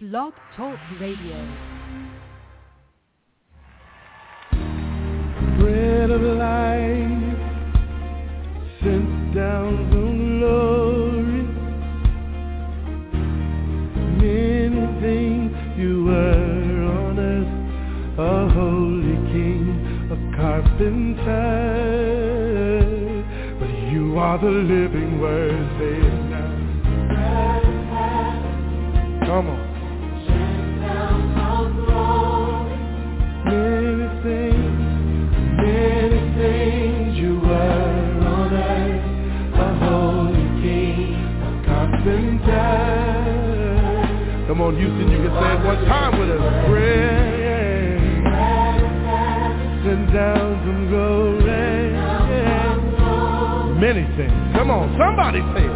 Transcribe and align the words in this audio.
Blog 0.00 0.32
Talk 0.56 0.78
Radio. 0.98 1.36
Bread 5.58 6.10
of 6.10 6.22
life 6.22 7.36
sent 8.80 9.34
down 9.34 9.90
from 9.90 10.38
glory. 10.38 11.42
Many 14.16 14.86
things 15.02 15.52
you 15.76 16.04
were 16.04 16.82
on 16.96 17.18
earth, 17.18 18.18
a 18.18 18.48
holy 18.54 19.18
king, 19.34 20.08
a 20.10 20.16
carpenter. 20.34 21.44
But 23.60 23.70
you 23.92 24.18
are 24.18 24.38
the 24.38 24.48
living 24.48 25.20
word. 25.20 26.09
on 44.70 44.76
Houston, 44.78 45.10
you 45.10 45.18
can 45.18 45.34
say 45.34 45.50
it 45.50 45.64
one 45.66 45.84
time 45.86 46.14
with 46.20 46.30
us. 46.30 46.38
Rain, 46.70 48.22
send 49.82 50.12
down 50.14 50.62
some 50.62 50.90
gold. 50.90 51.42
Many 53.80 54.04
things. 54.16 54.32
Come 54.54 54.70
on, 54.70 54.94
somebody 54.96 55.40
say 55.54 55.64
it. 55.66 55.69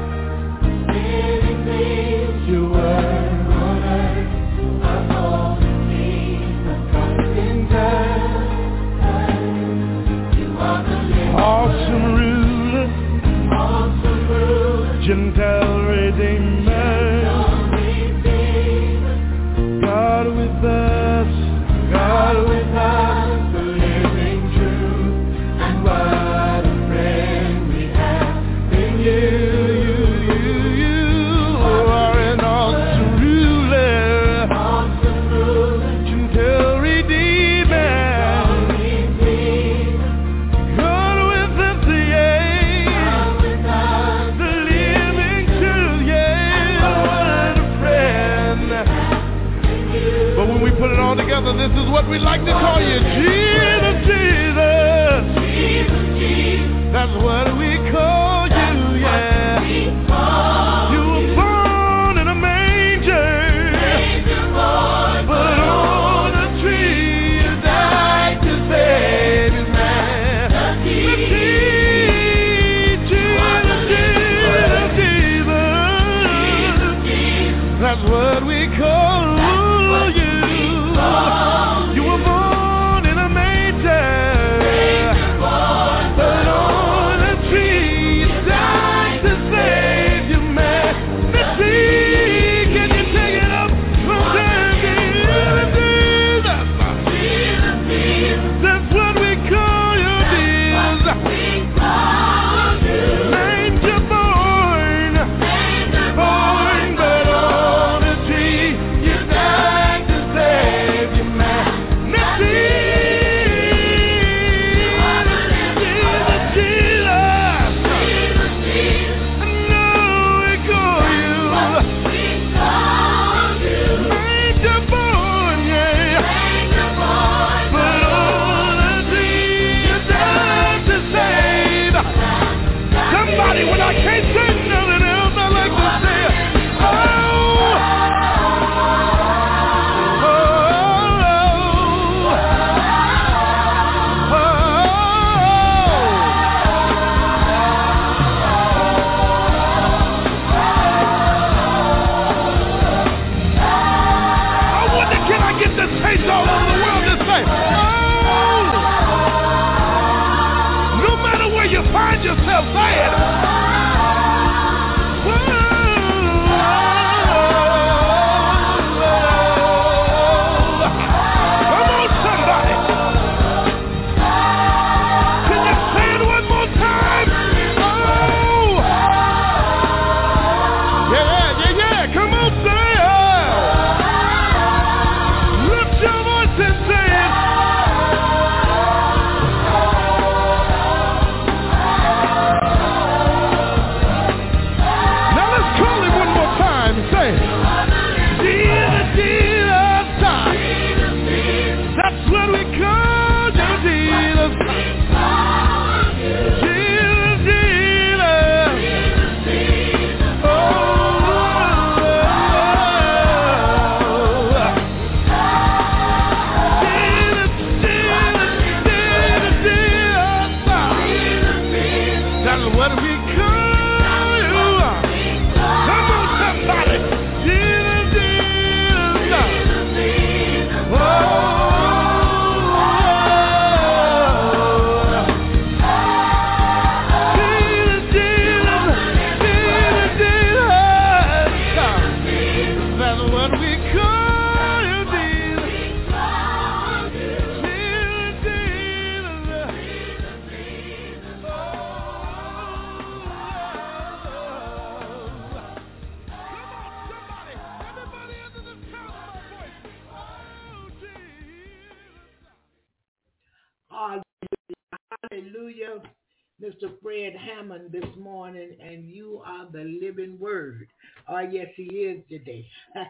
Morning, 268.55 268.77
and 268.81 269.09
you 269.09 269.43
are 269.45 269.67
the 269.73 269.99
living 270.01 270.39
word. 270.39 270.89
Oh, 271.29 271.41
yes, 271.41 271.69
he 271.77 271.85
is 271.85 272.23
today. 272.29 272.67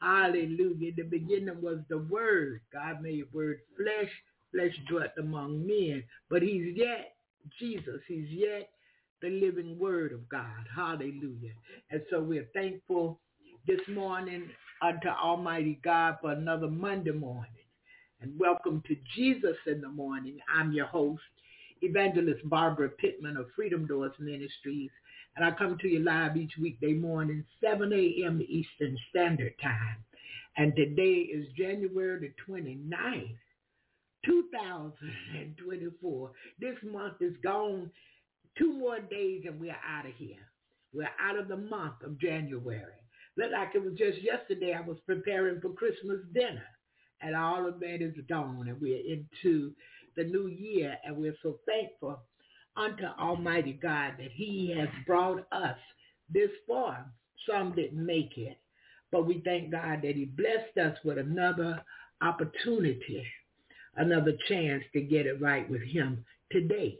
Hallelujah. 0.00 0.92
The 0.96 1.02
beginning 1.02 1.60
was 1.60 1.78
the 1.88 1.98
word. 1.98 2.60
God 2.72 3.02
made 3.02 3.24
word 3.32 3.60
flesh, 3.76 4.10
flesh 4.52 4.74
dwelt 4.88 5.10
among 5.18 5.66
men. 5.66 6.02
But 6.28 6.42
he's 6.42 6.76
yet 6.76 7.14
Jesus. 7.58 8.00
He's 8.08 8.28
yet 8.28 8.70
the 9.22 9.28
living 9.28 9.78
word 9.78 10.12
of 10.12 10.28
God. 10.28 10.66
Hallelujah. 10.74 11.52
And 11.90 12.02
so 12.10 12.22
we're 12.22 12.48
thankful 12.54 13.18
this 13.66 13.80
morning 13.88 14.48
unto 14.82 15.08
Almighty 15.08 15.78
God 15.84 16.16
for 16.22 16.32
another 16.32 16.68
Monday 16.68 17.12
morning. 17.12 17.50
And 18.22 18.38
welcome 18.38 18.82
to 18.86 18.96
Jesus 19.16 19.56
in 19.66 19.80
the 19.80 19.88
morning. 19.88 20.38
I'm 20.54 20.72
your 20.72 20.86
host, 20.86 21.22
Evangelist 21.82 22.48
Barbara 22.48 22.90
Pittman 22.90 23.36
of 23.36 23.46
Freedom 23.56 23.84
Doors 23.86 24.12
Ministries. 24.18 24.90
And 25.36 25.44
I 25.44 25.50
come 25.52 25.78
to 25.78 25.88
you 25.88 26.00
live 26.00 26.36
each 26.36 26.52
weekday 26.60 26.92
morning, 26.92 27.44
7 27.60 27.92
a.m. 27.92 28.42
Eastern 28.48 28.98
Standard 29.10 29.54
Time. 29.62 29.96
And 30.56 30.74
today 30.76 31.28
is 31.32 31.46
January 31.56 32.18
the 32.20 32.32
29th, 32.52 33.36
2024. 34.24 36.30
This 36.60 36.76
month 36.82 37.14
is 37.20 37.36
gone 37.42 37.90
two 38.58 38.72
more 38.72 39.00
days 39.00 39.44
and 39.46 39.60
we're 39.60 39.76
out 39.88 40.06
of 40.06 40.12
here. 40.16 40.36
We're 40.92 41.08
out 41.20 41.38
of 41.38 41.46
the 41.48 41.56
month 41.56 42.02
of 42.04 42.18
January. 42.18 42.82
Look 43.36 43.52
like 43.52 43.74
it 43.74 43.84
was 43.84 43.94
just 43.96 44.20
yesterday 44.22 44.74
I 44.74 44.80
was 44.80 44.98
preparing 45.06 45.60
for 45.60 45.70
Christmas 45.70 46.18
dinner. 46.34 46.66
And 47.22 47.36
all 47.36 47.68
of 47.68 47.80
that 47.80 48.02
is 48.02 48.14
gone 48.28 48.68
and 48.68 48.80
we're 48.80 48.96
into 48.96 49.72
the 50.16 50.24
new 50.24 50.48
year 50.48 50.96
and 51.04 51.16
we're 51.16 51.36
so 51.42 51.58
thankful 51.66 52.20
unto 52.76 53.04
Almighty 53.04 53.72
God 53.72 54.14
that 54.18 54.30
he 54.32 54.74
has 54.76 54.88
brought 55.06 55.46
us 55.52 55.76
this 56.32 56.50
far. 56.66 57.06
Some 57.48 57.74
didn't 57.74 58.04
make 58.04 58.36
it, 58.36 58.58
but 59.10 59.26
we 59.26 59.42
thank 59.44 59.70
God 59.70 60.00
that 60.02 60.14
he 60.14 60.26
blessed 60.26 60.76
us 60.78 60.96
with 61.04 61.18
another 61.18 61.82
opportunity, 62.22 63.24
another 63.96 64.32
chance 64.48 64.84
to 64.92 65.00
get 65.00 65.26
it 65.26 65.40
right 65.40 65.68
with 65.68 65.82
him 65.82 66.24
today. 66.52 66.98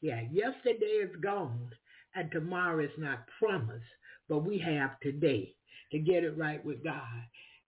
Yeah, 0.00 0.22
yesterday 0.32 0.86
is 0.86 1.14
gone 1.22 1.70
and 2.14 2.30
tomorrow 2.30 2.82
is 2.84 2.90
not 2.98 3.26
promised, 3.38 3.84
but 4.28 4.44
we 4.44 4.58
have 4.58 4.98
today 5.00 5.54
to 5.92 5.98
get 5.98 6.24
it 6.24 6.36
right 6.36 6.64
with 6.64 6.82
God. 6.82 7.22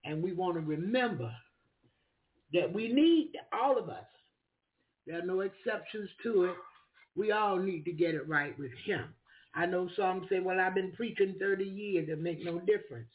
And 0.04 0.22
we 0.22 0.32
want 0.32 0.54
to 0.54 0.60
remember 0.60 1.32
that 2.52 2.72
we 2.72 2.92
need, 2.92 3.32
all 3.52 3.78
of 3.78 3.88
us, 3.88 4.04
there 5.06 5.18
are 5.18 5.26
no 5.26 5.40
exceptions 5.40 6.08
to 6.22 6.44
it. 6.44 6.56
We 7.16 7.32
all 7.32 7.58
need 7.58 7.84
to 7.84 7.92
get 7.92 8.14
it 8.14 8.28
right 8.28 8.58
with 8.58 8.72
him. 8.84 9.14
I 9.54 9.66
know 9.66 9.88
some 9.96 10.26
say, 10.28 10.40
well, 10.40 10.58
I've 10.58 10.74
been 10.74 10.92
preaching 10.92 11.36
30 11.38 11.64
years. 11.64 12.08
It 12.08 12.20
make 12.20 12.44
no 12.44 12.58
difference. 12.58 13.10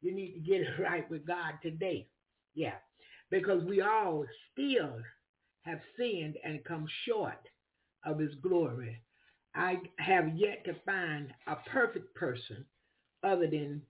You 0.00 0.14
need 0.14 0.32
to 0.32 0.40
get 0.40 0.62
it 0.62 0.80
right 0.82 1.08
with 1.10 1.26
God 1.26 1.54
today. 1.62 2.06
Yeah, 2.54 2.74
because 3.30 3.64
we 3.64 3.80
all 3.80 4.24
still 4.52 4.96
have 5.62 5.80
sinned 5.96 6.36
and 6.44 6.64
come 6.64 6.86
short 7.06 7.40
of 8.04 8.18
his 8.18 8.34
glory. 8.42 9.00
I 9.54 9.80
have 9.98 10.36
yet 10.36 10.64
to 10.64 10.74
find 10.84 11.32
a 11.46 11.56
perfect 11.70 12.14
person 12.14 12.64
other 13.22 13.46
than 13.46 13.82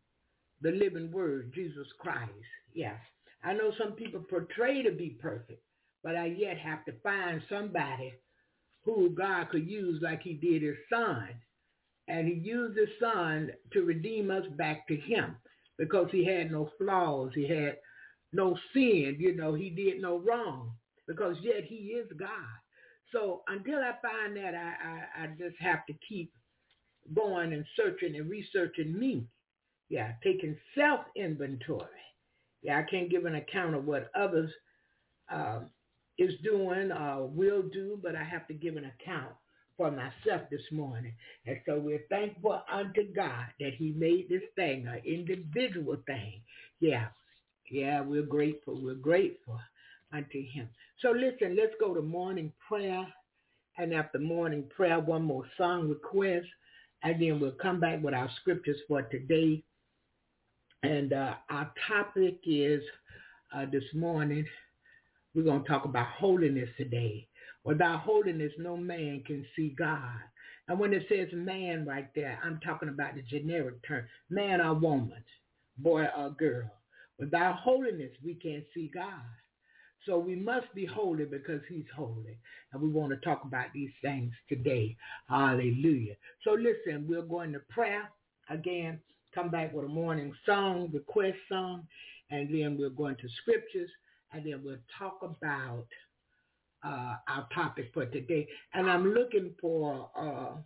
the 0.60 0.70
living 0.70 1.10
word, 1.12 1.52
Jesus 1.54 1.87
Christ. 1.99 2.31
Yeah. 2.75 2.96
I 3.44 3.52
know 3.54 3.72
some 3.78 3.93
people 3.93 4.20
portray 4.20 4.82
to 4.82 4.93
be 4.93 5.16
perfect, 5.20 5.62
but 6.02 6.16
I 6.16 6.26
yet 6.26 6.58
have 6.58 6.84
to 6.87 6.93
find 7.02 7.43
somebody 7.49 8.12
who 8.84 9.10
God 9.10 9.49
could 9.50 9.69
use 9.69 10.02
like 10.02 10.22
he 10.22 10.34
did 10.34 10.62
his 10.62 10.76
son. 10.93 11.28
And 12.08 12.26
he 12.26 12.34
used 12.34 12.76
his 12.76 12.88
son 13.00 13.52
to 13.72 13.84
redeem 13.84 14.31
us 14.31 14.44
back 14.56 14.88
to 14.88 14.96
him 14.96 15.37
because 15.78 16.08
he 16.10 16.25
had 16.25 16.50
no 16.50 16.70
flaws. 16.78 17.31
He 17.34 17.49
had 17.49 17.78
no 18.32 18.56
sin. 18.75 19.16
You 19.19 19.37
know, 19.37 19.54
he 19.54 19.70
did 19.70 20.02
no 20.02 20.19
wrong 20.19 20.72
because 21.06 21.37
yet 21.43 21.64
he 21.64 21.76
is 21.76 22.10
God. 22.19 22.28
So 23.12 23.43
until 23.49 23.78
I 23.78 23.93
find 24.02 24.37
that, 24.37 24.54
I, 24.54 25.22
I, 25.22 25.25
I 25.25 25.26
just 25.38 25.56
have 25.60 25.87
to 25.87 25.94
keep 26.08 26.32
going 27.14 27.52
and 27.52 27.64
searching 27.76 28.16
and 28.16 28.28
researching 28.28 28.99
me. 28.99 29.26
Yeah, 29.88 30.12
taking 30.25 30.56
self-inventory. 30.76 31.87
Yeah, 32.62 32.78
I 32.78 32.90
can't 32.90 33.10
give 33.10 33.26
an 33.26 33.34
account 33.34 33.75
of 33.75 33.84
what 33.84 34.10
others 34.14 34.50
um, 35.31 35.66
is 36.19 36.35
doing 36.43 36.93
or 36.93 37.26
will 37.26 37.62
do, 37.62 37.99
but 38.03 38.14
I 38.17 38.25
have 38.25 38.47
to 38.49 38.55
give 38.55 38.76
an 38.76 38.91
account 39.00 39.32
for 39.76 39.91
myself 39.91 40.43
this 40.50 40.62
morning. 40.70 41.12
And 41.47 41.59
so 41.67 41.79
we're 41.79 42.05
thankful 42.11 42.62
unto 42.70 43.12
God 43.14 43.47
that 43.61 43.75
he 43.75 43.93
made 43.93 44.29
this 44.29 44.43
thing 44.55 44.87
an 44.87 45.00
individual 45.05 45.97
thing. 46.06 46.41
Yeah, 46.81 47.06
yeah, 47.70 48.00
we're 48.03 48.23
grateful. 48.23 48.81
We're 48.82 48.94
grateful 48.94 49.59
unto 50.12 50.43
him. 50.53 50.69
So 51.00 51.11
listen, 51.11 51.56
let's 51.56 51.75
go 51.81 51.94
to 51.94 52.03
morning 52.03 52.53
prayer. 52.69 53.06
And 53.79 53.94
after 53.94 54.19
morning 54.19 54.64
prayer, 54.76 55.00
one 55.00 55.25
more 55.25 55.44
song 55.56 55.88
request. 55.88 56.47
And 57.03 57.20
then 57.20 57.41
we'll 57.41 57.53
come 57.53 57.81
back 57.81 58.03
with 58.03 58.14
our 58.14 58.31
scriptures 58.41 58.76
for 58.87 59.03
today. 59.03 59.62
And 60.82 61.12
uh, 61.12 61.35
our 61.49 61.73
topic 61.88 62.38
is 62.44 62.82
uh, 63.56 63.67
this 63.73 63.85
morning, 63.94 64.44
we're 65.34 65.44
going 65.44 65.62
to 65.62 65.69
talk 65.69 65.84
about 65.84 66.08
holiness 66.19 66.69
today. 66.76 67.26
Without 67.64 68.00
holiness, 68.00 68.52
no 68.58 68.76
man 68.76 69.23
can 69.26 69.44
see 69.55 69.75
God. 69.79 70.19
And 70.69 70.79
when 70.79 70.93
it 70.93 71.06
says 71.08 71.29
man 71.32 71.84
right 71.87 72.08
there, 72.14 72.38
I'm 72.44 72.61
talking 72.64 72.88
about 72.88 73.14
the 73.14 73.23
generic 73.23 73.87
term, 73.87 74.05
man 74.31 74.61
or 74.61 74.75
woman, 74.75 75.25
boy 75.79 76.06
or 76.17 76.31
girl. 76.31 76.70
Without 77.19 77.56
holiness, 77.56 78.12
we 78.25 78.35
can't 78.35 78.64
see 78.75 78.90
God. 78.92 79.23
So 80.06 80.18
we 80.18 80.35
must 80.35 80.73
be 80.75 80.85
holy 80.85 81.25
because 81.25 81.61
he's 81.68 81.85
holy. 81.95 82.37
And 82.73 82.83
we 82.83 82.88
want 82.88 83.11
to 83.11 83.16
talk 83.18 83.42
about 83.45 83.66
these 83.73 83.92
things 84.02 84.33
today. 84.49 84.97
Hallelujah. 85.28 86.14
So 86.42 86.52
listen, 86.52 87.06
we're 87.09 87.23
going 87.23 87.52
to 87.52 87.61
prayer 87.71 88.11
again, 88.50 89.00
come 89.35 89.50
back 89.50 89.73
with 89.73 89.85
a 89.85 89.88
morning 89.88 90.33
song, 90.45 90.90
request 90.92 91.37
song, 91.49 91.87
and 92.30 92.49
then 92.52 92.76
we're 92.78 92.90
going 92.90 93.16
to 93.16 93.28
scriptures, 93.42 93.90
and 94.32 94.46
then 94.46 94.62
we'll 94.64 94.76
talk 94.98 95.18
about 95.22 95.86
uh, 96.84 97.14
our 97.28 97.48
topic 97.54 97.90
for 97.94 98.06
today. 98.06 98.46
And 98.74 98.90
I'm 98.90 99.12
looking 99.12 99.52
for, 99.60 100.10
uh, 100.16 100.56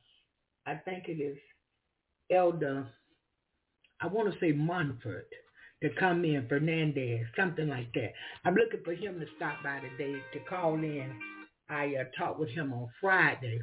I 0.71 0.77
think 0.77 1.05
it 1.09 1.21
is 1.21 1.37
Elder, 2.31 2.87
I 4.01 4.07
want 4.07 4.33
to 4.33 4.39
say 4.41 4.53
Monfort 4.53 5.29
to 5.83 5.91
come 5.99 6.25
in, 6.25 6.47
Fernandez, 6.49 7.27
something 7.39 7.69
like 7.69 7.93
that. 7.95 8.13
I'm 8.45 8.55
looking 8.55 8.81
for 8.85 8.93
him 8.95 9.21
to 9.21 9.27
stop 9.37 9.63
by 9.63 9.81
today 9.81 10.19
to 10.33 10.41
call 10.49 10.75
in. 10.75 11.13
I 11.69 11.95
uh, 12.01 12.05
talked 12.19 12.39
with 12.41 12.51
him 12.51 12.73
on 12.73 12.89
Friday 13.01 13.61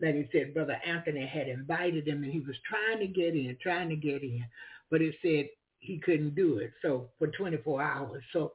that 0.00 0.14
he 0.14 0.26
said 0.32 0.54
Brother 0.54 0.78
Anthony 0.86 1.26
had 1.26 1.48
invited 1.48 2.06
him 2.06 2.22
and 2.22 2.32
he 2.32 2.40
was 2.40 2.56
trying 2.68 3.00
to 3.00 3.06
get 3.06 3.34
in, 3.34 3.56
trying 3.62 3.88
to 3.88 3.96
get 3.96 4.22
in, 4.22 4.44
but 4.90 5.00
he 5.00 5.12
said 5.22 5.48
he 5.78 5.98
couldn't 5.98 6.34
do 6.34 6.58
it. 6.58 6.72
So 6.82 7.08
for 7.18 7.28
24 7.28 7.82
hours. 7.82 8.22
So 8.32 8.52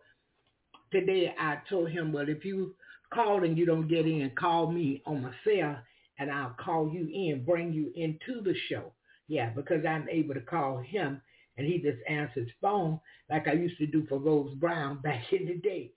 today 0.92 1.34
I 1.40 1.58
told 1.70 1.90
him, 1.90 2.12
well, 2.12 2.30
if 2.30 2.46
you 2.46 2.76
call 3.14 3.44
and 3.44 3.58
you 3.58 3.66
don't 3.66 3.88
get 3.88 4.06
in, 4.06 4.32
call 4.38 4.72
me 4.72 5.02
on 5.06 5.24
my 5.24 5.32
cell 5.46 5.78
and 6.20 6.32
I'll 6.32 6.56
call 6.64 6.92
you 6.92 7.10
in, 7.12 7.44
bring 7.46 7.74
you 7.74 7.92
into 7.96 8.42
the 8.42 8.54
show. 8.70 8.92
Yeah, 9.28 9.50
because 9.50 9.86
I'm 9.88 10.10
able 10.10 10.34
to 10.34 10.42
call 10.42 10.80
him 10.80 11.22
and 11.58 11.68
he 11.68 11.80
just 11.80 11.98
answers 12.08 12.50
phone 12.62 13.00
like 13.30 13.48
I 13.48 13.54
used 13.54 13.78
to 13.78 13.88
do 13.88 14.06
for 14.08 14.20
Rose 14.20 14.54
Brown 14.56 15.02
back 15.04 15.32
in 15.32 15.46
the 15.46 15.56
day. 15.56 15.92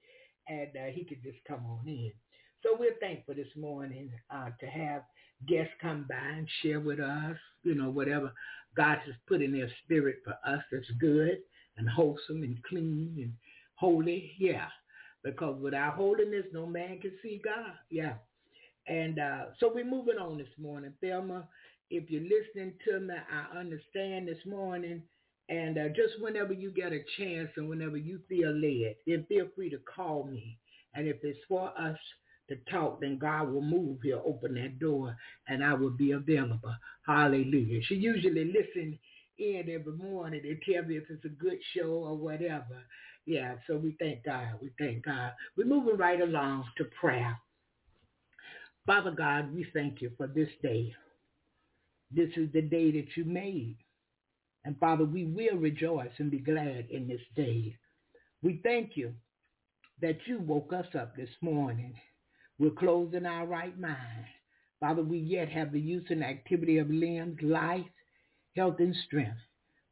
And 0.48 0.68
uh, 0.76 0.92
he 0.92 1.04
could 1.04 1.22
just 1.22 1.38
come 1.48 1.64
on 1.66 1.86
in. 1.86 2.12
So 2.62 2.76
we're 2.78 2.98
thankful 3.00 3.34
this 3.34 3.46
morning 3.56 4.10
uh, 4.30 4.50
to 4.60 4.66
have 4.66 5.02
guests 5.48 5.72
come 5.82 6.06
by 6.08 6.16
and 6.16 6.48
share 6.62 6.80
with 6.80 7.00
us, 7.00 7.36
you 7.62 7.74
know, 7.74 7.90
whatever 7.90 8.32
God 8.76 8.98
has 9.04 9.14
put 9.28 9.42
in 9.42 9.52
their 9.52 9.70
spirit 9.84 10.16
for 10.24 10.32
us 10.46 10.62
that's 10.70 10.90
good 11.00 11.38
and 11.76 11.88
wholesome 11.88 12.42
and 12.42 12.58
clean 12.68 13.16
and 13.18 13.32
holy. 13.74 14.32
Yeah. 14.38 14.68
Because 15.24 15.60
without 15.60 15.94
holiness, 15.94 16.44
no 16.52 16.66
man 16.66 17.00
can 17.00 17.12
see 17.22 17.40
God. 17.42 17.72
Yeah. 17.90 18.14
And 18.86 19.18
uh, 19.18 19.44
so 19.58 19.72
we're 19.74 19.84
moving 19.84 20.18
on 20.18 20.36
this 20.38 20.46
morning. 20.60 20.92
Thelma, 21.00 21.48
if 21.90 22.10
you're 22.10 22.22
listening 22.22 22.74
to 22.86 23.00
me, 23.00 23.14
I 23.14 23.58
understand 23.58 24.28
this 24.28 24.44
morning 24.46 25.02
and 25.48 25.78
uh, 25.78 25.88
just 25.88 26.20
whenever 26.20 26.52
you 26.52 26.70
get 26.70 26.92
a 26.92 27.00
chance 27.18 27.50
and 27.56 27.68
whenever 27.68 27.96
you 27.96 28.20
feel 28.28 28.52
led, 28.52 28.96
then 29.06 29.26
feel 29.28 29.46
free 29.54 29.70
to 29.70 29.78
call 29.78 30.24
me. 30.24 30.58
And 30.94 31.06
if 31.06 31.16
it's 31.22 31.38
for 31.48 31.68
us 31.78 31.98
to 32.48 32.56
talk, 32.70 33.00
then 33.00 33.18
God 33.18 33.50
will 33.50 33.62
move. 33.62 33.98
He'll 34.02 34.22
open 34.24 34.54
that 34.54 34.78
door 34.78 35.16
and 35.48 35.64
I 35.64 35.74
will 35.74 35.90
be 35.90 36.12
available. 36.12 36.74
Hallelujah. 37.06 37.80
She 37.84 37.94
usually 37.94 38.44
listens 38.44 38.96
in 39.38 39.68
every 39.70 39.92
morning 39.92 40.42
and 40.44 40.62
tell 40.62 40.84
me 40.84 40.96
if 40.96 41.04
it's 41.10 41.24
a 41.24 41.28
good 41.28 41.58
show 41.76 41.88
or 41.90 42.16
whatever. 42.16 42.84
Yeah, 43.26 43.56
so 43.66 43.76
we 43.76 43.96
thank 43.98 44.24
God. 44.24 44.48
We 44.60 44.70
thank 44.78 45.04
God. 45.04 45.32
We're 45.56 45.66
moving 45.66 45.96
right 45.96 46.20
along 46.20 46.64
to 46.76 46.84
prayer. 47.00 47.38
Father 48.86 49.12
God, 49.12 49.54
we 49.54 49.66
thank 49.72 50.02
you 50.02 50.10
for 50.16 50.26
this 50.26 50.48
day. 50.62 50.92
This 52.10 52.30
is 52.36 52.52
the 52.52 52.62
day 52.62 52.90
that 52.92 53.16
you 53.16 53.24
made. 53.24 53.76
And 54.64 54.78
Father, 54.78 55.04
we 55.04 55.24
will 55.24 55.56
rejoice 55.56 56.12
and 56.18 56.30
be 56.30 56.38
glad 56.38 56.86
in 56.90 57.08
this 57.08 57.20
day. 57.36 57.76
We 58.42 58.60
thank 58.62 58.96
you 58.96 59.14
that 60.00 60.18
you 60.26 60.38
woke 60.40 60.72
us 60.72 60.86
up 60.98 61.16
this 61.16 61.30
morning. 61.40 61.94
We're 62.58 62.70
closing 62.70 63.26
our 63.26 63.46
right 63.46 63.78
mind. 63.78 64.26
Father, 64.80 65.02
we 65.02 65.18
yet 65.18 65.48
have 65.48 65.72
the 65.72 65.80
use 65.80 66.06
and 66.10 66.22
activity 66.22 66.78
of 66.78 66.90
limbs, 66.90 67.38
life, 67.42 67.86
health, 68.56 68.76
and 68.80 68.94
strength. 69.06 69.38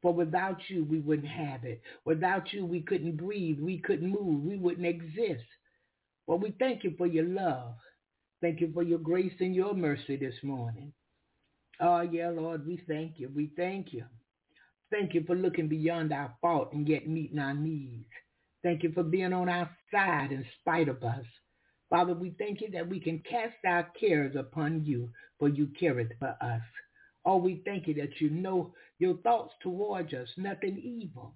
For 0.03 0.13
without 0.13 0.59
you, 0.69 0.85
we 0.85 0.99
wouldn't 0.99 1.29
have 1.29 1.65
it. 1.65 1.81
Without 2.05 2.53
you, 2.53 2.67
we 2.67 2.81
couldn't 2.83 3.17
breathe. 3.17 3.61
We 3.61 3.79
couldn't 3.79 4.11
move. 4.11 4.43
We 4.43 4.57
wouldn't 4.57 4.87
exist. 4.87 5.45
Well, 6.27 6.39
we 6.39 6.55
thank 6.59 6.83
you 6.83 6.95
for 6.99 7.07
your 7.07 7.25
love. 7.25 7.75
Thank 8.41 8.61
you 8.61 8.73
for 8.75 8.83
your 8.83 8.99
grace 8.99 9.35
and 9.39 9.55
your 9.55 9.75
mercy 9.75 10.17
this 10.17 10.35
morning. 10.43 10.93
Oh, 11.81 12.01
yeah, 12.01 12.31
Lord, 12.31 12.67
we 12.67 12.83
thank 12.89 13.19
you. 13.19 13.31
We 13.35 13.53
thank 13.57 13.93
you. 13.93 14.05
Thank 14.91 15.15
you 15.15 15.23
for 15.25 15.37
looking 15.37 15.69
beyond 15.69 16.13
our 16.13 16.35
fault 16.41 16.73
and 16.73 16.87
yet 16.89 17.09
meeting 17.09 17.39
our 17.39 17.55
needs. 17.55 18.11
Thank 18.63 18.83
you 18.83 18.93
for 18.93 19.03
being 19.03 19.33
on 19.33 19.49
our 19.49 19.71
side 19.93 20.33
in 20.33 20.45
spite 20.61 20.89
of 20.89 21.03
us. 21.03 21.25
Father, 21.89 22.15
we 22.15 22.35
thank 22.39 22.61
you 22.61 22.71
that 22.73 22.89
we 22.89 23.01
can 23.01 23.21
cast 23.21 23.55
our 23.67 23.89
cares 23.99 24.35
upon 24.37 24.85
you, 24.85 25.11
for 25.39 25.49
you 25.49 25.69
careth 25.79 26.13
for 26.19 26.37
us. 26.41 26.63
Oh, 27.25 27.37
we 27.37 27.63
thank 27.65 27.87
you 27.87 27.95
that 27.95 28.21
you 28.21 28.31
know 28.31 28.75
your 28.99 29.17
thoughts 29.19 29.55
towards 29.63 30.13
us, 30.13 30.29
nothing 30.37 30.79
evil. 30.79 31.35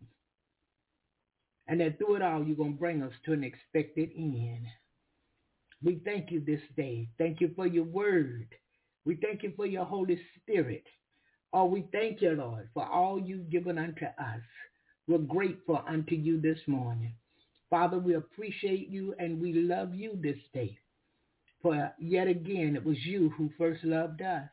And 1.69 1.81
that 1.81 1.99
through 1.99 2.17
it 2.17 2.23
all, 2.23 2.45
you're 2.45 2.57
going 2.57 2.75
to 2.75 2.79
bring 2.79 3.03
us 3.03 3.13
to 3.25 3.33
an 3.33 3.45
expected 3.45 4.11
end. 4.17 4.67
We 5.83 6.01
thank 6.05 6.31
you 6.31 6.41
this 6.41 6.61
day. 6.77 7.09
Thank 7.19 7.41
you 7.41 7.51
for 7.55 7.67
your 7.67 7.85
word. 7.85 8.49
We 9.05 9.17
thank 9.17 9.43
you 9.43 9.53
for 9.57 9.67
your 9.67 9.85
Holy 9.85 10.21
Spirit. 10.41 10.85
Oh, 11.53 11.67
we 11.67 11.87
thank 11.93 12.23
you, 12.23 12.33
Lord, 12.33 12.69
for 12.75 12.85
all 12.87 13.21
you've 13.21 13.51
given 13.51 13.79
unto 13.79 14.05
us. 14.05 14.43
We're 15.09 15.19
grateful 15.19 15.83
unto 15.89 16.15
you 16.15 16.41
this 16.41 16.59
morning. 16.67 17.15
Father, 17.71 17.99
we 17.99 18.15
appreciate 18.15 18.89
you 18.89 19.15
and 19.19 19.41
we 19.41 19.53
love 19.53 19.95
you 19.95 20.19
this 20.21 20.39
day. 20.53 20.79
For 21.63 21.93
yet 21.99 22.29
again, 22.29 22.77
it 22.77 22.85
was 22.85 22.99
you 23.05 23.31
who 23.37 23.51
first 23.59 23.85
loved 23.85 24.23
us. 24.23 24.49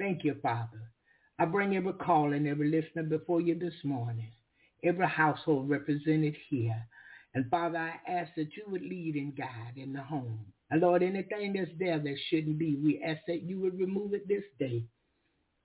Thank 0.00 0.24
you, 0.24 0.34
Father. 0.42 0.90
I 1.38 1.44
bring 1.44 1.76
every 1.76 1.92
call 1.92 2.32
and 2.32 2.46
every 2.48 2.70
listener 2.70 3.02
before 3.02 3.42
you 3.42 3.54
this 3.54 3.84
morning, 3.84 4.32
every 4.82 5.06
household 5.06 5.68
represented 5.68 6.34
here. 6.48 6.86
And 7.34 7.50
Father, 7.50 7.76
I 7.76 8.10
ask 8.10 8.30
that 8.36 8.56
you 8.56 8.64
would 8.68 8.80
lead 8.80 9.16
and 9.16 9.36
guide 9.36 9.74
in 9.76 9.92
the 9.92 10.00
home. 10.00 10.40
And 10.70 10.80
Lord, 10.80 11.02
anything 11.02 11.52
that's 11.52 11.70
there 11.78 11.98
that 11.98 12.16
shouldn't 12.28 12.58
be, 12.58 12.76
we 12.76 13.02
ask 13.06 13.20
that 13.26 13.42
you 13.42 13.60
would 13.60 13.78
remove 13.78 14.14
it 14.14 14.26
this 14.26 14.44
day 14.58 14.86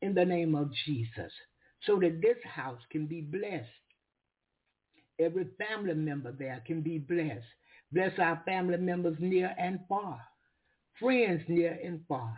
in 0.01 0.13
the 0.13 0.25
name 0.25 0.53
of 0.53 0.69
Jesus 0.85 1.31
so 1.85 1.97
that 2.01 2.19
this 2.21 2.37
house 2.43 2.81
can 2.91 3.07
be 3.07 3.21
blessed. 3.21 3.69
Every 5.17 5.47
family 5.57 5.93
member 5.93 6.33
there 6.33 6.61
can 6.67 6.81
be 6.81 6.97
blessed. 6.97 7.45
Bless 7.93 8.19
our 8.19 8.41
family 8.45 8.79
members 8.79 9.15
near 9.17 9.55
and 9.57 9.79
far, 9.87 10.19
friends 10.99 11.41
near 11.47 11.79
and 11.81 12.01
far. 12.09 12.37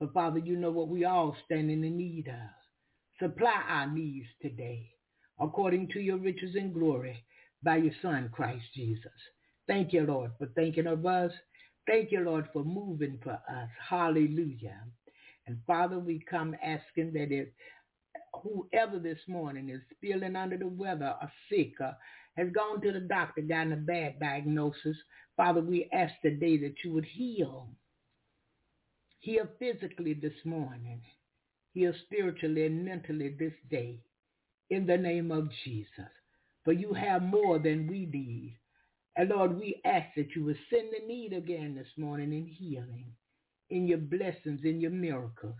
But 0.00 0.12
Father, 0.12 0.38
you 0.38 0.56
know 0.56 0.70
what 0.70 0.88
we 0.88 1.04
all 1.04 1.36
stand 1.44 1.70
in 1.70 1.82
the 1.82 1.90
need 1.90 2.28
of. 2.28 2.50
Supply 3.20 3.62
our 3.68 3.90
needs 3.90 4.28
today 4.40 4.90
according 5.40 5.88
to 5.88 6.00
your 6.00 6.18
riches 6.18 6.54
and 6.54 6.72
glory 6.74 7.24
by 7.62 7.76
your 7.76 7.94
Son, 8.02 8.30
Christ 8.32 8.64
Jesus. 8.74 9.10
Thank 9.66 9.92
you, 9.92 10.02
Lord, 10.02 10.32
for 10.38 10.46
thinking 10.54 10.86
of 10.86 11.04
us. 11.04 11.32
Thank 11.86 12.12
you, 12.12 12.20
Lord, 12.20 12.48
for 12.52 12.64
moving 12.64 13.18
for 13.22 13.32
us. 13.32 13.68
Hallelujah. 13.88 14.80
And 15.46 15.58
Father, 15.66 15.98
we 15.98 16.24
come 16.28 16.54
asking 16.62 17.12
that 17.14 17.32
if 17.32 17.48
whoever 18.42 18.98
this 18.98 19.18
morning 19.26 19.70
is 19.70 19.80
feeling 20.00 20.36
under 20.36 20.56
the 20.56 20.68
weather 20.68 21.14
or 21.20 21.32
sick 21.48 21.72
or 21.80 21.96
has 22.36 22.48
gone 22.52 22.80
to 22.82 22.92
the 22.92 23.00
doctor, 23.00 23.40
gotten 23.40 23.72
a 23.72 23.76
bad 23.76 24.20
diagnosis, 24.20 24.96
Father, 25.36 25.60
we 25.60 25.88
ask 25.92 26.12
today 26.22 26.56
that 26.58 26.74
you 26.84 26.92
would 26.92 27.06
heal. 27.06 27.68
Heal 29.28 29.46
physically 29.58 30.14
this 30.14 30.32
morning. 30.44 31.02
Heal 31.74 31.92
spiritually 32.06 32.64
and 32.64 32.82
mentally 32.82 33.28
this 33.38 33.52
day. 33.70 33.98
In 34.70 34.86
the 34.86 34.96
name 34.96 35.30
of 35.30 35.50
Jesus 35.64 36.08
for 36.64 36.72
you 36.72 36.92
have 36.92 37.22
more 37.22 37.58
than 37.58 37.86
we 37.86 38.06
need. 38.06 38.56
And 39.16 39.30
Lord, 39.30 39.58
we 39.58 39.80
ask 39.86 40.06
that 40.16 40.36
you 40.36 40.44
would 40.44 40.58
send 40.68 40.88
the 40.92 41.06
need 41.06 41.32
again 41.32 41.74
this 41.74 41.88
morning 41.96 42.32
in 42.32 42.46
healing, 42.46 43.06
in 43.70 43.86
your 43.86 43.98
blessings, 43.98 44.60
in 44.64 44.80
your 44.80 44.90
miracles, 44.90 45.54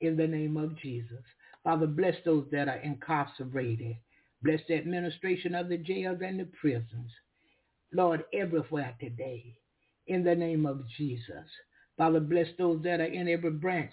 in 0.00 0.16
the 0.16 0.26
name 0.28 0.56
of 0.56 0.76
Jesus. 0.78 1.24
Father, 1.64 1.86
bless 1.86 2.14
those 2.24 2.46
that 2.50 2.68
are 2.68 2.78
incarcerated. 2.78 3.96
Bless 4.42 4.60
the 4.68 4.76
administration 4.76 5.54
of 5.54 5.68
the 5.68 5.78
jails 5.78 6.18
and 6.24 6.38
the 6.38 6.48
prisons. 6.60 7.10
Lord, 7.92 8.24
everywhere 8.32 8.94
today, 9.00 9.56
in 10.06 10.22
the 10.22 10.34
name 10.34 10.66
of 10.66 10.82
Jesus. 10.96 11.48
Father, 11.96 12.20
bless 12.20 12.48
those 12.58 12.82
that 12.82 13.00
are 13.00 13.04
in 13.04 13.28
every 13.28 13.50
branch 13.50 13.92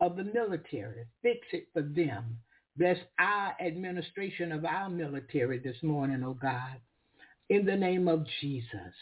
of 0.00 0.16
the 0.16 0.24
military. 0.24 1.04
Fix 1.22 1.46
it 1.52 1.68
for 1.72 1.82
them. 1.82 2.38
Bless 2.76 2.98
our 3.18 3.54
administration 3.60 4.52
of 4.52 4.64
our 4.64 4.90
military 4.90 5.58
this 5.58 5.82
morning, 5.82 6.22
oh 6.24 6.34
God, 6.34 6.80
in 7.48 7.64
the 7.64 7.76
name 7.76 8.08
of 8.08 8.26
Jesus. 8.40 8.92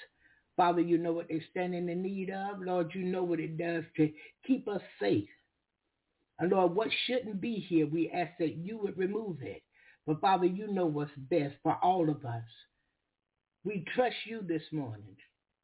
Father, 0.57 0.81
you 0.81 0.99
know 0.99 1.13
what 1.13 1.29
they 1.29 1.43
stand 1.51 1.75
in 1.75 1.87
the 1.87 1.95
need 1.95 2.31
of. 2.31 2.61
Lord, 2.61 2.93
you 2.95 3.03
know 3.03 3.25
what 3.25 3.41
it 3.41 3.59
does 3.59 3.83
to 3.97 4.13
keep 4.47 4.69
us 4.69 4.83
safe. 5.01 5.29
And 6.39 6.51
Lord, 6.51 6.75
what 6.75 6.89
shouldn't 7.07 7.41
be 7.41 7.55
here, 7.55 7.87
we 7.87 8.11
ask 8.11 8.33
that 8.39 8.57
you 8.57 8.79
would 8.79 8.97
remove 8.97 9.43
it. 9.43 9.63
But 10.07 10.21
Father, 10.21 10.47
you 10.47 10.69
know 10.69 10.87
what's 10.87 11.11
best 11.17 11.55
for 11.63 11.77
all 11.83 12.09
of 12.09 12.25
us. 12.25 12.43
We 13.65 13.85
trust 13.95 14.17
you 14.27 14.43
this 14.47 14.63
morning 14.71 15.17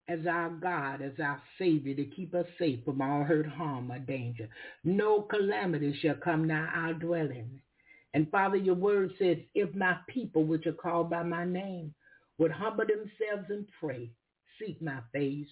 as 0.09 0.27
our 0.27 0.51
God, 0.51 1.03
as 1.03 1.13
our 1.23 1.41
Savior, 1.59 1.95
to 1.95 2.05
keep 2.05 2.35
us 2.35 2.47
safe 2.59 2.85
from 2.85 3.01
all 3.01 3.23
hurt, 3.23 3.47
harm, 3.47 3.93
or 3.93 3.99
danger. 3.99 4.49
No 4.85 5.23
calamity 5.23 5.97
shall 6.01 6.17
come 6.17 6.47
nigh 6.47 6.69
our 6.75 6.95
dwelling. 6.95 7.61
And 8.13 8.31
Father, 8.31 8.57
your 8.57 8.75
word 8.75 9.13
says, 9.19 9.37
if 9.55 9.73
my 9.75 9.97
people, 10.09 10.45
which 10.45 10.67
are 10.67 10.73
called 10.73 11.11
by 11.11 11.23
my 11.23 11.45
name, 11.45 11.95
would 12.39 12.51
humble 12.51 12.85
themselves 12.87 13.49
and 13.51 13.67
pray, 13.79 14.11
seek 14.59 14.83
my 14.83 14.99
face, 15.13 15.47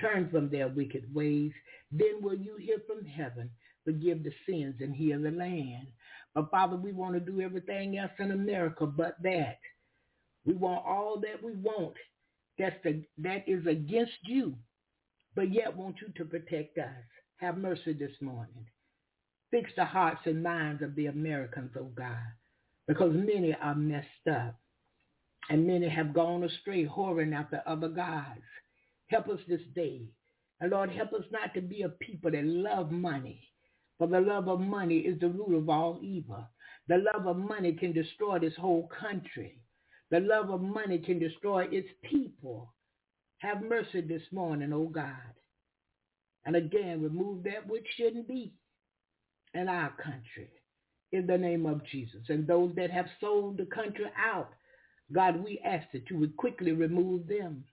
turn 0.00 0.28
from 0.30 0.48
their 0.48 0.68
wicked 0.68 1.12
ways, 1.12 1.52
then 1.90 2.20
will 2.20 2.36
you 2.36 2.56
hear 2.56 2.78
from 2.86 3.04
heaven, 3.04 3.50
forgive 3.84 4.22
the 4.22 4.32
sins 4.46 4.76
and 4.80 4.94
heal 4.94 5.20
the 5.20 5.30
land. 5.30 5.88
But 6.34 6.50
Father, 6.50 6.76
we 6.76 6.92
want 6.92 7.14
to 7.14 7.20
do 7.20 7.40
everything 7.40 7.98
else 7.98 8.12
in 8.18 8.30
America 8.30 8.86
but 8.86 9.16
that. 9.22 9.58
We 10.44 10.54
want 10.54 10.84
all 10.86 11.18
that 11.20 11.42
we 11.42 11.52
want 11.52 11.94
that's 12.58 12.76
the, 12.84 13.02
that 13.18 13.48
is 13.48 13.66
against 13.66 14.12
you, 14.22 14.54
but 15.34 15.52
yet 15.52 15.76
want 15.76 15.96
you 16.00 16.08
to 16.16 16.24
protect 16.24 16.78
us. 16.78 16.88
Have 17.38 17.58
mercy 17.58 17.92
this 17.92 18.12
morning. 18.20 18.66
Fix 19.50 19.70
the 19.76 19.84
hearts 19.84 20.20
and 20.24 20.42
minds 20.42 20.82
of 20.82 20.94
the 20.94 21.06
Americans, 21.06 21.70
oh 21.78 21.90
God, 21.94 22.16
because 22.86 23.12
many 23.14 23.56
are 23.60 23.74
messed 23.74 24.06
up 24.30 24.56
and 25.50 25.66
many 25.66 25.88
have 25.88 26.14
gone 26.14 26.44
astray, 26.44 26.86
whoring 26.86 27.34
after 27.34 27.62
other 27.66 27.88
gods. 27.88 28.40
Help 29.08 29.28
us 29.28 29.40
this 29.48 29.60
day. 29.74 30.02
And 30.60 30.70
Lord, 30.70 30.90
help 30.90 31.12
us 31.12 31.24
not 31.30 31.52
to 31.54 31.60
be 31.60 31.82
a 31.82 31.88
people 31.88 32.30
that 32.30 32.44
love 32.44 32.90
money. 32.90 33.40
For 33.98 34.06
the 34.06 34.20
love 34.20 34.48
of 34.48 34.60
money 34.60 34.98
is 34.98 35.20
the 35.20 35.28
root 35.28 35.56
of 35.56 35.68
all 35.68 35.98
evil. 36.02 36.48
The 36.88 37.04
love 37.12 37.26
of 37.26 37.36
money 37.36 37.72
can 37.72 37.92
destroy 37.92 38.38
this 38.38 38.56
whole 38.56 38.88
country. 39.00 39.58
The 40.10 40.20
love 40.20 40.50
of 40.50 40.60
money 40.60 40.98
can 40.98 41.18
destroy 41.18 41.64
its 41.70 41.88
people. 42.02 42.72
Have 43.38 43.62
mercy 43.62 44.00
this 44.00 44.22
morning, 44.32 44.72
O 44.72 44.82
oh 44.82 44.88
God. 44.88 45.34
And 46.46 46.56
again, 46.56 47.02
remove 47.02 47.44
that 47.44 47.66
which 47.66 47.86
shouldn't 47.96 48.28
be 48.28 48.54
in 49.54 49.68
our 49.68 49.90
country 50.02 50.50
in 51.12 51.26
the 51.26 51.38
name 51.38 51.64
of 51.64 51.84
Jesus. 51.86 52.22
And 52.28 52.46
those 52.46 52.74
that 52.76 52.90
have 52.90 53.06
sold 53.20 53.56
the 53.56 53.66
country 53.66 54.06
out, 54.18 54.50
God, 55.12 55.42
we 55.42 55.60
ask 55.64 55.86
that 55.92 56.10
you 56.10 56.18
would 56.18 56.36
quickly 56.36 56.72
remove 56.72 57.26
them 57.26 57.64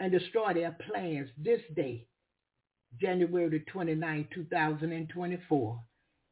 and 0.00 0.12
destroy 0.12 0.52
their 0.52 0.76
plans 0.90 1.30
this 1.38 1.60
day, 1.74 2.06
January 3.00 3.64
29, 3.72 4.28
2024, 4.34 5.80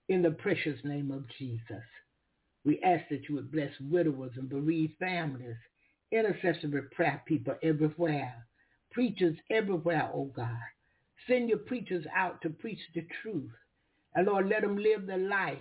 in 0.09 0.23
the 0.23 0.31
precious 0.31 0.79
name 0.85 1.11
of 1.11 1.25
Jesus. 1.39 1.85
We 2.65 2.81
ask 2.83 3.05
that 3.11 3.29
you 3.29 3.35
would 3.37 3.53
bless 3.53 3.73
widowers 3.81 4.33
and 4.37 4.49
bereaved 4.49 4.95
families, 4.99 5.57
intercessory 6.13 6.83
prayer 6.93 7.23
people 7.27 7.55
everywhere, 7.63 8.47
preachers 8.91 9.37
everywhere, 9.51 10.11
oh 10.13 10.31
God. 10.35 10.57
Send 11.27 11.49
your 11.49 11.59
preachers 11.59 12.05
out 12.15 12.41
to 12.43 12.51
preach 12.51 12.81
the 12.95 13.07
truth 13.23 13.51
and 14.15 14.27
Lord, 14.27 14.49
let 14.49 14.63
them 14.63 14.77
live 14.77 15.07
the 15.07 15.17
life 15.17 15.59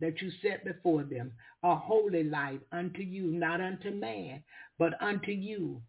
that 0.00 0.20
you 0.20 0.30
set 0.42 0.64
before 0.64 1.02
them, 1.02 1.32
a 1.62 1.74
holy 1.74 2.24
life 2.24 2.60
unto 2.70 3.02
you, 3.02 3.24
not 3.24 3.60
unto 3.60 3.90
man, 3.90 4.42
but 4.78 5.00
unto 5.02 5.32
you. 5.32 5.80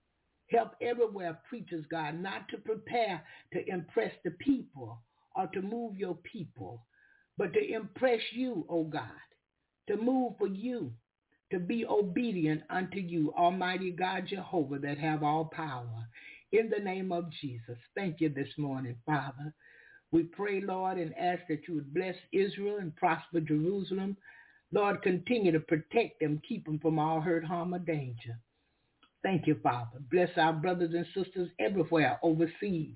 Help 0.50 0.76
everywhere 0.82 1.40
preachers, 1.50 1.86
God, 1.92 2.20
not 2.20 2.48
to 2.50 2.58
prepare 2.58 3.22
to 3.54 3.70
impress 3.70 4.14
the 4.24 4.32
people 4.32 5.02
or 5.36 5.48
to 5.48 5.62
move 5.62 5.98
your 5.98 6.16
people, 6.24 6.86
but 7.38 7.54
to 7.54 7.74
impress 7.74 8.22
you, 8.32 8.66
O 8.70 8.86
God, 8.86 9.04
to 9.88 9.98
move 9.98 10.34
for 10.38 10.48
you, 10.48 10.92
to 11.52 11.60
be 11.60 11.86
obedient 11.86 12.62
unto 12.70 13.00
you, 13.00 13.34
Almighty 13.38 13.92
God 13.92 14.28
Jehovah, 14.28 14.80
that 14.80 14.98
have 14.98 15.24
all 15.24 15.46
power. 15.46 16.08
In 16.52 16.70
the 16.70 16.84
name 16.84 17.12
of 17.12 17.32
Jesus, 17.42 17.78
thank 17.96 18.22
you 18.22 18.30
this 18.30 18.50
morning, 18.58 18.96
Father. 19.06 19.54
We 20.12 20.24
pray, 20.24 20.62
Lord, 20.62 20.98
and 20.98 21.14
ask 21.18 21.42
that 21.50 21.68
you 21.68 21.76
would 21.76 21.94
bless 21.94 22.16
Israel 22.32 22.78
and 22.80 22.96
prosper 22.96 23.42
Jerusalem. 23.42 24.18
Lord, 24.72 25.02
continue 25.02 25.52
to 25.52 25.60
protect 25.60 26.20
them, 26.20 26.42
keep 26.48 26.66
them 26.66 26.80
from 26.80 27.00
all 27.00 27.20
hurt, 27.22 27.44
harm, 27.44 27.74
or 27.74 27.80
danger. 27.80 28.38
Thank 29.24 29.48
you, 29.48 29.60
Father. 29.62 30.00
Bless 30.12 30.30
our 30.38 30.54
brothers 30.54 30.94
and 30.94 31.06
sisters 31.14 31.50
everywhere 31.60 32.20
overseas. 32.24 32.96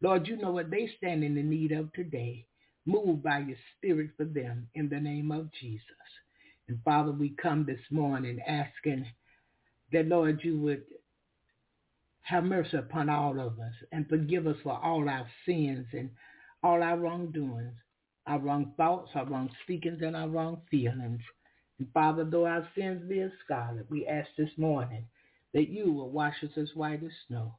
Lord, 0.00 0.28
you 0.28 0.36
know 0.36 0.52
what 0.52 0.70
they 0.70 0.88
stand 0.98 1.24
in 1.24 1.34
the 1.34 1.42
need 1.42 1.72
of 1.72 1.92
today. 1.92 2.46
Move 2.86 3.22
by 3.22 3.40
your 3.40 3.56
spirit 3.76 4.10
for 4.16 4.24
them 4.24 4.68
in 4.74 4.88
the 4.88 5.00
name 5.00 5.32
of 5.32 5.50
Jesus. 5.60 5.82
And 6.68 6.78
Father, 6.84 7.12
we 7.12 7.30
come 7.30 7.64
this 7.66 7.80
morning 7.90 8.40
asking 8.46 9.06
that, 9.92 10.06
Lord, 10.06 10.40
you 10.42 10.58
would 10.60 10.82
have 12.22 12.44
mercy 12.44 12.76
upon 12.76 13.08
all 13.08 13.38
of 13.40 13.58
us 13.60 13.74
and 13.92 14.08
forgive 14.08 14.46
us 14.46 14.56
for 14.62 14.72
all 14.72 15.08
our 15.08 15.26
sins 15.44 15.86
and 15.92 16.10
all 16.62 16.82
our 16.82 16.98
wrongdoings, 16.98 17.74
our 18.26 18.40
wrong 18.40 18.72
thoughts, 18.76 19.10
our 19.14 19.26
wrong 19.26 19.48
speakings, 19.62 20.00
and 20.02 20.16
our 20.16 20.28
wrong 20.28 20.60
feelings. 20.70 21.20
And 21.78 21.88
Father, 21.92 22.24
though 22.24 22.46
our 22.46 22.68
sins 22.76 23.08
be 23.08 23.20
as 23.20 23.30
scarlet, 23.44 23.86
we 23.90 24.06
ask 24.06 24.28
this 24.36 24.50
morning 24.56 25.06
that 25.54 25.68
you 25.68 25.92
will 25.92 26.10
wash 26.10 26.34
us 26.42 26.56
as 26.56 26.74
white 26.74 27.02
as 27.04 27.12
snow. 27.28 27.54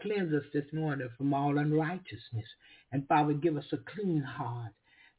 Cleanse 0.00 0.32
us 0.32 0.44
this 0.52 0.72
morning 0.72 1.08
from 1.16 1.34
all 1.34 1.58
unrighteousness. 1.58 2.46
And 2.92 3.06
Father, 3.08 3.32
give 3.32 3.56
us 3.56 3.72
a 3.72 3.78
clean 3.78 4.22
heart 4.22 4.72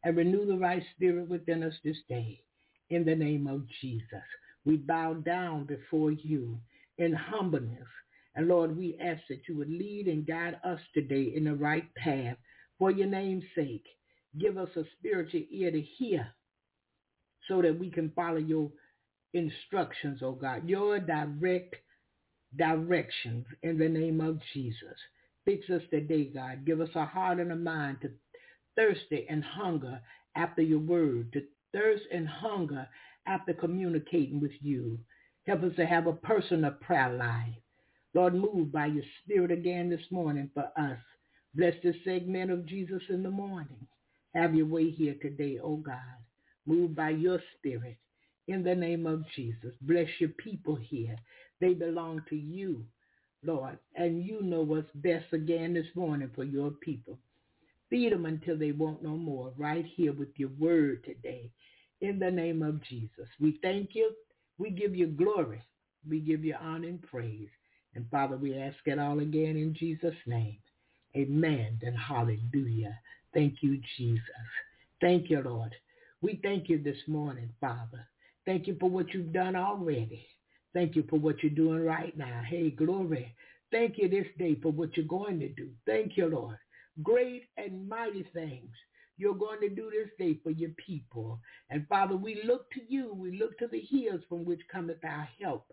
and 0.04 0.16
renew 0.16 0.46
the 0.46 0.58
right 0.58 0.84
spirit 0.96 1.28
within 1.28 1.64
us 1.64 1.74
this 1.84 1.98
day. 2.08 2.42
In 2.90 3.06
the 3.06 3.16
name 3.16 3.48
of 3.48 3.68
Jesus, 3.82 4.24
we 4.66 4.78
bow 4.78 5.14
down 5.16 5.66
before 5.66 6.12
you 6.12 6.60
in 6.98 7.14
humbleness. 7.14 7.88
And 8.36 8.48
Lord, 8.48 8.78
we 8.78 8.98
ask 9.02 9.22
that 9.30 9.42
you 9.48 9.58
would 9.58 9.70
lead 9.70 10.08
and 10.08 10.26
guide 10.26 10.60
us 10.64 10.80
today 10.94 11.34
in 11.36 11.44
the 11.44 11.56
right 11.56 11.94
path 11.96 12.38
for 12.78 12.90
your 12.90 13.08
name's 13.08 13.44
sake. 13.56 13.86
Give 14.38 14.58
us 14.58 14.70
a 14.76 14.84
spiritual 14.98 15.44
ear 15.52 15.72
to 15.72 15.82
hear 15.82 16.28
so 17.48 17.62
that 17.62 17.78
we 17.78 17.90
can 17.90 18.12
follow 18.16 18.38
your 18.38 18.72
instructions, 19.34 20.22
oh 20.24 20.34
God, 20.34 20.70
your 20.70 21.00
direct 21.00 21.76
directions 22.58 23.46
in 23.64 23.78
the 23.78 23.90
name 23.90 24.22
of 24.22 24.40
Jesus. 24.54 24.98
Fix 25.46 25.70
us 25.70 25.82
today, 25.90 26.26
God. 26.26 26.66
Give 26.66 26.82
us 26.82 26.90
a 26.96 27.06
heart 27.06 27.40
and 27.40 27.52
a 27.52 27.56
mind 27.56 27.98
to 28.02 28.12
thirsty 28.76 29.26
and 29.30 29.44
hunger 29.44 30.00
after 30.36 30.62
your 30.62 30.80
word, 30.80 31.34
to 31.34 31.44
thirst 31.74 32.04
and 32.12 32.28
hunger 32.28 32.88
after 33.28 33.54
communicating 33.54 34.40
with 34.40 34.52
you. 34.62 34.98
Help 35.46 35.64
us 35.64 35.76
to 35.76 35.86
have 35.86 36.08
a 36.08 36.14
personal 36.14 36.72
prayer 36.72 37.14
life. 37.14 37.56
Lord, 38.14 38.34
move 38.34 38.72
by 38.72 38.88
your 38.88 39.04
spirit 39.24 39.52
again 39.52 39.90
this 39.90 40.06
morning 40.12 40.50
for 40.54 40.70
us. 40.78 40.98
Bless 41.56 41.74
this 41.84 41.96
segment 42.04 42.52
of 42.52 42.66
Jesus 42.66 43.02
in 43.10 43.24
the 43.24 43.32
morning. 43.32 43.88
Have 44.36 44.56
your 44.56 44.68
way 44.68 44.90
here 44.90 45.16
today, 45.22 45.60
oh 45.64 45.78
God. 45.78 45.96
Move 46.66 46.96
by 46.96 47.10
your 47.10 47.42
spirit 47.58 47.98
in 48.48 48.64
the 48.64 48.76
name 48.76 49.06
of 49.06 49.24
Jesus. 49.36 49.74
Bless 49.82 50.08
your 50.20 50.30
people 50.30 50.76
here. 50.76 51.16
They 51.60 51.74
belong 51.74 52.24
to 52.30 52.36
you, 52.36 52.86
Lord, 53.44 53.78
and 53.96 54.24
you 54.24 54.42
know 54.42 54.62
what's 54.62 54.92
best 54.96 55.26
again 55.34 55.74
this 55.74 55.88
morning 55.96 56.32
for 56.36 56.44
your 56.44 56.72
people. 56.72 57.18
Feed 57.90 58.14
them 58.14 58.26
until 58.26 58.58
they 58.58 58.72
want 58.72 59.04
no 59.04 59.18
more 59.18 59.52
right 59.58 59.86
here 59.86 60.14
with 60.14 60.30
your 60.38 60.52
word 60.60 61.04
today 61.04 61.52
in 62.02 62.20
the 62.20 62.32
name 62.32 62.62
of 62.62 62.84
Jesus. 62.84 63.28
We 63.40 63.60
thank 63.62 63.90
you. 63.94 64.14
We 64.58 64.70
give 64.70 64.96
you 64.96 65.08
glory. 65.08 65.62
We 66.08 66.20
give 66.20 66.46
you 66.46 66.56
honor 66.62 66.88
and 66.88 67.02
praise. 67.02 67.50
And 67.96 68.06
Father, 68.10 68.38
we 68.38 68.56
ask 68.58 68.78
it 68.86 69.00
all 69.00 69.20
again 69.20 69.58
in 69.58 69.76
Jesus' 69.78 70.16
name. 70.28 70.58
Amen 71.16 71.80
and 71.82 71.98
hallelujah. 71.98 72.98
Thank 73.34 73.56
you, 73.62 73.82
Jesus. 73.98 74.22
Thank 75.02 75.30
you, 75.30 75.42
Lord. 75.42 75.74
We 76.22 76.40
thank 76.44 76.70
you 76.70 76.82
this 76.82 77.00
morning, 77.08 77.50
Father. 77.60 78.08
Thank 78.46 78.68
you 78.68 78.78
for 78.80 78.90
what 78.90 79.14
you've 79.14 79.34
done 79.34 79.56
already. 79.56 80.26
Thank 80.74 80.96
you 80.96 81.04
for 81.10 81.20
what 81.20 81.42
you're 81.44 81.52
doing 81.52 81.84
right 81.84 82.16
now. 82.18 82.42
Hey, 82.48 82.72
glory. 82.72 83.36
Thank 83.72 83.98
you 83.98 84.10
this 84.10 84.28
day 84.38 84.56
for 84.62 84.72
what 84.72 84.96
you're 84.98 85.06
going 85.06 85.40
to 85.40 85.50
do. 85.50 85.70
Thank 85.86 86.18
you, 86.18 86.28
Lord. 86.28 86.58
Great 87.04 87.44
and 87.58 87.88
mighty 87.88 88.24
things 88.34 88.72
you're 89.20 89.36
going 89.36 89.60
to 89.60 89.70
do 89.70 89.92
this 89.92 90.10
day 90.18 90.40
for 90.42 90.50
your 90.50 90.72
people. 90.84 91.40
And 91.70 91.86
Father, 91.88 92.16
we 92.16 92.42
look 92.46 92.72
to 92.72 92.82
you. 92.88 93.14
We 93.14 93.38
look 93.38 93.58
to 93.60 93.68
the 93.68 93.82
hills 93.82 94.22
from 94.30 94.46
which 94.46 94.62
cometh 94.72 95.04
our 95.04 95.28
help. 95.42 95.72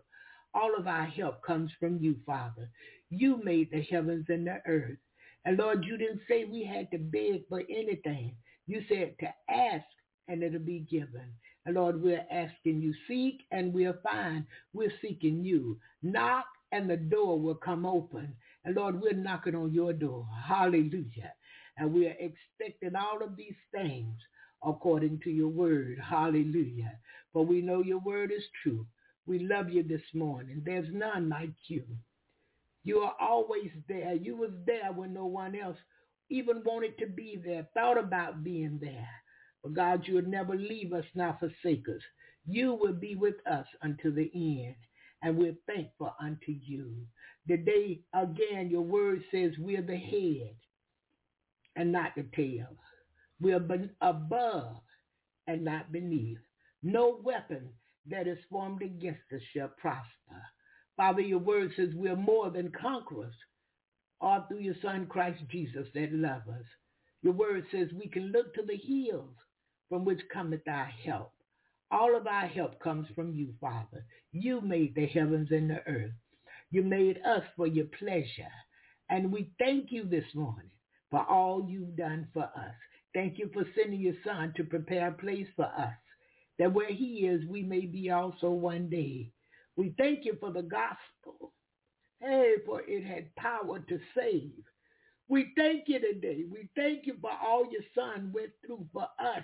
All 0.53 0.75
of 0.77 0.87
our 0.87 1.05
help 1.05 1.41
comes 1.43 1.71
from 1.79 1.97
you, 1.99 2.17
Father. 2.25 2.69
You 3.09 3.41
made 3.43 3.71
the 3.71 3.81
heavens 3.83 4.25
and 4.29 4.45
the 4.45 4.61
earth. 4.67 4.97
And 5.45 5.57
Lord, 5.57 5.85
you 5.85 5.97
didn't 5.97 6.21
say 6.27 6.43
we 6.43 6.65
had 6.65 6.91
to 6.91 6.97
beg 6.97 7.47
for 7.47 7.61
anything. 7.69 8.35
You 8.67 8.81
said 8.89 9.15
to 9.21 9.27
ask 9.49 9.85
and 10.27 10.43
it'll 10.43 10.59
be 10.59 10.79
given. 10.91 11.31
Lord, 11.75 12.01
we're 12.01 12.25
asking 12.31 12.81
you, 12.81 12.93
seek 13.07 13.45
and 13.51 13.73
we'll 13.73 13.97
find. 14.03 14.45
We're 14.73 14.93
seeking 15.01 15.43
you. 15.43 15.79
Knock 16.01 16.45
and 16.71 16.89
the 16.89 16.97
door 16.97 17.39
will 17.39 17.55
come 17.55 17.85
open. 17.85 18.35
And 18.65 18.75
Lord, 18.75 19.01
we're 19.01 19.13
knocking 19.13 19.55
on 19.55 19.73
your 19.73 19.93
door. 19.93 20.27
Hallelujah. 20.45 21.33
And 21.77 21.93
we 21.93 22.07
are 22.07 22.15
expecting 22.19 22.95
all 22.95 23.23
of 23.23 23.35
these 23.35 23.55
things 23.71 24.15
according 24.65 25.19
to 25.23 25.29
your 25.29 25.49
word. 25.49 25.99
Hallelujah. 26.03 26.93
For 27.33 27.45
we 27.45 27.61
know 27.61 27.83
your 27.83 27.99
word 27.99 28.31
is 28.31 28.43
true. 28.63 28.85
We 29.25 29.39
love 29.39 29.69
you 29.69 29.83
this 29.83 30.01
morning. 30.13 30.61
There's 30.65 30.87
none 30.91 31.29
like 31.29 31.51
you. 31.67 31.83
You 32.83 32.99
are 32.99 33.15
always 33.19 33.71
there. 33.87 34.13
You 34.13 34.37
was 34.37 34.51
there 34.65 34.91
when 34.93 35.13
no 35.13 35.25
one 35.25 35.55
else 35.55 35.77
even 36.29 36.61
wanted 36.65 36.97
to 36.99 37.07
be 37.07 37.39
there, 37.43 37.67
thought 37.73 37.97
about 37.97 38.43
being 38.43 38.79
there. 38.81 39.07
God, 39.69 40.03
you 40.05 40.15
would 40.15 40.27
never 40.27 40.55
leave 40.55 40.93
us 40.93 41.05
nor 41.15 41.37
forsake 41.39 41.87
us. 41.89 42.01
You 42.45 42.73
will 42.73 42.93
be 42.93 43.15
with 43.15 43.35
us 43.49 43.65
until 43.81 44.13
the 44.13 44.31
end. 44.33 44.75
And 45.21 45.37
we're 45.37 45.55
thankful 45.67 46.13
unto 46.21 46.51
you. 46.51 46.93
Today, 47.47 48.01
again, 48.13 48.69
your 48.69 48.81
word 48.81 49.23
says 49.31 49.51
we're 49.59 49.81
the 49.81 49.97
head 49.97 50.55
and 51.75 51.91
not 51.91 52.13
the 52.15 52.25
tail. 52.35 52.67
We're 53.39 53.61
above 54.01 54.81
and 55.47 55.63
not 55.63 55.91
beneath. 55.91 56.39
No 56.83 57.19
weapon 57.23 57.69
that 58.09 58.27
is 58.27 58.37
formed 58.49 58.81
against 58.81 59.21
us 59.33 59.41
shall 59.53 59.69
prosper. 59.79 60.41
Father, 60.95 61.21
your 61.21 61.39
word 61.39 61.71
says 61.75 61.89
we're 61.93 62.15
more 62.15 62.49
than 62.49 62.71
conquerors, 62.71 63.35
all 64.21 64.45
through 64.47 64.59
your 64.59 64.75
son 64.81 65.07
Christ 65.07 65.41
Jesus 65.49 65.87
that 65.93 66.13
love 66.13 66.41
us. 66.49 66.65
Your 67.21 67.33
word 67.33 67.65
says 67.71 67.89
we 67.93 68.07
can 68.07 68.31
look 68.31 68.53
to 68.55 68.63
the 68.63 68.77
hills 68.77 69.35
from 69.89 70.05
which 70.05 70.21
cometh 70.31 70.67
our 70.67 70.85
help. 70.85 71.33
All 71.91 72.15
of 72.15 72.27
our 72.27 72.47
help 72.47 72.79
comes 72.79 73.07
from 73.15 73.33
you, 73.33 73.53
Father. 73.61 74.05
You 74.31 74.61
made 74.61 74.93
the 74.95 75.05
heavens 75.07 75.49
and 75.51 75.69
the 75.69 75.81
earth. 75.87 76.11
You 76.71 76.83
made 76.83 77.19
us 77.25 77.43
for 77.55 77.67
your 77.67 77.85
pleasure. 77.97 78.51
And 79.09 79.31
we 79.31 79.51
thank 79.57 79.91
you 79.91 80.03
this 80.03 80.25
morning 80.33 80.69
for 81.09 81.25
all 81.25 81.65
you've 81.67 81.95
done 81.95 82.27
for 82.33 82.43
us. 82.43 82.75
Thank 83.13 83.39
you 83.39 83.49
for 83.53 83.63
sending 83.75 84.01
your 84.01 84.15
son 84.25 84.53
to 84.57 84.63
prepare 84.63 85.07
a 85.07 85.13
place 85.13 85.47
for 85.55 85.65
us, 85.65 85.93
that 86.59 86.73
where 86.73 86.91
he 86.91 87.25
is, 87.25 87.45
we 87.47 87.63
may 87.63 87.85
be 87.85 88.11
also 88.11 88.49
one 88.49 88.89
day. 88.89 89.31
We 89.77 89.95
thank 89.97 90.25
you 90.25 90.35
for 90.39 90.51
the 90.51 90.63
gospel. 90.63 91.53
Hey, 92.19 92.55
for 92.65 92.81
it 92.85 93.05
had 93.05 93.33
power 93.35 93.79
to 93.79 93.99
save. 94.15 94.51
We 95.29 95.53
thank 95.57 95.87
you 95.87 95.99
today. 95.99 96.45
We 96.49 96.69
thank 96.75 97.05
you 97.05 97.15
for 97.21 97.31
all 97.31 97.65
your 97.71 97.83
son 97.95 98.31
went 98.33 98.51
through 98.65 98.87
for 98.91 99.07
us. 99.19 99.43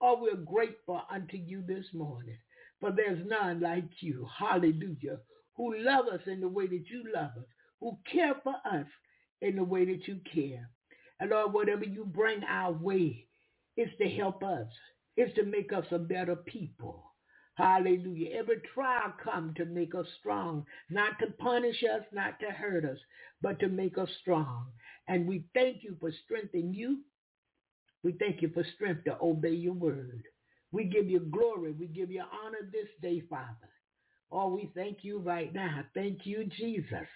Oh, 0.00 0.18
we're 0.20 0.36
grateful 0.36 1.02
unto 1.10 1.36
you 1.36 1.62
this 1.66 1.86
morning. 1.92 2.38
For 2.80 2.90
there's 2.90 3.26
none 3.26 3.60
like 3.60 3.90
you, 4.00 4.26
hallelujah, 4.38 5.18
who 5.56 5.76
love 5.78 6.06
us 6.08 6.22
in 6.26 6.40
the 6.40 6.48
way 6.48 6.66
that 6.66 6.84
you 6.90 7.04
love 7.14 7.32
us, 7.38 7.46
who 7.80 7.98
care 8.10 8.34
for 8.42 8.54
us 8.70 8.86
in 9.42 9.56
the 9.56 9.64
way 9.64 9.84
that 9.84 10.08
you 10.08 10.18
care. 10.32 10.70
And 11.20 11.30
Lord, 11.30 11.52
whatever 11.52 11.84
you 11.84 12.04
bring 12.06 12.42
our 12.44 12.72
way 12.72 13.26
is 13.76 13.90
to 14.00 14.08
help 14.08 14.42
us. 14.42 14.68
It's 15.16 15.34
to 15.34 15.44
make 15.44 15.72
us 15.72 15.84
a 15.90 15.98
better 15.98 16.36
people. 16.36 17.04
Hallelujah. 17.56 18.30
Every 18.38 18.62
trial 18.74 19.12
come 19.22 19.52
to 19.56 19.66
make 19.66 19.94
us 19.94 20.06
strong, 20.18 20.64
not 20.88 21.18
to 21.20 21.26
punish 21.38 21.82
us, 21.84 22.04
not 22.12 22.40
to 22.40 22.46
hurt 22.46 22.86
us, 22.86 22.98
but 23.42 23.60
to 23.60 23.68
make 23.68 23.98
us 23.98 24.08
strong. 24.22 24.68
And 25.08 25.28
we 25.28 25.44
thank 25.52 25.82
you 25.82 25.96
for 26.00 26.10
strengthening 26.24 26.72
you 26.72 27.00
we 28.02 28.12
thank 28.12 28.42
you 28.42 28.50
for 28.52 28.64
strength 28.74 29.04
to 29.04 29.16
obey 29.20 29.54
your 29.54 29.74
word. 29.74 30.22
We 30.72 30.84
give 30.84 31.08
you 31.08 31.20
glory. 31.20 31.72
We 31.72 31.86
give 31.86 32.10
you 32.10 32.22
honor 32.22 32.68
this 32.72 32.88
day, 33.02 33.22
Father. 33.28 33.68
Oh, 34.32 34.48
we 34.48 34.70
thank 34.74 34.98
you 35.02 35.18
right 35.18 35.52
now. 35.52 35.84
Thank 35.94 36.20
you, 36.24 36.44
Jesus. 36.44 37.06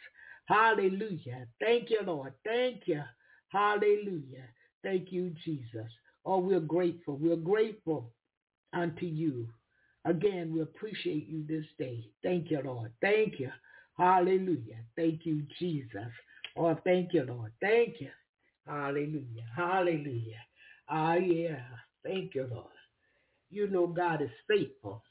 Hallelujah. 0.47 1.47
Thank 1.61 1.91
you, 1.91 2.01
Lord. 2.05 2.35
Thank 2.45 2.83
you. 2.87 3.03
Hallelujah. 3.49 4.45
Thank 4.83 5.13
you, 5.13 5.33
Jesus. 5.45 5.91
Oh, 6.27 6.39
we're 6.39 6.61
grateful. 6.61 7.17
We're 7.17 7.37
grateful 7.37 8.11
unto 8.73 9.07
you. 9.07 9.49
Again, 10.05 10.53
we 10.53 10.61
appreciate 10.61 11.29
you 11.29 11.45
this 11.49 11.65
day. 11.79 12.05
Thank 12.23 12.51
you, 12.51 12.61
Lord. 12.65 12.93
Thank 13.01 13.41
you. 13.41 13.51
Hallelujah. 13.97 14.79
Thank 14.97 15.25
you, 15.25 15.43
Jesus. 15.59 16.11
Oh, 16.57 16.77
thank 16.85 17.13
you, 17.15 17.25
Lord. 17.25 17.53
Thank 17.61 18.01
you. 18.01 18.11
Hallelujah. 18.67 19.45
Hallelujah. 19.57 20.41
Ah, 20.89 21.15
yeah. 21.17 21.63
Thank 22.05 22.35
you, 22.35 22.49
Lord. 22.51 22.67
You 23.51 23.69
know 23.69 23.87
God 23.87 24.23
is 24.23 24.31
faithful 24.49 25.03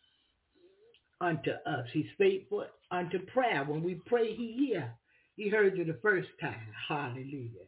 unto 1.22 1.52
us. 1.66 1.88
He's 1.94 2.08
faithful 2.18 2.66
unto 2.92 3.20
prayer. 3.28 3.66
When 3.66 3.84
we 3.84 3.96
pray, 4.06 4.36
he 4.36 4.54
hear. 4.54 4.94
He 5.36 5.50
heard 5.50 5.78
you 5.78 5.86
the 5.86 6.00
first 6.02 6.30
time. 6.42 6.68
Hallelujah. 6.88 7.68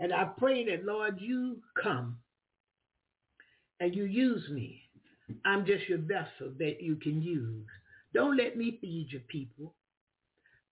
And 0.00 0.12
I 0.12 0.24
pray 0.38 0.64
that, 0.66 0.84
Lord, 0.84 1.18
you 1.20 1.62
come 1.82 2.18
and 3.80 3.94
you 3.94 4.04
use 4.04 4.48
me. 4.50 4.82
I'm 5.44 5.66
just 5.66 5.88
your 5.88 5.98
vessel 5.98 6.52
that 6.58 6.78
you 6.82 6.96
can 6.96 7.22
use. 7.22 7.66
Don't 8.14 8.36
let 8.36 8.56
me 8.56 8.78
feed 8.80 9.08
your 9.10 9.22
people. 9.22 9.74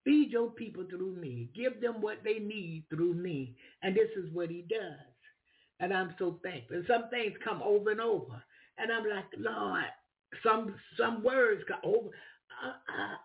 Feed 0.04 0.32
your 0.32 0.50
people 0.50 0.84
through 0.88 1.16
me. 1.16 1.50
Give 1.54 1.80
them 1.80 2.00
what 2.00 2.18
they 2.24 2.38
need 2.38 2.84
through 2.90 3.14
me. 3.14 3.56
And 3.82 3.94
this 3.96 4.10
is 4.16 4.32
what 4.32 4.50
he 4.50 4.62
does. 4.68 5.09
And 5.80 5.92
I'm 5.92 6.14
so 6.18 6.38
thankful. 6.42 6.76
And 6.76 6.86
some 6.86 7.08
things 7.10 7.34
come 7.42 7.62
over 7.62 7.90
and 7.90 8.00
over. 8.00 8.42
And 8.78 8.92
I'm 8.92 9.08
like, 9.08 9.24
Lord, 9.38 9.84
some 10.44 10.74
some 10.98 11.22
words 11.22 11.62
come 11.66 11.80
over. 11.82 12.08
Uh, 12.08 12.68
uh, 12.68 13.16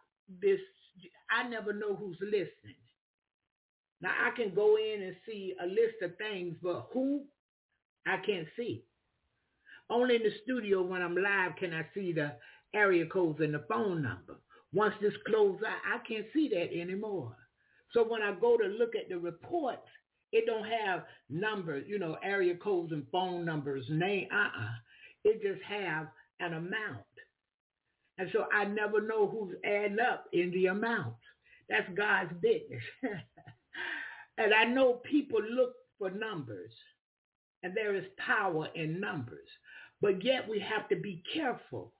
this 0.41 0.59
I 1.29 1.47
never 1.47 1.73
know 1.73 1.95
who's 1.95 2.17
listening. 2.21 2.79
Now 4.01 4.11
I 4.25 4.35
can 4.35 4.53
go 4.53 4.77
in 4.77 5.03
and 5.03 5.15
see 5.25 5.53
a 5.61 5.67
list 5.67 6.01
of 6.01 6.17
things, 6.17 6.55
but 6.61 6.87
who 6.93 7.23
I 8.05 8.17
can't 8.25 8.47
see. 8.55 8.83
Only 9.89 10.15
in 10.15 10.23
the 10.23 10.31
studio 10.43 10.81
when 10.81 11.01
I'm 11.01 11.15
live 11.15 11.55
can 11.59 11.73
I 11.73 11.85
see 11.93 12.11
the 12.11 12.33
area 12.73 13.05
codes 13.05 13.39
and 13.41 13.53
the 13.53 13.63
phone 13.69 14.01
number. 14.01 14.35
Once 14.73 14.95
this 15.01 15.13
closes 15.25 15.63
out, 15.63 15.77
I 15.85 16.05
can't 16.07 16.25
see 16.33 16.49
that 16.49 16.77
anymore. 16.77 17.35
So 17.93 18.03
when 18.03 18.21
I 18.21 18.33
go 18.33 18.57
to 18.57 18.65
look 18.65 18.95
at 18.95 19.09
the 19.09 19.17
reports, 19.17 19.87
it 20.31 20.45
don't 20.45 20.65
have 20.65 21.03
numbers, 21.29 21.85
you 21.87 21.99
know, 21.99 22.17
area 22.23 22.55
codes 22.55 22.91
and 22.91 23.05
phone 23.11 23.45
numbers, 23.45 23.85
name, 23.89 24.27
uh-uh. 24.31 24.69
It 25.23 25.41
just 25.41 25.63
have 25.63 26.07
an 26.39 26.53
amount. 26.53 27.05
And 28.17 28.29
so 28.31 28.45
I 28.53 28.65
never 28.65 29.01
know 29.01 29.27
who's 29.27 29.55
adding 29.65 29.99
up 29.99 30.25
in 30.33 30.51
the 30.51 30.67
amount. 30.67 31.15
That's 31.69 31.89
God's 31.95 32.31
business. 32.41 32.83
and 34.37 34.53
I 34.53 34.65
know 34.65 35.01
people 35.03 35.41
look 35.41 35.73
for 35.97 36.11
numbers 36.11 36.71
and 37.63 37.75
there 37.75 37.95
is 37.95 38.05
power 38.17 38.67
in 38.75 38.99
numbers. 38.99 39.49
But 40.01 40.23
yet 40.23 40.47
we 40.47 40.59
have 40.59 40.87
to 40.89 40.95
be 40.95 41.23
careful 41.33 41.93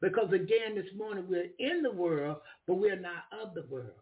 because 0.00 0.32
again, 0.32 0.74
this 0.74 0.92
morning 0.96 1.26
we're 1.28 1.50
in 1.58 1.82
the 1.82 1.90
world, 1.92 2.38
but 2.66 2.76
we're 2.76 2.98
not 2.98 3.24
of 3.42 3.54
the 3.54 3.66
world. 3.68 4.00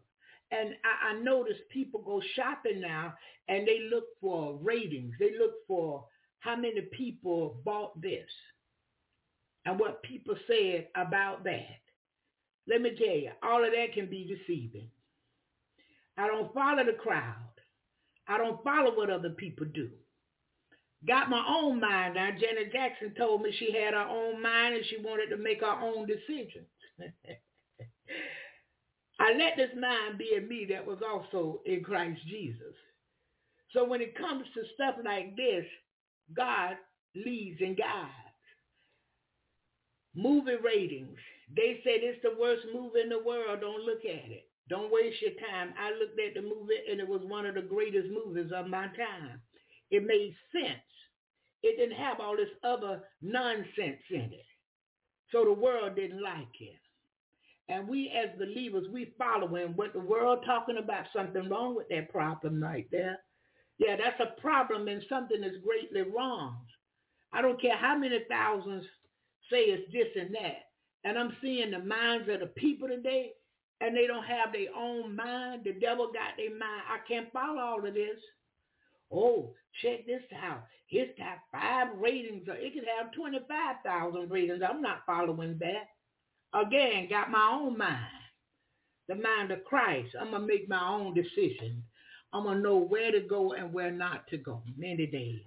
And 0.50 0.74
I, 0.84 1.10
I 1.10 1.20
notice 1.20 1.56
people 1.70 2.00
go 2.02 2.22
shopping 2.34 2.80
now 2.80 3.14
and 3.48 3.66
they 3.66 3.88
look 3.90 4.04
for 4.20 4.58
ratings. 4.62 5.14
They 5.18 5.32
look 5.38 5.52
for 5.66 6.06
how 6.40 6.56
many 6.56 6.80
people 6.92 7.60
bought 7.64 8.00
this 8.00 8.28
and 9.64 9.78
what 9.78 10.02
people 10.02 10.36
said 10.46 10.88
about 10.94 11.44
that. 11.44 11.80
Let 12.66 12.82
me 12.82 12.90
tell 12.96 13.06
you, 13.06 13.30
all 13.42 13.64
of 13.64 13.72
that 13.72 13.94
can 13.94 14.08
be 14.08 14.24
deceiving. 14.24 14.88
I 16.16 16.26
don't 16.26 16.52
follow 16.52 16.84
the 16.84 16.92
crowd. 16.92 17.34
I 18.26 18.38
don't 18.38 18.62
follow 18.62 18.94
what 18.96 19.10
other 19.10 19.30
people 19.30 19.66
do 19.72 19.90
got 21.06 21.30
my 21.30 21.44
own 21.48 21.80
mind. 21.80 22.14
Now, 22.14 22.30
Janet 22.30 22.72
Jackson 22.72 23.14
told 23.16 23.42
me 23.42 23.52
she 23.56 23.72
had 23.72 23.94
her 23.94 24.08
own 24.08 24.42
mind 24.42 24.76
and 24.76 24.84
she 24.86 24.96
wanted 24.98 25.28
to 25.30 25.36
make 25.36 25.60
her 25.60 25.66
own 25.80 26.06
decisions. 26.06 26.66
I 29.20 29.32
let 29.32 29.56
this 29.56 29.74
mind 29.78 30.18
be 30.18 30.34
in 30.36 30.48
me 30.48 30.66
that 30.70 30.86
was 30.86 30.98
also 31.02 31.60
in 31.66 31.82
Christ 31.82 32.20
Jesus. 32.28 32.74
So 33.72 33.84
when 33.84 34.00
it 34.00 34.16
comes 34.16 34.44
to 34.54 34.62
stuff 34.74 34.94
like 35.04 35.36
this, 35.36 35.64
God 36.36 36.76
leads 37.14 37.60
and 37.60 37.76
guides. 37.76 38.12
Movie 40.14 40.56
ratings. 40.62 41.18
They 41.54 41.80
said 41.82 42.00
it's 42.02 42.22
the 42.22 42.36
worst 42.40 42.66
movie 42.72 43.00
in 43.00 43.08
the 43.08 43.22
world. 43.22 43.60
Don't 43.60 43.84
look 43.84 44.04
at 44.04 44.30
it. 44.30 44.48
Don't 44.68 44.92
waste 44.92 45.20
your 45.22 45.32
time. 45.50 45.72
I 45.78 45.90
looked 45.98 46.18
at 46.20 46.34
the 46.34 46.42
movie 46.42 46.78
and 46.90 47.00
it 47.00 47.08
was 47.08 47.22
one 47.24 47.46
of 47.46 47.54
the 47.54 47.62
greatest 47.62 48.08
movies 48.10 48.52
of 48.54 48.66
my 48.66 48.86
time. 48.88 49.40
It 49.90 50.04
made 50.04 50.34
sense. 50.52 50.82
It 51.62 51.76
didn't 51.76 51.96
have 51.96 52.20
all 52.20 52.36
this 52.36 52.52
other 52.62 53.02
nonsense 53.22 54.02
in 54.10 54.32
it. 54.32 54.46
So 55.32 55.44
the 55.44 55.52
world 55.52 55.96
didn't 55.96 56.22
like 56.22 56.60
it. 56.60 56.80
And 57.68 57.86
we 57.88 58.10
as 58.16 58.38
believers, 58.38 58.86
we 58.92 59.14
following 59.18 59.74
what 59.76 59.92
the 59.92 60.00
world 60.00 60.40
talking 60.46 60.78
about, 60.78 61.06
something 61.14 61.48
wrong 61.48 61.76
with 61.76 61.88
that 61.90 62.10
problem 62.10 62.62
right 62.62 62.86
there. 62.90 63.18
Yeah, 63.78 63.96
that's 63.96 64.20
a 64.20 64.40
problem 64.40 64.88
and 64.88 65.02
something 65.08 65.42
is 65.44 65.62
greatly 65.64 66.10
wrong. 66.10 66.58
I 67.32 67.42
don't 67.42 67.60
care 67.60 67.76
how 67.76 67.96
many 67.96 68.20
thousands 68.28 68.84
say 69.50 69.64
it's 69.64 69.92
this 69.92 70.08
and 70.20 70.34
that. 70.34 70.64
And 71.04 71.18
I'm 71.18 71.36
seeing 71.42 71.70
the 71.70 71.78
minds 71.78 72.28
of 72.28 72.40
the 72.40 72.46
people 72.46 72.88
today, 72.88 73.32
and 73.80 73.96
they 73.96 74.06
don't 74.06 74.24
have 74.24 74.52
their 74.52 74.74
own 74.76 75.14
mind. 75.14 75.62
The 75.64 75.74
devil 75.74 76.06
got 76.06 76.36
their 76.36 76.50
mind. 76.50 76.82
I 76.88 76.98
can't 77.06 77.32
follow 77.32 77.60
all 77.60 77.86
of 77.86 77.94
this. 77.94 78.18
Oh, 79.12 79.54
check 79.82 80.06
this 80.06 80.22
out. 80.42 80.64
It's 80.90 81.16
got 81.18 81.38
five 81.52 81.88
ratings. 81.98 82.44
It 82.48 82.74
could 82.74 82.84
have 82.98 83.12
25,000 83.12 84.30
ratings. 84.30 84.62
I'm 84.68 84.82
not 84.82 85.02
following 85.06 85.56
that. 85.60 85.86
Again, 86.54 87.08
got 87.10 87.30
my 87.30 87.50
own 87.52 87.76
mind. 87.76 88.06
The 89.08 89.14
mind 89.14 89.50
of 89.50 89.64
Christ. 89.64 90.10
I'm 90.20 90.30
going 90.30 90.42
to 90.42 90.48
make 90.48 90.68
my 90.68 90.86
own 90.88 91.14
decision. 91.14 91.82
I'm 92.32 92.44
going 92.44 92.58
to 92.58 92.62
know 92.62 92.76
where 92.76 93.12
to 93.12 93.20
go 93.20 93.52
and 93.54 93.72
where 93.72 93.90
not 93.90 94.26
to 94.28 94.36
go 94.36 94.62
many 94.76 95.06
days. 95.06 95.44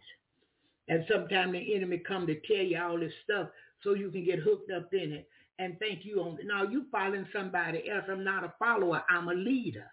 And 0.87 1.05
sometimes 1.09 1.53
the 1.53 1.75
enemy 1.75 2.01
come 2.07 2.27
to 2.27 2.39
tell 2.41 2.65
you 2.65 2.79
all 2.81 2.99
this 2.99 3.13
stuff 3.23 3.49
so 3.83 3.93
you 3.93 4.09
can 4.11 4.25
get 4.25 4.39
hooked 4.39 4.71
up 4.71 4.89
in 4.93 5.13
it 5.13 5.29
and 5.59 5.77
think 5.79 5.99
you 6.03 6.21
on. 6.21 6.37
Now 6.43 6.63
you 6.63 6.85
following 6.91 7.27
somebody 7.33 7.89
else. 7.89 8.05
I'm 8.09 8.23
not 8.23 8.43
a 8.43 8.53
follower. 8.57 9.03
I'm 9.09 9.27
a 9.29 9.33
leader. 9.33 9.85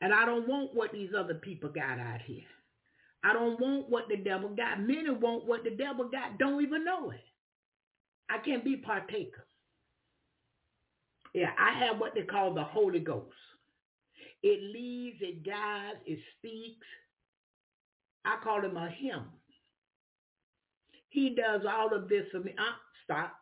And 0.00 0.12
I 0.12 0.26
don't 0.26 0.48
want 0.48 0.74
what 0.74 0.92
these 0.92 1.10
other 1.16 1.34
people 1.34 1.70
got 1.70 2.00
out 2.00 2.20
here. 2.26 2.42
I 3.24 3.32
don't 3.32 3.60
want 3.60 3.88
what 3.88 4.08
the 4.08 4.16
devil 4.16 4.48
got. 4.48 4.80
Many 4.80 5.10
want 5.10 5.46
what 5.46 5.62
the 5.62 5.70
devil 5.70 6.08
got, 6.08 6.38
don't 6.38 6.62
even 6.62 6.84
know 6.84 7.10
it. 7.10 7.20
I 8.32 8.38
can't 8.38 8.64
be 8.64 8.76
partaker. 8.76 9.46
Yeah, 11.34 11.50
I 11.58 11.78
have 11.84 11.98
what 11.98 12.14
they 12.14 12.22
call 12.22 12.54
the 12.54 12.64
Holy 12.64 13.00
Ghost. 13.00 13.26
It 14.42 14.60
leads, 14.74 15.18
it 15.20 15.44
guides, 15.44 15.98
it 16.06 16.18
speaks. 16.38 16.86
I 18.24 18.36
call 18.42 18.62
him 18.62 18.76
a 18.76 18.88
him. 18.88 19.24
He 21.08 21.34
does 21.34 21.62
all 21.68 21.94
of 21.94 22.08
this 22.08 22.24
for 22.32 22.40
me. 22.40 22.54
Uh, 22.58 22.72
stop. 23.04 23.34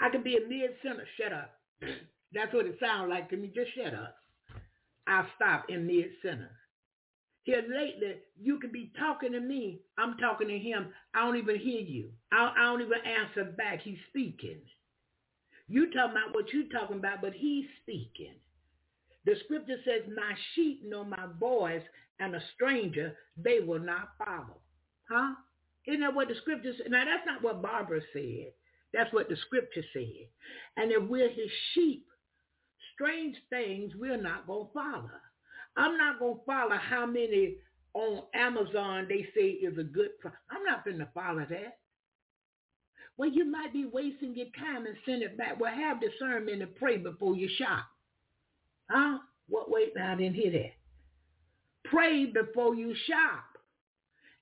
I 0.00 0.08
can 0.08 0.22
be 0.22 0.36
a 0.36 0.48
mid-sentence. 0.48 1.08
Shut 1.20 1.32
up. 1.32 1.60
That's 2.32 2.52
what 2.52 2.66
it 2.66 2.76
sounds 2.80 3.10
like 3.10 3.30
to 3.30 3.36
me. 3.36 3.52
Just 3.54 3.70
shut 3.76 3.94
up. 3.94 4.16
I'll 5.06 5.26
stop 5.36 5.66
in 5.68 5.86
mid-sentence. 5.86 6.50
Here 7.44 7.62
lately, 7.68 8.16
you 8.40 8.58
could 8.58 8.72
be 8.72 8.90
talking 8.98 9.32
to 9.32 9.40
me. 9.40 9.80
I'm 9.98 10.16
talking 10.16 10.48
to 10.48 10.58
him. 10.58 10.88
I 11.14 11.24
don't 11.24 11.36
even 11.36 11.58
hear 11.58 11.80
you. 11.80 12.08
I, 12.32 12.52
I 12.56 12.62
don't 12.64 12.80
even 12.80 12.98
answer 13.06 13.52
back. 13.52 13.82
He's 13.82 13.98
speaking. 14.08 14.58
You 15.68 15.86
talking 15.92 16.12
about 16.12 16.34
what 16.34 16.52
you're 16.52 16.68
talking 16.68 16.98
about, 16.98 17.20
but 17.20 17.34
he's 17.34 17.66
speaking. 17.82 18.34
The 19.26 19.34
scripture 19.44 19.76
says, 19.84 20.02
my 20.14 20.32
sheep 20.54 20.82
know 20.86 21.04
my 21.04 21.26
voice, 21.38 21.82
and 22.20 22.34
a 22.34 22.40
stranger 22.54 23.14
they 23.36 23.60
will 23.60 23.80
not 23.80 24.10
follow. 24.18 24.58
Huh? 25.08 25.34
Isn't 25.86 26.00
that 26.00 26.14
what 26.14 26.28
the 26.28 26.34
scripture 26.40 26.72
said? 26.76 26.90
Now, 26.90 27.04
that's 27.04 27.26
not 27.26 27.42
what 27.42 27.62
Barbara 27.62 28.00
said. 28.12 28.52
That's 28.94 29.12
what 29.12 29.28
the 29.28 29.36
scripture 29.46 29.84
said. 29.92 30.28
And 30.76 30.92
if 30.92 31.02
we're 31.08 31.28
his 31.28 31.50
sheep, 31.74 32.06
strange 32.94 33.36
things 33.50 33.92
we're 33.98 34.20
not 34.20 34.46
going 34.46 34.66
to 34.66 34.72
follow. 34.72 35.10
I'm 35.76 35.96
not 35.96 36.18
going 36.18 36.36
to 36.36 36.44
follow 36.46 36.76
how 36.76 37.06
many 37.06 37.56
on 37.94 38.22
Amazon 38.34 39.06
they 39.08 39.26
say 39.34 39.48
is 39.48 39.78
a 39.78 39.84
good 39.84 40.18
price. 40.20 40.34
I'm 40.50 40.64
not 40.64 40.84
going 40.84 40.98
to 40.98 41.08
follow 41.14 41.46
that. 41.48 41.78
Well, 43.16 43.30
you 43.30 43.44
might 43.44 43.72
be 43.72 43.84
wasting 43.84 44.34
your 44.34 44.48
time 44.58 44.86
and 44.86 44.96
send 45.06 45.22
it 45.22 45.38
back. 45.38 45.60
Well, 45.60 45.72
have 45.72 46.00
discernment 46.00 46.62
and 46.62 46.74
pray 46.76 46.96
before 46.96 47.36
you 47.36 47.48
shop. 47.58 47.86
Huh? 48.90 49.18
What? 49.48 49.70
Wait, 49.70 49.92
I 50.00 50.16
didn't 50.16 50.34
hear 50.34 50.50
that. 50.50 50.72
Pray 51.84 52.26
before 52.26 52.74
you 52.74 52.94
shop 53.06 53.44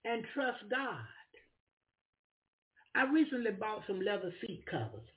and 0.04 0.24
trust 0.32 0.58
God. 0.70 1.00
I 2.94 3.10
recently 3.10 3.50
bought 3.52 3.82
some 3.86 4.00
leather 4.00 4.32
seat 4.40 4.64
covers. 4.70 5.08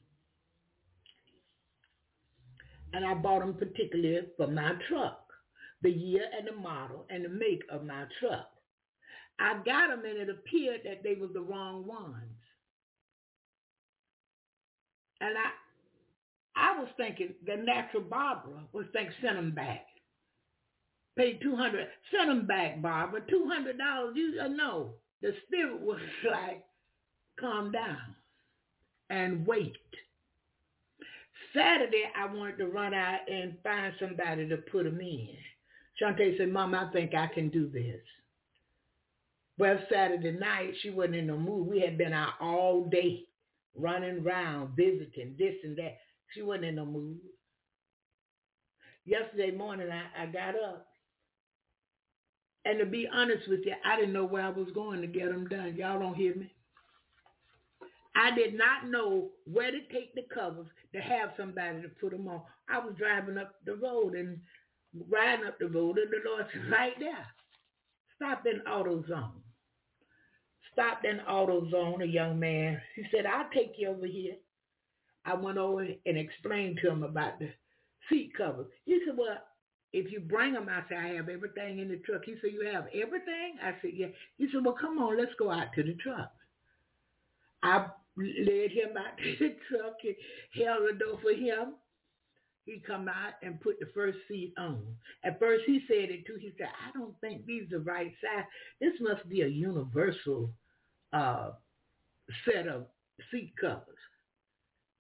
And 2.94 3.06
I 3.06 3.14
bought 3.14 3.40
them 3.40 3.54
particularly 3.54 4.28
for 4.38 4.48
my 4.48 4.74
truck 4.88 5.25
the 5.82 5.92
year 5.92 6.26
and 6.38 6.48
the 6.48 6.54
model 6.62 7.06
and 7.10 7.26
the 7.26 7.30
make 7.30 7.64
of 7.70 7.86
my 7.86 8.06
truck. 8.20 8.50
I 9.40 9.56
got 9.66 9.90
them 9.90 10.04
and 10.06 10.18
it 10.18 10.30
appeared 10.30 10.82
that 10.86 11.04
they 11.04 11.16
were 11.16 11.28
the 11.28 11.42
wrong 11.42 11.86
ones. 11.86 12.32
And 15.22 15.38
I 15.38 15.52
I 16.56 16.80
was 16.80 16.88
thinking 16.98 17.34
the 17.46 17.58
natural 17.58 18.04
Barbara 18.04 18.62
was 18.72 18.86
thinking 18.94 19.14
send 19.22 19.38
them 19.38 19.52
back. 19.52 19.86
Pay 21.18 21.34
two 21.36 21.56
hundred, 21.56 21.88
send 22.12 22.30
them 22.30 22.46
back, 22.48 22.82
Barbara. 22.82 23.22
Two 23.30 23.48
hundred 23.48 23.78
dollars. 23.78 24.14
You 24.16 24.40
uh, 24.42 24.48
no. 24.48 24.94
The 25.22 25.34
spirit 25.48 25.82
was 25.82 26.00
like, 26.32 26.64
calm 27.40 27.72
down 27.72 28.16
and 29.10 29.46
wait. 29.46 29.76
Saturday, 31.56 32.04
I 32.18 32.26
wanted 32.26 32.58
to 32.58 32.68
run 32.68 32.94
out 32.94 33.20
and 33.30 33.56
find 33.64 33.94
somebody 34.00 34.48
to 34.48 34.58
put 34.58 34.84
them 34.84 35.00
in. 35.00 35.30
Shantae 36.02 36.38
said, 36.38 36.52
Mom, 36.52 36.76
I 36.76 36.92
think 36.92 37.14
I 37.14 37.28
can 37.28 37.50
do 37.50 37.70
this. 37.70 38.02
Well, 39.58 39.80
Saturday 39.92 40.32
night, 40.32 40.74
she 40.82 40.90
wasn't 40.90 41.16
in 41.16 41.28
the 41.28 41.36
mood. 41.36 41.68
We 41.68 41.80
had 41.80 41.98
been 41.98 42.12
out 42.12 42.34
all 42.42 42.86
day 42.86 43.24
running 43.76 44.26
around, 44.26 44.76
visiting, 44.76 45.36
this 45.38 45.56
and 45.64 45.78
that. 45.78 45.98
She 46.34 46.42
wasn't 46.42 46.66
in 46.66 46.76
the 46.76 46.86
mood. 46.86 47.20
Yesterday 49.06 49.52
morning, 49.52 49.90
I, 49.92 50.24
I 50.24 50.26
got 50.26 50.56
up. 50.56 50.88
And 52.66 52.80
to 52.80 52.86
be 52.86 53.08
honest 53.14 53.48
with 53.48 53.62
you, 53.66 53.74
I 53.86 53.96
didn't 53.96 54.14
know 54.14 54.26
where 54.26 54.44
I 54.44 54.50
was 54.50 54.68
going 54.74 55.02
to 55.02 55.08
get 55.08 55.32
them 55.32 55.48
done. 55.48 55.76
Y'all 55.78 56.00
don't 56.00 56.16
hear 56.16 56.36
me? 56.36 56.52
I 58.16 58.34
did 58.34 58.58
not 58.58 58.90
know 58.90 59.30
where 59.46 59.72
to 59.72 59.80
take 59.94 60.16
the 60.16 60.24
covers 60.34 60.68
to 60.94 61.00
have 61.02 61.32
somebody 61.38 61.82
to 61.82 61.90
put 61.90 62.12
them 62.12 62.28
on. 62.28 62.42
I 62.70 62.80
was 62.80 62.96
driving 62.98 63.38
up 63.38 63.56
the 63.66 63.76
road 63.76 64.16
and 64.16 64.40
riding 65.10 65.46
up 65.46 65.60
the 65.60 65.68
road, 65.68 65.98
and 65.98 66.12
the 66.12 66.30
Lord 66.30 66.46
said, 66.52 66.72
right 66.72 66.94
there, 67.00 67.26
stop 68.16 68.46
in 68.46 68.62
AutoZone. 68.68 69.42
Stopped 70.74 71.06
in 71.06 71.20
AutoZone, 71.30 72.04
a 72.04 72.08
young 72.08 72.40
man. 72.40 72.82
He 72.96 73.04
said, 73.12 73.26
I'll 73.26 73.50
take 73.54 73.74
you 73.78 73.90
over 73.90 74.06
here. 74.06 74.36
I 75.26 75.34
went 75.34 75.58
over 75.58 75.82
and 75.82 76.18
explained 76.18 76.80
to 76.82 76.90
him 76.90 77.04
about 77.04 77.40
the 77.40 77.50
seat 78.10 78.32
covers. 78.38 78.68
He 78.86 79.00
said, 79.06 79.18
well, 79.18 79.38
if 79.94 80.12
you 80.12 80.20
bring 80.20 80.54
them, 80.54 80.68
I 80.70 80.84
said, 80.90 80.98
I 80.98 81.08
have 81.16 81.30
everything 81.30 81.80
in 81.80 81.88
the 81.88 81.98
truck. 81.98 82.24
He 82.26 82.36
said, 82.42 82.52
you 82.52 82.70
have 82.72 82.88
everything? 82.94 83.56
I 83.64 83.74
said, 83.82 83.92
yeah. 83.94 84.08
He 84.38 84.48
said, 84.52 84.66
well, 84.66 84.76
come 84.80 85.00
on, 85.00 85.18
let's 85.18 85.32
go 85.40 85.50
out 85.50 85.68
to 85.76 85.84
the 85.84 85.94
truck. 85.94 86.32
I 87.64 87.88
led 88.18 88.72
him 88.72 88.98
out 88.98 89.18
to 89.18 89.36
the 89.40 89.56
truck 89.70 89.96
and 90.04 90.16
held 90.54 90.90
the 90.90 91.00
door 91.00 91.20
for 91.22 91.32
him. 91.32 91.76
He 92.66 92.82
come 92.86 93.08
out 93.08 93.34
and 93.44 93.62
put 93.62 93.80
the 93.80 93.88
first 93.94 94.18
seat 94.28 94.54
on. 94.58 94.82
At 95.24 95.40
first 95.40 95.64
he 95.66 95.82
said 95.88 96.10
it 96.10 96.26
too. 96.26 96.38
He 96.40 96.52
said, 96.58 96.68
I 96.68 96.98
don't 96.98 97.20
think 97.22 97.46
these 97.46 97.64
are 97.72 97.78
the 97.78 97.84
right 97.84 98.12
size. 98.22 98.46
This 98.82 98.94
must 99.00 99.28
be 99.30 99.42
a 99.42 99.48
universal 99.48 100.50
uh, 101.14 101.52
set 102.44 102.68
of 102.68 102.86
seat 103.32 103.54
covers. 103.60 103.84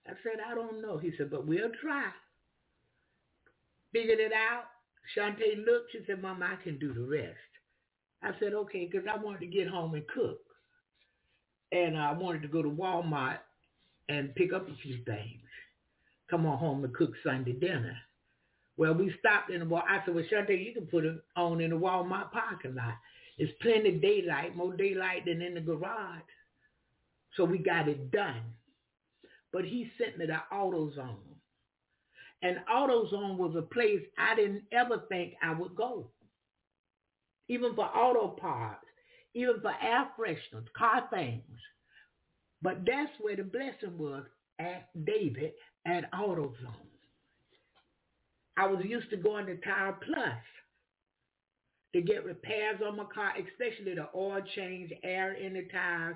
I 0.08 0.12
said, 0.23 0.39
I 0.45 0.54
don't 0.54 0.82
know. 0.82 0.99
He 0.99 1.12
said, 1.17 1.32
but 1.32 1.47
we'll 1.47 1.71
try. 1.82 2.06
Figured 3.91 4.19
it 4.19 4.32
out. 4.32 4.65
Shantae 5.17 5.65
looked. 5.65 5.91
She 5.91 5.99
said, 6.06 6.21
Mom, 6.21 6.43
I 6.43 6.62
can 6.63 6.78
do 6.78 6.93
the 6.93 7.01
rest. 7.01 7.36
I 8.21 8.32
said, 8.39 8.54
okay, 8.54 8.88
because 8.91 9.08
I 9.12 9.17
wanted 9.21 9.39
to 9.39 9.47
get 9.47 9.67
home 9.67 9.95
and 9.95 10.08
cook 10.08 10.39
and 11.71 11.97
I 11.97 12.13
wanted 12.13 12.41
to 12.43 12.47
go 12.47 12.62
to 12.62 12.69
Walmart 12.69 13.39
and 14.10 14.34
pick 14.36 14.54
up 14.54 14.67
a 14.67 14.75
few 14.82 14.97
things. 15.06 15.41
Come 16.29 16.45
on 16.45 16.57
home 16.57 16.81
to 16.81 16.88
cook 16.88 17.13
Sunday 17.23 17.53
dinner. 17.53 17.97
Well, 18.77 18.93
we 18.93 19.13
stopped 19.19 19.51
in 19.51 19.59
the 19.59 19.65
Wal. 19.65 19.83
I 19.88 20.03
said, 20.05 20.15
well, 20.15 20.23
Shantae, 20.31 20.65
you 20.65 20.73
can 20.73 20.88
put 20.88 21.05
it 21.05 21.15
on 21.35 21.61
in 21.61 21.69
the 21.69 21.77
Walmart 21.77 22.31
parking 22.31 22.75
lot. 22.75 22.95
It's 23.38 23.53
plenty 23.61 23.91
daylight, 23.91 24.55
more 24.55 24.75
daylight 24.75 25.25
than 25.25 25.41
in 25.41 25.53
the 25.53 25.61
garage. 25.61 26.21
So 27.35 27.43
we 27.45 27.57
got 27.57 27.88
it 27.88 28.11
done. 28.11 28.41
But 29.53 29.65
he 29.65 29.91
sent 29.97 30.17
me 30.17 30.27
to 30.27 30.41
AutoZone. 30.51 31.15
And 32.41 32.57
AutoZone 32.71 33.38
was 33.38 33.55
a 33.57 33.61
place 33.61 34.01
I 34.17 34.35
didn't 34.35 34.63
ever 34.71 35.03
think 35.09 35.33
I 35.41 35.53
would 35.53 35.75
go. 35.75 36.09
Even 37.47 37.75
for 37.75 37.85
auto 37.85 38.29
parts 38.29 38.85
even 39.35 39.59
for 39.61 39.73
air 39.83 40.07
fresheners, 40.17 40.71
car 40.75 41.03
things. 41.13 41.43
But 42.61 42.85
that's 42.85 43.11
where 43.19 43.35
the 43.35 43.43
blessing 43.43 43.97
was 43.97 44.23
at 44.59 44.88
David 45.05 45.51
at 45.85 46.11
AutoZone. 46.11 46.85
I 48.57 48.67
was 48.67 48.83
used 48.85 49.09
to 49.09 49.17
going 49.17 49.45
to 49.47 49.57
Tire 49.57 49.97
Plus 50.03 50.37
to 51.93 52.01
get 52.01 52.25
repairs 52.25 52.79
on 52.85 52.97
my 52.97 53.05
car, 53.13 53.33
especially 53.37 53.95
the 53.95 54.07
oil 54.15 54.41
change, 54.55 54.91
air 55.03 55.33
in 55.33 55.53
the 55.53 55.67
tires. 55.71 56.15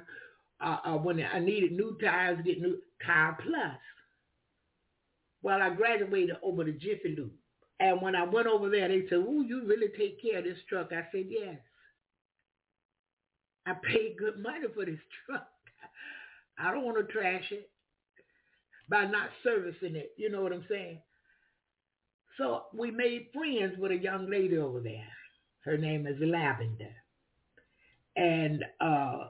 Uh, 0.61 0.77
uh, 0.85 0.97
when 0.97 1.21
I 1.21 1.39
needed 1.39 1.71
new 1.71 1.97
tires, 2.03 2.39
get 2.45 2.61
new 2.61 2.77
Tire 3.05 3.37
Plus. 3.41 3.77
Well, 5.41 5.61
I 5.61 5.69
graduated 5.69 6.35
over 6.43 6.65
to 6.65 6.71
Jiffy 6.73 7.15
Lube. 7.17 7.31
And 7.79 8.01
when 8.01 8.13
I 8.15 8.25
went 8.25 8.47
over 8.47 8.69
there, 8.69 8.89
they 8.89 9.07
said, 9.07 9.23
"Oh, 9.25 9.41
you 9.41 9.65
really 9.65 9.87
take 9.97 10.21
care 10.21 10.39
of 10.39 10.43
this 10.43 10.57
truck." 10.67 10.91
I 10.91 11.07
said, 11.11 11.27
"Yes." 11.29 11.59
I 13.65 13.73
paid 13.73 14.17
good 14.17 14.39
money 14.39 14.67
for 14.73 14.85
this 14.85 14.99
truck. 15.25 15.47
I 16.57 16.71
don't 16.73 16.83
want 16.83 16.97
to 16.97 17.13
trash 17.13 17.51
it 17.51 17.69
by 18.89 19.05
not 19.05 19.29
servicing 19.43 19.95
it. 19.95 20.11
You 20.17 20.29
know 20.29 20.41
what 20.41 20.53
I'm 20.53 20.65
saying? 20.69 20.99
So 22.37 22.63
we 22.73 22.89
made 22.91 23.27
friends 23.33 23.77
with 23.77 23.91
a 23.91 23.97
young 23.97 24.29
lady 24.29 24.57
over 24.57 24.79
there. 24.79 25.07
Her 25.61 25.77
name 25.77 26.07
is 26.07 26.15
Lavender. 26.19 26.95
And 28.15 28.63
uh, 28.79 29.27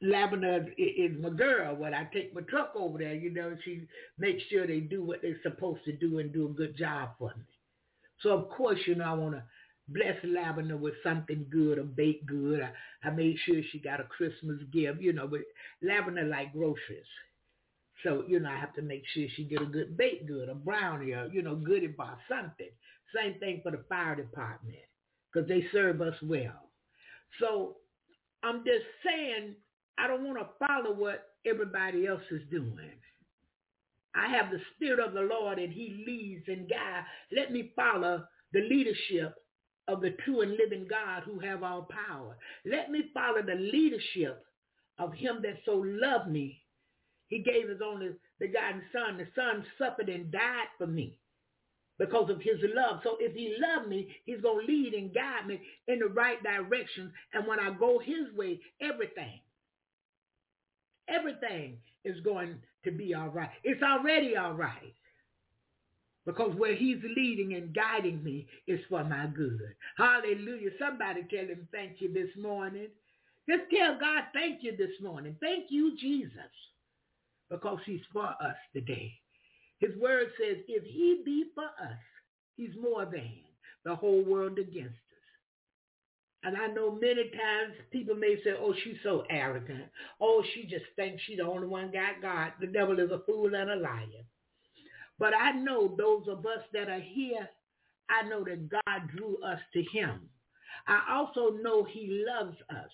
Lavender 0.00 0.66
is 0.76 1.12
my 1.20 1.30
girl. 1.30 1.76
When 1.76 1.94
I 1.94 2.04
take 2.12 2.34
my 2.34 2.40
truck 2.42 2.72
over 2.74 2.98
there, 2.98 3.14
you 3.14 3.30
know, 3.30 3.56
she 3.64 3.86
makes 4.18 4.42
sure 4.50 4.66
they 4.66 4.80
do 4.80 5.04
what 5.04 5.22
they're 5.22 5.40
supposed 5.42 5.84
to 5.84 5.92
do 5.92 6.18
and 6.18 6.32
do 6.32 6.46
a 6.46 6.52
good 6.52 6.76
job 6.76 7.10
for 7.18 7.32
me. 7.36 7.44
So 8.22 8.30
of 8.30 8.48
course, 8.50 8.78
you 8.86 8.94
know, 8.94 9.04
I 9.04 9.12
want 9.12 9.34
to 9.34 9.42
bless 9.88 10.16
Lavender 10.24 10.76
with 10.76 10.94
something 11.02 11.46
good, 11.50 11.78
a 11.78 11.82
baked 11.84 12.26
good. 12.26 12.62
I, 12.62 12.70
I 13.06 13.10
made 13.10 13.36
sure 13.44 13.60
she 13.70 13.78
got 13.78 14.00
a 14.00 14.04
Christmas 14.04 14.58
gift, 14.72 15.00
you 15.00 15.12
know, 15.12 15.26
but 15.26 15.40
Lavender 15.82 16.24
like 16.24 16.52
groceries. 16.52 17.04
So, 18.04 18.24
you 18.28 18.38
know, 18.40 18.48
I 18.48 18.58
have 18.58 18.74
to 18.74 18.82
make 18.82 19.02
sure 19.12 19.26
she 19.34 19.44
get 19.44 19.62
a 19.62 19.66
good 19.66 19.96
baked 19.96 20.28
good, 20.28 20.48
a 20.48 20.54
brownie, 20.54 21.12
or, 21.12 21.28
you 21.32 21.42
know, 21.42 21.56
goodie 21.56 21.88
bar, 21.88 22.16
something. 22.28 22.68
Same 23.14 23.38
thing 23.40 23.60
for 23.62 23.72
the 23.72 23.84
fire 23.88 24.14
department 24.14 24.76
because 25.32 25.48
they 25.48 25.64
serve 25.72 26.00
us 26.00 26.14
well. 26.22 26.70
So 27.40 27.76
I'm 28.42 28.58
just 28.58 28.84
saying 29.04 29.54
I 29.98 30.06
don't 30.06 30.24
want 30.24 30.38
to 30.38 30.66
follow 30.66 30.94
what 30.94 31.30
everybody 31.44 32.06
else 32.06 32.22
is 32.30 32.42
doing. 32.50 32.92
I 34.14 34.28
have 34.36 34.50
the 34.50 34.60
Spirit 34.74 35.00
of 35.00 35.14
the 35.14 35.22
Lord 35.22 35.58
and 35.58 35.72
he 35.72 36.04
leads 36.06 36.44
and 36.48 36.68
guides. 36.68 37.06
Let 37.32 37.52
me 37.52 37.72
follow 37.76 38.24
the 38.52 38.60
leadership 38.60 39.34
of 39.86 40.00
the 40.00 40.10
true 40.24 40.42
and 40.42 40.56
living 40.56 40.86
God 40.88 41.22
who 41.24 41.38
have 41.40 41.62
all 41.62 41.88
power. 42.08 42.36
Let 42.64 42.90
me 42.90 43.04
follow 43.14 43.42
the 43.42 43.54
leadership 43.54 44.44
of 44.98 45.12
him 45.14 45.40
that 45.42 45.58
so 45.64 45.82
loved 45.84 46.30
me. 46.30 46.60
He 47.28 47.40
gave 47.40 47.68
his 47.68 47.80
only 47.84 48.10
begotten 48.38 48.82
son. 48.92 49.18
The 49.18 49.26
son 49.34 49.64
suffered 49.78 50.08
and 50.08 50.30
died 50.32 50.68
for 50.78 50.86
me 50.86 51.18
because 51.98 52.30
of 52.30 52.40
his 52.40 52.58
love. 52.74 53.00
So 53.02 53.16
if 53.20 53.34
he 53.34 53.56
loved 53.60 53.88
me, 53.88 54.08
he's 54.24 54.40
going 54.40 54.66
to 54.66 54.72
lead 54.72 54.94
and 54.94 55.14
guide 55.14 55.46
me 55.46 55.60
in 55.88 55.98
the 55.98 56.06
right 56.06 56.42
direction. 56.42 57.12
And 57.34 57.46
when 57.46 57.60
I 57.60 57.70
go 57.70 57.98
his 57.98 58.34
way, 58.36 58.60
everything, 58.80 59.40
everything 61.08 61.78
is 62.04 62.20
going 62.20 62.56
to 62.84 62.90
be 62.92 63.14
all 63.14 63.28
right. 63.28 63.50
It's 63.64 63.82
already 63.82 64.36
all 64.36 64.54
right. 64.54 64.94
Because 66.24 66.54
where 66.56 66.74
he's 66.76 66.98
leading 67.16 67.54
and 67.54 67.74
guiding 67.74 68.22
me 68.22 68.46
is 68.66 68.80
for 68.88 69.02
my 69.02 69.26
good. 69.34 69.60
Hallelujah. 69.96 70.70
Somebody 70.78 71.22
tell 71.30 71.46
him 71.46 71.66
thank 71.72 72.00
you 72.00 72.12
this 72.12 72.28
morning. 72.40 72.88
Just 73.48 73.62
tell 73.74 73.98
God 73.98 74.24
thank 74.34 74.62
you 74.62 74.76
this 74.76 75.00
morning. 75.02 75.36
Thank 75.40 75.66
you, 75.70 75.96
Jesus. 75.98 76.32
Because 77.50 77.78
he's 77.86 78.00
for 78.12 78.26
us 78.26 78.56
today. 78.72 79.12
His 79.78 79.96
word 79.96 80.28
says, 80.38 80.58
if 80.68 80.84
he 80.84 81.22
be 81.24 81.44
for 81.54 81.64
us, 81.64 81.98
he's 82.56 82.74
more 82.80 83.04
than 83.06 83.30
the 83.84 83.94
whole 83.94 84.24
world 84.24 84.58
against 84.58 84.88
us. 84.88 85.08
And 86.44 86.56
I 86.56 86.68
know 86.68 86.92
many 86.92 87.30
times 87.30 87.74
people 87.90 88.14
may 88.14 88.36
say, 88.44 88.50
oh, 88.58 88.74
she's 88.84 88.96
so 89.02 89.24
arrogant. 89.30 89.84
Oh, 90.20 90.42
she 90.54 90.62
just 90.64 90.84
thinks 90.94 91.22
she's 91.22 91.38
the 91.38 91.44
only 91.44 91.66
one 91.66 91.90
got 91.92 92.22
God. 92.22 92.52
The 92.60 92.66
devil 92.66 92.98
is 93.00 93.10
a 93.10 93.22
fool 93.26 93.54
and 93.54 93.70
a 93.70 93.76
liar. 93.76 94.24
But 95.18 95.34
I 95.34 95.52
know 95.52 95.94
those 95.96 96.28
of 96.28 96.46
us 96.46 96.62
that 96.72 96.88
are 96.88 97.00
here, 97.00 97.48
I 98.08 98.28
know 98.28 98.44
that 98.44 98.68
God 98.68 99.08
drew 99.16 99.36
us 99.42 99.58
to 99.72 99.82
him. 99.92 100.28
I 100.86 101.02
also 101.12 101.56
know 101.60 101.84
he 101.84 102.24
loves 102.26 102.56
us. 102.70 102.90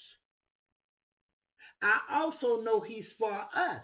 I 1.83 2.23
also 2.23 2.63
know 2.63 2.81
he's 2.81 3.05
for 3.19 3.33
us. 3.33 3.83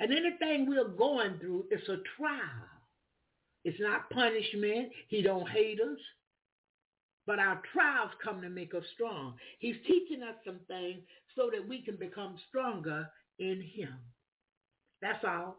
And 0.00 0.12
anything 0.12 0.66
we're 0.66 0.88
going 0.88 1.38
through, 1.38 1.66
it's 1.70 1.88
a 1.88 1.98
trial. 2.16 2.68
It's 3.64 3.78
not 3.78 4.08
punishment. 4.08 4.88
He 5.08 5.20
don't 5.20 5.48
hate 5.48 5.78
us. 5.78 5.98
But 7.26 7.38
our 7.38 7.60
trials 7.72 8.10
come 8.24 8.40
to 8.40 8.48
make 8.48 8.74
us 8.74 8.82
strong. 8.94 9.34
He's 9.58 9.76
teaching 9.86 10.22
us 10.22 10.36
some 10.44 10.60
things 10.66 11.02
so 11.36 11.50
that 11.52 11.68
we 11.68 11.82
can 11.82 11.96
become 11.96 12.36
stronger 12.48 13.08
in 13.38 13.60
him. 13.60 13.94
That's 15.02 15.22
all. 15.22 15.58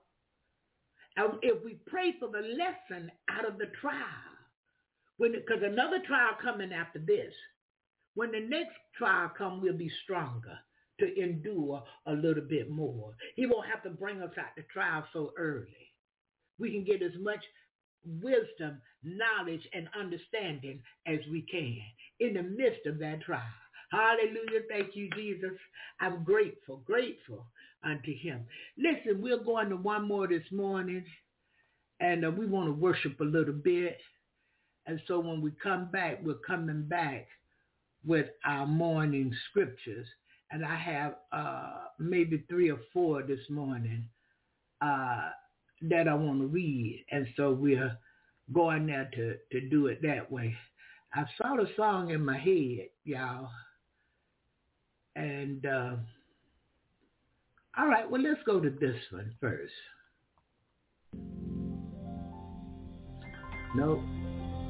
And 1.18 1.34
if 1.44 1.64
we 1.64 1.78
pray 1.86 2.16
for 2.20 2.28
the 2.28 2.40
lesson 2.40 3.12
out 3.30 3.48
of 3.48 3.60
the 3.60 3.68
trial, 3.80 4.02
because 5.20 5.62
another 5.64 6.00
trial 6.08 6.32
coming 6.42 6.74
after 6.74 6.98
this, 6.98 7.34
when 8.16 8.32
the 8.32 8.40
next 8.40 8.76
trial 8.98 9.32
come, 9.38 9.62
we'll 9.62 9.78
be 9.78 9.92
stronger 10.04 10.58
to 11.02 11.22
endure 11.22 11.84
a 12.08 12.14
little 12.14 12.44
bit 12.44 12.72
more. 12.72 13.14
He 13.36 13.46
won't 13.46 13.68
have 13.68 13.84
to 13.84 13.92
bring 13.92 14.22
us 14.22 14.32
out 14.40 14.56
the 14.58 14.64
trial 14.74 15.06
so 15.14 15.34
early. 15.38 15.68
We 16.60 16.72
can 16.72 16.86
get 16.86 17.02
as 17.04 17.20
much 17.20 17.44
wisdom, 18.06 18.82
knowledge, 19.04 19.68
and 19.74 19.88
understanding 20.00 20.82
as 21.08 21.20
we 21.32 21.44
can 21.52 21.82
in 22.20 22.36
the 22.36 22.44
midst 22.44 22.86
of 22.86 23.00
that 23.00 23.22
trial. 23.22 23.42
Hallelujah. 23.92 24.62
Thank 24.70 24.96
you, 24.96 25.10
Jesus. 25.18 25.52
I'm 26.00 26.24
grateful, 26.24 26.78
grateful 26.86 27.46
unto 27.84 28.18
him. 28.18 28.46
Listen, 28.78 29.22
we're 29.22 29.44
going 29.44 29.70
to 29.70 29.76
one 29.78 30.08
more 30.08 30.28
this 30.28 30.46
morning, 30.52 31.04
and 32.00 32.26
uh, 32.26 32.32
we 32.32 32.46
want 32.46 32.68
to 32.70 32.74
worship 32.74 33.20
a 33.20 33.26
little 33.26 33.54
bit. 33.54 33.98
And 34.88 35.02
so 35.08 35.20
when 35.20 35.42
we 35.42 35.52
come 35.62 35.92
back, 35.92 36.20
we're 36.24 36.36
coming 36.48 36.84
back 36.88 37.28
with 38.06 38.28
our 38.46 38.66
morning 38.66 39.34
scriptures. 39.50 40.08
And 40.52 40.66
I 40.66 40.76
have 40.76 41.16
uh, 41.32 41.74
maybe 41.98 42.44
three 42.50 42.70
or 42.70 42.80
four 42.92 43.24
this 43.24 43.40
morning 43.50 44.04
uh, 44.82 45.30
that 45.84 46.08
I 46.08 46.14
want 46.14 46.42
to 46.42 46.48
read. 46.48 47.06
And 47.12 47.26
so 47.38 47.52
we're 47.52 47.98
going 48.54 48.88
there 48.88 49.10
to, 49.16 49.36
to 49.52 49.70
do 49.70 49.88
it 49.88 50.02
that 50.02 50.30
way. 50.32 50.56
I 51.14 51.24
saw 51.38 51.56
the 51.56 51.68
song 51.76 52.12
in 52.12 52.24
my 52.24 52.38
head, 52.38 52.90
y'all. 53.06 53.50
And 55.16 55.66
uh, 55.66 55.96
all 57.78 57.88
right, 57.88 58.10
well, 58.10 58.22
let's 58.22 58.42
go 58.46 58.60
to 58.60 58.70
this 58.70 58.96
one 59.12 59.34
first. 59.40 59.74
Nope, 63.74 64.02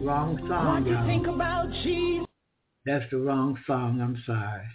wrong 0.01 0.37
song. 0.47 0.75
What 0.75 0.83
do 0.83 0.91
you 0.91 1.05
think 1.07 1.27
about 1.27 1.71
Jesus? 1.83 2.27
That's 2.85 3.05
the 3.11 3.17
wrong 3.17 3.57
song. 3.65 3.99
I'm 3.99 4.21
sorry. 4.25 4.65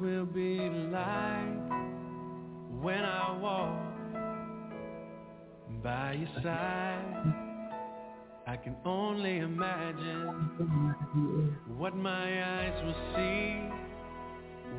Will 0.00 0.26
be 0.26 0.58
like 0.58 1.70
when 2.80 3.04
I 3.04 3.38
walk 3.40 3.80
by 5.82 6.12
your 6.14 6.42
side. 6.42 7.34
I 8.46 8.56
can 8.56 8.76
only 8.84 9.38
imagine 9.38 10.28
what 11.78 11.96
my 11.96 12.60
eyes 12.60 12.82
will 12.84 12.94
see 13.14 13.56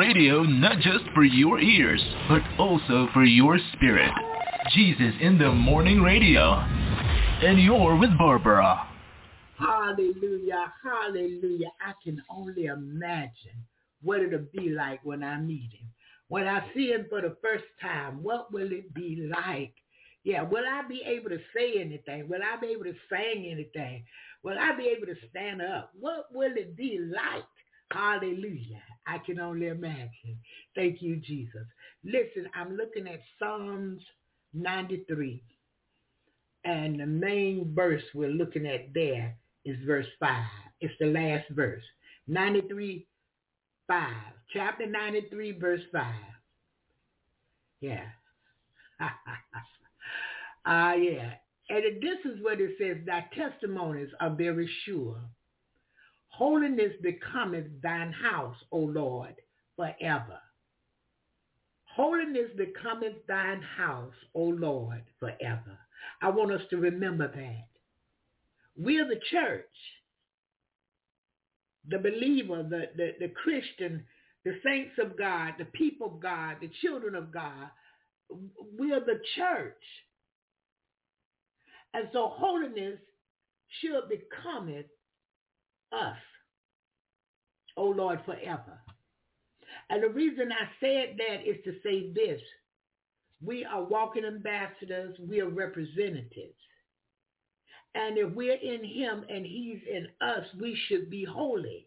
Radio 0.07 0.44
not 0.44 0.76
just 0.76 1.04
for 1.14 1.24
your 1.24 1.59
ears, 1.59 2.00
but 2.28 2.40
also 2.61 3.09
for 3.12 3.24
your 3.24 3.59
spirit. 3.72 4.12
Jesus 4.72 5.12
in 5.20 5.36
the 5.36 5.50
Morning 5.50 6.00
Radio. 6.00 6.52
And 7.42 7.61
you're 7.61 7.96
with 7.96 8.16
Barbara. 8.16 8.86
Hallelujah, 9.59 10.72
hallelujah. 10.84 11.72
I 11.84 11.92
can 12.04 12.22
only 12.30 12.66
imagine 12.66 13.59
what 14.00 14.20
it'll 14.20 14.46
be 14.57 14.68
like 14.68 15.00
when 15.02 15.24
I 15.24 15.40
meet 15.40 15.72
him. 15.72 15.88
When 16.28 16.46
I 16.46 16.62
see 16.72 16.92
him 16.92 17.07
for 17.11 17.20
the 17.20 17.36
first 17.42 17.64
time, 17.82 18.22
what 18.22 18.52
will 18.52 18.70
it 18.70 18.94
be 18.94 19.28
like? 19.28 19.72
Yeah, 20.22 20.42
will 20.42 20.64
I 20.70 20.86
be 20.88 21.02
able 21.04 21.30
to 21.30 21.40
say 21.52 21.80
anything? 21.80 22.28
Will 22.28 22.42
I 22.44 22.61
be 22.61 22.68
able 22.68 22.84
to 22.84 22.94
sing 23.11 23.48
anything? 23.50 24.04
Will 24.44 24.57
I 24.57 24.72
be 24.76 24.84
able 24.84 25.07
to 25.07 25.16
stand 25.30 25.62
up? 25.62 25.90
What 25.98 26.26
will 26.32 26.52
it 26.54 26.76
be 26.76 27.00
like? 27.00 27.42
Hallelujah. 27.90 28.82
I 29.07 29.18
can 29.18 29.38
only 29.38 29.68
imagine. 29.68 30.38
Thank 30.74 31.00
you, 31.00 31.16
Jesus. 31.16 31.66
Listen, 32.04 32.48
I'm 32.54 32.76
looking 32.76 33.07
at 33.07 33.20
Psalms 33.38 34.02
93. 34.52 35.42
And 36.64 36.98
the 36.98 37.07
main 37.07 37.72
verse 37.74 38.02
we're 38.14 38.30
looking 38.30 38.66
at 38.66 38.92
there 38.92 39.36
is 39.64 39.76
verse 39.86 40.07
5. 40.18 40.44
It's 40.80 40.94
the 40.98 41.07
last 41.07 41.44
verse. 41.50 41.82
93, 42.26 43.07
5. 43.86 44.12
Chapter 44.52 44.86
93, 44.86 45.52
verse 45.52 45.82
5. 45.92 46.14
Yeah. 47.80 48.04
Ah, 50.68 50.90
uh, 50.90 50.94
yeah. 50.96 51.30
And 51.68 52.02
this 52.02 52.18
is 52.24 52.42
what 52.42 52.61
it 52.61 52.72
says, 52.76 52.96
thy 53.07 53.24
testimonies 53.32 54.09
are 54.18 54.34
very 54.34 54.68
sure. 54.84 55.20
Holiness 56.37 56.93
becometh 57.01 57.64
thine 57.82 58.12
house, 58.12 58.57
O 58.70 58.78
Lord, 58.78 59.37
forever. 59.74 60.39
Holiness 61.84 62.51
becometh 62.59 63.26
thine 63.26 63.62
house, 63.62 64.12
O 64.34 64.43
Lord, 64.43 65.03
forever. 65.18 65.78
I 66.20 66.28
want 66.28 66.53
us 66.53 66.61
to 66.68 66.76
remember 66.76 67.26
that. 67.26 67.68
We're 68.76 69.09
the 69.09 69.20
church, 69.30 69.64
the 71.89 71.99
believer, 71.99 72.62
the, 72.62 72.91
the, 72.95 73.12
the 73.18 73.32
Christian, 73.43 74.05
the 74.45 74.59
saints 74.62 74.93
of 75.03 75.16
God, 75.16 75.55
the 75.59 75.64
people 75.64 76.09
of 76.09 76.20
God, 76.20 76.57
the 76.61 76.70
children 76.82 77.14
of 77.14 77.32
God. 77.32 77.70
We're 78.78 79.01
the 79.01 79.22
church. 79.37 79.82
And 81.95 82.09
so 82.12 82.34
holiness 82.37 82.99
should 83.80 84.11
becometh 84.11 84.84
us, 85.93 86.16
O 87.76 87.84
Lord, 87.84 88.20
forever. 88.24 88.80
And 89.91 90.03
the 90.03 90.09
reason 90.09 90.51
I 90.53 90.68
said 90.80 91.16
that 91.18 91.49
is 91.49 91.57
to 91.64 91.74
say 91.82 92.12
this. 92.12 92.41
We 93.43 93.64
are 93.64 93.82
walking 93.82 94.24
ambassadors. 94.24 95.16
We 95.20 95.41
are 95.41 95.49
representatives. 95.49 96.57
And 97.95 98.18
if 98.18 98.34
we're 98.34 98.55
in 98.55 98.84
him 98.84 99.24
and 99.28 99.45
he's 99.45 99.80
in 99.91 100.09
us, 100.20 100.45
we 100.61 100.78
should 100.89 101.11
be 101.11 101.24
holy. 101.24 101.87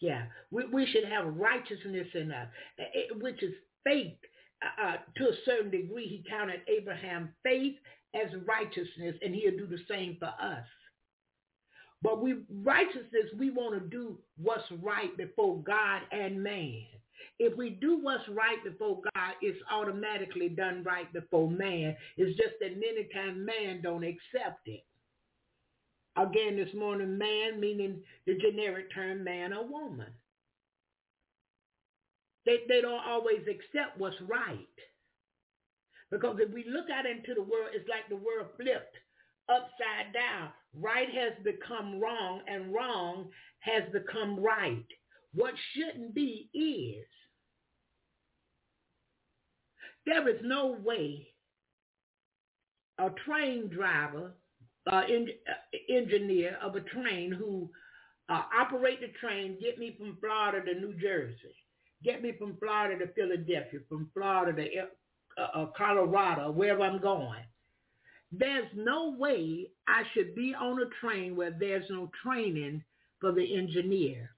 Yeah, 0.00 0.24
we, 0.50 0.64
we 0.66 0.86
should 0.86 1.04
have 1.04 1.36
righteousness 1.36 2.08
in 2.14 2.32
us, 2.32 2.48
eh, 2.78 2.84
eh, 2.94 3.14
which 3.20 3.42
is 3.42 3.52
faith. 3.84 4.16
Uh, 4.62 4.86
uh, 4.86 4.96
to 5.16 5.24
a 5.24 5.36
certain 5.44 5.70
degree, 5.70 6.06
he 6.06 6.24
counted 6.28 6.60
Abraham 6.66 7.30
faith 7.42 7.76
as 8.14 8.30
righteousness, 8.46 9.16
and 9.22 9.34
he'll 9.34 9.56
do 9.56 9.66
the 9.66 9.84
same 9.88 10.16
for 10.18 10.28
us. 10.28 10.64
But 12.02 12.22
we 12.22 12.36
righteousness, 12.62 13.30
we 13.38 13.50
want 13.50 13.74
to 13.74 13.80
do 13.80 14.16
what's 14.42 14.64
right 14.82 15.14
before 15.16 15.62
God 15.62 16.02
and 16.12 16.42
man. 16.42 16.84
If 17.38 17.56
we 17.56 17.70
do 17.70 17.98
what's 18.02 18.28
right 18.28 18.62
before 18.64 19.00
God, 19.14 19.34
it's 19.42 19.58
automatically 19.70 20.48
done 20.48 20.82
right 20.84 21.10
before 21.12 21.50
man. 21.50 21.96
It's 22.16 22.36
just 22.36 22.54
that 22.60 22.74
many 22.74 23.08
times 23.14 23.46
man 23.46 23.80
don't 23.82 24.04
accept 24.04 24.66
it. 24.66 24.84
Again, 26.16 26.56
this 26.56 26.74
morning, 26.74 27.16
man 27.16 27.60
meaning 27.60 28.00
the 28.26 28.34
generic 28.34 28.92
term 28.94 29.22
man 29.22 29.52
or 29.52 29.66
woman. 29.66 30.08
They, 32.46 32.58
they 32.68 32.80
don't 32.80 33.04
always 33.06 33.42
accept 33.42 33.98
what's 33.98 34.20
right. 34.22 34.66
Because 36.10 36.38
if 36.40 36.52
we 36.52 36.64
look 36.68 36.90
out 36.90 37.06
into 37.06 37.34
the 37.34 37.42
world, 37.42 37.68
it's 37.72 37.88
like 37.88 38.08
the 38.08 38.16
world 38.16 38.48
flipped 38.56 38.96
upside 39.48 40.12
down. 40.12 40.50
Right 40.74 41.08
has 41.12 41.32
become 41.44 42.00
wrong 42.00 42.42
and 42.46 42.72
wrong 42.72 43.30
has 43.60 43.82
become 43.92 44.38
right. 44.38 44.86
What 45.34 45.54
shouldn't 45.74 46.14
be 46.14 46.48
is. 46.54 47.06
There 50.06 50.28
is 50.28 50.40
no 50.42 50.76
way 50.82 51.28
a 52.98 53.10
train 53.26 53.68
driver, 53.68 54.32
uh, 54.90 55.02
en- 55.08 55.28
uh, 55.48 55.94
engineer 55.94 56.58
of 56.62 56.76
a 56.76 56.80
train 56.80 57.32
who 57.32 57.70
uh, 58.28 58.42
operate 58.58 59.00
the 59.00 59.08
train, 59.18 59.58
get 59.60 59.78
me 59.78 59.96
from 59.98 60.16
Florida 60.20 60.72
to 60.72 60.80
New 60.80 60.94
Jersey, 61.00 61.54
get 62.04 62.22
me 62.22 62.32
from 62.38 62.56
Florida 62.58 63.04
to 63.04 63.12
Philadelphia, 63.12 63.80
from 63.88 64.10
Florida 64.14 64.62
to 64.62 65.42
uh, 65.42 65.62
uh, 65.62 65.66
Colorado, 65.76 66.50
wherever 66.50 66.82
I'm 66.82 67.00
going. 67.00 67.44
There's 68.32 68.68
no 68.76 69.14
way 69.18 69.66
I 69.88 70.02
should 70.14 70.34
be 70.34 70.54
on 70.54 70.80
a 70.80 70.86
train 71.00 71.36
where 71.36 71.50
there's 71.50 71.88
no 71.90 72.10
training 72.22 72.84
for 73.20 73.32
the 73.32 73.56
engineer. 73.56 74.30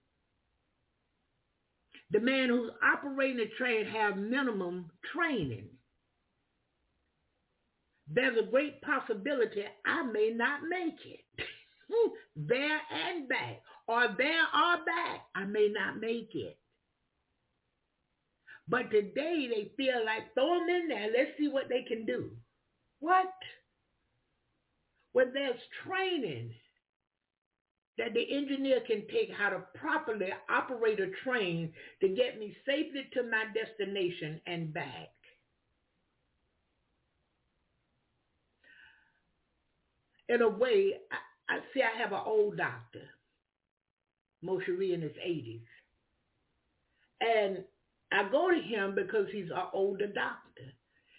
The 2.10 2.20
man 2.20 2.48
who's 2.48 2.70
operating 2.82 3.38
the 3.38 3.50
train 3.58 3.86
have 3.86 4.16
minimum 4.16 4.90
training. 5.14 5.68
There's 8.08 8.36
a 8.36 8.50
great 8.50 8.82
possibility 8.82 9.64
I 9.86 10.02
may 10.02 10.30
not 10.34 10.60
make 10.68 10.98
it. 11.06 11.46
there 12.36 12.80
and 12.90 13.28
back, 13.28 13.62
or 13.86 14.08
there 14.16 14.42
or 14.42 14.84
back, 14.84 15.26
I 15.34 15.44
may 15.44 15.68
not 15.72 16.00
make 16.00 16.30
it. 16.34 16.58
But 18.68 18.90
today 18.90 19.48
they 19.48 19.72
feel 19.76 20.04
like 20.04 20.34
throw 20.34 20.58
them 20.58 20.68
in 20.68 20.88
there. 20.88 21.08
Let's 21.16 21.36
see 21.38 21.48
what 21.48 21.68
they 21.68 21.82
can 21.82 22.04
do. 22.06 22.30
What? 23.00 23.32
When 25.12 25.32
there's 25.32 25.60
training 25.84 26.52
that 27.98 28.14
the 28.14 28.34
engineer 28.34 28.80
can 28.86 29.02
take 29.12 29.30
how 29.36 29.50
to 29.50 29.64
properly 29.74 30.30
operate 30.50 30.98
a 31.00 31.10
train 31.24 31.72
to 32.00 32.08
get 32.08 32.38
me 32.38 32.56
safely 32.66 33.06
to 33.12 33.22
my 33.22 33.44
destination 33.54 34.40
and 34.46 34.72
back. 34.72 35.10
In 40.28 40.40
a 40.40 40.48
way, 40.48 40.94
I, 41.48 41.54
I 41.54 41.58
see 41.74 41.82
I 41.82 42.00
have 42.00 42.12
an 42.12 42.22
old 42.24 42.56
doctor, 42.56 43.02
Moshe 44.42 44.68
in 44.68 45.02
his 45.02 45.12
80s. 45.12 45.60
And 47.20 47.64
I 48.10 48.28
go 48.30 48.50
to 48.50 48.58
him 48.58 48.94
because 48.94 49.26
he's 49.30 49.50
an 49.50 49.68
older 49.74 50.06
doctor. 50.06 50.72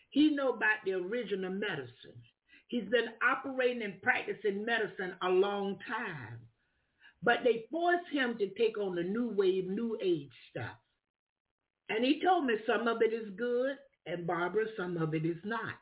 He 0.09 0.31
know 0.31 0.53
about 0.53 0.83
the 0.85 0.93
original 0.93 1.51
medicine. 1.51 2.21
He's 2.67 2.89
been 2.89 3.09
operating 3.21 3.83
and 3.83 4.01
practicing 4.01 4.65
medicine 4.65 5.13
a 5.21 5.29
long 5.29 5.77
time. 5.87 6.39
But 7.21 7.39
they 7.43 7.65
force 7.71 8.03
him 8.11 8.37
to 8.39 8.49
take 8.49 8.77
on 8.77 8.95
the 8.95 9.03
new 9.03 9.29
wave, 9.29 9.67
new 9.67 9.97
age 10.01 10.31
stuff. 10.49 10.75
And 11.89 12.03
he 12.03 12.21
told 12.21 12.45
me 12.45 12.55
some 12.65 12.87
of 12.87 13.01
it 13.01 13.13
is 13.13 13.29
good, 13.37 13.77
and 14.05 14.27
Barbara, 14.27 14.65
some 14.77 14.97
of 14.97 15.13
it 15.13 15.25
is 15.25 15.37
not. 15.43 15.75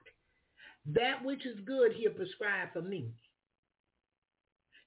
That 0.85 1.23
which 1.23 1.45
is 1.45 1.59
good, 1.65 1.93
he'll 1.93 2.13
prescribe 2.13 2.73
for 2.73 2.81
me. 2.81 3.11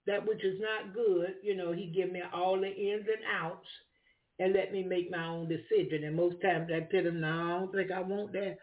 That 0.06 0.26
which 0.26 0.44
is 0.44 0.60
not 0.60 0.94
good, 0.94 1.36
you 1.42 1.56
know, 1.56 1.72
he 1.72 1.86
give 1.86 2.12
me 2.12 2.20
all 2.32 2.60
the 2.60 2.68
ins 2.68 3.06
and 3.06 3.24
outs 3.40 3.66
and 4.38 4.52
let 4.52 4.72
me 4.72 4.82
make 4.82 5.10
my 5.10 5.26
own 5.26 5.48
decision. 5.48 6.04
And 6.04 6.16
most 6.16 6.42
times 6.42 6.68
I 6.74 6.80
tell 6.90 7.06
him, 7.06 7.20
no, 7.20 7.28
I 7.28 7.58
don't 7.60 7.72
think 7.72 7.90
I 7.90 8.00
want 8.00 8.32
that. 8.32 8.58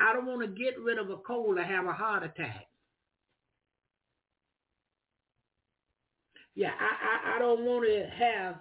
I 0.00 0.12
don't 0.12 0.26
want 0.26 0.42
to 0.42 0.62
get 0.62 0.78
rid 0.80 0.98
of 0.98 1.10
a 1.10 1.16
cold 1.18 1.58
or 1.58 1.62
have 1.62 1.86
a 1.86 1.92
heart 1.92 2.22
attack. 2.22 2.66
Yeah, 6.56 6.72
I, 6.80 7.34
I, 7.34 7.36
I 7.36 7.40
don't 7.40 7.64
want 7.64 7.86
to 7.86 8.08
have 8.18 8.56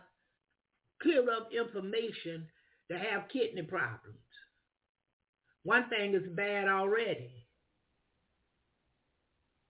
clear 1.02 1.24
up 1.32 1.50
information 1.54 2.48
to 2.91 3.00
have 3.00 3.30
kidney 3.32 3.64
problems. 3.64 4.20
One 5.64 5.89
thing 5.89 6.14
is 6.16 6.24
bad 6.36 6.68
already. 6.68 7.32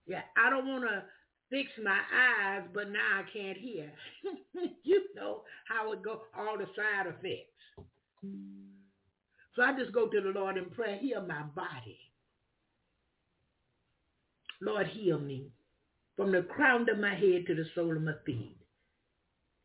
Yeah, 0.07 0.21
I 0.37 0.49
don't 0.49 0.67
want 0.67 0.83
to 0.85 1.03
fix 1.51 1.71
my 1.83 1.99
eyes, 2.13 2.63
but 2.73 2.91
now 2.91 3.21
I 3.21 3.23
can't 3.31 3.57
hear. 3.57 3.91
you 4.83 5.03
know 5.15 5.43
how 5.67 5.91
it 5.93 6.03
go, 6.03 6.21
all 6.37 6.57
the 6.57 6.65
side 6.75 7.07
effects. 7.07 7.51
So 9.55 9.63
I 9.63 9.77
just 9.77 9.93
go 9.93 10.07
to 10.07 10.21
the 10.21 10.29
Lord 10.37 10.57
in 10.57 10.65
prayer, 10.71 10.97
heal 10.97 11.21
my 11.27 11.43
body. 11.55 11.99
Lord, 14.61 14.87
heal 14.87 15.19
me 15.19 15.51
from 16.15 16.31
the 16.31 16.43
crown 16.43 16.89
of 16.89 16.99
my 16.99 17.13
head 17.13 17.45
to 17.47 17.55
the 17.55 17.65
sole 17.75 17.95
of 17.95 18.01
my 18.01 18.13
feet. 18.25 18.57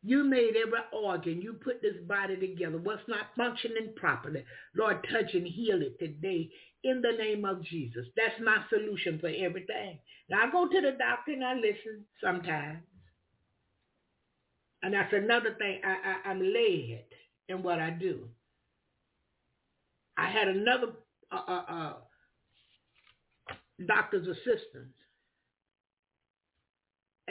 You 0.03 0.23
made 0.23 0.55
every 0.55 0.79
organ. 0.91 1.41
You 1.41 1.53
put 1.53 1.81
this 1.81 1.95
body 2.07 2.35
together. 2.35 2.77
What's 2.77 3.07
not 3.07 3.27
functioning 3.37 3.93
properly? 3.95 4.43
Lord, 4.75 5.05
touch 5.11 5.33
and 5.33 5.45
heal 5.45 5.81
it 5.81 5.99
today 5.99 6.49
in 6.83 7.01
the 7.01 7.11
name 7.11 7.45
of 7.45 7.63
Jesus. 7.63 8.07
That's 8.17 8.39
my 8.43 8.63
solution 8.69 9.19
for 9.19 9.27
everything. 9.27 9.99
Now, 10.29 10.47
I 10.47 10.51
go 10.51 10.67
to 10.67 10.81
the 10.81 10.97
doctor 10.97 11.33
and 11.33 11.43
I 11.43 11.53
listen 11.53 12.05
sometimes. 12.23 12.79
And 14.81 14.95
that's 14.95 15.13
another 15.13 15.55
thing. 15.59 15.81
I, 15.85 15.89
I, 15.89 16.29
I'm 16.31 16.39
led 16.39 17.03
in 17.49 17.61
what 17.61 17.79
I 17.79 17.91
do. 17.91 18.27
I 20.17 20.29
had 20.29 20.47
another 20.47 20.93
uh, 21.31 21.41
uh, 21.47 21.63
uh, 21.69 21.93
doctor's 23.87 24.27
assistant 24.27 24.89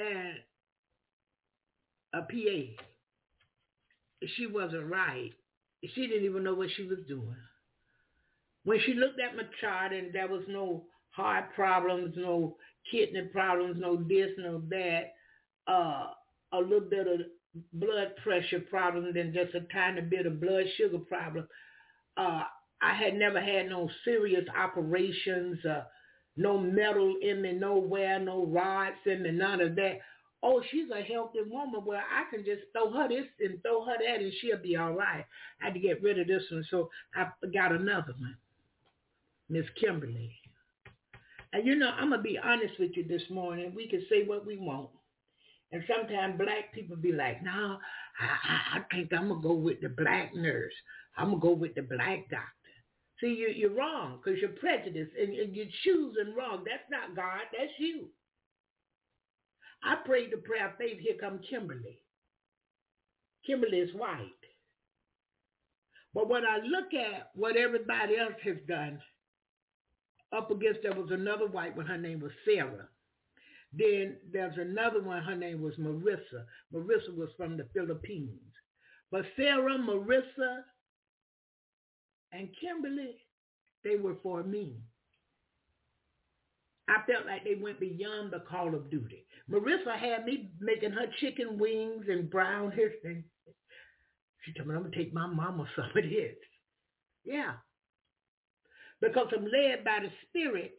and 0.01 0.35
a 2.15 2.21
PA. 2.23 2.85
She 4.37 4.47
wasn't 4.47 4.91
right. 4.91 5.33
She 5.95 6.07
didn't 6.07 6.25
even 6.25 6.45
know 6.45 6.55
what 6.55 6.69
she 6.77 6.85
was 6.85 6.99
doing. 7.09 7.37
When 8.65 8.79
she 8.85 8.95
looked 8.95 9.21
at 9.21 9.37
my 9.37 9.45
chart 9.61 9.93
and 9.93 10.13
there 10.13 10.29
was 10.29 10.43
no 10.49 10.85
heart 11.11 11.47
problems, 11.55 12.15
no 12.17 12.57
kidney 12.91 13.23
problems, 13.33 13.77
no 13.81 13.97
this, 13.97 14.31
no 14.39 14.63
that, 14.69 15.15
uh, 15.67 16.09
a 16.53 16.59
little 16.59 16.89
bit 16.89 17.07
of 17.07 17.21
blood 17.73 18.13
pressure 18.23 18.61
problem 18.61 19.17
and 19.17 19.35
just 19.35 19.55
a 19.55 19.61
tiny 19.73 20.03
bit 20.03 20.27
of 20.27 20.41
blood 20.41 20.65
sugar 20.77 20.99
problem. 20.99 21.49
Uh, 22.17 22.43
I 22.83 22.95
had 22.95 23.15
never 23.15 23.41
had 23.41 23.69
no 23.69 23.89
serious 24.05 24.45
operations, 24.57 25.65
uh, 25.65 25.85
no 26.37 26.59
metal 26.59 27.15
in 27.21 27.43
me 27.43 27.53
nowhere, 27.53 28.19
no 28.19 28.47
rods 28.47 28.97
in 29.07 29.23
me, 29.23 29.31
none 29.33 29.61
of 29.61 29.77
that. 29.77 29.99
Oh, 30.43 30.63
she's 30.71 30.89
a 30.91 31.03
healthy 31.03 31.41
woman. 31.47 31.83
Well, 31.85 32.01
I 32.01 32.31
can 32.35 32.45
just 32.45 32.63
throw 32.73 32.91
her 32.93 33.09
this 33.09 33.27
and 33.41 33.61
throw 33.63 33.85
her 33.85 33.97
that 33.99 34.23
and 34.23 34.33
she'll 34.41 34.63
be 34.63 34.77
all 34.77 34.93
right. 34.93 35.25
I 35.61 35.65
had 35.67 35.75
to 35.75 35.81
get 35.81 36.03
rid 36.03 36.19
of 36.19 36.27
this 36.27 36.45
one, 36.51 36.65
so 36.71 36.89
I 37.15 37.27
got 37.53 37.73
another 37.73 38.15
one. 38.19 38.37
Miss 39.51 39.67
Kimberly. 39.79 40.33
And 41.53 41.67
you 41.67 41.75
know, 41.75 41.89
I'm 41.91 42.11
going 42.11 42.21
to 42.21 42.29
be 42.29 42.39
honest 42.39 42.75
with 42.79 42.93
you 42.95 43.07
this 43.07 43.23
morning. 43.29 43.73
We 43.75 43.89
can 43.89 44.05
say 44.09 44.25
what 44.25 44.47
we 44.47 44.57
want. 44.57 44.91
And 45.73 45.83
sometimes 45.87 46.39
black 46.39 46.73
people 46.73 46.97
be 46.97 47.13
like, 47.13 47.43
no, 47.43 47.79
I, 48.21 48.79
I 48.79 48.95
think 48.95 49.13
I'm 49.13 49.29
going 49.29 49.43
to 49.43 49.49
go 49.49 49.55
with 49.55 49.81
the 49.81 49.89
black 49.89 50.35
nurse. 50.35 50.73
I'm 51.17 51.29
going 51.31 51.41
to 51.41 51.47
go 51.47 51.53
with 51.53 51.75
the 51.75 51.83
black 51.83 52.29
doctor. 52.31 52.60
See, 53.21 53.35
you, 53.35 53.53
you're 53.55 53.75
wrong 53.75 54.19
because 54.23 54.41
you're 54.41 54.51
prejudiced 54.51 55.13
and, 55.21 55.35
and 55.35 55.55
you're 55.55 55.67
choosing 55.85 56.35
wrong. 56.37 56.65
That's 56.65 56.89
not 56.91 57.15
God. 57.15 57.43
That's 57.53 57.73
you. 57.79 58.09
I 59.83 59.97
prayed 60.05 60.31
the 60.33 60.39
prayer 60.39 60.69
of 60.69 60.77
faith. 60.79 60.99
Here 61.01 61.17
come 61.21 61.41
Kimberly. 61.49 62.01
Kimberly 63.47 63.79
is 63.79 63.95
white. 63.95 64.29
But 66.15 66.29
when 66.29 66.45
I 66.45 66.59
look 66.59 66.93
at 66.95 67.31
what 67.35 67.57
everybody 67.57 68.17
else 68.17 68.35
has 68.45 68.57
done, 68.69 69.01
up 70.33 70.51
against 70.51 70.81
there 70.83 70.93
was 70.93 71.11
another 71.11 71.47
white 71.47 71.77
one. 71.77 71.87
Her 71.87 71.99
name 71.99 72.21
was 72.21 72.33
Sarah. 72.45 72.89
Then 73.73 74.17
there's 74.33 74.57
another 74.59 75.03
one. 75.03 75.23
Her 75.23 75.37
name 75.37 75.61
was 75.61 75.75
Marissa. 75.77 76.45
Marissa 76.75 77.17
was 77.17 77.31
from 77.37 77.57
the 77.57 77.69
Philippines. 77.73 78.31
But 79.11 79.25
Sarah, 79.37 79.79
Marissa, 79.79 80.63
and 82.33 82.49
Kimberly, 82.61 83.17
they 83.85 83.97
were 83.97 84.17
for 84.23 84.43
me. 84.43 84.77
I 86.89 87.03
felt 87.11 87.27
like 87.27 87.45
they 87.45 87.55
went 87.55 87.79
beyond 87.79 88.33
the 88.33 88.41
call 88.41 88.75
of 88.75 88.91
duty. 88.91 89.25
Marissa 89.51 89.97
had 89.97 90.25
me 90.25 90.51
making 90.61 90.93
her 90.93 91.07
chicken 91.21 91.59
wings 91.59 92.07
and 92.09 92.29
brown 92.29 92.73
hair. 92.73 92.91
She 94.43 94.53
told 94.55 94.69
me, 94.69 94.75
I'm 94.75 94.81
going 94.83 94.93
to 94.93 94.99
take 94.99 95.15
my 95.15 95.27
mama 95.27 95.67
some 95.77 95.85
of 95.85 95.95
this. 95.95 96.35
Yeah. 97.25 97.53
Because 99.01 99.29
I'm 99.37 99.45
led 99.45 99.85
by 99.85 100.01
the 100.03 100.11
Spirit 100.29 100.75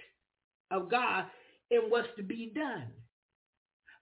of 0.70 0.92
God 0.92 1.26
in 1.70 1.82
what's 1.90 2.10
to 2.18 2.24
be 2.24 2.52
done. 2.54 2.88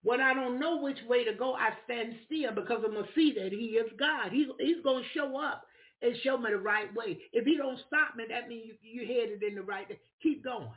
When 0.02 0.22
I 0.22 0.34
don't 0.34 0.60
know 0.60 0.82
which 0.82 1.00
way 1.08 1.26
to 1.26 1.34
go, 1.34 1.54
I 1.54 1.72
stand 1.86 2.16
still 2.26 2.54
because 2.56 2.82
I'm 2.86 2.93
going 2.93 3.06
to 3.06 3.12
see 3.16 3.34
that 3.38 3.52
he 3.52 3.78
is 3.78 3.91
God. 4.00 4.32
He's, 4.32 4.47
he's 4.60 4.82
going 4.84 5.04
to 5.04 5.10
show 5.14 5.39
up 5.39 5.64
and 6.02 6.16
show 6.24 6.38
me 6.38 6.52
the 6.52 6.58
right 6.58 6.93
way. 6.95 7.20
If 7.34 7.45
he 7.45 7.58
don't 7.58 7.80
stop 7.88 8.16
me, 8.16 8.26
that 8.30 8.47
means 8.47 8.72
you, 8.82 9.02
you're 9.02 9.08
headed 9.08 9.43
in 9.43 9.56
the 9.56 9.62
right 9.62 9.89
way. 9.89 10.00
Keep 10.24 10.43
going. 10.43 10.70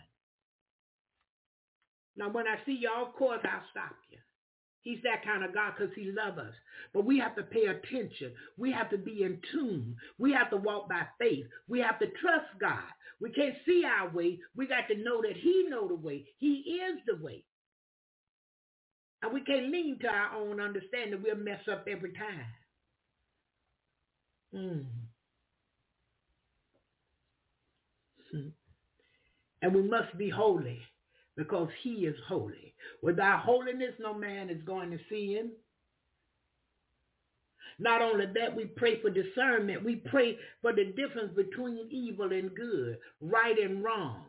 Now, 2.16 2.30
when 2.30 2.46
I 2.46 2.56
see 2.66 2.78
you, 2.80 2.90
of 2.94 3.14
course, 3.14 3.40
I'll 3.44 3.64
stop 3.70 3.96
you. 4.10 4.18
He's 4.82 4.98
that 5.04 5.24
kind 5.24 5.44
of 5.44 5.54
God 5.54 5.74
because 5.78 5.94
he 5.94 6.12
loves 6.12 6.38
us. 6.38 6.54
But 6.92 7.04
we 7.04 7.18
have 7.18 7.36
to 7.36 7.42
pay 7.44 7.66
attention. 7.66 8.32
We 8.58 8.72
have 8.72 8.90
to 8.90 8.98
be 8.98 9.22
in 9.22 9.40
tune. 9.52 9.96
We 10.18 10.32
have 10.32 10.50
to 10.50 10.56
walk 10.56 10.88
by 10.88 11.02
faith. 11.18 11.46
We 11.68 11.80
have 11.80 11.98
to 12.00 12.06
trust 12.20 12.46
God. 12.60 12.82
We 13.20 13.30
can't 13.30 13.54
see 13.64 13.84
our 13.84 14.10
way. 14.10 14.40
We 14.56 14.66
got 14.66 14.88
to 14.88 14.96
know 14.96 15.22
that 15.22 15.36
he 15.36 15.66
know 15.68 15.86
the 15.88 15.94
way. 15.94 16.24
He 16.38 16.80
is 16.82 16.98
the 17.06 17.24
way. 17.24 17.44
And 19.22 19.32
we 19.32 19.42
can't 19.42 19.70
lean 19.70 20.00
to 20.00 20.08
our 20.08 20.36
own 20.36 20.60
understanding. 20.60 21.22
We'll 21.22 21.36
mess 21.36 21.60
up 21.70 21.86
every 21.88 22.12
time. 22.12 22.46
Mm. 24.54 24.84
And 28.32 29.74
we 29.74 29.82
must 29.82 30.16
be 30.18 30.28
holy 30.28 30.80
because 31.36 31.68
he 31.82 32.06
is 32.06 32.16
holy. 32.28 32.74
Without 33.02 33.40
holiness, 33.40 33.94
no 33.98 34.14
man 34.14 34.50
is 34.50 34.62
going 34.64 34.90
to 34.90 34.98
see 35.08 35.34
him. 35.34 35.52
Not 37.78 38.02
only 38.02 38.26
that, 38.26 38.54
we 38.54 38.66
pray 38.66 39.00
for 39.00 39.10
discernment. 39.10 39.84
We 39.84 39.96
pray 39.96 40.38
for 40.60 40.72
the 40.72 40.92
difference 40.96 41.34
between 41.34 41.88
evil 41.90 42.32
and 42.32 42.54
good, 42.54 42.98
right 43.20 43.58
and 43.58 43.82
wrong, 43.82 44.24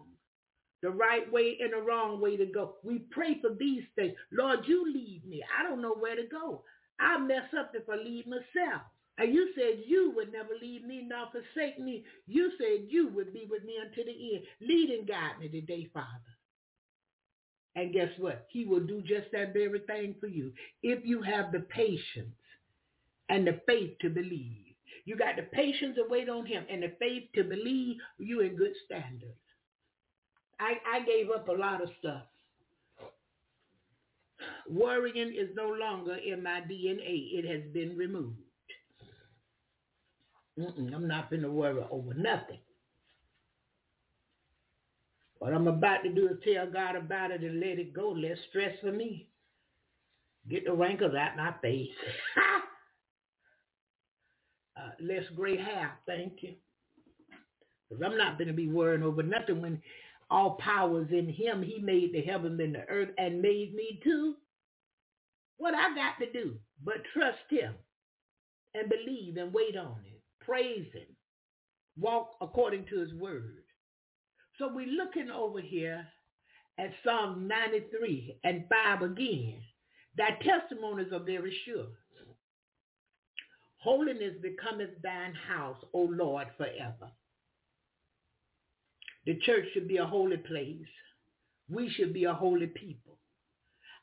the 0.82 0.89
right 0.89 1.30
way 1.32 1.58
and 1.62 1.74
the 1.74 1.82
wrong 1.86 2.22
way 2.22 2.38
to 2.38 2.45
go. 2.45 2.76
We 2.84 2.99
pray 3.12 3.39
for 3.41 3.51
these 3.60 3.84
things. 3.95 4.14
Lord, 4.32 4.60
you 4.66 4.86
lead 4.91 5.24
me. 5.28 5.43
I 5.60 5.68
don't 5.68 5.82
know 5.82 5.93
where 5.93 6.16
to 6.16 6.24
go. 6.32 6.64
I 6.99 7.20
mess 7.20 7.43
up 7.58 7.72
if 7.74 7.88
I 7.89 7.95
lead 7.95 8.26
myself. 8.28 8.82
And 9.18 9.34
you 9.34 9.49
said 9.55 9.84
you 9.86 10.11
would 10.16 10.32
never 10.32 10.53
leave 10.59 10.86
me 10.86 11.05
nor 11.07 11.28
forsake 11.32 11.80
me. 11.80 12.03
You 12.26 12.51
said 12.57 12.88
you 12.89 13.09
would 13.09 13.32
be 13.32 13.45
with 13.49 13.64
me 13.64 13.78
until 13.84 14.05
the 14.05 14.36
end. 14.36 14.43
Lead 14.61 14.89
and 14.89 15.07
guide 15.07 15.39
me 15.39 15.49
today, 15.49 15.89
Father. 15.93 16.07
And 17.76 17.93
guess 17.93 18.09
what? 18.18 18.45
He 18.49 18.66
will 18.66 18.82
do 18.82 19.01
just 19.01 19.32
that 19.32 19.53
very 19.53 19.80
thing 19.80 20.16
for 20.20 20.28
you 20.28 20.51
if 20.82 21.05
you 21.05 21.22
have 21.22 21.51
the 21.51 21.61
patience 21.61 22.36
and 23.30 23.45
the 23.47 23.59
faith 23.68 23.91
to 24.01 24.09
believe. 24.09 24.76
You 25.05 25.18
got 25.18 25.36
the 25.36 25.43
patience 25.43 25.95
to 25.95 26.05
wait 26.07 26.30
on 26.30 26.45
him 26.45 26.66
and 26.70 26.84
the 26.84 26.93
faith 26.99 27.24
to 27.36 27.43
believe 27.43 27.97
you 28.18 28.41
in 28.41 28.55
good 28.55 28.74
standards. 28.86 29.38
I, 30.59 30.76
I 30.91 31.05
gave 31.05 31.30
up 31.30 31.47
a 31.49 31.51
lot 31.51 31.82
of 31.82 31.89
stuff. 31.99 32.24
Worrying 34.70 35.34
is 35.36 35.49
no 35.55 35.70
longer 35.70 36.16
in 36.16 36.43
my 36.43 36.61
DNA. 36.61 37.34
It 37.34 37.45
has 37.45 37.72
been 37.74 37.97
removed. 37.97 38.43
Mm-mm, 40.60 40.93
I'm 40.93 41.08
not 41.08 41.30
going 41.30 41.41
to 41.41 41.51
worry 41.51 41.84
over 41.89 42.14
nothing. 42.14 42.60
What 45.39 45.54
I'm 45.54 45.68
about 45.68 46.04
to 46.04 46.14
do 46.14 46.28
is 46.28 46.38
tell 46.43 46.70
God 46.72 46.95
about 46.95 47.32
it 47.32 47.41
and 47.41 47.60
let 47.60 47.80
it 47.80 47.93
go. 47.93 48.10
Less 48.10 48.38
stress 48.49 48.76
for 48.82 48.91
me. 48.91 49.30
Get 50.49 50.66
the 50.66 50.74
wrinkles 50.74 51.16
out 51.16 51.32
of 51.32 51.38
my 51.38 51.54
face. 51.62 51.89
uh, 54.78 54.91
less 55.01 55.24
gray 55.36 55.58
hair, 55.58 55.97
thank 56.06 56.43
you. 56.43 56.54
Because 57.89 58.04
I'm 58.06 58.18
not 58.18 58.38
going 58.38 58.47
to 58.47 58.54
be 58.54 58.70
worrying 58.70 59.04
over 59.04 59.24
nothing 59.24 59.62
when 59.62 59.82
all 60.30 60.58
power's 60.64 61.10
in 61.12 61.28
him. 61.30 61.64
He 61.64 61.80
made 61.80 62.14
the 62.14 62.22
heaven 62.22 62.60
and 62.62 62.76
the 62.76 62.88
earth 62.89 63.10
and 63.18 63.41
made 63.41 63.74
me 63.76 63.99
too. 64.04 64.36
What 65.58 65.74
I 65.74 65.93
got 65.95 66.20
to 66.20 66.32
do 66.32 66.56
but 66.84 67.04
trust 67.14 67.38
him 67.49 67.74
and 68.74 68.89
believe 68.89 69.38
and 69.38 69.54
wait 69.54 69.78
on 69.78 69.95
him 70.04 70.12
praise 70.46 70.91
him, 70.94 71.08
walk 72.00 72.32
according 72.41 72.86
to 72.88 73.00
his 73.00 73.14
word. 73.14 73.64
So 74.58 74.70
we're 74.74 74.88
looking 74.88 75.30
over 75.30 75.62
here 75.62 76.06
at 76.78 76.91
Psalm 77.04 77.48
93 77.48 78.39
and 78.44 78.66
5 78.70 79.02
again. 79.02 79.62
Thy 80.18 80.32
testimonies 80.44 81.12
are 81.12 81.20
very 81.20 81.56
sure. 81.66 81.88
Holiness 83.78 84.36
becometh 84.41 84.91
thine 85.02 85.34
house, 85.34 85.78
O 85.94 86.08
Lord, 86.10 86.48
forever. 86.58 87.12
The 89.26 89.39
church 89.39 89.66
should 89.74 89.88
be 89.88 89.98
a 89.98 90.06
holy 90.06 90.38
place. 90.38 90.88
We 91.70 91.89
should 91.89 92.14
be 92.14 92.26
a 92.26 92.34
holy 92.34 92.68
people. 92.68 93.18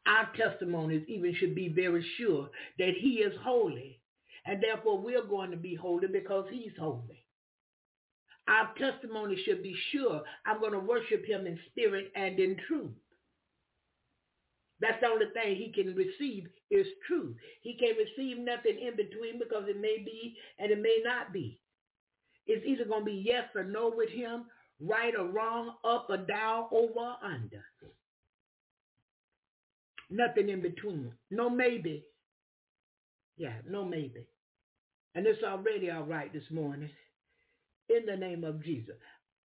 Our 0.07 0.28
testimonies 0.36 1.05
even 1.09 1.34
should 1.34 1.55
be 1.55 1.68
very 1.68 2.05
sure 2.18 2.51
that 2.78 2.93
he 3.01 3.16
is 3.16 3.32
holy 3.43 3.99
and 4.47 4.62
therefore 4.62 4.99
we're 4.99 5.24
going 5.24 5.51
to 5.51 5.57
be 5.57 5.74
holy 5.74 6.09
because 6.09 6.47
he's 6.51 6.72
holy. 6.78 7.24
Our 8.49 8.70
testimony 8.78 9.41
should 9.45 9.62
be 9.62 9.76
sure 9.93 10.22
I'm 10.47 10.61
going 10.61 10.72
to 10.72 10.80
worship 10.80 11.24
him 11.26 11.47
in 11.47 11.59
spirit 11.70 12.11
and 12.16 12.38
in 12.38 12.57
truth. 12.66 12.91
That's 14.80 15.01
the 15.01 15.09
only 15.09 15.26
thing 15.34 15.57
he 15.57 15.70
can 15.72 15.95
receive 15.95 16.49
is 16.70 16.86
truth. 17.07 17.36
He 17.61 17.76
can't 17.76 17.99
receive 17.99 18.38
nothing 18.38 18.78
in 18.80 18.97
between 18.97 19.38
because 19.38 19.64
it 19.68 19.78
may 19.80 19.99
be 20.05 20.36
and 20.59 20.70
it 20.70 20.80
may 20.80 20.99
not 21.05 21.32
be. 21.32 21.61
It's 22.47 22.64
either 22.66 22.86
going 22.86 23.03
to 23.03 23.11
be 23.11 23.22
yes 23.24 23.45
or 23.55 23.62
no 23.64 23.93
with 23.95 24.09
him, 24.11 24.47
right 24.80 25.14
or 25.16 25.26
wrong, 25.26 25.74
up 25.84 26.07
or 26.09 26.16
down, 26.16 26.66
over 26.72 26.99
or 26.99 27.16
under. 27.22 27.64
Nothing 30.11 30.49
in 30.49 30.61
between. 30.61 31.12
No 31.30 31.49
maybe. 31.51 32.05
Yeah, 33.36 33.55
no 33.68 33.84
maybe. 33.84 34.26
And 35.14 35.26
it's 35.26 35.42
already 35.42 35.90
all 35.90 36.04
right 36.04 36.32
this 36.32 36.50
morning. 36.50 36.90
In 37.88 38.06
the 38.06 38.16
name 38.16 38.44
of 38.44 38.62
Jesus. 38.64 38.96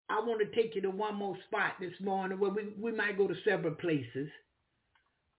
I 0.09 0.20
want 0.20 0.40
to 0.40 0.57
take 0.62 0.74
you 0.74 0.82
to 0.82 0.90
one 0.90 1.16
more 1.16 1.36
spot 1.46 1.72
this 1.80 1.92
morning 2.00 2.38
where 2.38 2.50
we, 2.50 2.74
we 2.78 2.92
might 2.92 3.18
go 3.18 3.28
to 3.28 3.34
several 3.44 3.74
places. 3.74 4.28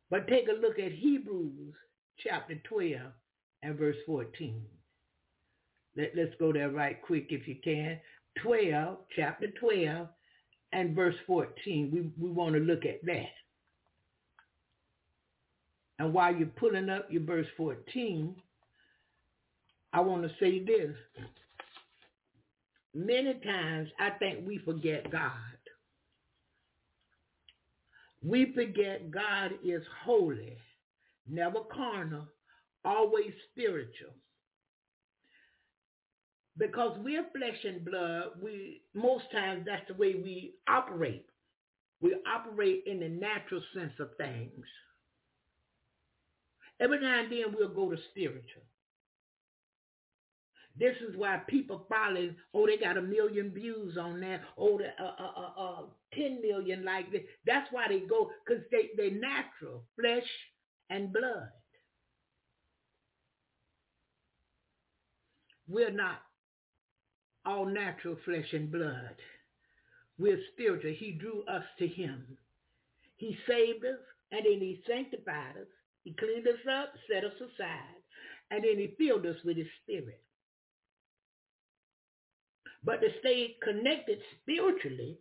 But 0.09 0.28
take 0.28 0.47
a 0.47 0.59
look 0.59 0.80
at 0.80 0.91
Hebrews 0.91 1.74
chapter 2.24 2.55
12 2.70 3.01
and 3.64 3.78
verse 3.78 3.97
14. 4.05 4.61
Let, 5.97 6.11
let's 6.16 6.34
go 6.39 6.53
there 6.53 6.70
right 6.70 7.01
quick 7.01 7.28
if 7.30 7.47
you 7.47 7.55
can. 7.64 7.99
12, 8.41 8.97
chapter 9.16 9.47
12 9.59 10.07
and 10.72 10.95
verse 10.95 11.16
14. 11.28 11.91
We, 11.91 12.11
we 12.20 12.32
want 12.32 12.53
to 12.53 12.59
look 12.59 12.86
at 12.86 13.03
that. 13.05 13.30
And 15.99 16.14
while 16.14 16.36
you're 16.36 16.47
pulling 16.47 16.89
up 16.89 17.07
your 17.11 17.24
verse 17.24 17.47
14, 17.57 18.36
I 19.94 20.02
want 20.02 20.24
to 20.24 20.30
say 20.39 20.60
this. 20.60 20.96
Many 22.96 23.36
times 23.46 23.89
I 24.00 24.12
think 24.12 24.46
we 24.46 24.58
forget 24.60 25.12
God. 25.12 25.32
We 28.24 28.54
forget 28.54 29.12
God 29.12 29.52
is 29.64 29.84
holy, 30.04 30.58
never 31.30 31.60
carnal, 31.76 32.28
always 32.86 33.32
spiritual. 33.52 34.14
Because 36.58 36.98
we're 37.04 37.26
flesh 37.36 37.64
and 37.64 37.84
blood, 37.84 38.30
we 38.41 38.82
most 38.94 39.26
times 39.32 39.64
that's 39.66 39.88
the 39.88 39.96
way 39.96 40.16
we 40.16 40.54
operate. 40.68 41.26
We 42.02 42.16
operate 42.28 42.84
in 42.86 43.00
the 43.00 43.10
natural 43.10 43.62
sense 43.76 43.94
of 44.00 44.10
things. 44.18 44.66
Every 46.80 47.00
now 47.00 47.22
and 47.22 47.32
then 47.32 47.56
we'll 47.58 47.74
go 47.74 47.89
to 47.89 47.98
spiritual. 48.12 48.64
This 50.78 50.95
is 51.07 51.15
why 51.15 51.39
people 51.47 51.86
following, 51.88 52.36
oh, 52.53 52.65
they 52.65 52.78
got 52.78 52.97
a 52.97 53.01
million 53.01 53.51
views 53.51 53.95
on 53.97 54.19
that, 54.21 54.41
oh, 54.57 54.80
the, 54.80 54.88
uh, 55.03 55.13
uh, 55.19 55.32
uh, 55.38 55.61
uh, 55.61 55.82
10 56.15 56.41
million 56.41 56.84
like 56.84 57.11
this. 57.11 57.21
That's 57.45 57.67
why 57.71 57.88
they 57.89 57.99
go, 57.99 58.32
because 58.45 58.63
they, 58.71 58.89
they're 58.97 59.11
natural, 59.11 59.84
flesh 59.99 60.28
and 60.89 61.13
blood. 61.13 61.49
We're 65.67 65.91
not 65.91 66.21
all 67.45 67.65
natural 67.65 68.17
flesh 68.26 68.51
and 68.53 68.71
blood. 68.71 69.15
We're 70.17 70.39
spiritual. 70.53 70.93
He 70.97 71.11
drew 71.11 71.43
us 71.45 71.63
to 71.80 71.88
him. 71.88 72.38
He 73.17 73.38
saved 73.47 73.86
us, 73.86 73.99
and 74.32 74.41
then 74.45 74.59
he 74.59 74.82
sanctified 74.88 75.57
us. 75.61 75.67
He 76.03 76.13
cleaned 76.13 76.47
us 76.47 76.59
up, 76.69 76.93
set 77.09 77.24
us 77.24 77.36
aside, 77.38 78.01
and 78.51 78.63
then 78.63 78.78
he 78.78 78.95
filled 78.97 79.26
us 79.26 79.38
with 79.45 79.57
his 79.57 79.67
spirit. 79.84 80.21
But 82.84 83.02
to 83.02 83.08
stay 83.20 83.56
connected 83.64 84.20
spiritually, 84.42 85.18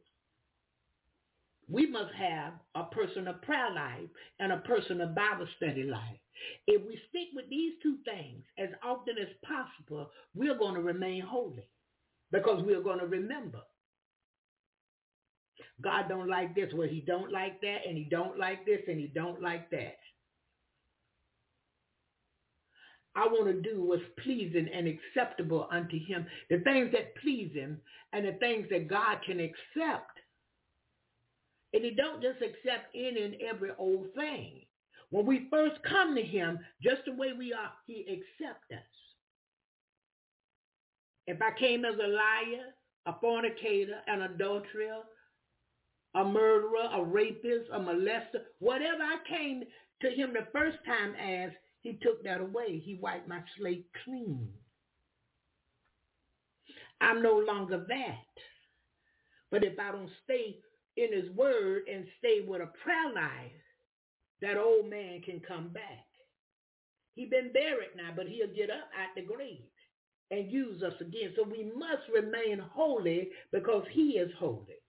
we 1.68 1.86
must 1.86 2.12
have 2.14 2.54
a 2.74 2.84
personal 2.84 3.34
prayer 3.34 3.72
life 3.72 4.08
and 4.40 4.52
a 4.52 4.58
personal 4.58 5.08
Bible 5.08 5.46
study 5.56 5.84
life. 5.84 6.18
If 6.66 6.82
we 6.86 7.00
stick 7.08 7.28
with 7.34 7.48
these 7.48 7.74
two 7.82 7.98
things 8.04 8.42
as 8.58 8.70
often 8.84 9.14
as 9.20 9.28
possible, 9.46 10.10
we're 10.34 10.58
going 10.58 10.74
to 10.74 10.80
remain 10.80 11.22
holy 11.22 11.68
because 12.32 12.62
we're 12.64 12.82
going 12.82 12.98
to 12.98 13.06
remember. 13.06 13.60
God 15.80 16.08
don't 16.08 16.28
like 16.28 16.54
this, 16.54 16.72
well, 16.74 16.88
he 16.88 17.00
don't 17.00 17.32
like 17.32 17.60
that, 17.60 17.78
and 17.86 17.96
he 17.96 18.04
don't 18.04 18.38
like 18.38 18.64
this, 18.66 18.80
and 18.88 18.98
he 18.98 19.08
don't 19.08 19.42
like 19.42 19.70
that. 19.70 19.96
I 23.14 23.26
want 23.26 23.46
to 23.46 23.60
do 23.60 23.82
what's 23.82 24.02
pleasing 24.22 24.68
and 24.72 24.88
acceptable 24.88 25.68
unto 25.70 25.98
him. 25.98 26.26
The 26.48 26.60
things 26.60 26.90
that 26.92 27.14
please 27.16 27.52
him 27.52 27.80
and 28.12 28.26
the 28.26 28.32
things 28.32 28.66
that 28.70 28.88
God 28.88 29.18
can 29.26 29.38
accept. 29.38 30.18
And 31.74 31.84
he 31.84 31.90
don't 31.90 32.22
just 32.22 32.40
accept 32.42 32.94
any 32.94 33.22
and 33.22 33.34
every 33.42 33.70
old 33.78 34.06
thing. 34.14 34.62
When 35.10 35.26
we 35.26 35.46
first 35.50 35.76
come 35.88 36.14
to 36.14 36.22
him, 36.22 36.58
just 36.82 37.02
the 37.04 37.12
way 37.14 37.32
we 37.38 37.52
are, 37.52 37.72
he 37.86 38.00
accepts 38.08 38.70
us. 38.72 38.92
If 41.26 41.40
I 41.42 41.58
came 41.58 41.84
as 41.84 41.94
a 41.94 42.08
liar, 42.08 42.74
a 43.06 43.14
fornicator, 43.20 44.00
an 44.06 44.22
adulterer, 44.22 45.02
a 46.14 46.24
murderer, 46.24 46.88
a 46.94 47.02
rapist, 47.02 47.70
a 47.72 47.78
molester, 47.78 48.42
whatever 48.58 49.02
I 49.02 49.18
came 49.28 49.64
to 50.00 50.10
him 50.10 50.32
the 50.32 50.46
first 50.52 50.78
time 50.86 51.14
as, 51.14 51.50
he 51.82 51.98
took 52.02 52.22
that 52.24 52.40
away. 52.40 52.80
He 52.84 52.98
wiped 53.00 53.28
my 53.28 53.40
slate 53.58 53.86
clean. 54.04 54.48
I'm 57.00 57.22
no 57.22 57.38
longer 57.38 57.84
that. 57.88 58.42
But 59.50 59.64
if 59.64 59.78
I 59.78 59.92
don't 59.92 60.10
stay 60.24 60.56
in 60.96 61.12
his 61.12 61.30
word 61.36 61.82
and 61.92 62.06
stay 62.18 62.40
with 62.46 62.62
a 62.62 62.70
prayer 62.82 63.12
life, 63.14 63.52
that 64.40 64.56
old 64.56 64.88
man 64.88 65.20
can 65.22 65.40
come 65.46 65.68
back. 65.68 66.06
He 67.14 67.26
been 67.26 67.52
buried 67.52 67.94
now, 67.96 68.10
but 68.16 68.26
he'll 68.26 68.54
get 68.54 68.70
up 68.70 68.88
out 68.98 69.14
the 69.14 69.22
grave 69.22 69.64
and 70.30 70.50
use 70.50 70.82
us 70.82 70.94
again. 71.00 71.34
So 71.36 71.44
we 71.44 71.70
must 71.76 72.02
remain 72.14 72.58
holy 72.58 73.30
because 73.52 73.84
he 73.92 74.12
is 74.12 74.30
holy. 74.38 74.81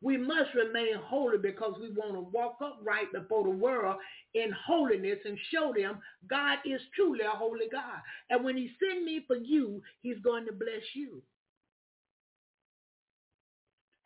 We 0.00 0.16
must 0.16 0.54
remain 0.54 0.94
holy 1.04 1.38
because 1.38 1.74
we 1.80 1.90
want 1.90 2.14
to 2.14 2.20
walk 2.20 2.58
upright 2.62 3.12
before 3.12 3.44
the 3.44 3.50
world 3.50 3.96
in 4.34 4.52
holiness 4.66 5.18
and 5.24 5.38
show 5.50 5.72
them 5.76 5.98
God 6.28 6.58
is 6.64 6.80
truly 6.94 7.24
a 7.24 7.36
holy 7.36 7.68
God. 7.70 8.00
And 8.30 8.44
when 8.44 8.56
he 8.56 8.70
send 8.78 9.04
me 9.04 9.24
for 9.26 9.36
you, 9.36 9.82
he's 10.02 10.18
going 10.22 10.46
to 10.46 10.52
bless 10.52 10.84
you. 10.94 11.22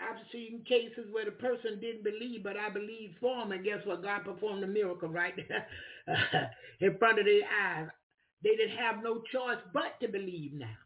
I've 0.01 0.17
seen 0.33 0.65
cases 0.67 1.07
where 1.13 1.25
the 1.27 1.31
person 1.33 1.79
didn't 1.81 2.05
believe, 2.05 2.43
but 2.43 2.57
I 2.57 2.71
believed 2.71 3.19
for 3.21 3.39
them, 3.39 3.53
and 3.53 3.65
guess 3.65 3.81
what? 3.85 4.03
God 4.03 4.25
performed 4.25 4.65
a 4.65 4.67
miracle 4.67 5.09
right 5.09 5.35
there 5.37 5.67
in 6.81 6.99
front 6.99 7.21
of 7.21 7.25
their 7.27 7.43
eyes. 7.65 7.89
They 8.43 8.57
didn't 8.57 8.77
have 8.77 9.03
no 9.03 9.23
choice 9.33 9.63
but 9.73 10.01
to 10.01 10.09
believe 10.09 10.55
now. 10.55 10.82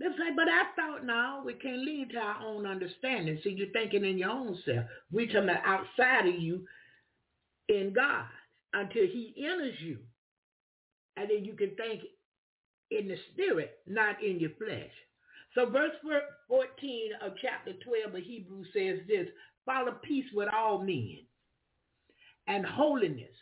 But 0.00 0.48
I 0.48 0.64
thought, 0.74 1.04
now 1.04 1.42
we 1.44 1.52
can't 1.54 1.84
lean 1.84 2.08
to 2.12 2.18
our 2.18 2.42
own 2.42 2.64
understanding. 2.64 3.38
See, 3.44 3.50
you're 3.50 3.68
thinking 3.68 4.04
in 4.04 4.16
your 4.16 4.30
own 4.30 4.58
self. 4.64 4.86
We 5.12 5.26
talking 5.26 5.50
outside 5.50 6.26
of 6.26 6.34
you 6.40 6.66
in 7.68 7.92
God 7.94 8.24
until 8.72 9.02
he 9.02 9.34
enters 9.38 9.78
you. 9.80 9.98
And 11.16 11.28
then 11.28 11.44
you 11.44 11.54
can 11.54 11.76
think 11.76 12.02
in 12.90 13.08
the 13.08 13.16
spirit, 13.32 13.78
not 13.86 14.22
in 14.22 14.40
your 14.40 14.52
flesh. 14.58 14.90
So 15.54 15.66
verse 15.68 15.92
14 16.48 17.10
of 17.22 17.32
chapter 17.42 17.72
12 17.84 18.14
of 18.14 18.22
Hebrews 18.22 18.68
says 18.72 19.00
this, 19.06 19.26
follow 19.66 19.92
peace 20.02 20.26
with 20.32 20.48
all 20.56 20.78
men 20.78 21.18
and 22.46 22.64
holiness, 22.64 23.36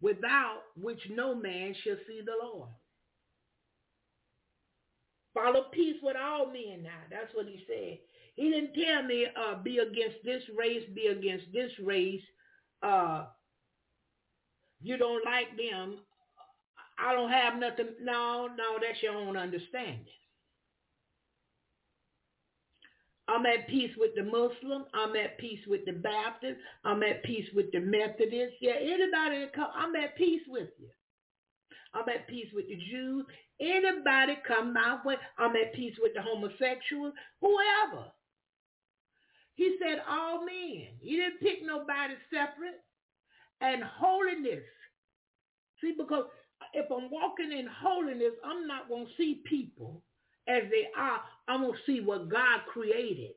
without 0.00 0.62
which 0.76 1.00
no 1.10 1.34
man 1.34 1.74
shall 1.84 1.96
see 2.08 2.22
the 2.24 2.32
Lord. 2.42 2.70
Follow 5.34 5.66
peace 5.72 5.96
with 6.02 6.16
all 6.16 6.46
men 6.46 6.82
now. 6.82 7.00
That's 7.10 7.32
what 7.34 7.46
he 7.46 7.64
said. 7.66 7.98
He 8.34 8.50
didn't 8.50 8.74
tell 8.74 9.02
me 9.02 9.26
uh, 9.36 9.62
be 9.62 9.78
against 9.78 10.16
this 10.24 10.42
race, 10.56 10.82
be 10.94 11.06
against 11.06 11.46
this 11.52 11.70
race. 11.84 12.22
Uh, 12.82 13.26
you 14.82 14.96
don't 14.96 15.24
like 15.24 15.56
them. 15.56 15.98
I 16.98 17.14
don't 17.14 17.30
have 17.30 17.58
nothing. 17.58 17.88
No, 18.02 18.48
no, 18.56 18.78
that's 18.80 19.02
your 19.02 19.14
own 19.14 19.36
understanding. 19.36 20.06
I'm 23.28 23.46
at 23.46 23.68
peace 23.68 23.92
with 23.96 24.10
the 24.16 24.24
Muslim. 24.24 24.86
I'm 24.92 25.14
at 25.14 25.38
peace 25.38 25.60
with 25.68 25.84
the 25.84 25.92
Baptist. 25.92 26.58
I'm 26.84 27.02
at 27.02 27.22
peace 27.22 27.46
with 27.54 27.70
the 27.72 27.78
Methodist. 27.78 28.54
Yeah, 28.60 28.74
anybody 28.80 29.40
that 29.40 29.52
come, 29.54 29.68
I'm 29.74 29.94
at 29.94 30.16
peace 30.16 30.42
with 30.48 30.68
you. 30.78 30.88
I'm 31.94 32.08
at 32.08 32.28
peace 32.28 32.48
with 32.54 32.68
the 32.68 32.76
Jews. 32.76 33.26
Anybody 33.60 34.38
come 34.48 34.74
my 34.74 34.98
way, 35.04 35.16
I'm 35.38 35.56
at 35.56 35.74
peace 35.74 35.96
with 36.02 36.14
the 36.14 36.22
homosexual, 36.22 37.12
whoever. 37.40 38.06
He 39.54 39.76
said 39.82 40.02
all 40.08 40.44
men. 40.46 40.88
He 41.00 41.16
didn't 41.16 41.40
pick 41.40 41.60
nobody 41.64 42.14
separate. 42.30 42.82
And 43.60 43.82
holiness. 43.84 44.64
See, 45.80 45.94
because 45.98 46.24
if 46.74 46.86
I'm 46.90 47.10
walking 47.10 47.52
in 47.52 47.68
holiness, 47.82 48.34
I'm 48.44 48.66
not 48.66 48.88
going 48.88 49.06
to 49.06 49.12
see 49.18 49.42
people 49.48 50.02
as 50.48 50.64
they 50.70 50.88
are. 50.98 51.20
I'm 51.48 51.62
going 51.62 51.74
to 51.74 51.78
see 51.86 52.00
what 52.00 52.30
God 52.30 52.60
created. 52.72 53.32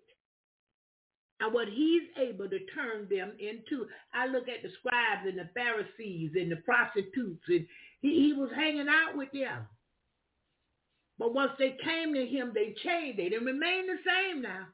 and 1.41 1.53
what 1.53 1.67
he's 1.69 2.03
able 2.17 2.49
to 2.49 2.59
turn 2.75 3.07
them 3.09 3.33
into. 3.39 3.87
I 4.13 4.27
look 4.27 4.47
at 4.49 4.63
the 4.63 4.69
scribes 4.79 5.27
and 5.27 5.39
the 5.39 5.49
Pharisees 5.53 6.31
and 6.35 6.51
the 6.51 6.57
prostitutes, 6.57 7.43
and 7.49 7.67
he, 8.03 8.27
he 8.27 8.33
was 8.33 8.49
hanging 8.53 8.87
out 8.89 9.17
with 9.17 9.31
them. 9.31 9.65
But 11.17 11.33
once 11.33 11.53
they 11.57 11.77
came 11.83 12.13
to 12.13 12.25
him, 12.25 12.51
they 12.53 12.75
changed. 12.83 13.17
They 13.17 13.29
didn't 13.29 13.45
remain 13.45 13.87
the 13.87 13.97
same 14.05 14.41
now. 14.41 14.67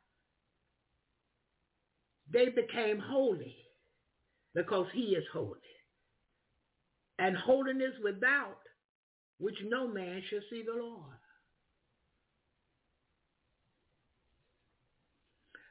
They 2.32 2.50
became 2.50 3.00
holy 3.00 3.56
because 4.56 4.88
he 4.94 5.16
is 5.16 5.24
holy. 5.32 5.60
And 7.20 7.38
holiness 7.38 7.94
without 8.04 8.58
which 9.38 9.58
no 9.64 9.88
man 9.88 10.24
shall 10.30 10.40
see 10.50 10.64
the 10.64 10.74
Lord. 10.82 11.18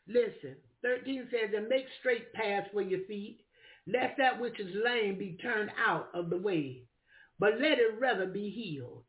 Listen, 0.06 0.56
13 0.82 1.28
says, 1.30 1.50
and 1.56 1.68
make 1.68 1.86
straight 1.98 2.32
paths 2.32 2.68
for 2.72 2.82
your 2.82 3.00
feet, 3.06 3.40
lest 3.86 4.16
that 4.18 4.40
which 4.40 4.58
is 4.60 4.74
lame 4.84 5.18
be 5.18 5.38
turned 5.42 5.70
out 5.86 6.08
of 6.14 6.30
the 6.30 6.38
way, 6.38 6.87
but 7.38 7.60
let 7.60 7.78
it 7.78 7.98
rather 8.00 8.26
be 8.26 8.50
healed. 8.50 9.04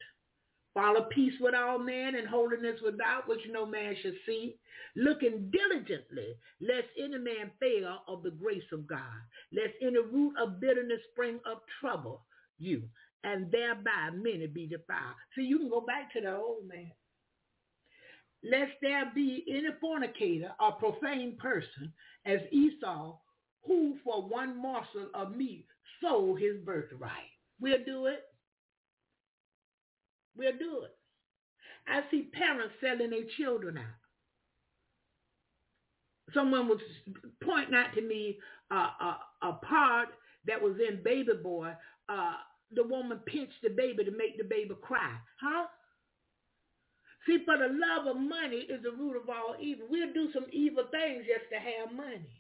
Follow 0.74 1.08
peace 1.12 1.34
with 1.40 1.56
all 1.56 1.80
men 1.80 2.16
and 2.16 2.28
holiness 2.28 2.80
without 2.84 3.28
which 3.28 3.40
no 3.50 3.66
man 3.66 3.96
shall 4.02 4.14
see, 4.26 4.56
looking 4.96 5.52
diligently, 5.52 6.36
lest 6.62 6.88
any 6.98 7.18
man 7.18 7.52
fail 7.60 8.00
of 8.08 8.24
the 8.24 8.32
grace 8.32 8.64
of 8.72 8.88
God, 8.88 9.00
lest 9.52 9.74
any 9.82 9.98
root 9.98 10.34
of 10.40 10.60
bitterness 10.60 11.02
spring 11.12 11.40
up 11.50 11.64
trouble 11.82 12.26
you, 12.60 12.84
and 13.24 13.52
thereby 13.52 14.12
many 14.14 14.48
be 14.48 14.68
defiled. 14.68 15.16
So 15.36 15.42
you 15.42 15.58
can 15.58 15.70
go 15.70 15.82
back 15.82 16.14
to 16.14 16.22
the 16.22 16.36
old 16.36 16.68
man 16.68 16.92
lest 18.44 18.72
there 18.82 19.12
be 19.14 19.44
any 19.50 19.70
fornicator 19.82 20.52
or 20.60 20.74
profane 20.74 21.38
person 21.38 21.92
as 22.26 22.40
Esau, 22.52 23.18
who 23.66 23.98
for 24.04 24.28
one 24.28 24.58
morsel 24.58 25.10
of 25.14 25.36
meat 25.36 25.66
sold 26.02 26.40
his 26.40 26.58
birthright. 26.64 27.12
We'll 27.60 27.84
do 27.86 28.06
it. 28.08 28.22
We'll 30.38 30.58
do 30.58 30.84
it. 30.84 30.96
I 31.88 32.02
see 32.12 32.30
parents 32.34 32.76
selling 32.82 33.10
their 33.10 33.26
children 33.38 33.78
out. 33.78 34.00
Someone 36.34 36.68
was 36.68 36.80
pointing 37.44 37.76
out 37.76 37.94
to 37.96 38.02
me 38.02 38.38
uh, 38.72 38.90
a, 39.02 39.18
a 39.48 39.54
part 39.54 40.10
that 40.46 40.62
was 40.62 40.76
in 40.88 41.04
Baby 41.04 41.34
Boy. 41.42 41.74
Uh, 42.08 42.34
the 42.76 42.84
woman 42.84 43.20
pinched 43.26 43.62
the 43.64 43.70
baby 43.70 44.04
to 44.06 44.12
make 44.12 44.38
the 44.38 44.44
baby 44.44 44.76
cry. 44.82 45.16
Huh? 45.42 45.66
See, 47.26 47.40
for 47.46 47.58
the 47.58 47.68
love 47.68 48.08
of 48.16 48.22
money 48.22 48.68
is 48.70 48.84
the 48.84 48.92
root 48.92 49.18
of 49.18 49.30
all 49.30 49.56
evil. 49.60 49.88
We'll 49.90 50.14
do 50.14 50.30
some 50.34 50.46
evil 50.52 50.86
things 50.92 51.26
just 51.28 51.50
to 51.52 51.60
have 51.60 51.96
money. 51.96 52.39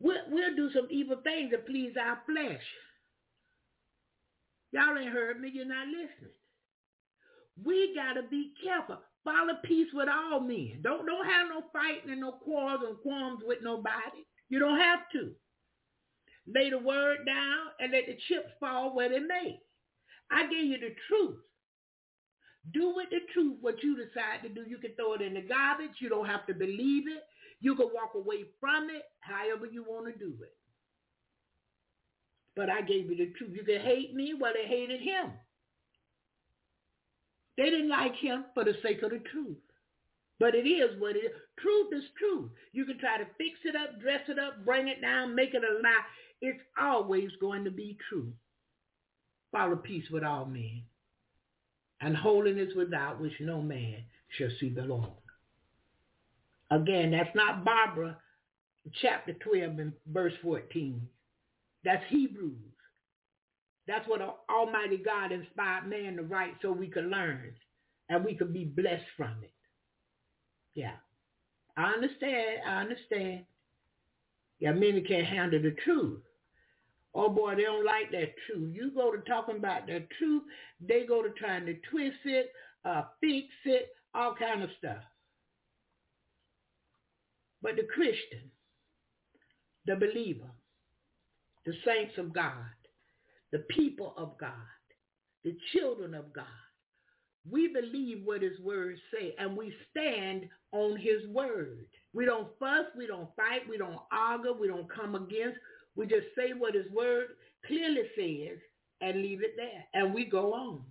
We'll, 0.00 0.22
we'll 0.30 0.54
do 0.56 0.70
some 0.72 0.88
evil 0.90 1.16
things 1.24 1.50
to 1.52 1.58
please 1.58 1.94
our 2.00 2.18
flesh. 2.26 2.62
Y'all 4.72 4.98
ain't 4.98 5.12
heard 5.12 5.40
me. 5.40 5.50
You're 5.52 5.64
not 5.64 5.86
listening. 5.88 6.34
We 7.64 7.94
got 7.94 8.14
to 8.14 8.28
be 8.28 8.52
careful. 8.62 8.98
Follow 9.24 9.54
peace 9.64 9.88
with 9.92 10.08
all 10.08 10.40
men. 10.40 10.80
Don't, 10.82 11.06
don't 11.06 11.26
have 11.26 11.48
no 11.48 11.62
fighting 11.72 12.10
and 12.10 12.20
no 12.20 12.32
quarrels 12.32 12.82
and 12.86 12.98
qualms 12.98 13.40
with 13.46 13.58
nobody. 13.62 14.24
You 14.48 14.58
don't 14.58 14.78
have 14.78 15.00
to. 15.12 15.32
Lay 16.46 16.70
the 16.70 16.78
word 16.78 17.26
down 17.26 17.66
and 17.80 17.92
let 17.92 18.06
the 18.06 18.16
chips 18.28 18.48
fall 18.60 18.94
where 18.94 19.08
they 19.08 19.18
may. 19.18 19.60
I 20.30 20.44
gave 20.44 20.64
you 20.64 20.78
the 20.78 20.94
truth. 21.08 21.36
Do 22.72 22.92
with 22.94 23.10
the 23.10 23.20
truth 23.32 23.56
what 23.60 23.82
you 23.82 23.96
decide 23.96 24.42
to 24.42 24.48
do. 24.48 24.68
You 24.68 24.78
can 24.78 24.92
throw 24.94 25.14
it 25.14 25.22
in 25.22 25.34
the 25.34 25.42
garbage. 25.42 25.96
You 26.00 26.08
don't 26.08 26.26
have 26.26 26.46
to 26.46 26.54
believe 26.54 27.08
it. 27.08 27.22
You 27.60 27.74
can 27.74 27.88
walk 27.92 28.12
away 28.14 28.44
from 28.60 28.88
it 28.90 29.02
however 29.20 29.66
you 29.66 29.82
want 29.82 30.12
to 30.12 30.18
do 30.18 30.34
it. 30.42 30.54
But 32.54 32.70
I 32.70 32.82
gave 32.82 33.10
you 33.10 33.16
the 33.16 33.32
truth. 33.36 33.52
You 33.54 33.64
can 33.64 33.80
hate 33.80 34.14
me. 34.14 34.34
Well, 34.38 34.52
they 34.54 34.68
hated 34.68 35.00
him. 35.00 35.32
They 37.56 37.64
didn't 37.70 37.88
like 37.88 38.14
him 38.14 38.44
for 38.54 38.64
the 38.64 38.74
sake 38.82 39.02
of 39.02 39.10
the 39.10 39.20
truth. 39.32 39.58
But 40.40 40.54
it 40.54 40.68
is 40.68 41.00
what 41.00 41.16
it 41.16 41.20
is. 41.20 41.32
Truth 41.58 41.88
is 41.92 42.04
truth. 42.16 42.50
You 42.72 42.84
can 42.84 42.98
try 42.98 43.18
to 43.18 43.24
fix 43.36 43.58
it 43.64 43.74
up, 43.74 44.00
dress 44.00 44.20
it 44.28 44.38
up, 44.38 44.64
bring 44.64 44.86
it 44.88 45.00
down, 45.00 45.34
make 45.34 45.54
it 45.54 45.62
a 45.64 45.82
lie. 45.82 46.02
It's 46.40 46.60
always 46.80 47.30
going 47.40 47.64
to 47.64 47.70
be 47.70 47.98
true. 48.08 48.32
Follow 49.50 49.76
peace 49.76 50.04
with 50.10 50.22
all 50.22 50.44
men 50.44 50.82
and 52.00 52.16
holiness 52.16 52.72
without 52.76 53.20
which 53.20 53.32
no 53.40 53.60
man 53.60 54.04
shall 54.36 54.50
see 54.60 54.68
the 54.68 54.82
Lord. 54.82 55.10
Again, 56.70 57.10
that's 57.12 57.34
not 57.34 57.64
Barbara, 57.64 58.16
chapter 59.00 59.32
12 59.34 59.78
and 59.78 59.92
verse 60.06 60.34
14. 60.42 61.00
That's 61.84 62.04
Hebrews. 62.08 62.54
That's 63.86 64.06
what 64.06 64.20
Almighty 64.50 64.98
God 64.98 65.32
inspired 65.32 65.88
man 65.88 66.16
to 66.16 66.22
write 66.22 66.54
so 66.60 66.72
we 66.72 66.88
could 66.88 67.06
learn 67.06 67.54
and 68.10 68.24
we 68.24 68.34
could 68.34 68.52
be 68.52 68.64
blessed 68.64 69.04
from 69.16 69.34
it. 69.42 69.52
Yeah. 70.74 70.96
I 71.76 71.92
understand. 71.92 72.58
I 72.66 72.80
understand. 72.80 73.44
Yeah, 74.58 74.72
many 74.72 75.00
can't 75.00 75.26
handle 75.26 75.62
the 75.62 75.74
truth. 75.84 76.20
Oh 77.14 77.28
boy, 77.28 77.54
they 77.54 77.62
don't 77.62 77.84
like 77.84 78.10
that 78.12 78.34
truth. 78.46 78.74
You 78.74 78.90
go 78.90 79.10
to 79.12 79.18
talking 79.22 79.56
about 79.56 79.86
that 79.86 80.08
truth, 80.18 80.42
they 80.80 81.04
go 81.06 81.22
to 81.22 81.30
trying 81.30 81.66
to 81.66 81.74
twist 81.90 82.18
it, 82.24 82.52
uh, 82.84 83.02
fix 83.20 83.46
it, 83.64 83.88
all 84.14 84.34
kind 84.34 84.62
of 84.62 84.70
stuff. 84.78 85.02
But 87.62 87.76
the 87.76 87.86
Christian, 87.92 88.50
the 89.86 89.96
believer, 89.96 90.50
the 91.66 91.72
saints 91.84 92.14
of 92.18 92.32
God, 92.32 92.52
the 93.52 93.64
people 93.70 94.14
of 94.16 94.38
God, 94.38 94.52
the 95.44 95.56
children 95.72 96.14
of 96.14 96.32
God, 96.32 96.44
we 97.50 97.68
believe 97.68 98.22
what 98.24 98.42
his 98.42 98.58
words 98.60 99.00
say 99.12 99.34
and 99.38 99.56
we 99.56 99.72
stand 99.90 100.48
on 100.72 100.96
his 100.96 101.26
word. 101.28 101.86
We 102.12 102.24
don't 102.24 102.48
fuss, 102.58 102.86
we 102.96 103.06
don't 103.06 103.34
fight, 103.36 103.62
we 103.68 103.78
don't 103.78 104.00
argue, 104.12 104.54
we 104.58 104.68
don't 104.68 104.92
come 104.92 105.14
against. 105.14 105.58
We 105.96 106.06
just 106.06 106.26
say 106.36 106.52
what 106.56 106.74
his 106.74 106.90
word 106.92 107.28
clearly 107.66 108.02
says 108.16 108.58
and 109.00 109.22
leave 109.22 109.42
it 109.42 109.54
there. 109.56 109.84
And 109.94 110.14
we 110.14 110.24
go 110.26 110.52
on. 110.52 110.82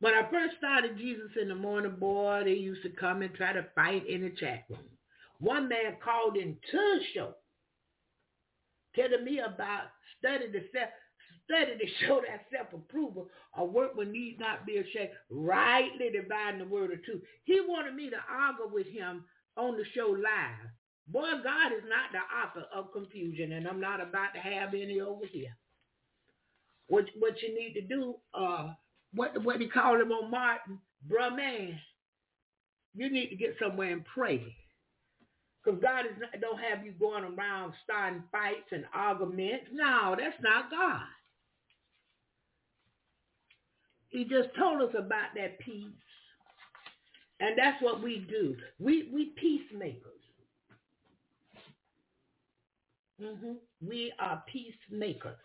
When 0.00 0.14
I 0.14 0.30
first 0.30 0.56
started 0.58 0.96
Jesus 0.96 1.30
in 1.40 1.48
the 1.48 1.54
morning, 1.54 1.96
boy, 1.98 2.42
they 2.44 2.52
used 2.52 2.82
to 2.84 2.90
come 2.90 3.22
and 3.22 3.34
try 3.34 3.52
to 3.52 3.66
fight 3.74 4.06
in 4.08 4.22
the 4.22 4.30
chat 4.30 4.64
room. 4.70 4.80
One 5.40 5.68
man 5.68 5.96
called 6.02 6.36
in 6.36 6.56
to 6.70 7.00
show, 7.14 7.34
telling 8.94 9.24
me 9.24 9.40
about 9.40 9.84
study 10.18 10.46
the 10.52 10.62
self, 10.72 10.90
study 11.44 11.78
to 11.78 11.86
show 12.06 12.20
that 12.28 12.46
self-approval, 12.52 13.28
a 13.56 13.64
workman 13.64 14.12
need 14.12 14.38
not 14.38 14.66
be 14.66 14.76
ashamed, 14.76 15.10
rightly 15.30 16.10
dividing 16.10 16.60
the 16.60 16.66
word 16.66 16.92
of 16.92 17.04
truth. 17.04 17.22
He 17.44 17.60
wanted 17.60 17.94
me 17.94 18.10
to 18.10 18.16
argue 18.30 18.72
with 18.72 18.86
him 18.86 19.24
on 19.56 19.76
the 19.76 19.84
show 19.94 20.10
live. 20.10 20.70
Boy, 21.08 21.42
God 21.42 21.72
is 21.72 21.84
not 21.88 22.12
the 22.12 22.20
author 22.60 22.68
of 22.72 22.92
confusion, 22.92 23.52
and 23.52 23.66
I'm 23.66 23.80
not 23.80 24.00
about 24.00 24.34
to 24.34 24.40
have 24.40 24.74
any 24.74 25.00
over 25.00 25.24
here. 25.26 25.56
What 26.88 27.06
what 27.18 27.40
you 27.42 27.54
need 27.54 27.74
to 27.74 27.82
do, 27.82 28.14
uh, 28.34 28.68
what 29.14 29.42
what 29.42 29.60
he 29.60 29.68
called 29.68 30.00
him 30.00 30.12
on 30.12 30.30
Martin, 30.30 30.78
bruh 31.10 31.34
man, 31.34 31.78
you 32.94 33.10
need 33.10 33.28
to 33.30 33.36
get 33.36 33.56
somewhere 33.60 33.92
and 33.92 34.04
pray. 34.04 34.54
Because 35.64 35.80
God 35.82 36.06
is 36.06 36.12
not, 36.18 36.40
don't 36.40 36.60
have 36.60 36.84
you 36.84 36.92
going 36.92 37.24
around 37.24 37.74
starting 37.84 38.22
fights 38.30 38.68
and 38.70 38.84
arguments. 38.94 39.66
No, 39.72 40.16
that's 40.18 40.40
not 40.42 40.70
God. 40.70 41.02
He 44.08 44.24
just 44.24 44.48
told 44.58 44.82
us 44.82 44.94
about 44.96 45.34
that 45.36 45.58
peace. 45.60 45.86
And 47.40 47.56
that's 47.56 47.80
what 47.82 48.02
we 48.02 48.26
do. 48.28 48.56
We 48.78 49.10
we 49.12 49.32
peacemakers. 49.40 50.02
Mm-hmm. 53.22 53.52
We 53.86 54.12
are 54.18 54.42
peacemakers. 54.50 55.36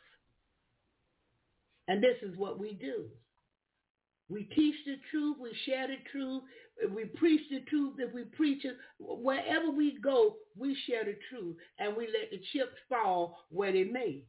And 1.87 2.01
this 2.01 2.17
is 2.23 2.37
what 2.37 2.59
we 2.59 2.73
do. 2.73 3.05
We 4.33 4.45
teach 4.55 4.75
the 4.87 4.95
truth. 5.11 5.37
We 5.39 5.51
share 5.67 5.87
the 5.87 5.97
truth. 6.11 6.41
We 6.95 7.05
preach 7.05 7.41
the 7.51 7.59
truth. 7.69 7.93
If 7.99 8.13
we 8.13 8.23
preach 8.23 8.65
it, 8.65 8.75
wherever 8.99 9.69
we 9.69 9.99
go, 10.03 10.37
we 10.57 10.75
share 10.87 11.05
the 11.05 11.15
truth. 11.29 11.55
And 11.77 11.95
we 11.95 12.07
let 12.07 12.31
the 12.31 12.41
chips 12.51 12.75
fall 12.89 13.45
where 13.49 13.71
they 13.71 13.83
may. 13.83 14.23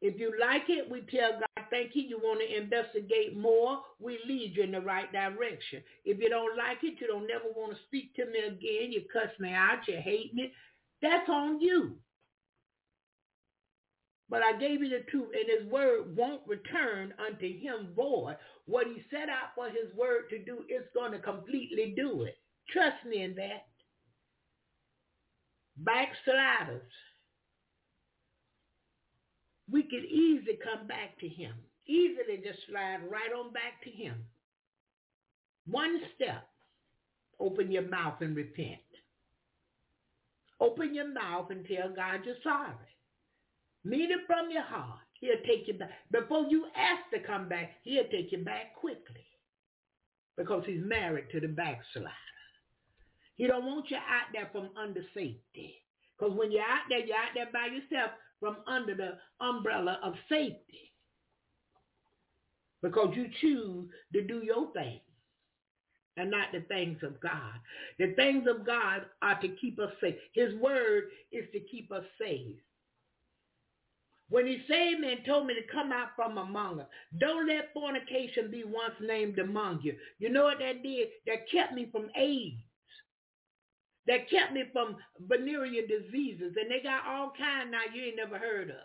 If 0.00 0.18
you 0.18 0.32
like 0.40 0.64
it, 0.68 0.90
we 0.90 1.02
tell 1.02 1.32
God, 1.32 1.66
thank 1.70 1.92
you. 1.94 2.02
You 2.02 2.18
want 2.18 2.40
to 2.40 2.60
investigate 2.60 3.36
more, 3.36 3.78
we 4.00 4.18
lead 4.26 4.54
you 4.56 4.64
in 4.64 4.72
the 4.72 4.80
right 4.80 5.10
direction. 5.12 5.82
If 6.04 6.18
you 6.18 6.28
don't 6.28 6.58
like 6.58 6.78
it, 6.82 7.00
you 7.00 7.06
don't 7.06 7.28
never 7.28 7.46
want 7.56 7.72
to 7.72 7.82
speak 7.86 8.14
to 8.16 8.26
me 8.26 8.40
again. 8.40 8.90
You 8.92 9.02
cuss 9.12 9.30
me 9.38 9.52
out. 9.52 9.86
You 9.86 9.96
hate 10.02 10.34
me. 10.34 10.52
That's 11.00 11.28
on 11.28 11.60
you. 11.60 11.96
But 14.30 14.42
I 14.42 14.58
gave 14.58 14.82
you 14.82 14.88
the 14.88 15.04
truth, 15.10 15.28
and 15.34 15.60
his 15.60 15.70
word 15.70 16.16
won't 16.16 16.42
return 16.46 17.12
unto 17.24 17.46
him 17.46 17.88
void. 17.94 18.36
What 18.66 18.86
he 18.86 19.02
set 19.10 19.28
out 19.28 19.54
for 19.54 19.68
his 19.68 19.94
word 19.94 20.30
to 20.30 20.38
do 20.38 20.64
is 20.68 20.84
going 20.94 21.12
to 21.12 21.18
completely 21.18 21.92
do 21.96 22.22
it. 22.22 22.38
Trust 22.72 23.04
me 23.06 23.22
in 23.22 23.34
that. 23.34 23.66
Backsliders. 25.76 26.90
We 29.70 29.82
could 29.82 30.04
easily 30.04 30.58
come 30.62 30.86
back 30.86 31.18
to 31.20 31.28
him. 31.28 31.54
Easily 31.86 32.40
just 32.42 32.60
slide 32.68 33.00
right 33.10 33.32
on 33.36 33.52
back 33.52 33.82
to 33.84 33.90
him. 33.90 34.24
One 35.66 36.00
step. 36.14 36.48
Open 37.40 37.70
your 37.70 37.88
mouth 37.88 38.20
and 38.20 38.36
repent. 38.36 38.80
Open 40.60 40.94
your 40.94 41.08
mouth 41.12 41.50
and 41.50 41.66
tell 41.66 41.94
God 41.94 42.20
you're 42.24 42.36
sorry. 42.42 42.93
Mean 43.84 44.10
it 44.10 44.20
from 44.26 44.50
your 44.50 44.62
heart. 44.62 45.00
He'll 45.20 45.40
take 45.46 45.68
you 45.68 45.74
back. 45.74 45.90
Before 46.10 46.46
you 46.48 46.66
ask 46.76 47.10
to 47.12 47.26
come 47.26 47.48
back, 47.48 47.72
he'll 47.82 48.08
take 48.10 48.32
you 48.32 48.38
back 48.38 48.74
quickly 48.74 49.26
because 50.36 50.64
he's 50.66 50.82
married 50.84 51.26
to 51.32 51.40
the 51.40 51.48
backslider. 51.48 52.10
He 53.36 53.46
don't 53.46 53.64
want 53.64 53.90
you 53.90 53.96
out 53.96 54.32
there 54.32 54.48
from 54.52 54.70
under 54.80 55.02
safety. 55.14 55.82
Because 56.18 56.36
when 56.36 56.52
you're 56.52 56.62
out 56.62 56.86
there, 56.88 57.00
you're 57.00 57.16
out 57.16 57.34
there 57.34 57.48
by 57.52 57.66
yourself 57.66 58.12
from 58.40 58.56
under 58.66 58.94
the 58.94 59.18
umbrella 59.44 59.98
of 60.02 60.14
safety. 60.28 60.92
Because 62.82 63.14
you 63.16 63.28
choose 63.40 63.88
to 64.12 64.22
do 64.22 64.42
your 64.44 64.72
thing 64.72 65.00
and 66.16 66.30
not 66.30 66.48
the 66.52 66.60
things 66.60 66.98
of 67.02 67.20
God. 67.20 67.54
The 67.98 68.12
things 68.14 68.46
of 68.48 68.64
God 68.66 69.02
are 69.22 69.40
to 69.40 69.48
keep 69.48 69.80
us 69.80 69.92
safe. 70.00 70.14
His 70.32 70.54
word 70.56 71.04
is 71.32 71.44
to 71.52 71.60
keep 71.60 71.90
us 71.90 72.04
safe. 72.20 72.56
When 74.30 74.46
he 74.46 74.62
saved 74.68 75.00
me 75.00 75.12
and 75.12 75.24
told 75.26 75.46
me 75.46 75.54
to 75.54 75.72
come 75.72 75.92
out 75.92 76.08
from 76.16 76.38
among 76.38 76.80
us, 76.80 76.86
don't 77.20 77.46
let 77.46 77.72
fornication 77.74 78.50
be 78.50 78.64
once 78.64 78.94
named 79.00 79.38
among 79.38 79.80
you. 79.82 79.94
You 80.18 80.30
know 80.30 80.44
what 80.44 80.58
that 80.60 80.82
did? 80.82 81.08
That 81.26 81.48
kept 81.50 81.74
me 81.74 81.88
from 81.92 82.08
AIDS. 82.16 82.56
That 84.06 84.28
kept 84.30 84.52
me 84.52 84.64
from 84.72 84.96
venereal 85.20 85.86
diseases. 85.86 86.54
And 86.60 86.70
they 86.70 86.82
got 86.82 87.06
all 87.06 87.32
kind 87.38 87.70
now 87.70 87.82
you 87.92 88.02
ain't 88.04 88.16
never 88.16 88.38
heard 88.38 88.70
of. 88.70 88.76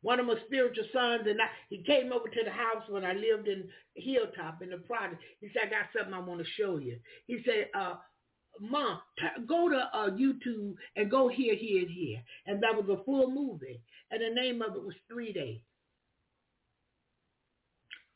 One 0.00 0.20
of 0.20 0.26
my 0.26 0.36
spiritual 0.46 0.84
sons 0.92 1.22
and 1.26 1.40
I, 1.42 1.46
he 1.70 1.82
came 1.82 2.12
over 2.12 2.28
to 2.28 2.44
the 2.44 2.50
house 2.50 2.84
when 2.88 3.04
I 3.04 3.14
lived 3.14 3.48
in 3.48 3.68
Hilltop 3.94 4.62
in 4.62 4.70
the 4.70 4.78
project. 4.78 5.20
He 5.40 5.48
said, 5.48 5.64
I 5.66 5.70
got 5.70 5.88
something 5.96 6.14
I 6.14 6.20
want 6.20 6.40
to 6.40 6.46
show 6.56 6.78
you. 6.78 6.98
He 7.26 7.42
said, 7.44 7.68
uh, 7.74 7.94
Mom, 8.60 8.98
go 9.46 9.68
to 9.68 9.76
uh, 9.92 10.10
YouTube 10.10 10.74
and 10.96 11.10
go 11.10 11.28
here, 11.28 11.54
here, 11.54 11.82
and 11.82 11.90
here. 11.90 12.22
And 12.46 12.62
that 12.62 12.74
was 12.74 12.88
a 12.88 13.04
full 13.04 13.30
movie. 13.30 13.80
And 14.10 14.20
the 14.20 14.40
name 14.40 14.62
of 14.62 14.74
it 14.76 14.82
was 14.82 14.94
Three 15.08 15.32
Days. 15.32 15.60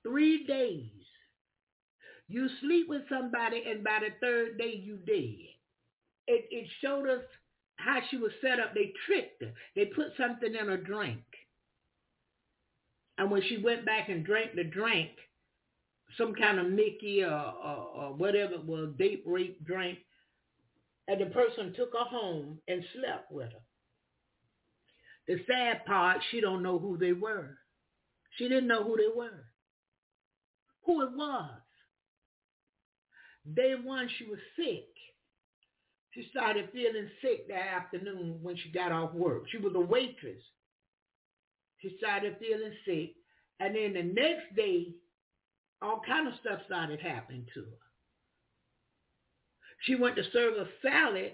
Three 0.03 0.45
days. 0.47 0.89
You 2.29 2.49
sleep 2.61 2.89
with 2.89 3.03
somebody 3.09 3.63
and 3.69 3.85
by 3.85 3.99
the 4.01 4.15
third 4.21 4.59
day 4.59 4.81
you 4.83 4.97
dead. 5.07 5.37
It, 6.27 6.47
it 6.51 6.67
showed 6.81 7.09
us 7.09 7.23
how 7.77 7.99
she 8.11 8.17
was 8.17 8.33
set 8.41 8.59
up. 8.59 8.75
They 8.75 8.93
tricked 9.07 9.43
her. 9.43 9.53
They 9.77 9.87
put 9.87 10.09
something 10.17 10.55
in 10.55 10.69
her 10.69 10.77
drink. 10.77 11.21
And 13.19 13.31
when 13.31 13.43
she 13.49 13.59
went 13.59 13.85
back 13.85 14.09
and 14.09 14.25
drank 14.25 14.55
the 14.55 14.65
drink, 14.65 15.11
some 16.17 16.35
kind 16.35 16.59
of 16.59 16.71
Mickey 16.71 17.23
or, 17.23 17.31
or, 17.31 17.89
or 17.95 18.15
whatever 18.15 18.55
it 18.55 18.65
was, 18.65 18.91
date 18.99 19.23
rape 19.27 19.65
drink, 19.65 19.99
and 21.09 21.21
the 21.21 21.27
person 21.27 21.75
took 21.75 21.93
her 21.93 22.05
home 22.05 22.59
and 22.69 22.85
slept 22.95 23.31
with 23.31 23.51
her. 23.53 23.59
The 25.29 25.37
sad 25.47 25.85
part, 25.85 26.19
she 26.31 26.41
don't 26.41 26.63
know 26.63 26.79
who 26.79 26.97
they 26.97 27.13
were. 27.13 27.57
She 28.37 28.49
didn't 28.49 28.69
know 28.69 28.83
who 28.85 28.97
they 28.97 29.15
were. 29.15 29.45
Who 30.85 31.03
it 31.03 31.13
was. 31.13 31.61
Day 33.55 33.75
one, 33.83 34.09
she 34.19 34.25
was 34.25 34.39
sick. 34.57 34.87
She 36.13 36.29
started 36.31 36.69
feeling 36.73 37.09
sick 37.23 37.49
that 37.49 37.67
afternoon 37.75 38.39
when 38.43 38.57
she 38.57 38.71
got 38.71 38.93
off 38.93 39.13
work. 39.15 39.45
She 39.51 39.59
was 39.59 39.73
a 39.75 39.81
waitress. 39.81 40.43
She 41.79 41.97
started 41.99 42.37
feeling 42.39 42.73
sick. 42.85 43.15
And 43.61 43.75
then 43.75 43.95
the 43.95 44.03
next 44.03 44.55
day, 44.57 44.89
all 45.81 46.01
kind 46.07 46.29
of 46.29 46.35
stuff 46.41 46.61
started 46.67 47.01
happening 47.01 47.47
to 47.55 47.61
her. 47.61 47.82
She 49.83 49.97
went 49.97 50.17
to 50.17 50.23
serve 50.33 50.55
a 50.55 50.69
salad 50.81 51.33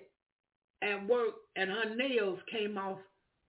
at 0.83 1.07
work 1.07 1.35
and 1.57 1.71
her 1.71 1.95
nails 1.95 2.39
came 2.51 2.79
off 2.79 2.99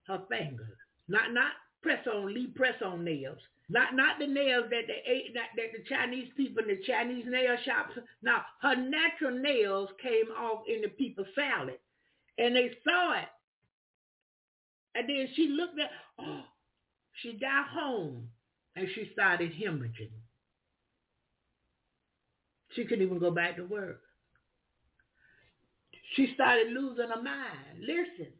her 0.07 0.21
fingers. 0.29 0.77
Not 1.07 1.33
not 1.33 1.51
press 1.81 2.05
on, 2.07 2.33
leave 2.33 2.55
press 2.55 2.75
on 2.83 3.03
nails. 3.03 3.39
Not 3.69 3.95
not 3.95 4.19
the 4.19 4.27
nails 4.27 4.65
that 4.69 4.87
they 4.87 5.11
ate 5.11 5.33
that, 5.35 5.49
that 5.55 5.71
the 5.71 5.83
Chinese 5.87 6.29
people 6.35 6.63
in 6.63 6.69
the 6.69 6.83
Chinese 6.85 7.25
nail 7.27 7.55
shops. 7.65 7.97
Now 8.21 8.43
her 8.61 8.75
natural 8.75 9.39
nails 9.39 9.89
came 10.01 10.31
off 10.37 10.63
in 10.67 10.81
the 10.81 10.89
people's 10.89 11.27
salad. 11.35 11.79
And 12.37 12.55
they 12.55 12.71
saw 12.83 13.19
it. 13.19 13.27
And 14.95 15.07
then 15.09 15.27
she 15.35 15.47
looked 15.49 15.79
at 15.79 15.91
oh 16.19 16.43
she 17.21 17.33
got 17.33 17.67
home 17.67 18.29
and 18.75 18.87
she 18.95 19.09
started 19.13 19.51
hemorrhaging. 19.53 20.11
She 22.75 22.83
couldn't 22.85 23.05
even 23.05 23.19
go 23.19 23.31
back 23.31 23.57
to 23.57 23.63
work. 23.63 24.01
She 26.15 26.31
started 26.33 26.71
losing 26.71 27.09
her 27.09 27.21
mind. 27.21 27.81
Listen. 27.81 28.33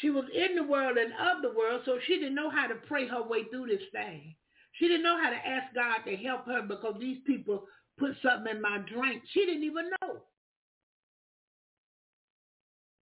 She 0.00 0.10
was 0.10 0.24
in 0.34 0.56
the 0.56 0.64
world 0.64 0.98
and 0.98 1.12
of 1.12 1.42
the 1.42 1.56
world, 1.56 1.82
so 1.84 1.98
she 2.06 2.14
didn't 2.18 2.34
know 2.34 2.50
how 2.50 2.66
to 2.66 2.74
pray 2.74 3.06
her 3.08 3.22
way 3.22 3.44
through 3.44 3.66
this 3.66 3.82
thing. 3.92 4.34
She 4.72 4.88
didn't 4.88 5.04
know 5.04 5.20
how 5.20 5.30
to 5.30 5.36
ask 5.36 5.74
God 5.74 5.98
to 6.04 6.16
help 6.16 6.46
her 6.46 6.62
because 6.62 6.96
these 7.00 7.18
people 7.26 7.64
put 7.98 8.16
something 8.22 8.56
in 8.56 8.60
my 8.60 8.78
drink. 8.78 9.22
She 9.32 9.46
didn't 9.46 9.62
even 9.62 9.90
know. 10.02 10.22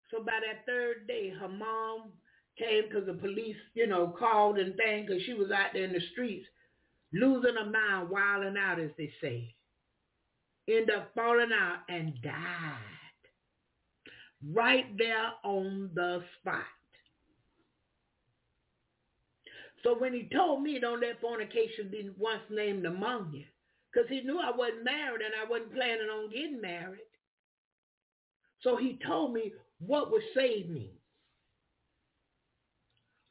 So 0.09 0.23
by 0.23 0.39
that 0.45 0.65
third 0.65 1.07
day, 1.07 1.29
her 1.29 1.47
mom 1.47 2.11
came 2.57 2.83
because 2.89 3.05
the 3.05 3.13
police, 3.13 3.55
you 3.73 3.87
know, 3.87 4.13
called 4.17 4.57
and 4.57 4.75
thing 4.75 5.05
because 5.05 5.21
she 5.23 5.33
was 5.33 5.51
out 5.51 5.69
there 5.73 5.85
in 5.85 5.93
the 5.93 6.01
streets 6.11 6.47
losing 7.13 7.55
her 7.55 7.69
mind, 7.69 8.09
wilding 8.09 8.57
out, 8.57 8.79
as 8.79 8.91
they 8.97 9.11
say 9.21 9.55
end 10.67 10.89
up 10.89 11.11
falling 11.15 11.51
out 11.53 11.79
and 11.89 12.13
died 12.21 12.77
right 14.53 14.85
there 14.97 15.31
on 15.43 15.89
the 15.93 16.23
spot. 16.39 16.63
So 19.83 19.97
when 19.97 20.13
he 20.13 20.29
told 20.33 20.61
me 20.61 20.79
don't 20.79 21.01
let 21.01 21.21
fornication 21.21 21.89
be 21.91 22.11
once 22.17 22.43
named 22.49 22.85
among 22.85 23.33
you, 23.33 23.45
because 23.91 24.09
he 24.09 24.21
knew 24.21 24.39
I 24.39 24.55
wasn't 24.55 24.85
married 24.85 25.21
and 25.21 25.33
I 25.39 25.49
wasn't 25.49 25.73
planning 25.73 26.07
on 26.07 26.29
getting 26.29 26.61
married. 26.61 26.99
So 28.61 28.77
he 28.77 28.99
told 29.05 29.33
me 29.33 29.53
what 29.79 30.11
would 30.11 30.21
save 30.35 30.69
me. 30.69 30.91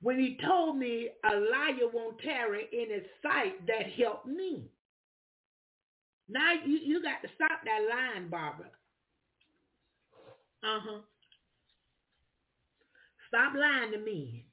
When 0.03 0.19
he 0.19 0.39
told 0.45 0.77
me 0.77 1.11
a 1.25 1.37
liar 1.37 1.89
won't 1.93 2.19
tarry 2.19 2.67
in 2.73 2.91
his 2.91 3.07
sight, 3.23 3.67
that 3.67 3.93
helped 4.03 4.27
me. 4.27 4.65
Now 6.31 6.53
you, 6.65 6.79
you 6.79 7.03
got 7.03 7.23
to 7.23 7.29
stop 7.35 7.61
that 7.65 7.81
lying, 7.91 8.29
Barbara. 8.29 8.71
Uh-huh. 10.63 11.01
Stop 13.29 13.55
lying 13.57 13.93
to 13.93 13.99
me. 13.99 14.47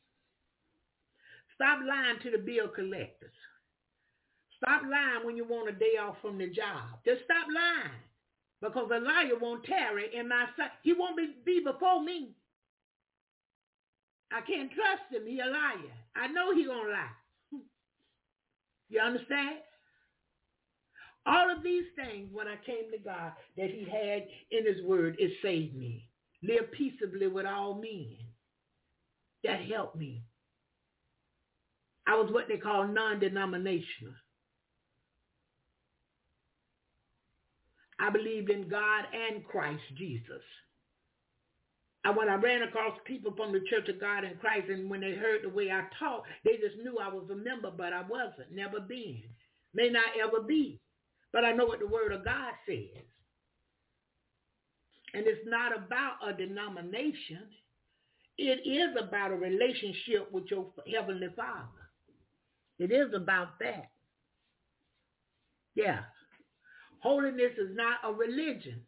Stop 1.56 1.80
lying 1.88 2.18
to 2.24 2.32
the 2.32 2.38
bill 2.38 2.68
collectors. 2.68 3.34
Stop 4.58 4.82
lying 4.90 5.26
when 5.26 5.38
you 5.38 5.46
want 5.46 5.70
a 5.70 5.72
day 5.72 5.98
off 6.02 6.16
from 6.22 6.38
the 6.38 6.48
job. 6.48 6.98
Just 7.06 7.22
stop 7.26 7.46
lying. 7.54 8.02
Because 8.60 8.90
a 8.92 9.00
liar 9.00 9.38
won't 9.40 9.64
tarry 9.66 10.10
in 10.16 10.30
my 10.30 10.46
sight. 10.58 10.72
He 10.82 10.94
won't 10.94 11.16
be, 11.16 11.36
be 11.46 11.62
before 11.64 12.04
me. 12.04 12.32
I 14.32 14.42
can't 14.42 14.72
trust 14.72 15.14
him. 15.14 15.28
He 15.28 15.40
a 15.40 15.46
liar. 15.46 15.94
I 16.16 16.28
know 16.28 16.56
he 16.56 16.66
gonna 16.66 16.90
lie. 16.90 17.18
You 18.90 19.02
understand? 19.02 19.58
All 21.28 21.52
of 21.52 21.62
these 21.62 21.84
things, 21.96 22.30
when 22.32 22.48
I 22.48 22.56
came 22.66 22.90
to 22.92 22.98
God, 23.04 23.34
that 23.58 23.70
he 23.70 23.84
had 23.84 24.24
in 24.50 24.66
his 24.66 24.84
word, 24.86 25.18
it 25.20 25.32
saved 25.42 25.76
me. 25.76 26.08
Live 26.42 26.72
peaceably 26.72 27.28
with 27.28 27.46
all 27.46 27.76
men. 27.76 28.16
That 29.44 29.60
helped 29.70 29.98
me. 29.98 30.24
I 32.08 32.16
was 32.16 32.32
what 32.32 32.46
they 32.48 32.56
call 32.58 32.88
non-denominational. 32.88 34.14
I 38.00 38.10
believed 38.10 38.50
in 38.50 38.70
God 38.70 39.06
and 39.12 39.46
Christ 39.46 39.84
Jesus. 39.98 40.44
And 42.06 42.16
when 42.16 42.30
I 42.30 42.36
ran 42.36 42.62
across 42.62 42.98
people 43.06 43.34
from 43.36 43.52
the 43.52 43.60
Church 43.70 43.90
of 43.90 44.00
God 44.00 44.24
in 44.24 44.38
Christ, 44.38 44.70
and 44.70 44.90
when 44.90 45.02
they 45.02 45.12
heard 45.12 45.44
the 45.44 45.50
way 45.50 45.72
I 45.72 45.84
taught, 46.00 46.24
they 46.46 46.54
just 46.54 46.78
knew 46.82 47.00
I 47.00 47.10
was 47.10 47.30
a 47.30 47.36
member, 47.36 47.72
but 47.76 47.92
I 47.92 48.04
wasn't, 48.08 48.54
never 48.54 48.80
been, 48.80 49.24
may 49.74 49.90
not 49.90 50.06
ever 50.24 50.42
be. 50.42 50.80
But 51.34 51.46
I 51.46 51.52
know 51.52 51.66
what 51.66 51.80
the 51.80 51.88
word 51.88 52.12
of 52.12 52.26
God 52.26 52.54
says. 52.68 53.04
And 55.14 55.26
it's 55.26 55.46
not 55.46 55.76
about 55.76 56.16
a 56.28 56.34
denomination. 56.34 57.44
It 58.38 58.68
is 58.68 58.96
about 59.02 59.32
a 59.32 59.36
relationship 59.36 60.32
with 60.32 60.46
your 60.50 60.68
Heavenly 60.92 61.30
Father. 61.36 61.68
It 62.80 62.92
is 62.92 63.14
about 63.16 63.60
that. 63.60 63.90
Yeah. 65.76 66.02
Holiness 67.00 67.54
is 67.58 67.76
not 67.76 68.00
a 68.04 68.12
religion. 68.14 68.82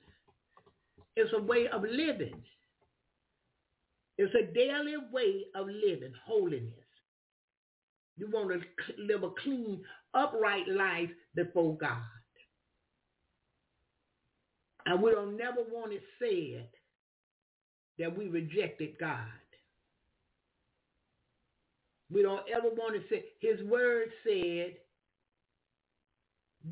It's 1.16 1.34
a 1.34 1.42
way 1.42 1.68
of 1.68 1.84
living. 1.84 2.42
It's 4.18 4.34
a 4.36 4.54
daily 4.54 4.96
way 5.12 5.46
of 5.56 5.68
living, 5.68 6.14
holiness. 6.26 6.74
You 8.18 8.30
want 8.30 8.50
to 8.52 8.62
live 9.02 9.24
a 9.24 9.30
clean, 9.42 9.82
upright 10.14 10.68
life 10.68 11.10
before 11.36 11.78
God. 11.78 12.02
And 14.90 15.04
we 15.04 15.12
don't 15.12 15.38
never 15.38 15.62
want 15.72 15.94
it 15.94 16.02
said 16.18 16.68
that 18.00 18.18
we 18.18 18.28
rejected 18.28 18.98
God. 19.00 19.20
We 22.12 22.24
don't 22.24 22.42
ever 22.50 22.70
want 22.70 22.96
to 22.96 23.02
say, 23.08 23.26
his 23.40 23.62
word 23.70 24.08
said 24.24 24.78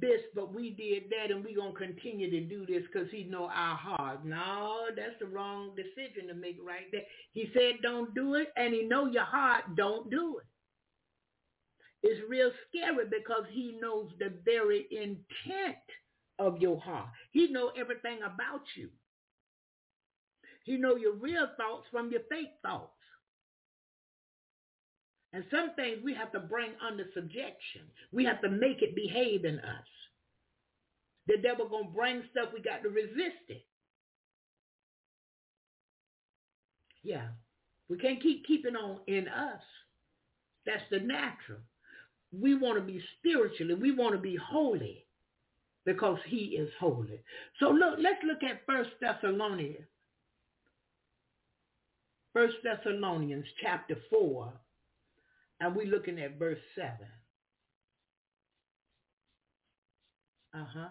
this, 0.01 0.21
but 0.33 0.51
we 0.51 0.71
did 0.71 1.11
that 1.11 1.29
and 1.29 1.45
we're 1.45 1.57
going 1.57 1.73
to 1.73 1.77
continue 1.77 2.31
to 2.31 2.41
do 2.41 2.65
this 2.65 2.81
because 2.91 3.07
he 3.11 3.23
know 3.23 3.51
our 3.53 3.75
heart. 3.75 4.25
No, 4.25 4.87
that's 4.95 5.19
the 5.19 5.27
wrong 5.27 5.75
decision 5.75 6.27
to 6.27 6.33
make 6.33 6.57
right 6.65 6.91
there. 6.91 7.03
He 7.33 7.51
said 7.53 7.83
don't 7.83 8.15
do 8.15 8.33
it 8.33 8.47
and 8.57 8.73
he 8.73 8.81
know 8.81 9.05
your 9.05 9.25
heart, 9.25 9.75
don't 9.75 10.09
do 10.09 10.39
it. 10.39 10.45
It's 12.01 12.27
real 12.27 12.49
scary 12.67 13.05
because 13.05 13.43
he 13.51 13.77
knows 13.79 14.09
the 14.17 14.33
very 14.43 14.87
intent 14.89 15.77
of 16.39 16.59
your 16.59 16.79
heart. 16.79 17.07
He 17.31 17.47
know 17.47 17.71
everything 17.79 18.19
about 18.23 18.61
you. 18.75 18.89
He 20.63 20.77
know 20.77 20.95
your 20.95 21.13
real 21.13 21.47
thoughts 21.57 21.85
from 21.91 22.11
your 22.11 22.21
fake 22.29 22.53
thoughts. 22.61 22.91
And 25.33 25.43
some 25.51 25.71
things 25.75 25.99
we 26.03 26.13
have 26.13 26.31
to 26.33 26.39
bring 26.39 26.71
under 26.85 27.05
subjection. 27.13 27.81
We 28.11 28.25
have 28.25 28.41
to 28.41 28.49
make 28.49 28.81
it 28.81 28.95
behave 28.95 29.45
in 29.45 29.59
us. 29.59 29.87
The 31.27 31.37
devil 31.37 31.67
to 31.67 31.83
bring 31.93 32.23
stuff, 32.31 32.49
we 32.53 32.61
got 32.61 32.83
to 32.83 32.89
resist 32.89 33.43
it. 33.49 33.65
Yeah. 37.03 37.27
We 37.89 37.97
can't 37.97 38.21
keep 38.21 38.45
keeping 38.45 38.75
on 38.75 38.99
in 39.07 39.27
us. 39.27 39.61
That's 40.65 40.83
the 40.91 40.99
natural. 40.99 41.59
We 42.31 42.55
want 42.55 42.77
to 42.77 42.83
be 42.83 43.01
spiritually. 43.19 43.75
We 43.75 43.91
want 43.93 44.13
to 44.13 44.21
be 44.21 44.35
holy 44.35 45.06
because 45.87 46.19
he 46.27 46.57
is 46.57 46.69
holy. 46.81 47.21
So 47.61 47.69
look, 47.69 47.97
let's 47.97 48.21
look 48.25 48.43
at 48.43 48.65
First 48.65 48.89
Thessalonians. 48.99 49.87
First 52.33 52.57
Thessalonians 52.61 53.45
chapter 53.61 53.95
4 54.09 54.51
and 55.61 55.75
we're 55.75 55.87
looking 55.87 56.19
at 56.19 56.37
verse 56.37 56.59
7. 56.75 56.91
Uh-huh. 60.53 60.89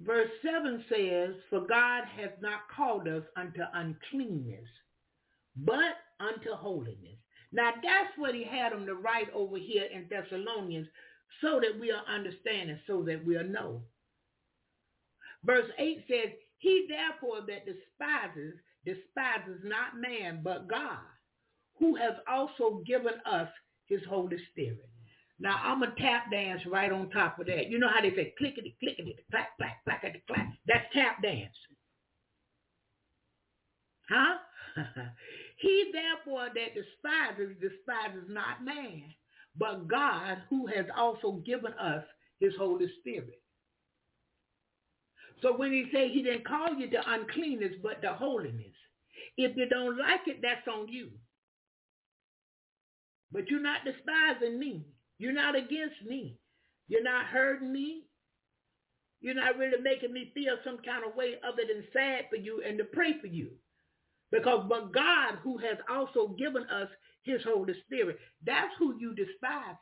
Verse 0.00 0.30
7 0.44 0.84
says, 0.88 1.34
For 1.48 1.60
God 1.60 2.02
hath 2.16 2.42
not 2.42 2.62
called 2.76 3.06
us 3.06 3.22
unto 3.36 3.60
uncleanness, 3.74 4.68
but 5.56 5.98
unto 6.18 6.50
holiness. 6.50 7.16
Now 7.52 7.70
that's 7.80 8.10
what 8.18 8.34
he 8.34 8.42
had 8.42 8.72
them 8.72 8.86
to 8.86 8.96
write 8.96 9.32
over 9.32 9.56
here 9.56 9.86
in 9.94 10.06
Thessalonians 10.10 10.88
so 11.40 11.60
that 11.60 11.78
we 11.78 11.90
are 11.90 12.04
understanding, 12.12 12.78
so 12.86 13.02
that 13.02 13.24
we'll 13.24 13.44
know. 13.44 13.82
Verse 15.44 15.70
8 15.78 16.04
says, 16.08 16.32
He 16.58 16.86
therefore 16.88 17.40
that 17.46 17.66
despises, 17.66 18.54
despises 18.84 19.60
not 19.64 20.00
man, 20.00 20.40
but 20.42 20.68
God 20.68 20.98
who 21.78 21.96
has 21.96 22.14
also 22.28 22.82
given 22.86 23.14
us 23.30 23.48
his 23.86 24.00
Holy 24.08 24.38
Spirit. 24.50 24.88
Now 25.40 25.60
I'm 25.62 25.82
a 25.82 25.94
tap 25.98 26.30
dance 26.30 26.62
right 26.66 26.92
on 26.92 27.10
top 27.10 27.38
of 27.38 27.46
that. 27.46 27.68
You 27.68 27.78
know 27.78 27.88
how 27.92 28.00
they 28.00 28.14
say 28.14 28.34
clickety 28.38 28.76
clickety 28.80 29.16
clack 29.30 29.48
clack 29.58 29.82
clackety 29.84 30.22
clack. 30.26 30.48
That's 30.66 30.86
tap 30.94 31.22
dancing. 31.22 31.50
Huh? 34.08 34.36
he 35.58 35.92
therefore 35.92 36.48
that 36.54 36.74
despises 36.74 37.56
despises 37.60 38.24
not 38.28 38.64
man, 38.64 39.02
but 39.56 39.88
God 39.88 40.38
who 40.50 40.66
has 40.66 40.86
also 40.96 41.42
given 41.46 41.72
us 41.74 42.04
his 42.40 42.52
Holy 42.58 42.86
Spirit. 43.00 43.40
So 45.42 45.56
when 45.56 45.72
he 45.72 45.86
said 45.92 46.10
he 46.10 46.22
didn't 46.22 46.46
call 46.46 46.74
you 46.74 46.88
to 46.90 47.12
uncleanness 47.12 47.74
but 47.82 48.02
to 48.02 48.14
holiness, 48.14 48.74
if 49.36 49.56
you 49.56 49.68
don't 49.68 49.98
like 49.98 50.26
it, 50.26 50.38
that's 50.42 50.66
on 50.68 50.88
you. 50.88 51.10
But 53.32 53.48
you're 53.48 53.60
not 53.60 53.84
despising 53.84 54.58
me. 54.58 54.86
You're 55.18 55.32
not 55.32 55.56
against 55.56 56.02
me. 56.06 56.38
You're 56.88 57.02
not 57.02 57.26
hurting 57.26 57.72
me. 57.72 58.04
You're 59.20 59.34
not 59.34 59.56
really 59.56 59.80
making 59.80 60.12
me 60.12 60.30
feel 60.34 60.56
some 60.64 60.78
kind 60.84 61.04
of 61.04 61.16
way 61.16 61.34
other 61.46 61.62
than 61.66 61.84
sad 61.92 62.26
for 62.30 62.36
you 62.36 62.62
and 62.66 62.78
to 62.78 62.84
pray 62.84 63.18
for 63.20 63.26
you. 63.26 63.50
Because 64.30 64.66
but 64.68 64.92
God 64.92 65.38
who 65.42 65.58
has 65.58 65.78
also 65.88 66.28
given 66.38 66.64
us 66.64 66.88
his 67.24 67.42
Holy 67.44 67.74
Spirit, 67.86 68.18
that's 68.44 68.72
who 68.78 68.96
you 68.98 69.14
despise. 69.14 69.76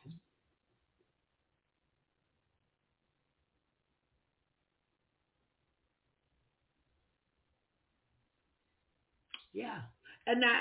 Yeah. 9.52 9.80
And 10.26 10.40
now, 10.40 10.60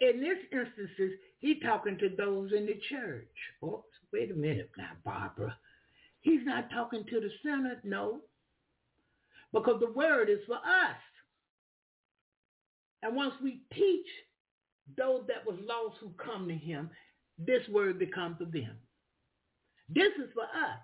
in 0.00 0.20
this 0.20 0.38
instances, 0.52 1.18
he 1.38 1.60
talking 1.60 1.98
to 1.98 2.10
those 2.10 2.52
in 2.52 2.66
the 2.66 2.78
church. 2.90 3.26
Oops, 3.64 3.84
wait 4.12 4.30
a 4.30 4.34
minute 4.34 4.70
now, 4.76 4.90
Barbara. 5.04 5.56
He's 6.20 6.44
not 6.44 6.70
talking 6.70 7.04
to 7.08 7.20
the 7.20 7.30
sinner, 7.42 7.80
no. 7.84 8.20
Because 9.52 9.80
the 9.80 9.92
word 9.92 10.28
is 10.28 10.40
for 10.46 10.56
us. 10.56 11.00
And 13.02 13.16
once 13.16 13.34
we 13.42 13.62
teach 13.72 14.06
those 14.96 15.22
that 15.28 15.46
was 15.46 15.58
lost 15.66 15.96
who 16.00 16.10
come 16.22 16.48
to 16.48 16.54
him, 16.54 16.90
this 17.38 17.62
word 17.68 17.98
becomes 17.98 18.36
for 18.38 18.46
them. 18.46 18.76
This 19.88 20.12
is 20.22 20.30
for 20.34 20.44
us. 20.44 20.78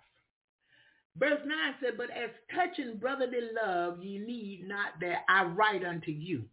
Verse 1.16 1.40
9 1.44 1.74
said, 1.80 1.96
But 1.96 2.10
as 2.10 2.30
touching 2.54 2.98
brotherly 2.98 3.38
love, 3.64 4.02
ye 4.02 4.18
need 4.18 4.66
not 4.66 5.00
that 5.00 5.24
I 5.28 5.44
write 5.44 5.84
unto 5.84 6.10
you. 6.10 6.44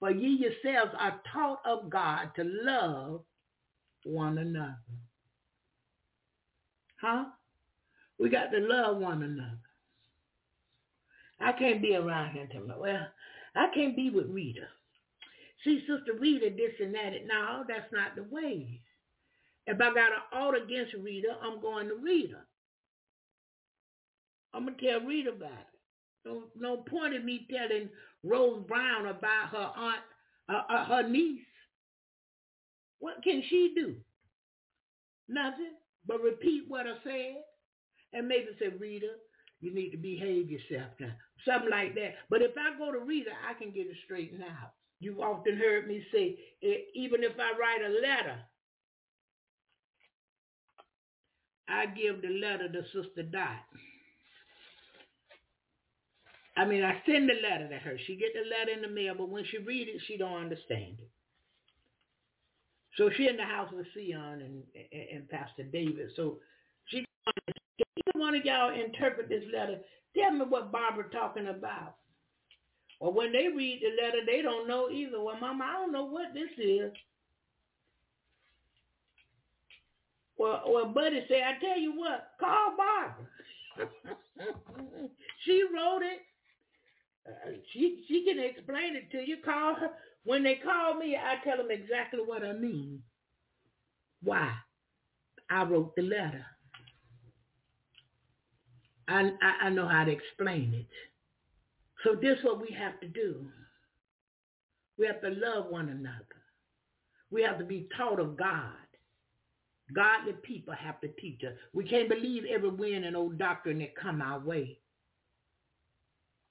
For 0.00 0.10
ye 0.10 0.36
yourselves 0.36 0.92
are 0.98 1.20
taught 1.32 1.60
of 1.64 1.90
God 1.90 2.30
to 2.36 2.44
love 2.44 3.22
one 4.04 4.38
another. 4.38 4.76
Huh? 7.00 7.26
We 8.18 8.28
got 8.30 8.50
to 8.50 8.58
love 8.58 8.98
one 8.98 9.22
another. 9.22 9.58
I 11.40 11.52
can't 11.52 11.82
be 11.82 11.94
around 11.96 12.34
him. 12.34 12.72
well, 12.78 13.06
I 13.54 13.66
can't 13.74 13.96
be 13.96 14.10
with 14.10 14.26
Rita. 14.28 14.66
See, 15.64 15.80
Sister 15.80 16.12
Rita, 16.18 16.50
this 16.50 16.72
and 16.80 16.94
that. 16.94 17.12
No, 17.26 17.64
that's 17.66 17.90
not 17.92 18.16
the 18.16 18.24
way. 18.24 18.80
If 19.66 19.80
I 19.80 19.94
got 19.94 20.12
an 20.12 20.22
ought 20.32 20.62
against 20.62 20.94
Rita, 20.94 21.36
I'm 21.42 21.60
going 21.60 21.88
to 21.88 21.94
Rita. 21.94 22.40
I'm 24.52 24.66
going 24.66 24.76
to 24.76 24.86
tell 24.86 25.00
Rita 25.00 25.30
about 25.30 25.50
it. 25.52 26.26
No, 26.26 26.44
no 26.56 26.76
point 26.78 27.14
in 27.14 27.24
me 27.24 27.46
telling 27.50 27.88
Rose 28.22 28.62
Brown 28.68 29.06
about 29.06 29.48
her 29.50 29.70
aunt, 29.76 30.00
uh, 30.48 30.62
uh, 30.70 30.84
her 30.84 31.08
niece. 31.08 31.40
What 33.00 33.22
can 33.22 33.42
she 33.48 33.72
do? 33.74 33.96
Nothing 35.28 35.72
but 36.06 36.22
repeat 36.22 36.64
what 36.68 36.86
I 36.86 36.94
said 37.02 37.36
and 38.12 38.28
maybe 38.28 38.48
say, 38.58 38.68
Rita, 38.68 39.12
you 39.60 39.74
need 39.74 39.90
to 39.90 39.96
behave 39.96 40.50
yourself 40.50 40.90
now. 41.00 41.12
Something 41.46 41.70
like 41.70 41.94
that. 41.94 42.14
But 42.30 42.42
if 42.42 42.52
I 42.58 42.78
go 42.78 42.92
to 42.92 42.98
Rita, 42.98 43.30
I 43.48 43.54
can 43.54 43.72
get 43.72 43.86
it 43.86 43.96
straightened 44.04 44.42
out. 44.42 44.72
You've 45.00 45.20
often 45.20 45.56
heard 45.56 45.86
me 45.86 46.02
say, 46.12 46.38
even 46.94 47.22
if 47.22 47.32
I 47.38 47.58
write 47.58 47.84
a 47.84 47.92
letter, 47.92 48.38
I 51.68 51.86
give 51.86 52.22
the 52.22 52.28
letter 52.28 52.70
to 52.70 52.82
Sister 52.84 53.22
Dot. 53.22 53.64
I 56.56 56.64
mean, 56.64 56.84
I 56.84 57.02
send 57.04 57.28
the 57.28 57.34
letter 57.42 57.68
to 57.68 57.76
her. 57.78 57.98
She 58.06 58.16
get 58.16 58.32
the 58.34 58.48
letter 58.48 58.72
in 58.72 58.82
the 58.82 58.88
mail, 58.88 59.14
but 59.18 59.28
when 59.28 59.44
she 59.44 59.58
read 59.58 59.88
it, 59.88 60.00
she 60.06 60.16
don't 60.16 60.40
understand 60.40 60.98
it. 61.00 61.10
So 62.96 63.10
she 63.16 63.26
in 63.26 63.36
the 63.36 63.44
house 63.44 63.70
with 63.72 63.86
Sion 63.92 64.40
and, 64.40 64.62
and, 64.74 65.08
and 65.12 65.28
Pastor 65.28 65.64
David. 65.64 66.10
So 66.14 66.38
she 66.86 67.04
either 67.26 68.20
one 68.20 68.36
of 68.36 68.44
y'all 68.44 68.72
interpret 68.72 69.28
this 69.28 69.42
letter. 69.52 69.80
Tell 70.16 70.30
me 70.30 70.44
what 70.48 70.70
Barbara 70.70 71.10
talking 71.10 71.48
about. 71.48 71.96
Or 73.00 73.12
when 73.12 73.32
they 73.32 73.48
read 73.48 73.82
the 73.82 74.02
letter, 74.02 74.18
they 74.24 74.42
don't 74.42 74.68
know 74.68 74.88
either. 74.90 75.20
Well, 75.20 75.38
Mama, 75.40 75.64
I 75.64 75.72
don't 75.74 75.92
know 75.92 76.04
what 76.04 76.34
this 76.34 76.50
is. 76.58 76.92
Well, 80.36 80.62
well, 80.68 80.86
Buddy 80.86 81.24
said, 81.28 81.42
I 81.42 81.58
tell 81.60 81.78
you 81.78 81.96
what, 81.96 82.28
call 82.40 82.74
Barbara. 82.76 83.28
she 85.44 85.62
wrote 85.74 86.02
it. 86.02 86.20
Uh, 87.26 87.52
she 87.72 88.04
she 88.06 88.24
can 88.24 88.38
explain 88.38 88.96
it 88.96 89.10
to 89.12 89.18
you. 89.26 89.38
Call 89.44 89.74
her. 89.74 89.90
When 90.24 90.42
they 90.42 90.56
call 90.56 90.94
me, 90.94 91.16
I 91.16 91.42
tell 91.44 91.58
them 91.58 91.70
exactly 91.70 92.20
what 92.24 92.42
I 92.44 92.52
mean. 92.52 93.02
Why? 94.22 94.52
I 95.50 95.64
wrote 95.64 95.94
the 95.96 96.02
letter. 96.02 96.44
I, 99.06 99.30
I, 99.42 99.66
I 99.66 99.70
know 99.70 99.86
how 99.86 100.04
to 100.04 100.10
explain 100.10 100.74
it. 100.74 100.86
So 102.04 102.14
this 102.14 102.38
is 102.38 102.44
what 102.44 102.60
we 102.60 102.74
have 102.78 103.00
to 103.00 103.08
do. 103.08 103.46
We 104.98 105.06
have 105.06 105.20
to 105.22 105.30
love 105.30 105.66
one 105.70 105.88
another. 105.88 106.26
We 107.30 107.42
have 107.42 107.58
to 107.58 107.64
be 107.64 107.88
taught 107.96 108.20
of 108.20 108.36
God. 108.36 108.72
Godly 109.94 110.34
people 110.42 110.74
have 110.74 111.00
to 111.00 111.08
teach 111.20 111.42
us. 111.44 111.52
We 111.72 111.84
can't 111.84 112.08
believe 112.08 112.44
every 112.44 112.70
wind 112.70 113.04
and 113.04 113.16
old 113.16 113.38
doctrine 113.38 113.80
that 113.80 113.96
come 113.96 114.22
our 114.22 114.38
way. 114.38 114.78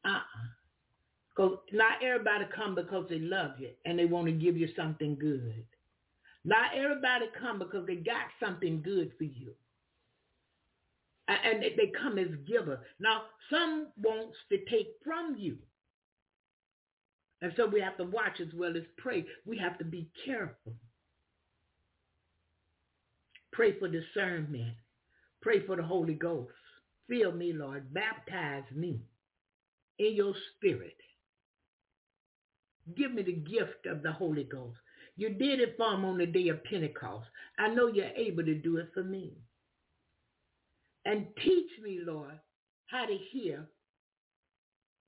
Uh-uh. 0.06 0.48
Because 1.30 1.58
not 1.72 2.04
everybody 2.04 2.46
come 2.56 2.76
because 2.76 3.08
they 3.10 3.20
love 3.20 3.52
you 3.60 3.70
and 3.86 3.98
they 3.98 4.06
want 4.06 4.28
to 4.28 4.34
give 4.34 4.58
you 4.58 4.70
something 4.76 5.18
good. 5.18 5.66
Not 6.46 6.76
everybody 6.76 7.26
come 7.40 7.58
because 7.58 7.88
they 7.88 7.96
got 7.96 8.28
something 8.40 8.82
good 8.84 9.14
for 9.18 9.24
you. 9.24 9.54
And 11.44 11.64
they 11.64 11.92
come 12.02 12.18
as 12.18 12.28
giver. 12.48 12.82
Now, 13.00 13.24
some 13.50 13.88
wants 13.98 14.38
to 14.50 14.58
take 14.70 14.88
from 15.04 15.36
you. 15.38 15.58
And 17.42 17.52
so 17.58 17.68
we 17.68 17.82
have 17.82 17.98
to 17.98 18.06
watch 18.06 18.40
as 18.40 18.54
well 18.56 18.76
as 18.78 18.84
pray. 18.98 19.26
We 19.46 19.58
have 19.58 19.78
to 19.80 19.86
be 19.86 20.10
careful. 20.26 20.74
Pray 23.52 23.78
for 23.80 23.88
discernment. 23.88 24.76
Pray 25.42 25.66
for 25.66 25.76
the 25.76 25.84
Holy 25.84 26.14
Ghost. 26.14 26.54
Fill 27.10 27.34
me, 27.34 27.54
Lord. 27.54 27.94
Baptize 27.94 28.64
me 28.74 29.02
in 30.00 30.16
your 30.16 30.34
spirit. 30.56 30.96
Give 32.96 33.14
me 33.14 33.24
the 33.24 33.34
gift 33.34 33.86
of 33.86 34.04
the 34.04 34.12
Holy 34.12 34.46
Ghost. 34.46 34.78
You 35.16 35.30
did 35.30 35.60
it 35.60 35.76
for 35.78 35.94
him 35.94 36.06
on 36.06 36.18
the 36.18 36.26
day 36.26 36.48
of 36.48 36.64
Pentecost. 36.64 37.28
I 37.60 37.68
know 37.70 37.88
you're 37.88 38.06
able 38.16 38.44
to 38.44 38.56
do 38.56 38.78
it 38.78 38.90
for 38.94 39.04
me. 39.04 39.34
And 41.06 41.28
teach 41.44 41.70
me, 41.84 42.00
Lord, 42.06 42.40
how 42.88 43.06
to 43.06 43.18
hear 43.32 43.68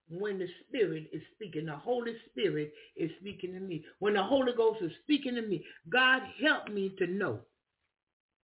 when 0.10 0.39
the 0.39 0.48
Spirit 0.68 1.10
is 1.14 1.22
speaking. 1.36 1.66
The 1.66 1.76
Holy 1.76 2.14
Spirit 2.30 2.74
is 2.96 3.10
speaking 3.20 3.54
to 3.54 3.60
me. 3.60 3.84
When 4.00 4.14
the 4.14 4.24
Holy 4.24 4.54
Ghost 4.56 4.82
is 4.82 4.91
speaking 5.04 5.36
to 5.36 5.41
me, 5.41 5.64
God 5.89 6.22
help 6.43 6.70
me 6.70 6.93
to 7.00 7.08
know 7.08 7.39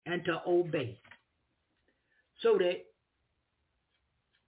and 0.05 0.23
to 0.25 0.41
obey 0.47 0.99
so 2.41 2.57
that 2.57 2.85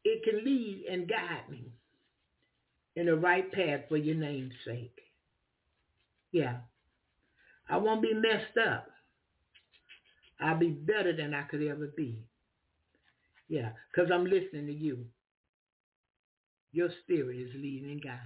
it 0.03 0.23
can 0.23 0.43
lead 0.45 0.85
and 0.89 1.09
guide 1.09 1.49
me 1.49 1.71
in 2.95 3.05
the 3.05 3.15
right 3.15 3.51
path 3.51 3.81
for 3.89 3.97
your 3.97 4.15
name's 4.15 4.53
sake. 4.65 4.97
Yeah. 6.31 6.57
I 7.69 7.77
won't 7.77 8.01
be 8.01 8.13
messed 8.13 8.57
up. 8.67 8.87
I'll 10.39 10.57
be 10.57 10.69
better 10.69 11.15
than 11.15 11.33
I 11.33 11.43
could 11.43 11.61
ever 11.61 11.87
be. 11.95 12.23
Yeah, 13.51 13.71
because 13.91 14.09
I'm 14.09 14.23
listening 14.23 14.65
to 14.67 14.73
you. 14.73 14.99
Your 16.71 16.87
spirit 17.03 17.35
is 17.35 17.49
leading 17.53 17.91
and 17.91 18.01
guiding. 18.01 18.19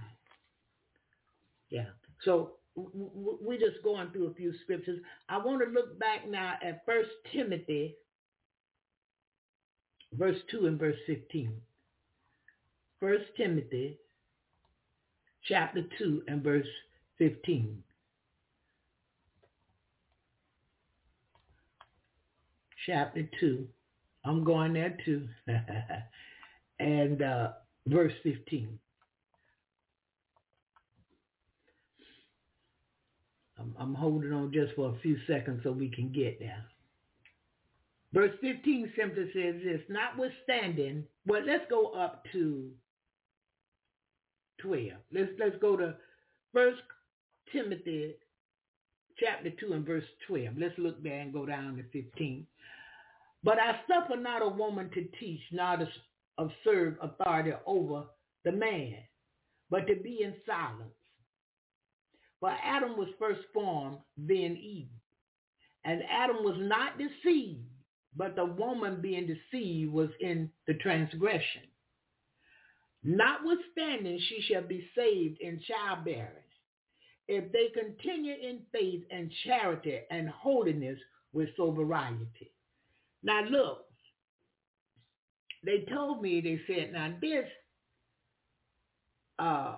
Yeah. 1.68 1.86
So 2.24 2.52
we're 2.76 3.58
just 3.58 3.82
going 3.82 4.12
through 4.12 4.28
a 4.28 4.34
few 4.34 4.52
scriptures. 4.62 5.00
I 5.28 5.38
want 5.38 5.62
to 5.64 5.68
look 5.68 5.98
back 5.98 6.30
now 6.30 6.54
at 6.62 6.84
First 6.86 7.10
Timothy, 7.32 7.96
verse 10.12 10.38
2 10.52 10.68
and 10.68 10.78
verse 10.78 10.96
15. 11.08 11.52
First 13.00 13.24
Timothy, 13.36 13.98
chapter 15.48 15.82
2 15.98 16.22
and 16.28 16.40
verse 16.40 16.68
15. 17.18 17.82
chapter 22.86 23.28
2. 23.40 23.66
I'm 24.26 24.44
going 24.44 24.72
there 24.72 24.96
too. 25.04 25.28
and 26.78 27.22
uh, 27.22 27.48
verse 27.86 28.12
15. 28.22 28.78
I'm, 33.78 33.94
holding 33.94 34.32
on 34.32 34.52
just 34.52 34.74
for 34.74 34.90
a 34.90 34.98
few 35.00 35.16
seconds 35.26 35.60
so 35.62 35.72
we 35.72 35.88
can 35.88 36.12
get 36.12 36.38
there. 36.38 36.64
Verse 38.12 38.32
15 38.40 38.92
simply 38.98 39.30
says 39.34 39.54
this, 39.64 39.80
notwithstanding, 39.88 41.04
well, 41.26 41.42
let's 41.44 41.64
go 41.68 41.92
up 41.92 42.24
to 42.32 42.70
12. 44.58 44.92
Let's, 45.12 45.30
let's 45.38 45.56
go 45.60 45.76
to 45.76 45.94
First 46.52 46.80
Timothy 47.52 48.14
chapter 49.18 49.50
2 49.50 49.72
and 49.72 49.86
verse 49.86 50.04
12. 50.26 50.54
Let's 50.58 50.78
look 50.78 51.02
there 51.02 51.20
and 51.20 51.32
go 51.32 51.46
down 51.46 51.76
to 51.76 52.02
15. 52.02 52.46
But 53.46 53.60
I 53.60 53.78
suffer 53.86 54.16
not 54.16 54.42
a 54.42 54.48
woman 54.48 54.90
to 54.90 55.04
teach, 55.20 55.40
nor 55.52 55.76
to 55.76 55.88
observe 56.36 56.96
authority 57.00 57.52
over 57.64 58.02
the 58.44 58.50
man, 58.50 58.96
but 59.70 59.86
to 59.86 59.94
be 59.94 60.22
in 60.24 60.34
silence. 60.44 60.90
For 62.40 62.50
Adam 62.50 62.96
was 62.96 63.06
first 63.20 63.42
formed, 63.54 63.98
then 64.16 64.56
Eve. 64.60 64.88
And 65.84 66.02
Adam 66.10 66.42
was 66.42 66.56
not 66.58 66.98
deceived, 66.98 67.68
but 68.16 68.34
the 68.34 68.44
woman 68.44 69.00
being 69.00 69.28
deceived 69.28 69.92
was 69.92 70.10
in 70.18 70.50
the 70.66 70.74
transgression. 70.74 71.62
Notwithstanding, 73.04 74.18
she 74.28 74.42
shall 74.42 74.66
be 74.66 74.88
saved 74.96 75.40
in 75.40 75.60
childbearing, 75.68 76.42
if 77.28 77.52
they 77.52 77.68
continue 77.80 78.34
in 78.34 78.62
faith 78.72 79.04
and 79.12 79.30
charity 79.44 80.00
and 80.10 80.28
holiness 80.30 80.98
with 81.32 81.48
sobriety. 81.56 82.50
Now 83.22 83.42
look, 83.44 83.86
they 85.64 85.84
told 85.92 86.22
me, 86.22 86.40
they 86.40 86.60
said, 86.66 86.92
now 86.92 87.14
this, 87.20 87.46
uh, 89.38 89.76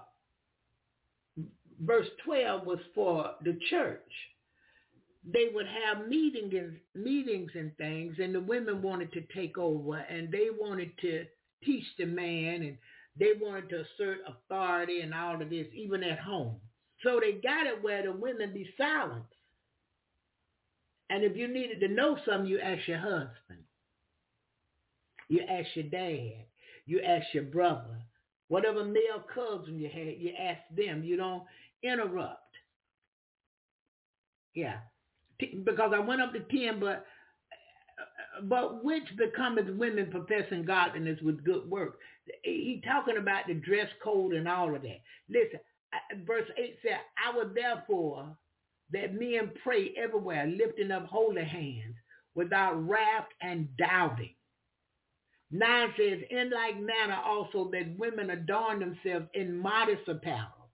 verse 1.80 2.06
12 2.24 2.66
was 2.66 2.78
for 2.94 3.32
the 3.42 3.58
church. 3.70 4.12
They 5.30 5.48
would 5.52 5.66
have 5.66 6.08
meetings, 6.08 6.74
meetings 6.94 7.50
and 7.54 7.76
things, 7.76 8.16
and 8.22 8.34
the 8.34 8.40
women 8.40 8.82
wanted 8.82 9.12
to 9.12 9.22
take 9.34 9.58
over, 9.58 9.96
and 9.96 10.30
they 10.30 10.48
wanted 10.58 10.90
to 11.00 11.24
teach 11.64 11.84
the 11.98 12.06
man, 12.06 12.62
and 12.62 12.78
they 13.18 13.32
wanted 13.40 13.68
to 13.70 13.80
assert 13.80 14.18
authority 14.26 15.00
and 15.00 15.12
all 15.12 15.40
of 15.40 15.50
this, 15.50 15.66
even 15.74 16.02
at 16.02 16.18
home. 16.18 16.56
So 17.02 17.20
they 17.20 17.32
got 17.32 17.66
it 17.66 17.82
where 17.82 18.02
the 18.02 18.12
women 18.12 18.52
be 18.52 18.68
silent 18.76 19.24
and 21.10 21.24
if 21.24 21.36
you 21.36 21.48
needed 21.48 21.80
to 21.80 21.88
know 21.88 22.18
something, 22.26 22.48
you 22.48 22.60
ask 22.60 22.86
your 22.86 22.98
husband. 22.98 23.64
You 25.28 25.40
ask 25.48 25.68
your 25.74 25.84
dad. 25.84 26.44
You 26.86 27.00
ask 27.00 27.26
your 27.32 27.44
brother. 27.44 28.02
Whatever 28.48 28.84
male 28.84 29.22
cousin 29.34 29.78
you 29.78 29.88
had, 29.88 30.16
you 30.18 30.32
ask 30.38 30.60
them. 30.74 31.02
You 31.02 31.16
don't 31.16 31.42
interrupt. 31.82 32.42
Yeah. 34.54 34.78
Because 35.38 35.92
I 35.94 36.00
went 36.00 36.22
up 36.22 36.32
to 36.32 36.40
10, 36.40 36.80
but 36.80 37.04
but 38.44 38.84
which 38.84 39.04
becometh 39.16 39.68
women 39.76 40.10
professing 40.10 40.64
godliness 40.64 41.18
with 41.22 41.44
good 41.44 41.68
work. 41.68 41.98
He 42.44 42.82
talking 42.84 43.16
about 43.16 43.46
the 43.46 43.54
dress 43.54 43.88
code 44.02 44.32
and 44.32 44.48
all 44.48 44.74
of 44.74 44.82
that. 44.82 45.00
Listen, 45.28 45.60
verse 46.24 46.48
8 46.56 46.78
said, 46.82 46.98
I 47.24 47.36
will 47.36 47.50
therefore 47.52 48.36
that 48.92 49.14
men 49.14 49.50
pray 49.62 49.92
everywhere, 49.96 50.46
lifting 50.46 50.90
up 50.90 51.06
holy 51.06 51.44
hands 51.44 51.94
without 52.34 52.74
wrath 52.88 53.26
and 53.42 53.68
doubting. 53.76 54.34
Nine 55.50 55.92
says, 55.96 56.18
in 56.30 56.50
like 56.50 56.76
manner 56.78 57.18
also 57.24 57.70
that 57.72 57.98
women 57.98 58.30
adorn 58.30 58.80
themselves 58.80 59.26
in 59.34 59.56
modest 59.56 60.06
apparel, 60.06 60.70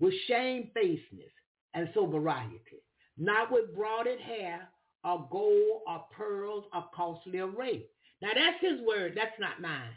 with 0.00 0.14
shamefacedness 0.28 1.32
and 1.74 1.88
sobriety, 1.94 2.82
not 3.16 3.50
with 3.50 3.74
broaded 3.74 4.20
hair 4.20 4.68
or 5.02 5.26
gold 5.30 5.80
or 5.86 6.04
pearls 6.16 6.64
or 6.74 6.84
costly 6.94 7.38
array. 7.38 7.86
Now 8.20 8.30
that's 8.34 8.60
his 8.60 8.86
word, 8.86 9.12
that's 9.16 9.38
not 9.40 9.60
mine. 9.60 9.90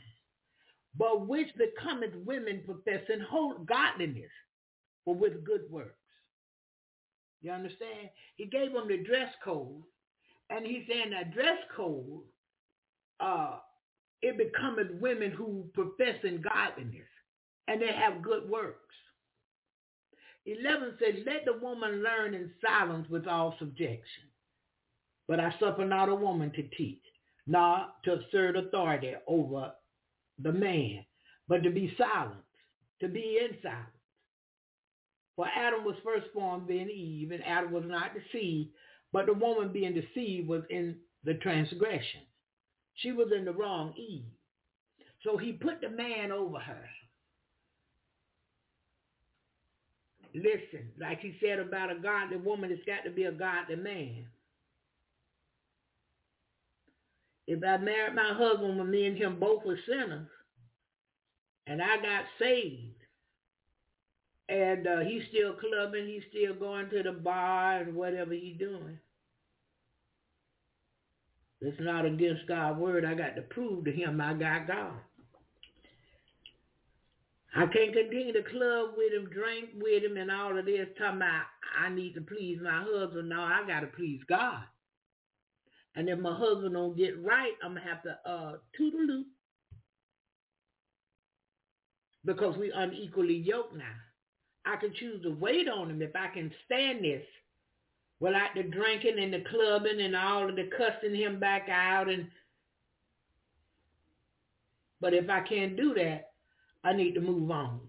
But 0.97 1.27
which 1.27 1.49
becometh 1.57 2.15
women 2.25 2.63
professing 2.65 3.25
godliness, 3.67 4.31
but 5.05 5.17
with 5.17 5.43
good 5.43 5.61
works. 5.69 5.98
You 7.41 7.51
understand? 7.51 8.09
He 8.35 8.45
gave 8.45 8.73
them 8.73 8.87
the 8.87 8.97
dress 8.97 9.31
code. 9.43 9.83
And 10.49 10.65
he's 10.65 10.83
saying 10.89 11.11
that 11.11 11.33
dress 11.33 11.57
code, 11.75 12.21
uh, 13.19 13.57
it 14.21 14.37
becometh 14.37 14.99
women 14.99 15.31
who 15.31 15.65
profess 15.73 16.17
in 16.23 16.41
godliness 16.41 17.07
and 17.67 17.81
they 17.81 17.93
have 17.93 18.23
good 18.23 18.49
works. 18.49 18.75
11 20.45 20.97
says, 20.99 21.23
let 21.25 21.45
the 21.45 21.59
woman 21.61 22.01
learn 22.01 22.33
in 22.33 22.49
silence 22.65 23.07
with 23.09 23.27
all 23.27 23.55
subjection. 23.59 24.23
But 25.27 25.39
I 25.39 25.53
suffer 25.59 25.85
not 25.85 26.09
a 26.09 26.15
woman 26.15 26.51
to 26.53 26.63
teach, 26.75 27.03
nor 27.45 27.85
to 28.05 28.13
assert 28.13 28.57
authority 28.57 29.13
over 29.27 29.71
the 30.41 30.51
man, 30.51 31.05
but 31.47 31.61
to 31.61 31.69
be 31.69 31.93
silent, 31.97 32.41
to 33.01 33.07
be 33.07 33.39
in 33.39 33.57
silence. 33.61 33.98
For 35.39 35.47
Adam 35.55 35.85
was 35.85 35.95
first 36.03 36.25
formed, 36.33 36.67
then 36.67 36.89
Eve, 36.93 37.31
and 37.31 37.41
Adam 37.45 37.71
was 37.71 37.85
not 37.87 38.11
deceived, 38.13 38.71
but 39.13 39.25
the 39.25 39.33
woman 39.33 39.71
being 39.71 39.93
deceived 39.93 40.49
was 40.49 40.63
in 40.69 40.97
the 41.23 41.35
transgression. 41.35 42.23
She 42.95 43.13
was 43.13 43.29
in 43.33 43.45
the 43.45 43.53
wrong 43.53 43.93
Eve. 43.95 44.25
So 45.23 45.37
he 45.37 45.53
put 45.53 45.79
the 45.79 45.87
man 45.87 46.33
over 46.33 46.59
her. 46.59 46.89
Listen, 50.35 50.91
like 50.99 51.21
he 51.21 51.37
said 51.41 51.59
about 51.59 51.89
a 51.89 51.95
godly 51.95 52.35
woman, 52.35 52.69
it's 52.69 52.83
got 52.83 53.05
to 53.05 53.09
be 53.09 53.23
a 53.23 53.31
godly 53.31 53.77
man. 53.77 54.25
If 57.47 57.63
I 57.63 57.77
married 57.77 58.13
my 58.13 58.33
husband 58.33 58.77
when 58.77 58.91
me 58.91 59.05
and 59.05 59.17
him 59.17 59.39
both 59.39 59.63
were 59.63 59.79
sinners, 59.87 60.27
and 61.65 61.81
I 61.81 61.95
got 61.95 62.25
saved, 62.37 62.88
and 64.49 64.87
uh, 64.87 64.99
he's 65.01 65.21
still 65.29 65.53
clubbing, 65.53 66.07
he's 66.07 66.23
still 66.29 66.55
going 66.55 66.89
to 66.89 67.03
the 67.03 67.11
bar 67.11 67.81
and 67.81 67.95
whatever 67.95 68.33
he's 68.33 68.57
doing. 68.57 68.97
It's 71.61 71.79
not 71.79 72.05
against 72.05 72.47
God's 72.47 72.79
word. 72.79 73.05
I 73.05 73.13
got 73.13 73.35
to 73.35 73.41
prove 73.43 73.85
to 73.85 73.91
him 73.91 74.19
I 74.19 74.33
got 74.33 74.67
God. 74.67 74.93
I 77.55 77.65
can't 77.65 77.93
continue 77.93 78.33
to 78.33 78.43
club 78.43 78.91
with 78.95 79.11
him, 79.11 79.29
drink 79.31 79.69
with 79.81 80.03
him, 80.03 80.17
and 80.17 80.31
all 80.31 80.57
of 80.57 80.65
this, 80.65 80.87
talking 80.97 81.17
about 81.17 81.43
I 81.79 81.89
need 81.89 82.13
to 82.13 82.21
please 82.21 82.59
my 82.61 82.85
husband. 82.85 83.29
No, 83.29 83.41
I 83.41 83.63
got 83.67 83.81
to 83.81 83.87
please 83.87 84.21
God. 84.27 84.63
And 85.95 86.07
if 86.09 86.19
my 86.19 86.35
husband 86.35 86.73
don't 86.73 86.95
get 86.95 87.21
right, 87.23 87.53
I'm 87.63 87.75
to 87.75 87.81
have 87.81 88.03
to 88.03 88.17
uh, 88.25 88.53
toodaloo. 88.79 89.23
Because 92.23 92.55
we 92.57 92.71
unequally 92.71 93.35
yoked 93.37 93.75
now. 93.75 93.85
I 94.65 94.75
can 94.77 94.93
choose 94.93 95.21
to 95.23 95.31
wait 95.31 95.67
on 95.67 95.89
him 95.89 96.01
if 96.01 96.15
I 96.15 96.27
can 96.27 96.51
stand 96.65 97.03
this 97.03 97.23
without 98.19 98.49
the 98.55 98.63
drinking 98.63 99.19
and 99.19 99.33
the 99.33 99.43
clubbing 99.49 100.01
and 100.01 100.15
all 100.15 100.49
of 100.49 100.55
the 100.55 100.69
cussing 100.77 101.15
him 101.15 101.39
back 101.39 101.69
out. 101.69 102.09
And 102.09 102.27
But 105.01 105.13
if 105.13 105.29
I 105.29 105.41
can't 105.41 105.77
do 105.77 105.93
that, 105.95 106.31
I 106.83 106.93
need 106.93 107.13
to 107.15 107.21
move 107.21 107.49
on. 107.51 107.79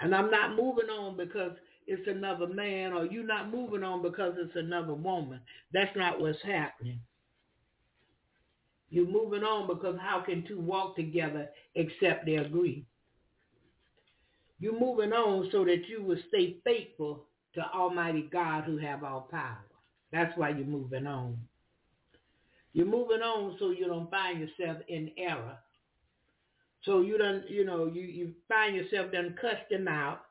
And 0.00 0.14
I'm 0.14 0.30
not 0.30 0.56
moving 0.56 0.90
on 0.90 1.16
because 1.16 1.52
it's 1.86 2.06
another 2.08 2.46
man 2.48 2.92
or 2.92 3.06
you're 3.06 3.24
not 3.24 3.52
moving 3.52 3.84
on 3.84 4.02
because 4.02 4.34
it's 4.38 4.56
another 4.56 4.94
woman. 4.94 5.40
That's 5.72 5.94
not 5.96 6.20
what's 6.20 6.42
happening. 6.42 7.00
You're 8.90 9.08
moving 9.08 9.42
on 9.42 9.66
because 9.66 9.96
how 10.00 10.20
can 10.20 10.44
two 10.46 10.60
walk 10.60 10.96
together 10.96 11.48
except 11.74 12.26
they 12.26 12.36
agree? 12.36 12.86
You're 14.64 14.80
moving 14.80 15.12
on 15.12 15.50
so 15.52 15.62
that 15.66 15.90
you 15.90 16.02
will 16.02 16.16
stay 16.28 16.56
faithful 16.64 17.26
to 17.54 17.60
Almighty 17.74 18.30
God 18.32 18.64
who 18.64 18.78
have 18.78 19.04
all 19.04 19.28
power. 19.30 19.62
That's 20.10 20.34
why 20.38 20.48
you're 20.48 20.64
moving 20.64 21.06
on. 21.06 21.36
You're 22.72 22.86
moving 22.86 23.20
on 23.20 23.58
so 23.58 23.72
you 23.72 23.86
don't 23.86 24.10
find 24.10 24.40
yourself 24.40 24.78
in 24.88 25.10
error. 25.18 25.58
So 26.84 27.02
you 27.02 27.18
don't, 27.18 27.46
you 27.50 27.66
know, 27.66 27.90
you, 27.92 28.04
you 28.04 28.32
find 28.48 28.74
yourself 28.74 29.12
done 29.12 29.36
cussed 29.38 29.70
him 29.70 29.86
out, 29.86 30.22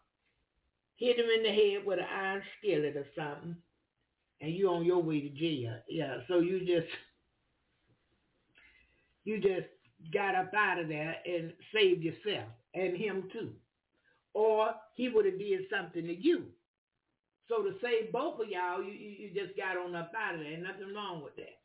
hit 0.96 1.20
him 1.20 1.28
in 1.30 1.44
the 1.44 1.50
head 1.50 1.86
with 1.86 2.00
an 2.00 2.06
iron 2.12 2.42
skillet 2.58 2.98
or 2.98 3.06
something, 3.16 3.56
and 4.42 4.52
you 4.52 4.68
on 4.68 4.84
your 4.84 5.04
way 5.04 5.22
to 5.22 5.30
jail. 5.30 5.76
Yeah, 5.88 6.22
so 6.28 6.40
you 6.40 6.62
just, 6.62 6.92
you 9.26 9.40
just 9.40 9.68
got 10.12 10.34
up 10.34 10.52
out 10.58 10.80
of 10.80 10.88
there 10.88 11.18
and 11.24 11.54
saved 11.72 12.02
yourself 12.02 12.48
and 12.74 12.98
him 12.98 13.30
too. 13.32 13.52
Or 14.34 14.74
he 14.96 15.10
would 15.10 15.26
have 15.26 15.38
did 15.38 15.62
something 15.70 16.06
to 16.06 16.16
you. 16.16 16.46
So 17.48 17.62
to 17.62 17.74
save 17.82 18.12
both 18.12 18.40
of 18.40 18.48
y'all, 18.48 18.84
you, 18.84 18.92
you, 18.92 19.10
you 19.20 19.30
just 19.34 19.58
got 19.58 19.78
on 19.78 19.96
up 19.96 20.12
out 20.18 20.36
of 20.36 20.42
there. 20.42 20.58
Nothing 20.58 20.96
wrong 20.96 21.22
with 21.24 21.36
that. 21.36 21.60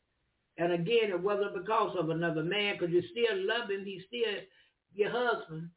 And 0.58 0.72
again, 0.72 1.10
it 1.10 1.20
wasn't 1.20 1.54
because 1.54 1.96
of 1.98 2.10
another 2.10 2.42
man, 2.42 2.74
because 2.74 2.92
you 2.92 3.02
still 3.12 3.46
love 3.46 3.70
him. 3.70 3.84
He's 3.84 4.02
still 4.08 4.42
your 4.94 5.10
husband, 5.10 5.70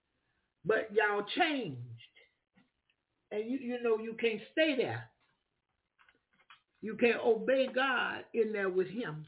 but 0.66 0.90
y'all 0.92 1.24
changed. 1.38 1.78
And 3.32 3.50
you, 3.50 3.60
you 3.60 3.84
know 3.84 4.00
you 4.00 4.16
can't 4.20 4.42
stay 4.52 4.76
there. 4.76 5.06
You 6.82 6.98
can't 6.98 7.22
obey 7.24 7.70
God 7.74 8.26
in 8.34 8.52
there 8.52 8.70
with 8.70 8.88
him. 8.88 9.26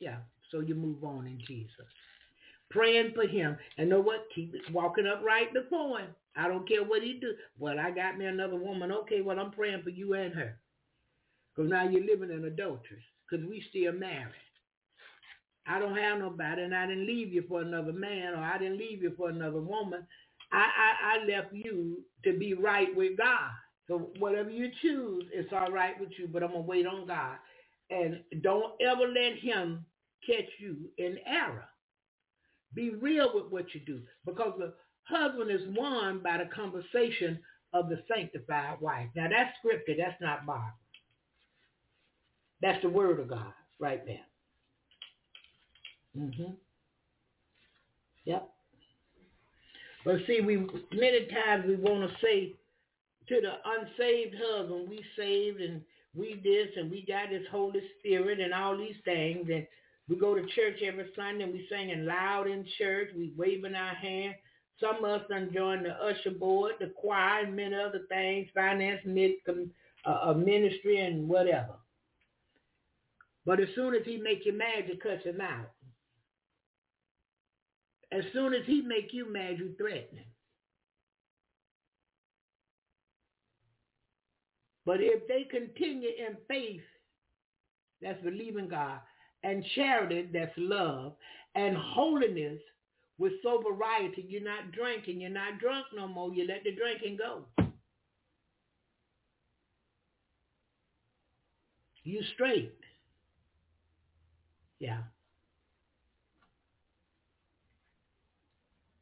Yeah, 0.00 0.16
so 0.50 0.58
you 0.60 0.74
move 0.74 1.04
on 1.04 1.26
in 1.26 1.38
Jesus. 1.46 1.70
Praying 2.70 3.12
for 3.14 3.26
him. 3.26 3.56
And 3.78 3.88
know 3.88 4.00
what? 4.00 4.26
Keep 4.34 4.54
walking 4.72 5.06
up 5.06 5.22
right 5.24 5.52
before 5.52 6.00
him. 6.00 6.10
I 6.36 6.48
don't 6.48 6.68
care 6.68 6.84
what 6.84 7.02
he 7.02 7.18
do. 7.20 7.34
Well, 7.58 7.78
I 7.78 7.90
got 7.90 8.18
me 8.18 8.26
another 8.26 8.56
woman. 8.56 8.90
Okay, 8.92 9.20
well, 9.20 9.38
I'm 9.38 9.52
praying 9.52 9.82
for 9.82 9.90
you 9.90 10.14
and 10.14 10.34
her. 10.34 10.58
Because 11.54 11.70
now 11.70 11.88
you're 11.88 12.04
living 12.04 12.30
in 12.30 12.44
adultery. 12.44 13.04
Because 13.30 13.46
we 13.46 13.64
still 13.70 13.92
married. 13.92 14.34
I 15.66 15.78
don't 15.78 15.96
have 15.96 16.18
nobody, 16.18 16.62
and 16.62 16.74
I 16.74 16.86
didn't 16.86 17.06
leave 17.06 17.32
you 17.32 17.44
for 17.48 17.62
another 17.62 17.92
man, 17.92 18.34
or 18.34 18.42
I 18.42 18.58
didn't 18.58 18.78
leave 18.78 19.02
you 19.02 19.14
for 19.16 19.30
another 19.30 19.60
woman. 19.60 20.06
I, 20.52 20.58
I, 20.58 21.16
I 21.20 21.24
left 21.24 21.52
you 21.52 22.02
to 22.24 22.38
be 22.38 22.54
right 22.54 22.94
with 22.94 23.16
God. 23.16 23.50
So 23.88 24.10
whatever 24.18 24.50
you 24.50 24.70
choose, 24.82 25.24
it's 25.32 25.52
all 25.52 25.70
right 25.72 25.98
with 26.00 26.10
you, 26.18 26.28
but 26.28 26.42
I'm 26.42 26.50
going 26.50 26.64
to 26.64 26.68
wait 26.68 26.86
on 26.86 27.06
God. 27.06 27.36
And 27.90 28.20
don't 28.42 28.72
ever 28.80 29.06
let 29.08 29.38
him 29.38 29.84
catch 30.26 30.48
you 30.58 30.76
in 30.98 31.18
error. 31.26 31.64
Be 32.74 32.90
real 32.90 33.30
with 33.34 33.50
what 33.50 33.74
you 33.74 33.80
do 33.80 34.00
because 34.26 34.52
the 34.58 34.72
husband 35.04 35.50
is 35.50 35.62
won 35.76 36.20
by 36.22 36.38
the 36.38 36.48
conversation 36.54 37.38
of 37.72 37.88
the 37.88 38.02
sanctified 38.12 38.80
wife. 38.80 39.08
Now 39.14 39.28
that's 39.28 39.56
scripted. 39.64 39.98
That's 39.98 40.20
not 40.20 40.46
Bible. 40.46 40.62
That's 42.62 42.80
the 42.82 42.88
word 42.88 43.20
of 43.20 43.28
God 43.28 43.52
right 43.78 44.04
there. 44.06 44.24
Mm-hmm. 46.18 46.52
Yep. 48.24 48.48
But 50.04 50.16
see, 50.26 50.40
we 50.40 50.56
many 50.92 51.26
times 51.26 51.64
we 51.66 51.76
want 51.76 52.08
to 52.08 52.16
say 52.22 52.54
to 53.28 53.40
the 53.40 53.54
unsaved 53.64 54.34
husband, 54.38 54.88
we 54.88 55.02
saved 55.16 55.60
and 55.60 55.80
we 56.14 56.40
this 56.44 56.68
and 56.76 56.90
we 56.90 57.04
got 57.06 57.30
this 57.30 57.42
Holy 57.50 57.82
Spirit 57.98 58.38
and 58.38 58.54
all 58.54 58.76
these 58.76 58.96
things 59.04 59.48
and 59.52 59.66
we 60.08 60.16
go 60.16 60.34
to 60.34 60.42
church 60.42 60.82
every 60.86 61.10
Sunday 61.16 61.44
and 61.44 61.52
we 61.52 61.66
singing 61.70 62.04
loud 62.04 62.46
in 62.46 62.66
church, 62.78 63.08
we 63.16 63.32
waving 63.36 63.74
our 63.74 63.94
hand. 63.94 64.34
Some 64.80 65.04
of 65.04 65.22
us 65.22 65.26
done 65.30 65.50
joined 65.54 65.86
the 65.86 65.92
usher 65.92 66.32
board, 66.32 66.72
the 66.80 66.92
choir, 66.96 67.44
and 67.44 67.56
many 67.56 67.74
other 67.74 68.00
things, 68.08 68.48
finance, 68.54 69.00
uh, 70.04 70.34
ministry, 70.34 71.00
and 71.00 71.28
whatever. 71.28 71.74
But 73.46 73.60
as 73.60 73.68
soon 73.74 73.94
as 73.94 74.02
he 74.04 74.16
make 74.16 74.44
you 74.44 74.52
mad, 74.52 74.88
you 74.88 74.98
cut 74.98 75.22
him 75.22 75.40
out. 75.40 75.70
As 78.10 78.24
soon 78.32 78.52
as 78.52 78.62
he 78.66 78.80
make 78.80 79.12
you 79.12 79.30
mad, 79.30 79.58
you 79.58 79.74
threaten 79.78 80.18
him. 80.18 80.26
But 84.86 85.00
if 85.00 85.26
they 85.28 85.44
continue 85.44 86.10
in 86.10 86.36
faith, 86.46 86.82
that's 88.02 88.22
believing 88.22 88.68
God, 88.68 89.00
and 89.44 89.64
charity, 89.74 90.28
that's 90.32 90.52
love, 90.56 91.12
and 91.54 91.76
holiness 91.76 92.58
with 93.18 93.32
sobriety, 93.42 94.24
you're 94.28 94.42
not 94.42 94.72
drinking, 94.72 95.20
you're 95.20 95.30
not 95.30 95.60
drunk 95.60 95.86
no 95.94 96.08
more, 96.08 96.32
you 96.32 96.46
let 96.48 96.64
the 96.64 96.74
drinking 96.74 97.18
go. 97.18 97.44
You 102.02 102.20
straight. 102.34 102.74
Yeah. 104.78 105.02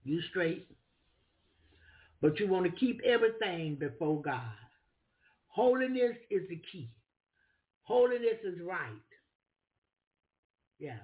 You 0.04 0.20
straight. 0.30 0.68
But 2.20 2.38
you 2.38 2.46
want 2.46 2.64
to 2.66 2.72
keep 2.72 3.00
everything 3.04 3.76
before 3.76 4.20
God. 4.22 4.40
Holiness 5.48 6.16
is 6.30 6.48
the 6.48 6.60
key. 6.70 6.88
Holiness 7.82 8.38
is 8.44 8.60
right. 8.60 9.11
Yeah. 10.82 10.98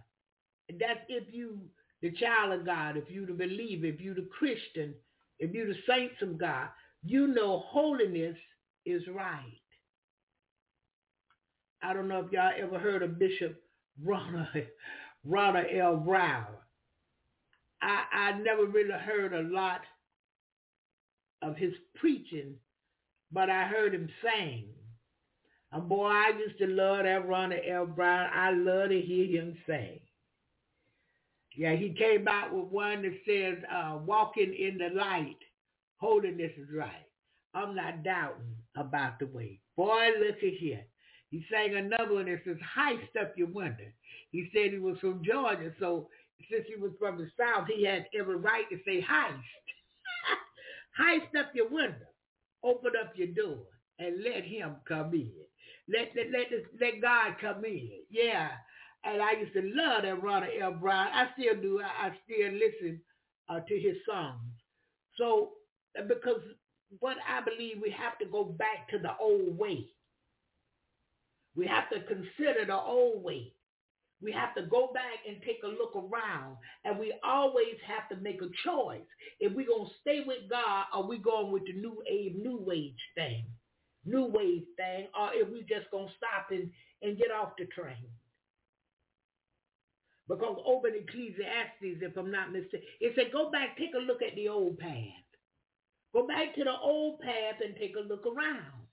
That's 0.68 1.00
if 1.09 1.32
you 1.32 1.60
the 2.02 2.10
child 2.12 2.52
of 2.60 2.66
God, 2.66 2.96
if 2.96 3.09
you 3.09 3.24
the 3.26 3.32
believer, 3.32 3.86
if 3.86 4.00
you 4.00 4.12
the 4.12 4.28
Christian, 4.36 4.92
if 5.38 5.55
you 5.55 5.66
the 5.66 5.78
saints 5.88 6.16
of 6.20 6.36
God, 6.36 6.68
you 7.05 7.28
know 7.28 7.62
holiness 7.68 8.36
is 8.84 9.02
right. 9.09 9.60
I 11.80 11.94
don't 11.94 12.09
know 12.09 12.24
if 12.26 12.32
y'all 12.32 12.50
ever 12.60 12.78
heard 12.78 13.05
of 13.05 13.20
Bishop 13.20 13.62
Ronald, 14.05 14.48
Ronald 15.24 15.66
L. 15.72 15.96
Brown. 15.96 16.46
I, 17.80 18.02
I 18.12 18.32
never 18.32 18.64
really 18.66 18.90
heard 18.90 19.32
a 19.32 19.42
lot 19.48 19.82
of 21.40 21.56
his 21.56 21.72
preaching, 21.94 22.55
but 23.30 23.48
I 23.48 23.68
heard 23.68 23.94
him 23.94 24.09
sing. 24.22 24.64
And 25.73 25.89
boy, 25.89 26.07
I 26.07 26.32
used 26.39 26.59
to 26.59 26.66
love 26.66 27.05
that 27.05 27.28
Ronald 27.28 27.61
L. 27.69 27.86
Brown. 27.86 28.31
I 28.35 28.53
love 28.53 28.89
to 28.89 29.01
hear 29.01 29.27
him 29.27 29.57
sing. 29.66 30.01
Yeah, 31.57 31.74
he 31.74 31.90
came 31.90 32.27
out 32.28 32.55
with 32.55 32.66
one 32.66 33.03
that 33.03 33.19
says, 33.27 33.62
uh, 33.70 33.99
walking 34.07 34.55
in 34.55 34.78
the 34.78 34.95
light, 34.97 35.36
holiness 35.97 36.53
is 36.57 36.69
right. 36.73 37.07
I'm 37.53 37.74
not 37.74 38.05
doubting 38.05 38.55
about 38.77 39.19
the 39.19 39.27
way. 39.27 39.59
Boy, 39.77 40.11
look 40.20 40.36
at 40.36 40.59
here. 40.59 40.85
He 41.31 41.45
sang 41.51 41.77
another 41.77 42.15
one 42.15 42.27
that 42.27 42.40
says, 42.45 42.57
heist 42.77 43.20
up 43.20 43.36
your 43.36 43.49
window. 43.49 43.90
He 44.31 44.49
said 44.55 44.73
he 44.73 44.78
was 44.78 44.99
from 45.01 45.23
Georgia, 45.24 45.73
so 45.81 46.09
since 46.51 46.65
he 46.69 46.81
was 46.81 46.93
from 46.99 47.19
the 47.19 47.28
South, 47.39 47.66
he 47.66 47.85
had 47.85 48.07
every 48.19 48.36
right 48.36 48.65
to 48.70 48.78
say 48.86 49.03
heist. 49.03 49.43
heist 50.99 51.39
up 51.39 51.51
your 51.55 51.69
window. 51.69 52.07
Open 52.62 52.93
up 53.03 53.12
your 53.16 53.28
door 53.28 53.65
and 53.99 54.23
let 54.23 54.45
him 54.45 54.77
come 54.86 55.12
in. 55.12 55.31
Let, 55.89 56.10
let, 56.16 56.27
let, 56.32 56.47
let 56.81 57.02
God 57.02 57.35
come 57.40 57.65
in. 57.65 57.90
Yeah. 58.10 58.48
And 59.05 59.23
I 59.23 59.32
used 59.32 59.55
to 59.55 59.62
love 59.62 60.02
that 60.02 60.23
Ronald 60.23 60.52
L. 60.60 60.73
Brown. 60.73 61.09
I 61.12 61.28
still 61.39 61.60
do. 61.60 61.81
I, 61.81 62.09
I 62.09 62.10
still 62.24 62.52
listen 62.52 63.01
uh, 63.48 63.60
to 63.66 63.81
his 63.81 63.97
songs. 64.06 64.40
So 65.16 65.51
because 66.06 66.40
what 67.01 67.16
I 67.28 67.43
believe 67.43 67.77
we 67.82 67.90
have 67.90 68.19
to 68.19 68.27
go 68.27 68.44
back 68.44 68.89
to 68.90 68.98
the 68.98 69.10
old 69.20 69.59
way. 69.59 69.86
We 71.56 71.66
have 71.66 71.90
to 71.90 72.01
consider 72.02 72.65
the 72.66 72.77
old 72.77 73.23
way. 73.24 73.52
We 74.23 74.32
have 74.32 74.55
to 74.56 74.62
go 74.62 74.90
back 74.93 75.20
and 75.27 75.36
take 75.43 75.60
a 75.65 75.69
look 75.69 75.94
around. 75.94 76.56
And 76.85 76.98
we 76.98 77.15
always 77.24 77.77
have 77.86 78.09
to 78.10 78.23
make 78.23 78.40
a 78.43 78.48
choice. 78.65 79.06
If 79.40 79.52
we're 79.55 79.66
going 79.66 79.86
to 79.86 79.94
stay 80.01 80.23
with 80.27 80.48
God 80.51 80.86
or 80.94 81.06
we 81.06 81.19
going 81.19 81.52
with 81.52 81.65
the 81.66 81.74
new 81.74 82.02
age, 82.10 82.35
new 82.36 82.69
age 82.73 82.98
thing, 83.15 83.44
new 84.09 84.26
wave 84.26 84.64
thing, 84.76 85.09
or 85.18 85.30
if 85.32 85.48
we 85.48 85.60
just 85.60 85.90
going 85.90 86.09
to 86.09 86.14
stop 86.16 86.51
and, 86.51 86.70
and 87.02 87.18
get 87.18 87.30
off 87.30 87.52
the 87.59 87.66
train. 87.66 88.09
Because 90.28 90.59
over 90.66 90.89
in 90.89 90.97
Ecclesiastes, 90.97 92.02
if 92.02 92.16
I'm 92.16 92.30
not 92.30 92.52
mistaken, 92.52 92.82
it 93.01 93.12
said, 93.16 93.32
go 93.32 93.51
back, 93.51 93.78
take 93.78 93.94
a 93.94 93.98
look 93.98 94.20
at 94.22 94.35
the 94.35 94.48
old 94.48 94.78
path. 94.78 95.24
Go 96.12 96.26
back 96.26 96.55
to 96.55 96.64
the 96.64 96.76
old 96.82 97.20
path 97.20 97.60
and 97.64 97.74
take 97.76 97.94
a 97.97 98.06
look 98.06 98.24
around. 98.26 98.86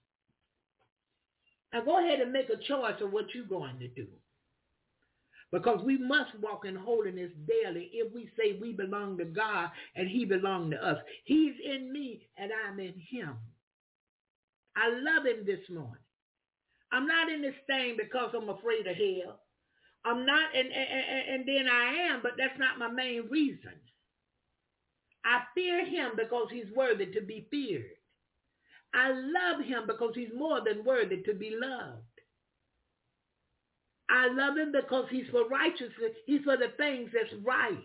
Now 1.74 1.84
go 1.84 2.00
ahead 2.00 2.22
and 2.22 2.32
make 2.32 2.50
a 2.50 2.58
choice 2.68 3.02
of 3.02 3.12
what 3.12 3.26
you're 3.34 3.46
going 3.46 3.80
to 3.80 3.88
do. 3.90 4.08
Because 5.52 5.82
we 5.86 5.98
must 5.98 6.32
walk 6.42 6.66
in 6.66 6.76
holiness 6.76 7.32
daily 7.48 7.90
if 7.94 8.14
we 8.14 8.30
say 8.38 8.58
we 8.60 8.74
belong 8.74 9.18
to 9.18 9.26
God 9.26 9.70
and 9.96 10.08
he 10.08 10.26
belongs 10.26 10.74
to 10.74 10.86
us. 10.86 10.98
He's 11.26 11.54
in 11.64 11.92
me 11.92 12.28
and 12.38 12.52
I'm 12.66 12.80
in 12.80 12.94
him. 13.10 13.36
I 14.78 14.90
love 14.90 15.26
him 15.26 15.46
this 15.46 15.70
morning. 15.70 16.04
I'm 16.92 17.08
not 17.08 17.32
in 17.32 17.42
this 17.42 17.56
thing 17.68 17.98
because 17.98 18.32
I'm 18.36 18.50
afraid 18.50 18.88
of 18.88 18.96
hell. 18.96 19.40
I'm 20.06 20.26
not, 20.26 20.56
and, 20.56 20.68
and, 20.68 21.30
and 21.36 21.48
then 21.48 21.68
I 21.68 22.10
am, 22.12 22.22
but 22.24 22.34
that's 22.38 22.60
not 22.60 22.80
my 22.80 22.90
main 22.90 23.28
reason. 23.30 23.74
I 25.26 25.42
fear 25.56 25.86
him 25.86 26.12
because 26.16 26.48
he's 26.52 26.72
worthy 26.76 27.08
to 27.08 27.22
be 27.22 27.48
feared. 27.52 27.86
I 28.94 29.10
love 29.10 29.66
him 29.66 29.84
because 29.88 30.14
he's 30.16 30.30
more 30.36 30.62
than 30.64 30.86
worthy 30.86 31.22
to 31.24 31.34
be 31.34 31.52
loved. 31.60 32.04
I 34.10 34.28
love 34.32 34.58
him 34.58 34.72
because 34.72 35.06
he's 35.10 35.28
for 35.32 35.48
righteousness. 35.50 36.14
He's 36.28 36.44
for 36.44 36.58
the 36.58 36.70
things 36.78 37.10
that's 37.14 37.34
right. 37.44 37.78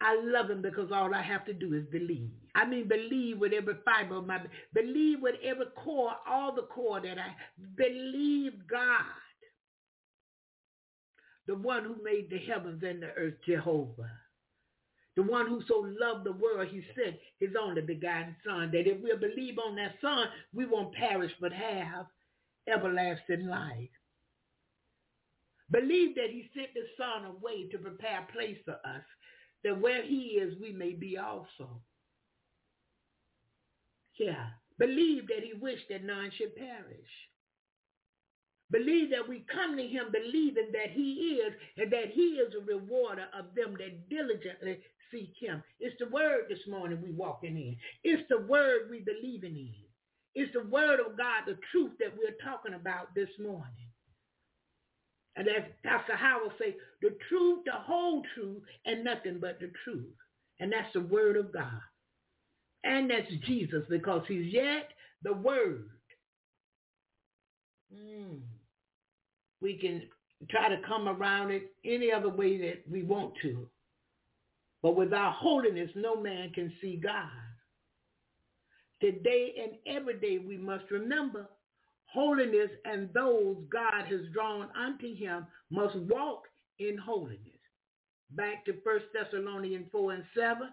I 0.00 0.20
love 0.22 0.50
him 0.50 0.62
because 0.62 0.90
all 0.92 1.14
I 1.14 1.22
have 1.22 1.46
to 1.46 1.54
do 1.54 1.74
is 1.74 1.84
believe. 1.90 2.30
I 2.56 2.64
mean, 2.64 2.88
believe 2.88 3.38
with 3.38 3.52
every 3.52 3.76
fiber 3.84 4.16
of 4.16 4.26
my, 4.26 4.40
believe 4.72 5.20
with 5.20 5.34
every 5.44 5.66
core, 5.84 6.14
all 6.26 6.54
the 6.54 6.62
core 6.62 7.02
that 7.02 7.18
I, 7.18 7.34
believe 7.76 8.54
God. 8.66 9.04
The 11.46 11.54
one 11.54 11.84
who 11.84 12.02
made 12.02 12.30
the 12.30 12.38
heavens 12.38 12.82
and 12.82 13.02
the 13.02 13.08
earth, 13.08 13.34
Jehovah. 13.46 14.10
The 15.16 15.22
one 15.22 15.46
who 15.46 15.62
so 15.68 15.86
loved 16.00 16.24
the 16.24 16.32
world, 16.32 16.68
he 16.68 16.82
sent 16.96 17.16
his 17.38 17.50
only 17.60 17.82
begotten 17.82 18.34
son, 18.44 18.70
that 18.72 18.86
if 18.86 19.02
we'll 19.02 19.18
believe 19.18 19.58
on 19.58 19.76
that 19.76 19.94
son, 20.00 20.26
we 20.54 20.64
won't 20.64 20.94
perish 20.94 21.32
but 21.38 21.52
have 21.52 22.06
everlasting 22.66 23.46
life. 23.46 23.90
Believe 25.70 26.14
that 26.14 26.30
he 26.30 26.48
sent 26.54 26.68
the 26.74 26.86
son 26.96 27.26
away 27.26 27.68
to 27.68 27.78
prepare 27.78 28.26
a 28.26 28.32
place 28.32 28.58
for 28.64 28.74
us, 28.74 29.04
that 29.62 29.78
where 29.78 30.02
he 30.02 30.38
is, 30.40 30.54
we 30.58 30.72
may 30.72 30.92
be 30.92 31.18
also. 31.18 31.82
Yeah. 34.18 34.46
Believe 34.78 35.28
that 35.28 35.44
he 35.44 35.54
wished 35.60 35.86
that 35.90 36.04
none 36.04 36.30
should 36.36 36.56
perish. 36.56 37.10
Believe 38.70 39.10
that 39.10 39.28
we 39.28 39.46
come 39.52 39.76
to 39.76 39.86
him 39.86 40.06
believing 40.12 40.72
that 40.72 40.90
he 40.92 41.40
is 41.40 41.54
and 41.76 41.92
that 41.92 42.10
he 42.12 42.40
is 42.42 42.52
a 42.54 42.64
rewarder 42.64 43.26
of 43.38 43.54
them 43.54 43.76
that 43.78 44.08
diligently 44.10 44.80
seek 45.12 45.34
him. 45.40 45.62
It's 45.80 45.96
the 46.00 46.08
word 46.08 46.46
this 46.48 46.66
morning 46.68 47.00
we 47.02 47.12
walking 47.12 47.56
in. 47.56 47.76
It's 48.04 48.24
the 48.28 48.40
word 48.40 48.90
we 48.90 49.00
believing 49.00 49.56
in. 49.56 49.74
It's 50.34 50.52
the 50.52 50.68
word 50.68 51.00
of 51.00 51.16
God, 51.16 51.44
the 51.46 51.58
truth 51.72 51.92
that 52.00 52.12
we're 52.18 52.36
talking 52.44 52.74
about 52.74 53.14
this 53.14 53.30
morning. 53.40 53.88
And 55.36 55.48
as 55.48 55.64
Pastor 55.84 56.16
Howell 56.16 56.52
say, 56.58 56.76
the 57.02 57.16
truth, 57.28 57.60
the 57.66 57.72
whole 57.72 58.22
truth, 58.34 58.62
and 58.86 59.04
nothing 59.04 59.38
but 59.40 59.60
the 59.60 59.70
truth. 59.84 60.14
And 60.60 60.72
that's 60.72 60.92
the 60.94 61.00
word 61.02 61.36
of 61.36 61.52
God. 61.52 61.80
And 62.86 63.10
that's 63.10 63.30
Jesus 63.46 63.82
because 63.90 64.22
he's 64.28 64.52
yet 64.52 64.90
the 65.22 65.32
word. 65.32 65.90
Mm. 67.92 68.38
We 69.60 69.76
can 69.78 70.02
try 70.50 70.68
to 70.68 70.80
come 70.86 71.08
around 71.08 71.50
it 71.50 71.72
any 71.84 72.12
other 72.12 72.28
way 72.28 72.58
that 72.58 72.82
we 72.88 73.02
want 73.02 73.34
to. 73.42 73.68
But 74.82 74.96
without 74.96 75.34
holiness, 75.34 75.90
no 75.96 76.14
man 76.20 76.52
can 76.54 76.72
see 76.80 77.00
God. 77.02 77.28
Today 79.00 79.54
and 79.62 79.96
every 79.96 80.18
day 80.20 80.38
we 80.38 80.56
must 80.56 80.90
remember 80.90 81.48
holiness 82.06 82.70
and 82.84 83.12
those 83.12 83.56
God 83.70 84.04
has 84.08 84.20
drawn 84.32 84.68
unto 84.80 85.14
him 85.14 85.46
must 85.70 85.96
walk 85.96 86.44
in 86.78 86.96
holiness. 86.96 87.40
Back 88.30 88.64
to 88.66 88.72
1 88.82 89.00
Thessalonians 89.12 89.86
4 89.90 90.12
and 90.12 90.24
7. 90.36 90.68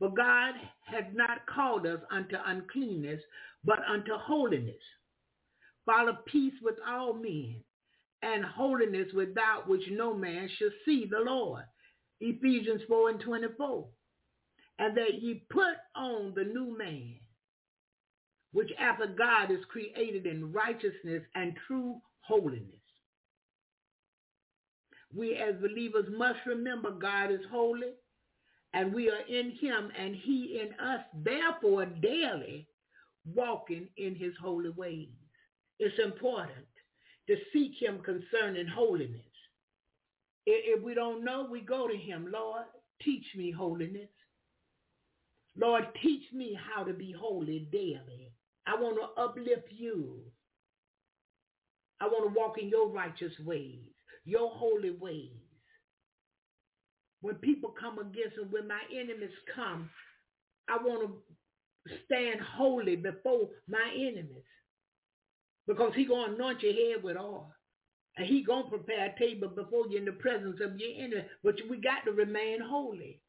But 0.00 0.16
God 0.16 0.54
has 0.86 1.04
not 1.12 1.46
called 1.46 1.86
us 1.86 2.00
unto 2.10 2.36
uncleanness, 2.46 3.20
but 3.64 3.80
unto 3.86 4.12
holiness. 4.16 4.82
Follow 5.84 6.18
peace 6.26 6.54
with 6.62 6.76
all 6.88 7.12
men, 7.12 7.62
and 8.22 8.44
holiness 8.44 9.08
without 9.14 9.68
which 9.68 9.82
no 9.90 10.14
man 10.14 10.48
shall 10.58 10.70
see 10.84 11.06
the 11.10 11.20
Lord. 11.20 11.64
Ephesians 12.20 12.82
4 12.88 13.10
and 13.10 13.20
24. 13.20 13.86
And 14.78 14.96
that 14.96 15.20
ye 15.20 15.44
put 15.50 15.76
on 15.94 16.32
the 16.34 16.44
new 16.44 16.76
man, 16.76 17.16
which 18.52 18.70
after 18.78 19.06
God 19.06 19.50
is 19.50 19.64
created 19.68 20.26
in 20.26 20.52
righteousness 20.52 21.22
and 21.34 21.54
true 21.66 22.00
holiness. 22.20 22.64
We 25.14 25.36
as 25.36 25.56
believers 25.60 26.06
must 26.16 26.38
remember 26.46 26.92
God 26.92 27.30
is 27.30 27.40
holy 27.50 27.92
and 28.72 28.92
we 28.92 29.10
are 29.10 29.26
in 29.28 29.50
him 29.52 29.90
and 29.98 30.14
he 30.14 30.60
in 30.62 30.86
us, 30.86 31.00
therefore 31.24 31.86
daily 31.86 32.66
walking 33.34 33.88
in 33.96 34.14
his 34.14 34.32
holy 34.40 34.70
ways. 34.70 35.08
It's 35.78 35.98
important 36.02 36.66
to 37.26 37.36
seek 37.52 37.72
him 37.80 38.00
concerning 38.04 38.66
holiness. 38.66 39.20
If 40.46 40.82
we 40.82 40.94
don't 40.94 41.24
know, 41.24 41.46
we 41.50 41.60
go 41.60 41.88
to 41.88 41.96
him. 41.96 42.28
Lord, 42.32 42.64
teach 43.02 43.24
me 43.36 43.50
holiness. 43.50 44.08
Lord, 45.56 45.84
teach 46.02 46.32
me 46.32 46.58
how 46.74 46.84
to 46.84 46.92
be 46.92 47.12
holy 47.12 47.68
daily. 47.72 48.32
I 48.66 48.74
want 48.80 48.96
to 48.96 49.22
uplift 49.22 49.68
you. 49.70 50.20
I 52.00 52.06
want 52.06 52.32
to 52.32 52.38
walk 52.38 52.58
in 52.58 52.68
your 52.68 52.88
righteous 52.88 53.32
ways, 53.44 53.80
your 54.24 54.50
holy 54.50 54.90
ways. 54.90 55.39
When 57.20 57.36
people 57.36 57.74
come 57.78 57.98
against 57.98 58.36
me, 58.36 58.44
when 58.50 58.68
my 58.68 58.80
enemies 58.92 59.34
come, 59.54 59.90
I 60.68 60.76
want 60.82 61.02
to 61.02 61.94
stand 62.06 62.40
holy 62.40 62.96
before 62.96 63.48
my 63.68 63.90
enemies. 63.94 64.44
Because 65.66 65.92
he 65.94 66.04
going 66.04 66.30
to 66.30 66.34
anoint 66.34 66.62
your 66.62 66.72
head 66.72 67.02
with 67.02 67.16
oil. 67.16 67.52
And 68.16 68.26
he 68.26 68.42
going 68.42 68.64
to 68.64 68.70
prepare 68.70 69.06
a 69.06 69.18
table 69.18 69.48
before 69.48 69.86
you 69.88 69.98
in 69.98 70.04
the 70.04 70.12
presence 70.12 70.60
of 70.62 70.78
your 70.78 70.90
enemy. 70.96 71.24
But 71.44 71.56
we 71.68 71.76
got 71.76 72.04
to 72.06 72.12
remain 72.12 72.58
holy. 72.60 73.20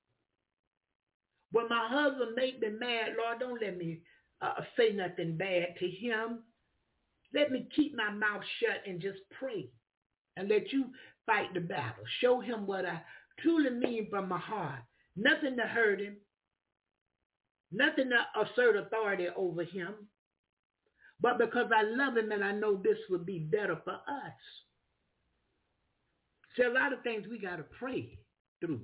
When 1.52 1.70
my 1.70 1.88
husband 1.90 2.32
make 2.36 2.62
me 2.62 2.70
mad, 2.70 3.16
Lord, 3.18 3.40
don't 3.40 3.62
let 3.62 3.78
me 3.78 4.00
uh, 4.42 4.54
say 4.78 4.92
nothing 4.94 5.38
bad 5.38 5.76
to 5.80 5.88
him. 5.88 6.40
Let 7.34 7.52
me 7.52 7.68
keep 7.76 7.96
my 7.96 8.10
mouth 8.12 8.44
shut 8.60 8.82
and 8.88 9.02
just 9.02 9.20
pray 9.40 9.70
and 10.38 10.50
let 10.50 10.72
you 10.72 10.86
fight 11.26 11.54
the 11.54 11.60
battle. 11.60 12.04
Show 12.20 12.40
him 12.40 12.66
what 12.66 12.86
I 12.86 13.02
truly 13.42 13.70
mean 13.70 14.08
from 14.10 14.30
my 14.30 14.40
heart. 14.40 14.80
Nothing 15.16 15.58
to 15.58 15.64
hurt 15.64 16.00
him. 16.00 16.18
Nothing 17.72 18.10
to 18.10 18.42
assert 18.42 18.76
authority 18.76 19.28
over 19.36 19.64
him. 19.64 19.94
But 21.20 21.38
because 21.38 21.70
I 21.76 21.84
love 21.84 22.18
him 22.18 22.32
and 22.32 22.44
I 22.44 22.52
know 22.52 22.76
this 22.76 22.98
would 23.10 23.26
be 23.26 23.40
better 23.40 23.80
for 23.84 23.94
us. 23.94 24.34
See, 26.56 26.64
a 26.64 26.70
lot 26.70 26.94
of 26.94 27.02
things 27.04 27.28
we 27.30 27.40
got 27.40 27.58
to 27.58 27.66
pray 27.80 28.18
through. 28.60 28.82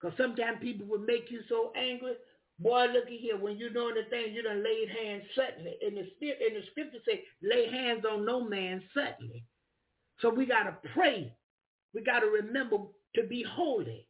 Because 0.00 0.16
sometimes 0.16 0.58
people 0.60 0.86
will 0.86 1.00
make 1.00 1.30
you 1.30 1.40
so 1.48 1.72
angry 1.76 2.14
Boy, 2.58 2.86
looky 2.92 3.18
here. 3.18 3.36
When 3.36 3.58
you're 3.58 3.70
doing 3.70 3.94
the 3.96 4.08
thing, 4.10 4.32
you 4.32 4.42
done 4.42 4.62
laid 4.62 4.88
hands 4.88 5.24
suddenly. 5.34 5.76
In 5.82 5.94
the, 5.96 6.08
spirit 6.16 6.38
in 6.46 6.54
the 6.54 6.60
scripture 6.70 6.98
say, 7.06 7.24
lay 7.42 7.68
hands 7.68 8.04
on 8.04 8.24
no 8.24 8.48
man 8.48 8.82
suddenly. 8.94 9.44
So 10.20 10.30
we 10.30 10.46
got 10.46 10.64
to 10.64 10.76
pray. 10.94 11.34
We 11.94 12.02
got 12.02 12.20
to 12.20 12.26
remember 12.26 12.78
to 13.14 13.22
be 13.24 13.44
holy 13.48 14.06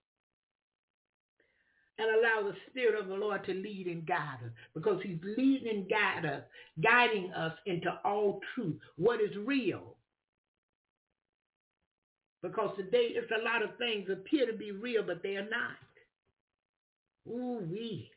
and 1.99 2.09
allow 2.09 2.49
the 2.49 2.57
Spirit 2.71 3.01
of 3.01 3.09
the 3.09 3.15
Lord 3.15 3.45
to 3.45 3.55
lead 3.55 3.87
and 3.87 4.07
guide 4.07 4.39
us 4.45 4.51
because 4.75 5.01
he's 5.03 5.19
leading 5.37 5.69
and 5.69 5.89
guide 5.89 6.25
us, 6.25 6.43
guiding 6.83 7.33
us 7.33 7.53
into 7.67 7.99
all 8.05 8.41
truth, 8.55 8.79
what 8.97 9.21
is 9.21 9.37
real. 9.45 9.95
Because 12.43 12.77
today 12.77 13.13
it's 13.13 13.31
a 13.31 13.45
lot 13.45 13.63
of 13.63 13.79
things 13.79 14.09
appear 14.11 14.47
to 14.47 14.53
be 14.57 14.73
real, 14.73 15.03
but 15.03 15.23
they 15.23 15.37
are 15.37 15.49
not. 15.49 15.79
Ooh 17.29 17.61
wee. 17.71 18.11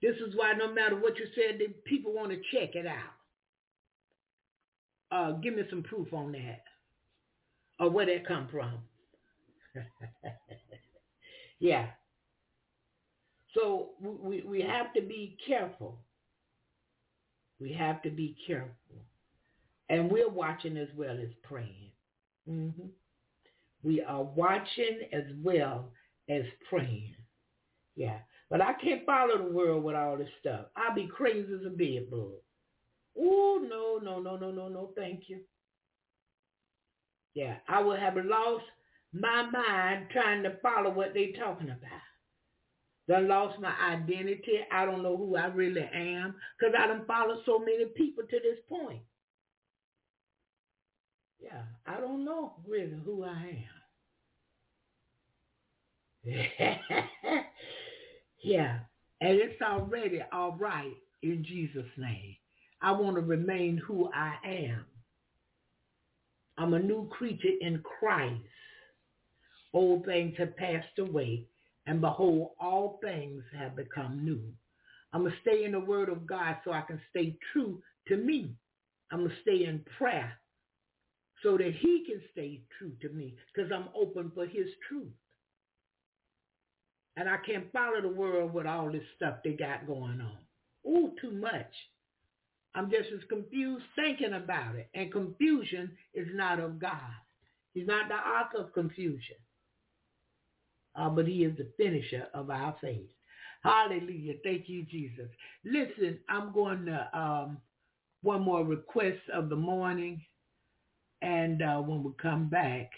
This 0.00 0.16
is 0.16 0.34
why 0.34 0.54
no 0.54 0.72
matter 0.72 0.96
what 0.96 1.18
you 1.18 1.26
said, 1.34 1.60
people 1.84 2.14
want 2.14 2.30
to 2.30 2.40
check 2.52 2.74
it 2.74 2.86
out. 2.86 3.14
Uh, 5.12 5.32
give 5.32 5.54
me 5.54 5.64
some 5.68 5.82
proof 5.82 6.12
on 6.14 6.32
that. 6.32 6.62
Or 7.78 7.90
where 7.90 8.06
that 8.06 8.26
come 8.26 8.48
from. 8.50 8.78
yeah. 11.60 11.86
So 13.54 13.90
we, 14.00 14.42
we 14.42 14.60
have 14.62 14.92
to 14.94 15.02
be 15.02 15.36
careful. 15.46 15.98
We 17.60 17.72
have 17.72 18.02
to 18.02 18.10
be 18.10 18.36
careful. 18.46 18.74
And 19.88 20.10
we're 20.10 20.30
watching 20.30 20.76
as 20.76 20.88
well 20.96 21.18
as 21.20 21.30
praying. 21.42 21.90
Mm-hmm. 22.48 22.86
We 23.82 24.02
are 24.02 24.22
watching 24.22 25.00
as 25.12 25.24
well 25.42 25.90
as 26.28 26.42
praying. 26.68 27.14
Yeah. 27.96 28.18
But 28.50 28.60
I 28.60 28.72
can't 28.74 29.04
follow 29.04 29.38
the 29.38 29.52
world 29.52 29.84
with 29.84 29.96
all 29.96 30.16
this 30.16 30.28
stuff. 30.40 30.66
I'll 30.76 30.94
be 30.94 31.06
crazy 31.06 31.52
as 31.52 31.66
a 31.66 31.70
bedbug. 31.70 32.32
Oh, 33.18 33.60
no, 33.68 33.98
no, 34.02 34.20
no, 34.20 34.36
no, 34.36 34.50
no, 34.50 34.68
no, 34.68 34.90
thank 34.96 35.28
you. 35.28 35.40
Yeah, 37.34 37.56
I 37.68 37.80
would 37.80 38.00
have 38.00 38.16
lost 38.16 38.64
my 39.12 39.48
mind 39.50 40.06
trying 40.12 40.42
to 40.44 40.56
follow 40.62 40.90
what 40.90 41.14
they're 41.14 41.32
talking 41.38 41.70
about. 41.70 42.00
Done 43.08 43.28
lost 43.28 43.58
my 43.60 43.74
identity. 43.90 44.60
I 44.70 44.84
don't 44.84 45.02
know 45.02 45.16
who 45.16 45.36
I 45.36 45.46
really 45.46 45.88
am 45.92 46.34
because 46.58 46.74
I 46.78 46.86
done 46.86 47.04
followed 47.06 47.42
so 47.44 47.58
many 47.58 47.86
people 47.96 48.22
to 48.22 48.38
this 48.38 48.58
point. 48.68 49.00
Yeah, 51.40 51.62
I 51.86 51.98
don't 52.00 52.24
know 52.24 52.54
really 52.68 53.00
who 53.04 53.24
I 53.24 53.64
am. 53.66 53.80
yeah, 58.44 58.78
and 59.20 59.38
it's 59.38 59.60
already 59.62 60.20
all 60.32 60.56
right 60.56 60.94
in 61.22 61.44
Jesus' 61.44 61.90
name. 61.96 62.36
I 62.82 62.92
want 62.92 63.16
to 63.16 63.22
remain 63.22 63.76
who 63.78 64.10
I 64.14 64.34
am. 64.44 64.84
I'm 66.58 66.74
a 66.74 66.78
new 66.78 67.08
creature 67.08 67.48
in 67.60 67.82
Christ. 67.98 68.42
Old 69.72 70.04
things 70.04 70.34
have 70.38 70.56
passed 70.56 70.98
away 70.98 71.46
and 71.86 72.00
behold, 72.00 72.50
all 72.60 73.00
things 73.02 73.42
have 73.58 73.74
become 73.76 74.24
new. 74.24 74.40
I'm 75.12 75.22
going 75.22 75.32
to 75.32 75.40
stay 75.40 75.64
in 75.64 75.72
the 75.72 75.80
word 75.80 76.08
of 76.08 76.26
God 76.26 76.56
so 76.64 76.72
I 76.72 76.82
can 76.82 77.00
stay 77.10 77.36
true 77.52 77.82
to 78.08 78.16
me. 78.16 78.54
I'm 79.10 79.24
going 79.24 79.30
to 79.30 79.42
stay 79.42 79.64
in 79.64 79.84
prayer 79.98 80.32
so 81.42 81.56
that 81.56 81.74
he 81.80 82.04
can 82.06 82.22
stay 82.32 82.60
true 82.78 82.92
to 83.02 83.08
me 83.08 83.34
because 83.52 83.72
I'm 83.72 83.88
open 83.94 84.30
for 84.34 84.46
his 84.46 84.68
truth. 84.88 85.08
And 87.16 87.28
I 87.28 87.38
can't 87.38 87.72
follow 87.72 88.00
the 88.00 88.08
world 88.08 88.54
with 88.54 88.66
all 88.66 88.92
this 88.92 89.02
stuff 89.16 89.38
they 89.42 89.54
got 89.54 89.86
going 89.86 90.20
on. 90.20 90.38
Ooh, 90.86 91.12
too 91.20 91.32
much. 91.32 91.72
I'm 92.74 92.88
just 92.88 93.08
as 93.12 93.28
confused 93.28 93.84
thinking 93.96 94.34
about 94.34 94.76
it. 94.76 94.88
And 94.94 95.10
confusion 95.10 95.90
is 96.14 96.28
not 96.34 96.60
of 96.60 96.78
God. 96.78 97.00
He's 97.74 97.86
not 97.86 98.08
the 98.08 98.14
author 98.14 98.64
of 98.66 98.72
confusion 98.74 99.36
uh, 100.96 101.08
but 101.08 101.26
he 101.26 101.44
is 101.44 101.56
the 101.56 101.68
finisher 101.76 102.26
of 102.34 102.50
our 102.50 102.76
faith. 102.80 103.08
Hallelujah. 103.62 104.34
Thank 104.42 104.68
you, 104.68 104.84
Jesus. 104.84 105.28
Listen, 105.64 106.18
I'm 106.28 106.52
going 106.52 106.86
to 106.86 107.08
um, 107.18 107.58
one 108.22 108.42
more 108.42 108.64
request 108.64 109.20
of 109.32 109.48
the 109.48 109.56
morning. 109.56 110.22
And 111.22 111.62
uh, 111.62 111.78
when 111.78 112.02
we 112.02 112.12
come 112.20 112.48
back, 112.48 112.90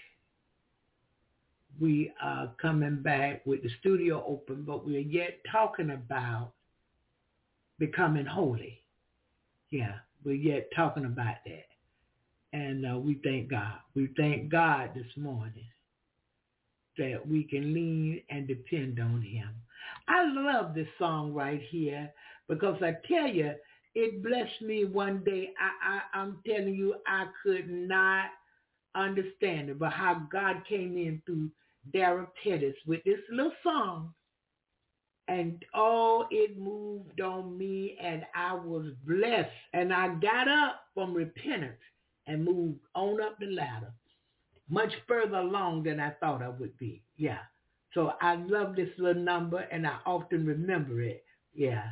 we 1.81 2.13
are 2.23 2.53
coming 2.61 3.03
back 3.03 3.45
with 3.45 3.63
the 3.63 3.71
studio 3.81 4.25
open, 4.27 4.63
but 4.65 4.87
we're 4.87 5.01
yet 5.01 5.41
talking 5.51 5.91
about 5.91 6.53
becoming 7.79 8.27
holy. 8.27 8.81
Yeah, 9.71 9.95
we're 10.25 10.35
yet 10.35 10.69
talking 10.77 11.07
about 11.07 11.37
that. 11.47 11.67
And 12.53 12.87
uh, 12.87 12.99
we 12.99 13.19
thank 13.25 13.51
God. 13.51 13.79
We 13.95 14.11
thank 14.17 14.51
God 14.51 14.91
this 14.95 15.07
morning 15.17 15.65
that 16.99 17.27
we 17.27 17.45
can 17.45 17.73
lean 17.75 18.23
and 18.31 18.47
depend 18.47 19.01
on 19.01 19.23
him. 19.23 19.51
I 20.09 20.25
love 20.25 20.75
this 20.75 20.89
song 20.99 21.33
right 21.33 21.61
here 21.71 22.13
because 22.49 22.77
I 22.83 22.97
tell 23.09 23.29
you, 23.29 23.53
it 23.95 24.23
blessed 24.23 24.63
me 24.63 24.85
one 24.85 25.23
day. 25.25 25.51
I, 25.61 25.97
I, 25.97 26.19
I'm 26.19 26.39
telling 26.47 26.75
you, 26.75 26.95
I 27.07 27.27
could 27.43 27.69
not 27.69 28.27
understand 28.95 29.71
it, 29.71 29.79
but 29.79 29.93
how 29.93 30.27
God 30.33 30.63
came 30.69 30.97
in 30.97 31.23
through 31.27 31.51
Dara 31.93 32.27
Pettis 32.43 32.77
with 32.87 33.03
this 33.05 33.19
little 33.31 33.53
song. 33.63 34.15
And 35.29 35.65
oh, 35.75 36.27
it 36.31 36.59
moved 36.59 37.21
on 37.21 37.57
me 37.57 37.97
and 38.03 38.25
I 38.35 38.55
was 38.55 38.87
blessed. 39.07 39.51
And 39.73 39.93
I 39.93 40.09
got 40.17 40.49
up 40.49 40.85
from 40.95 41.15
repentance 41.15 41.79
and 42.27 42.45
moved 42.45 42.81
on 42.95 43.21
up 43.21 43.39
the 43.39 43.47
ladder 43.47 43.93
much 44.69 44.93
further 45.07 45.39
along 45.39 45.85
than 45.85 46.01
I 46.01 46.11
thought 46.21 46.43
I 46.43 46.49
would 46.49 46.77
be. 46.79 47.03
Yeah. 47.17 47.39
So 47.95 48.13
I 48.21 48.37
love 48.37 48.75
this 48.77 48.89
little 48.99 49.23
number 49.23 49.59
and 49.59 49.87
I 49.87 49.99
often 50.07 50.47
remember 50.47 51.03
it. 51.03 51.25
Yeah. 51.55 51.85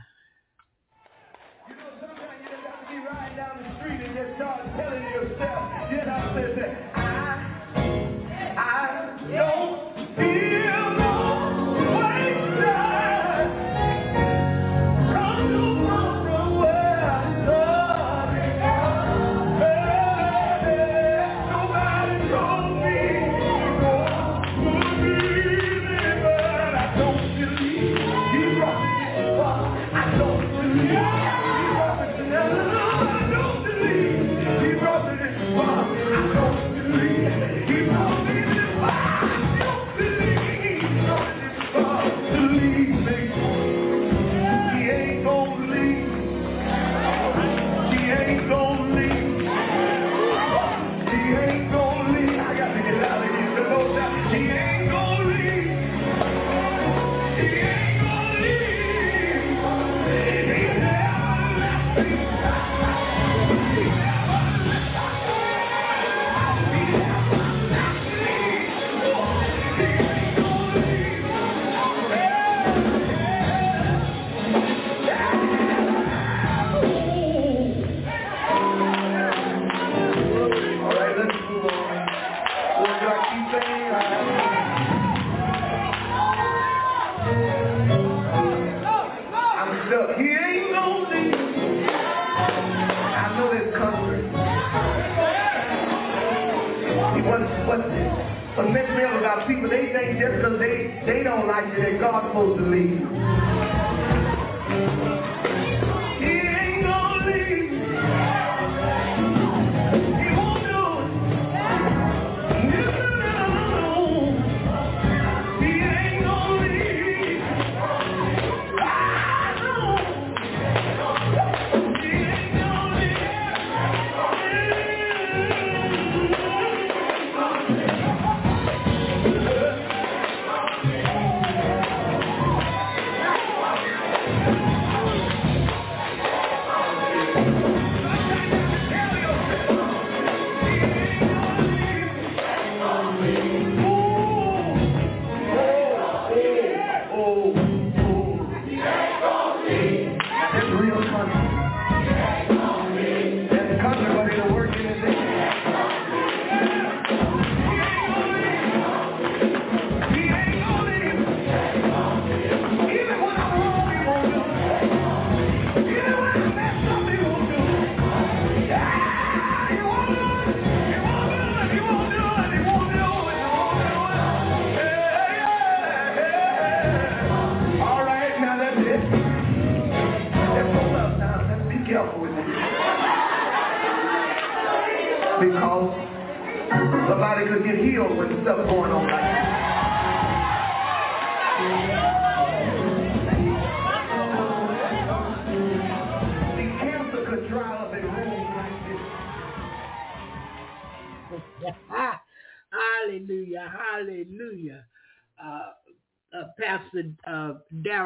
Think 100.01 100.19
just 100.21 100.35
because 100.37 100.59
they, 100.59 100.77
they 101.05 101.23
don't 101.23 101.47
like 101.47 101.69
you, 101.77 101.85
that 101.85 102.01
God's 102.01 102.33
supposed 102.33 102.59
to 102.59 102.65
leave 102.73 103.10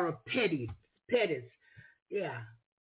Dara 0.05 0.19
Petty, 0.27 0.71
Pettis, 1.11 1.45
yeah, 2.11 2.39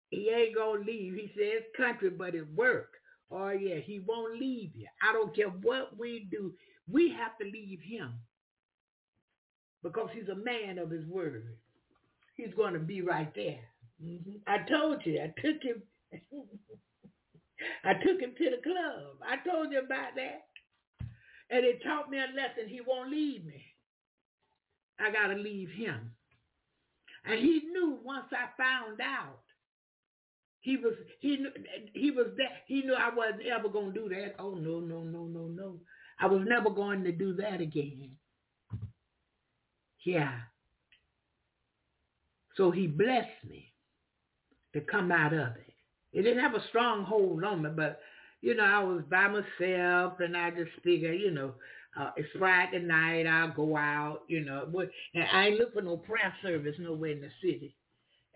he 0.09 0.29
ain't 0.29 0.55
gonna 0.55 0.81
leave. 0.85 1.13
He 1.13 1.31
says 1.37 1.63
country, 1.77 2.09
but 2.09 2.35
it 2.35 2.47
work. 2.53 2.89
Oh 3.31 3.49
yeah, 3.51 3.77
he 3.77 3.99
won't 4.05 4.39
leave 4.39 4.71
you. 4.75 4.87
I 5.01 5.13
don't 5.13 5.35
care 5.35 5.49
what 5.49 5.97
we 5.97 6.27
do. 6.29 6.53
We 6.91 7.09
have 7.17 7.37
to 7.39 7.45
leave 7.45 7.79
him 7.81 8.13
because 9.81 10.09
he's 10.13 10.29
a 10.29 10.35
man 10.35 10.77
of 10.77 10.89
his 10.91 11.05
word. 11.05 11.57
He's 12.35 12.53
going 12.55 12.73
to 12.73 12.79
be 12.79 13.01
right 13.01 13.33
there. 13.35 13.61
Mhm. 14.03 14.41
I 14.47 14.59
told 14.69 15.05
you. 15.05 15.21
I 15.21 15.33
took 15.41 15.63
him. 15.63 15.83
I 17.85 17.93
took 17.93 18.19
him 18.19 18.33
to 18.37 18.49
the 18.49 18.61
club. 18.61 19.17
I 19.25 19.37
told 19.49 19.71
you 19.71 19.79
about 19.79 20.15
that. 20.15 20.47
And 21.49 21.65
it 21.65 21.81
taught 21.83 22.09
me 22.09 22.17
a 22.17 22.27
lesson. 22.35 22.67
He 22.67 22.81
won't 22.85 23.11
leave 23.11 23.45
me. 23.45 23.63
I 24.99 25.11
got 25.11 25.27
to 25.27 25.35
leave 25.35 25.69
him. 25.71 26.11
And 27.25 27.39
he 27.39 27.61
knew 27.71 27.99
once 28.03 28.25
I 28.31 28.61
found 28.61 28.99
out. 29.01 29.39
He 30.63 30.77
was 30.77 30.93
he 31.19 31.45
he 31.93 32.11
was 32.11 32.27
that 32.37 32.63
he 32.67 32.83
knew 32.83 32.93
I 32.93 33.13
wasn't 33.13 33.45
ever 33.45 33.67
gonna 33.67 33.91
do 33.91 34.07
that. 34.09 34.35
Oh 34.39 34.55
no 34.55 34.79
no 34.79 35.03
no 35.03 35.25
no 35.25 35.47
no! 35.47 35.79
I 36.19 36.27
was 36.27 36.41
never 36.47 36.69
going 36.69 37.03
to 37.03 37.11
do 37.11 37.33
that 37.33 37.59
again. 37.59 38.11
Yeah. 40.05 40.39
So 42.55 42.71
he 42.71 42.87
blessed 42.87 43.43
me 43.49 43.73
to 44.73 44.79
come 44.79 45.11
out 45.11 45.33
of 45.33 45.55
it. 45.57 45.73
It 46.13 46.21
didn't 46.21 46.43
have 46.43 46.55
a 46.55 46.67
strong 46.69 47.03
hold 47.03 47.43
on 47.43 47.63
me, 47.63 47.69
but 47.75 47.99
you 48.41 48.55
know 48.55 48.63
I 48.63 48.81
was 48.83 49.03
by 49.09 49.27
myself, 49.27 50.13
and 50.19 50.37
I 50.37 50.51
just 50.51 50.71
figured, 50.81 51.19
you 51.19 51.31
know, 51.31 51.55
uh, 51.97 52.11
it's 52.17 52.27
Friday 52.37 52.79
night, 52.79 53.25
I'll 53.27 53.53
go 53.53 53.77
out, 53.77 54.21
you 54.27 54.41
know, 54.41 54.67
but- 54.71 54.89
and 55.13 55.23
I 55.31 55.47
ain't 55.47 55.59
look 55.59 55.73
for 55.73 55.81
no 55.81 55.97
prayer 55.97 56.33
service 56.41 56.75
nowhere 56.79 57.11
in 57.11 57.21
the 57.21 57.29
city. 57.41 57.75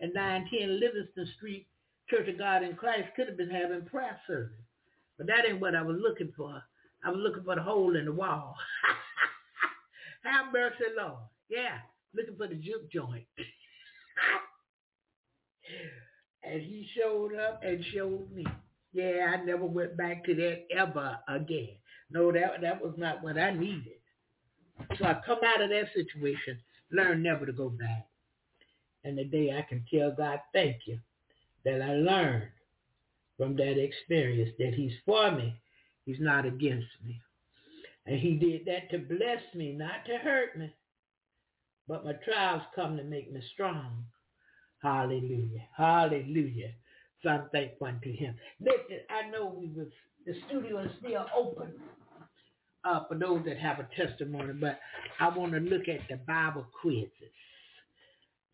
And 0.00 0.14
910 0.14 0.80
Livingston 0.80 1.26
Street 1.36 1.66
Church 2.08 2.28
of 2.28 2.38
God 2.38 2.62
in 2.62 2.74
Christ 2.76 3.08
could 3.16 3.28
have 3.28 3.36
been 3.36 3.50
having 3.50 3.84
prayer 3.84 4.18
service. 4.26 4.56
But 5.18 5.26
that 5.26 5.44
ain't 5.46 5.60
what 5.60 5.74
I 5.74 5.82
was 5.82 5.98
looking 6.00 6.32
for. 6.36 6.62
I 7.04 7.10
was 7.10 7.20
looking 7.20 7.44
for 7.44 7.54
the 7.54 7.62
hole 7.62 7.96
in 7.96 8.06
the 8.06 8.12
wall. 8.12 8.54
Have 10.24 10.52
mercy, 10.52 10.84
Lord. 10.96 11.18
Yeah, 11.48 11.78
looking 12.14 12.36
for 12.36 12.46
the 12.48 12.54
juke 12.54 12.90
joint. 12.90 13.24
and 16.44 16.62
he 16.62 16.86
showed 16.96 17.34
up 17.34 17.60
and 17.62 17.84
showed 17.94 18.30
me. 18.32 18.46
Yeah, 18.92 19.34
I 19.36 19.44
never 19.44 19.66
went 19.66 19.96
back 19.96 20.24
to 20.24 20.34
that 20.34 20.64
ever 20.70 21.18
again. 21.28 21.76
No, 22.10 22.32
that 22.32 22.60
that 22.62 22.82
was 22.82 22.94
not 22.96 23.22
what 23.22 23.38
I 23.38 23.52
needed. 23.52 23.98
So 24.98 25.04
I 25.04 25.20
come 25.26 25.38
out 25.44 25.62
of 25.62 25.70
that 25.70 25.88
situation, 25.94 26.58
learn 26.90 27.22
never 27.22 27.44
to 27.44 27.52
go 27.52 27.68
back. 27.68 28.06
And 29.04 29.16
today 29.16 29.56
I 29.56 29.62
can 29.62 29.84
tell 29.92 30.12
God, 30.12 30.40
thank 30.52 30.76
you 30.86 30.98
that 31.64 31.82
I 31.82 31.94
learned 31.94 32.48
from 33.36 33.56
that 33.56 33.78
experience 33.78 34.50
that 34.58 34.74
he's 34.74 34.92
for 35.04 35.30
me. 35.32 35.54
He's 36.04 36.20
not 36.20 36.46
against 36.46 36.88
me. 37.04 37.20
And 38.06 38.18
he 38.18 38.34
did 38.34 38.64
that 38.66 38.90
to 38.90 38.98
bless 38.98 39.42
me, 39.54 39.72
not 39.72 40.06
to 40.06 40.16
hurt 40.16 40.58
me. 40.58 40.72
But 41.86 42.04
my 42.04 42.14
trials 42.24 42.62
come 42.74 42.96
to 42.96 43.04
make 43.04 43.32
me 43.32 43.42
strong. 43.52 44.04
Hallelujah. 44.82 45.66
Hallelujah. 45.76 46.72
So 47.22 47.30
I'm 47.30 47.48
thankful 47.50 47.88
unto 47.88 48.12
him. 48.12 48.34
Listen, 48.60 49.00
I 49.10 49.28
know 49.30 49.46
we 49.46 49.68
was 49.68 49.88
the 50.26 50.34
studio 50.46 50.80
is 50.80 50.90
still 51.00 51.26
open 51.36 51.72
uh, 52.88 53.04
for 53.06 53.16
those 53.18 53.44
that 53.44 53.58
have 53.58 53.78
a 53.78 53.88
testimony, 53.96 54.54
but 54.54 54.78
I 55.20 55.28
want 55.28 55.52
to 55.52 55.58
look 55.58 55.88
at 55.88 56.00
the 56.08 56.16
Bible 56.16 56.66
quizzes 56.80 57.10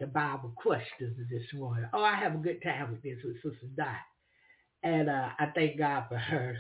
the 0.01 0.07
Bible 0.07 0.53
questions 0.57 1.17
this 1.31 1.43
morning. 1.55 1.87
Oh, 1.93 2.03
I 2.03 2.17
have 2.17 2.35
a 2.35 2.39
good 2.39 2.63
time 2.63 2.91
with 2.91 3.03
this 3.03 3.19
with 3.25 3.37
Sister 3.37 3.67
Dot. 3.77 3.95
And 4.83 5.09
uh, 5.09 5.29
I 5.39 5.47
thank 5.55 5.79
God 5.79 6.05
for 6.09 6.19
her. 6.19 6.57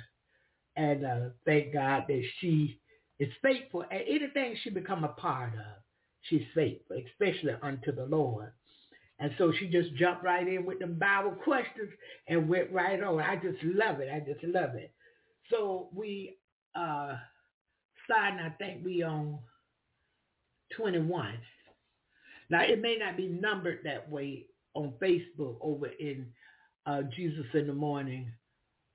And 0.77 1.05
uh, 1.05 1.21
thank 1.45 1.73
God 1.73 2.05
that 2.09 2.23
she 2.41 2.81
is 3.19 3.29
faithful. 3.43 3.85
And 3.91 4.03
anything 4.09 4.57
she 4.63 4.71
become 4.71 5.05
a 5.05 5.09
part 5.09 5.53
of, 5.55 5.83
she's 6.23 6.43
faithful, 6.55 6.97
especially 7.11 7.55
unto 7.63 7.95
the 7.95 8.07
Lord. 8.07 8.53
And 9.19 9.33
so 9.39 9.53
she 9.59 9.69
just 9.69 9.95
jumped 9.95 10.25
right 10.25 10.47
in 10.47 10.65
with 10.65 10.81
the 10.81 10.87
Bible 10.87 11.33
questions 11.33 11.91
and 12.29 12.49
went 12.49 12.73
right 12.73 13.03
on. 13.03 13.21
I 13.21 13.37
just 13.37 13.63
love 13.63 14.01
it. 14.01 14.09
I 14.13 14.21
just 14.21 14.45
love 14.45 14.75
it. 14.75 14.93
So 15.51 15.89
we 15.93 16.37
uh 16.75 17.17
starting, 18.05 18.41
I 18.41 18.51
think 18.51 18.85
we 18.85 19.03
on 19.03 19.39
21. 20.77 21.35
Now, 22.51 22.63
it 22.63 22.81
may 22.81 22.97
not 22.97 23.17
be 23.17 23.29
numbered 23.29 23.81
that 23.85 24.11
way 24.11 24.47
on 24.75 24.93
Facebook 25.03 25.57
over 25.61 25.87
in 25.87 26.27
uh, 26.87 27.03
Jesus 27.17 27.47
in 27.55 27.67
the 27.67 27.73
Morning 27.73 28.31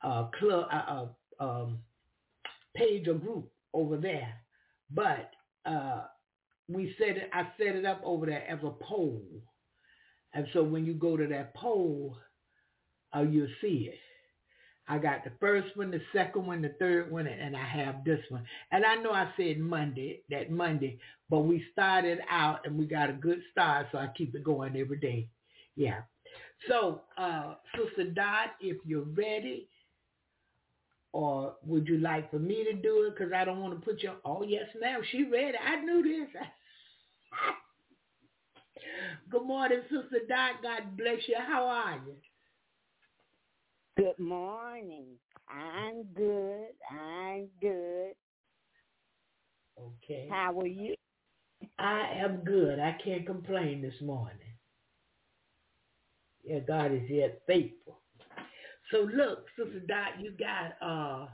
uh, 0.04 0.28
club 0.38 0.68
uh, 0.72 1.06
uh, 1.40 1.44
um, 1.44 1.80
page 2.76 3.08
or 3.08 3.16
group 3.16 3.50
over 3.74 3.98
there, 3.98 4.34
but 4.92 5.32
uh, 5.66 6.04
we 6.68 6.96
set 6.98 7.18
it. 7.18 7.30
I 7.34 7.48
set 7.58 7.76
it 7.76 7.86
up 7.86 8.02
over 8.04 8.26
there 8.26 8.48
as 8.48 8.60
a 8.64 8.72
poll, 8.84 9.24
and 10.34 10.48
so 10.54 10.64
when 10.64 10.86
you 10.86 10.94
go 10.94 11.18
to 11.18 11.28
that 11.28 11.56
poll, 11.56 12.18
uh, 13.16 13.22
you'll 13.22 13.48
see 13.62 13.90
it. 13.92 14.00
I 14.90 14.98
got 14.98 15.24
the 15.24 15.32
first 15.40 15.78
one, 15.78 15.92
the 15.92 16.02
second 16.12 16.48
one, 16.48 16.64
the 16.64 16.74
third 16.80 17.12
one, 17.12 17.28
and 17.28 17.56
I 17.56 17.64
have 17.64 18.04
this 18.04 18.20
one. 18.30 18.44
And 18.72 18.84
I 18.84 18.96
know 18.96 19.12
I 19.12 19.30
said 19.38 19.60
Monday, 19.60 20.22
that 20.32 20.50
Monday, 20.50 20.98
but 21.30 21.42
we 21.42 21.64
started 21.72 22.20
out 22.30 22.66
and 22.66 22.76
we 22.76 22.86
got 22.86 23.12
a 23.12 23.14
good 23.14 23.40
start, 23.52 23.88
so 23.92 24.00
I 24.00 24.08
keep 24.18 24.34
it 24.34 24.44
going 24.44 24.76
every 24.76 24.98
day. 24.98 25.28
Yeah. 25.76 26.02
So, 26.68 27.04
uh, 27.20 27.54
Sister 27.78 28.10
Dot, 28.12 28.56
if 28.60 28.78
you're 28.84 29.04
ready, 29.04 29.68
or 31.14 31.54
would 31.64 31.88
you 31.88 32.00
like 32.00 32.32
for 32.32 32.40
me 32.40 32.64
to 32.64 32.74
do 32.74 33.04
it? 33.04 33.16
Because 33.16 33.32
I 33.32 33.46
don't 33.46 33.62
want 33.62 33.80
to 33.80 33.86
put 33.86 34.02
you. 34.02 34.14
Oh 34.26 34.44
yes, 34.44 34.66
ma'am. 34.80 35.02
She 35.12 35.24
ready. 35.24 35.58
I 35.58 35.82
knew 35.82 36.04
this. 36.04 36.30
Good 39.30 39.46
morning, 39.46 39.82
Sister 39.84 40.26
Dot. 40.28 40.62
God 40.62 40.98
bless 40.98 41.20
you. 41.28 41.38
How 41.48 41.68
are 41.68 42.02
you? 42.06 42.16
Good 44.00 44.18
morning. 44.18 45.08
I'm 45.50 46.06
good. 46.16 46.68
I'm 46.90 47.50
good. 47.60 48.14
Okay. 49.78 50.26
How 50.32 50.58
are 50.58 50.66
you? 50.66 50.96
I 51.78 52.10
am 52.16 52.38
good. 52.46 52.80
I 52.80 52.96
can't 53.04 53.26
complain 53.26 53.82
this 53.82 54.02
morning. 54.02 54.38
Yeah, 56.46 56.60
God 56.60 56.94
is 56.94 57.10
yet 57.10 57.42
faithful. 57.46 58.00
So 58.90 59.00
look, 59.00 59.48
Sister 59.58 59.82
Dot, 59.82 60.22
you 60.22 60.32
got 60.32 60.78
uh 60.82 61.28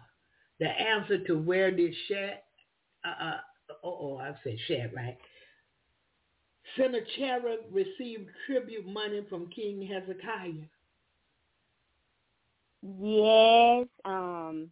the 0.60 0.66
answer 0.66 1.24
to 1.26 1.38
where 1.38 1.70
did 1.70 1.94
Shad 2.08 2.40
uh, 3.06 3.26
uh 3.26 3.74
oh, 3.84 4.18
I 4.18 4.32
said 4.44 4.58
Shad, 4.68 4.92
right? 4.96 5.20
Sennacherib 6.76 7.60
received 7.72 8.28
tribute 8.48 8.88
money 8.88 9.24
from 9.30 9.52
King 9.52 9.88
Hezekiah. 9.88 10.66
Yes. 12.82 13.88
Um. 14.04 14.70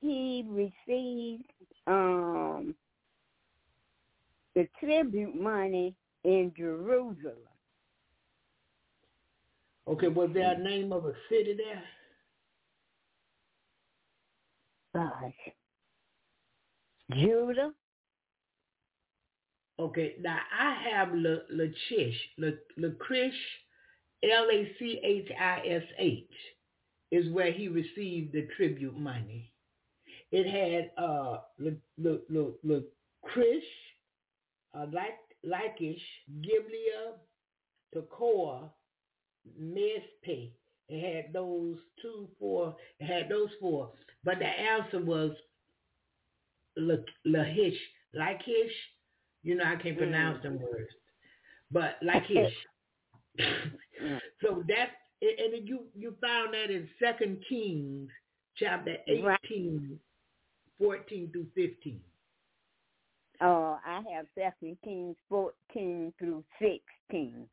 He 0.00 0.44
received 0.48 1.50
um 1.86 2.74
the 4.54 4.68
tribute 4.80 5.34
money 5.34 5.94
in 6.24 6.52
Jerusalem. 6.56 7.36
Okay, 9.88 10.08
was 10.08 10.30
there 10.34 10.52
a 10.52 10.58
name 10.58 10.92
of 10.92 11.06
a 11.06 11.12
city 11.28 11.56
there? 11.56 11.82
Gosh. 14.94 15.32
Judah. 17.12 17.72
Okay, 19.78 20.14
now 20.20 20.38
I 20.56 20.76
have 20.90 21.08
La- 21.14 21.46
Lachish, 21.50 22.16
La- 22.38 22.50
Lachish, 22.76 23.34
L-A-C-H-I-S-H, 24.24 26.30
is 27.10 27.28
where 27.30 27.52
he 27.52 27.68
received 27.68 28.32
the 28.32 28.46
tribute 28.56 28.96
money. 28.98 29.52
It 30.30 30.46
had 30.46 30.90
uh, 31.02 31.40
La- 31.58 31.72
La- 31.98 32.18
La- 32.30 32.52
Lachish, 32.64 33.64
uh, 34.74 34.86
Lach- 34.86 35.34
Lachish, 35.44 36.00
Gibeah, 36.40 37.18
Tekoa, 37.94 38.70
It 40.88 41.24
had 41.24 41.32
those 41.32 41.76
two, 42.00 42.28
four, 42.38 42.76
it 42.98 43.06
had 43.06 43.28
those 43.28 43.50
four. 43.60 43.92
But 44.24 44.38
the 44.38 44.46
answer 44.46 45.00
was 45.04 45.32
La- 46.76 46.96
Lahish, 47.26 47.78
Lachish. 48.14 48.72
You 49.42 49.56
know, 49.56 49.64
I 49.64 49.76
can't 49.76 49.98
pronounce 49.98 50.42
them 50.42 50.60
words. 50.60 50.90
But 51.70 51.96
Lachish. 52.02 52.52
Mm. 53.40 54.20
so 54.42 54.62
that's, 54.68 54.92
and 55.20 55.52
then 55.54 55.66
you, 55.66 55.84
you 55.96 56.14
found 56.20 56.54
that 56.54 56.70
in 56.70 56.88
Second 57.00 57.38
Kings 57.48 58.10
chapter 58.56 58.96
18, 59.08 59.22
Right. 59.24 59.98
14 60.78 61.30
through 61.32 61.46
15. 61.54 62.00
Oh, 63.40 63.78
I 63.84 64.02
have 64.14 64.26
Second 64.36 64.76
Kings 64.84 65.16
14 65.28 66.12
through 66.18 66.44
16. 66.60 67.46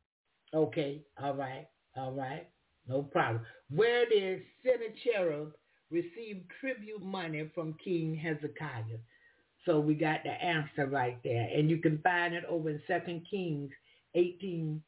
Okay, 0.52 1.00
all 1.22 1.34
right, 1.34 1.68
all 1.96 2.12
right, 2.12 2.48
no 2.88 3.02
problem. 3.02 3.44
Where 3.74 4.08
did 4.08 4.42
Sennacherib 4.64 5.52
receive 5.90 6.42
tribute 6.60 7.02
money 7.02 7.48
from 7.54 7.74
King 7.84 8.16
Hezekiah? 8.16 8.98
So 9.66 9.78
we 9.78 9.94
got 9.94 10.22
the 10.24 10.30
answer 10.30 10.86
right 10.86 11.18
there. 11.22 11.48
And 11.54 11.70
you 11.70 11.78
can 11.78 11.98
find 11.98 12.34
it 12.34 12.44
over 12.48 12.70
in 12.70 12.80
Second 12.88 13.26
Kings 13.30 13.70
18, 14.14 14.82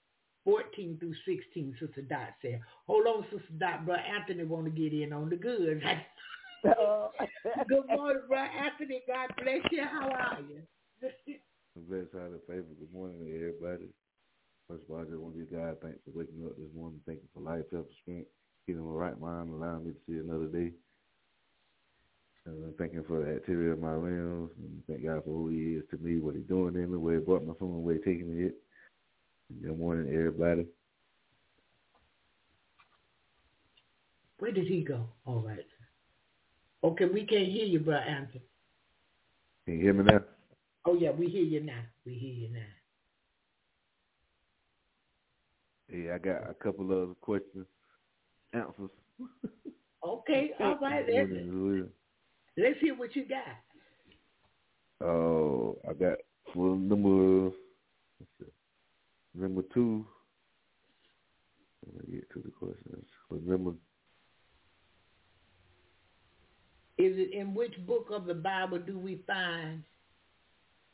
14 0.44 0.98
through 0.98 1.14
16, 1.26 1.76
Sister 1.80 2.02
Dot 2.02 2.34
said. 2.42 2.60
Hold 2.86 3.06
on, 3.06 3.24
Sister 3.24 3.52
Dot. 3.58 3.86
Brother 3.86 4.02
Anthony 4.02 4.44
want 4.44 4.64
to 4.64 4.70
get 4.70 4.92
in 4.92 5.12
on 5.12 5.30
the 5.30 5.36
goods. 5.36 5.82
Oh. 6.64 7.10
Good 7.68 7.86
morning, 7.88 8.22
Brother 8.28 8.50
Anthony. 8.56 9.02
God 9.06 9.30
bless 9.36 9.60
you. 9.70 9.82
How 9.82 10.08
are 10.08 10.38
you? 10.48 10.62
Bless 11.88 12.06
highly 12.12 12.38
favor. 12.46 12.74
Good 12.78 12.92
morning 12.92 13.18
to 13.18 13.34
everybody. 13.34 13.88
First 14.68 14.84
of 14.84 14.90
all, 14.90 15.00
I 15.00 15.04
just 15.04 15.16
want 15.18 15.34
to 15.34 15.40
give 15.40 15.52
God 15.52 15.76
thanks 15.82 15.98
for 16.04 16.18
waking 16.18 16.44
up 16.46 16.56
this 16.56 16.70
morning. 16.74 17.00
Thank 17.06 17.20
you 17.20 17.28
for 17.34 17.40
life, 17.40 17.64
health, 17.72 17.86
and 17.86 17.96
strength, 18.02 18.28
keeping 18.66 18.84
my 18.84 18.92
right 18.92 19.20
mind, 19.20 19.50
allowing 19.50 19.86
me 19.86 19.92
to 19.92 19.98
see 20.06 20.18
another 20.18 20.46
day. 20.46 20.72
And 22.46 22.76
thank 22.78 22.92
Him 22.92 23.04
for 23.06 23.24
the 23.24 23.34
activity 23.36 23.70
of 23.70 23.80
my 23.80 23.94
limbs. 23.94 24.50
And 24.58 24.82
thank 24.88 25.04
God 25.04 25.24
for 25.24 25.30
who 25.30 25.48
He 25.48 25.78
is 25.78 25.84
to 25.90 25.98
me, 25.98 26.18
what 26.18 26.34
He's 26.34 26.44
doing 26.44 26.74
in 26.74 26.90
me, 26.90 26.98
where 26.98 27.14
He 27.14 27.20
brought 27.20 27.46
me 27.46 27.54
from, 27.58 27.82
where 27.82 27.94
He's 27.94 28.04
taking 28.04 28.30
me. 28.30 28.46
It. 28.46 28.56
Good 29.60 29.78
morning, 29.78 30.12
everybody. 30.12 30.66
Where 34.38 34.52
did 34.52 34.66
he 34.66 34.82
go? 34.82 35.08
All 35.24 35.40
right. 35.40 35.66
Okay, 36.82 37.04
we 37.04 37.24
can't 37.24 37.46
hear 37.46 37.64
you, 37.64 37.80
Brother 37.80 38.04
Anthony. 38.04 38.42
Can 39.64 39.74
you 39.74 39.82
hear 39.82 39.92
me 39.92 40.04
now? 40.04 40.20
Oh, 40.84 40.94
yeah, 40.94 41.10
we 41.10 41.28
hear 41.28 41.44
you 41.44 41.62
now. 41.62 41.80
We 42.04 42.14
hear 42.14 42.32
you 42.32 42.52
now. 42.52 42.60
Yeah, 45.96 46.14
I 46.14 46.18
got 46.18 46.50
a 46.50 46.54
couple 46.54 46.90
of 46.90 47.20
questions, 47.20 47.66
answers. 48.52 48.90
Okay, 50.04 50.50
all 50.60 50.78
right. 50.80 51.04
Let's, 51.08 51.30
well. 51.30 51.86
let's 52.56 52.80
hear 52.80 52.96
what 52.96 53.14
you 53.14 53.26
got. 53.28 55.06
Oh, 55.06 55.78
I 55.88 55.92
got 55.92 56.18
for 56.54 56.76
number 56.76 57.54
let's 58.18 58.30
see, 58.40 58.46
number 59.34 59.62
two. 59.74 60.06
Let 61.94 62.08
me 62.08 62.14
get 62.16 62.30
to 62.32 62.40
the 62.44 62.50
questions. 62.50 63.06
For 63.28 63.38
number 63.44 63.72
Is 66.98 67.16
it 67.18 67.32
in 67.32 67.54
which 67.54 67.74
book 67.86 68.08
of 68.12 68.26
the 68.26 68.34
Bible 68.34 68.78
do 68.78 68.98
we 68.98 69.22
find, 69.26 69.82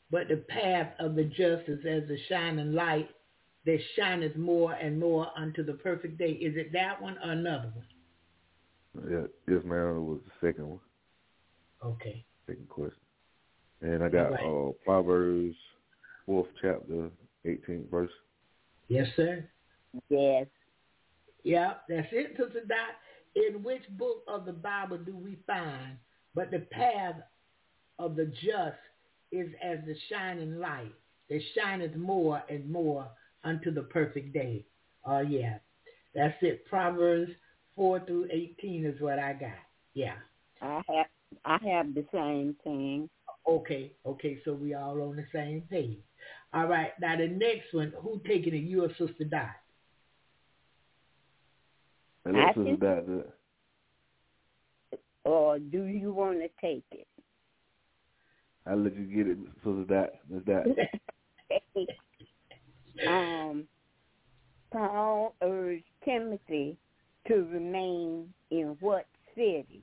but 0.09 0.27
the 0.27 0.37
path 0.37 0.93
of 0.99 1.15
the 1.15 1.25
justice 1.25 1.79
as 1.87 2.09
a 2.09 2.17
shining 2.27 2.73
light 2.73 3.09
that 3.65 3.79
shineth 3.95 4.35
more 4.35 4.73
and 4.73 4.99
more 4.99 5.27
unto 5.37 5.63
the 5.63 5.73
perfect 5.73 6.17
day? 6.17 6.31
Is 6.31 6.55
it 6.55 6.71
that 6.73 6.99
one 7.01 7.17
or 7.23 7.31
another 7.31 7.71
one? 7.75 7.85
yeah, 9.11 9.27
yes, 9.47 9.63
ma'am. 9.65 9.97
It 9.97 9.99
was 9.99 10.19
the 10.25 10.47
second 10.47 10.67
one, 10.69 10.79
Okay. 11.83 12.25
second 12.47 12.67
question. 12.69 12.97
And 13.81 14.03
I 14.03 14.09
got 14.09 14.31
Right. 14.31 14.45
uh, 14.45 14.71
Proverbs 14.83 15.55
fourth 16.25 16.47
chapter, 16.61 17.11
eighteenth 17.45 17.89
verse. 17.91 18.11
Yes, 18.89 19.07
sir. 19.15 19.47
Yes. 20.09 20.47
Yeah, 21.43 21.75
that's 21.87 22.07
it, 22.11 22.31
Sister 22.31 22.65
Dot. 22.67 22.95
In 23.35 23.63
which 23.63 23.83
book 23.91 24.23
of 24.27 24.45
the 24.45 24.51
Bible 24.51 24.97
do 24.97 25.15
we 25.15 25.37
find, 25.47 25.97
but 26.35 26.51
the 26.51 26.59
path 26.59 27.15
of 27.99 28.15
the 28.15 28.25
just 28.25 28.77
is 29.31 29.49
as 29.63 29.77
the 29.85 29.95
shining 30.09 30.59
light 30.59 30.93
that 31.29 31.41
shineth 31.55 31.95
more 31.95 32.43
and 32.49 32.69
more 32.69 33.07
unto 33.43 33.71
the 33.71 33.83
perfect 33.83 34.33
day? 34.33 34.65
Oh, 35.05 35.19
yeah. 35.19 35.59
That's 36.15 36.35
it. 36.41 36.65
Proverbs 36.65 37.31
4 37.75 38.01
through 38.01 38.27
18 38.31 38.85
is 38.85 38.99
what 38.99 39.19
I 39.19 39.33
got. 39.33 39.51
Yeah. 39.93 40.15
I 40.61 40.81
have 40.87 41.05
I 41.45 41.57
have 41.69 41.93
the 41.93 42.05
same 42.11 42.55
thing. 42.63 43.09
Okay, 43.47 43.93
okay, 44.05 44.39
so 44.43 44.53
we 44.53 44.73
all 44.73 45.01
on 45.01 45.15
the 45.15 45.25
same 45.33 45.61
page. 45.69 45.99
All 46.53 46.67
right, 46.67 46.91
now 46.99 47.15
the 47.15 47.27
next 47.27 47.73
one, 47.73 47.93
who 48.01 48.19
taking 48.27 48.53
it? 48.55 48.63
You 48.63 48.83
or 48.85 48.89
Sister 48.89 49.23
Dot? 49.29 49.49
And 52.25 52.37
I 52.37 52.47
this 52.47 52.57
is 52.57 52.63
think- 52.65 52.79
that 52.81 53.25
Or 55.25 55.59
do 55.59 55.83
you 55.83 56.11
want 56.13 56.39
to 56.39 56.49
take 56.61 56.83
it? 56.91 57.07
I'll 58.65 58.77
let 58.77 58.95
you 58.95 59.05
get 59.05 59.27
it. 59.27 59.37
So 59.63 59.81
is 59.81 59.87
that 59.87 60.13
is 60.35 60.43
that 60.45 60.65
um, 63.07 63.67
Paul 64.71 65.33
urged 65.41 65.85
Timothy 66.05 66.77
to 67.27 67.35
remain 67.51 68.31
in 68.51 68.75
what 68.79 69.05
city? 69.35 69.81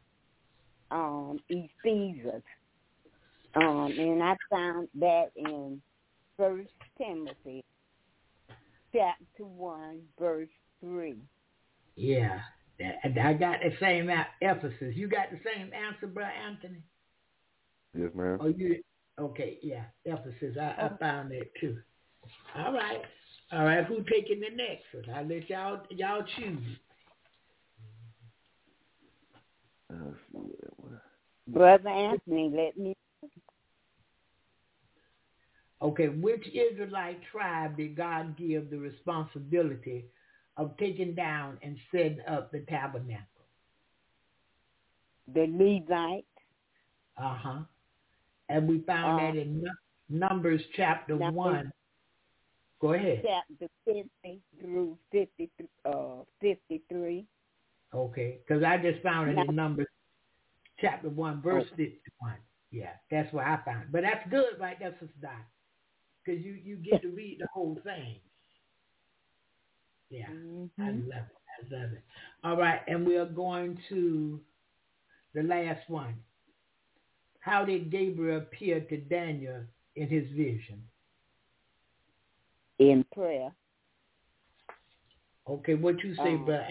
Um, 0.91 1.41
Ephesus. 1.49 2.43
Um, 3.57 3.93
and 3.99 4.23
I 4.23 4.37
found 4.51 4.89
that 5.01 5.31
in 5.35 5.81
First 6.37 6.71
Timothy, 6.99 7.65
chapter 8.93 9.45
one, 9.45 10.01
verse 10.19 10.49
three. 10.81 11.17
Yeah, 11.97 12.41
I 12.81 13.33
got 13.33 13.61
the 13.61 13.73
same 13.81 14.11
a- 14.11 14.27
Ephesus. 14.43 14.95
You 14.95 15.09
got 15.09 15.31
the 15.31 15.39
same 15.45 15.71
answer, 15.73 16.07
Brother 16.07 16.31
Anthony? 16.31 16.83
yes, 17.95 18.11
ma'am. 18.15 18.39
Oh, 18.41 18.49
you 18.49 18.83
okay? 19.19 19.59
Yeah, 19.63 19.85
Ephesus. 20.05 20.57
I, 20.61 20.87
I 20.87 20.91
found 21.01 21.31
that 21.31 21.49
too. 21.59 21.79
All 22.55 22.73
right, 22.73 23.03
all 23.53 23.65
right. 23.65 23.85
Who 23.87 24.03
taking 24.03 24.41
the 24.41 24.55
next 24.55 24.85
one? 24.93 25.17
I'll 25.17 25.27
let 25.27 25.49
y'all 25.49 25.81
y'all 25.91 26.25
choose. 26.37 26.59
Uh, 29.91 29.97
let's 30.05 30.17
see 30.19 30.39
what 30.39 30.61
that 30.61 30.81
was. 30.83 31.01
Brother 31.49 31.89
Anthony, 31.89 32.51
let 32.55 32.77
me. 32.77 32.95
Okay, 35.83 36.09
which 36.09 36.47
Israelite 36.49 37.21
tribe 37.31 37.77
did 37.77 37.97
God 37.97 38.37
give 38.39 38.71
the 38.71 38.79
responsibility 38.79 40.07
of 40.57 40.77
taking 40.79 41.15
down 41.15 41.59
and 41.63 41.77
setting 41.93 42.21
up 42.27 42.51
the 42.51 42.61
tabernacle? 42.61 43.25
The 45.35 45.47
Levite, 45.47 46.25
Uh 47.19 47.35
huh. 47.35 47.59
And 48.49 48.69
we 48.69 48.81
found 48.81 49.19
Uh, 49.21 49.23
that 49.33 49.37
in 49.37 49.67
Numbers 50.09 50.63
chapter 50.75 51.17
Numbers. 51.17 51.35
one. 51.37 51.73
Go 52.79 52.93
ahead. 52.93 53.23
chapter 53.25 53.69
50 53.85 54.41
through 54.61 54.99
50, 55.11 55.51
uh, 55.85 56.23
53. 56.41 57.27
Okay, 57.93 58.39
because 58.47 58.63
I 58.63 58.77
just 58.79 59.03
found 59.03 59.31
it 59.31 59.49
in 59.49 59.55
Numbers 59.55 59.87
chapter 60.79 61.09
1, 61.09 61.41
verse 61.43 61.65
Okay. 61.73 61.87
51. 61.87 62.37
Yeah, 62.71 62.93
that's 63.11 63.33
where 63.33 63.47
I 63.47 63.57
found 63.65 63.85
it. 63.85 63.93
But 63.93 64.03
that's 64.03 64.29
good 64.31 64.59
right 64.61 64.79
there, 64.79 64.93
Sister 65.01 65.09
Dot, 65.21 65.33
because 66.27 66.45
you, 66.45 66.53
you 66.53 66.77
get 66.77 67.03
to 67.03 67.09
read 67.09 67.39
the 67.41 67.47
whole 67.53 67.79
thing. 67.85 68.21
Yeah, 70.11 70.29
I 70.79 70.83
Mhm. 70.83 71.09
love 71.09 71.29
it. 71.31 71.37
I 71.71 71.75
love 71.75 71.93
it. 71.93 72.03
All 72.45 72.57
right, 72.57 72.83
and 72.87 73.07
we 73.07 73.17
are 73.17 73.27
going 73.27 73.77
to 73.89 74.41
the 75.35 75.43
last 75.43 75.89
one. 75.89 76.23
How 77.41 77.65
did 77.65 77.91
Gabriel 77.91 78.39
appear 78.39 78.81
to 78.81 78.97
Daniel 78.97 79.65
in 79.95 80.09
his 80.09 80.29
vision? 80.33 80.89
In 82.79 83.05
prayer. 83.05 83.55
Okay, 85.49 85.75
what 85.75 86.03
you 86.03 86.15
say, 86.17 86.35
Um, 86.35 86.45
brother? 86.45 86.69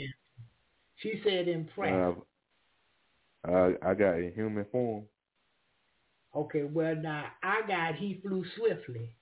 She 0.97 1.21
said 1.23 1.47
in 1.47 1.65
prayer. 1.65 2.15
Uh, 3.43 3.75
I 3.81 3.91
I 3.91 3.93
got 3.93 4.19
a 4.19 4.29
human 4.31 4.65
form. 4.65 5.07
Okay, 6.33 6.63
well 6.63 6.95
now 6.95 7.31
I 7.41 7.61
got 7.67 7.95
he 7.95 8.15
flew 8.15 8.45
swiftly. 8.57 9.15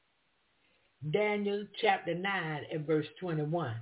Daniel 1.11 1.65
chapter 1.81 2.15
nine 2.15 2.63
and 2.71 2.85
verse 2.85 3.07
twenty 3.19 3.43
one. 3.43 3.75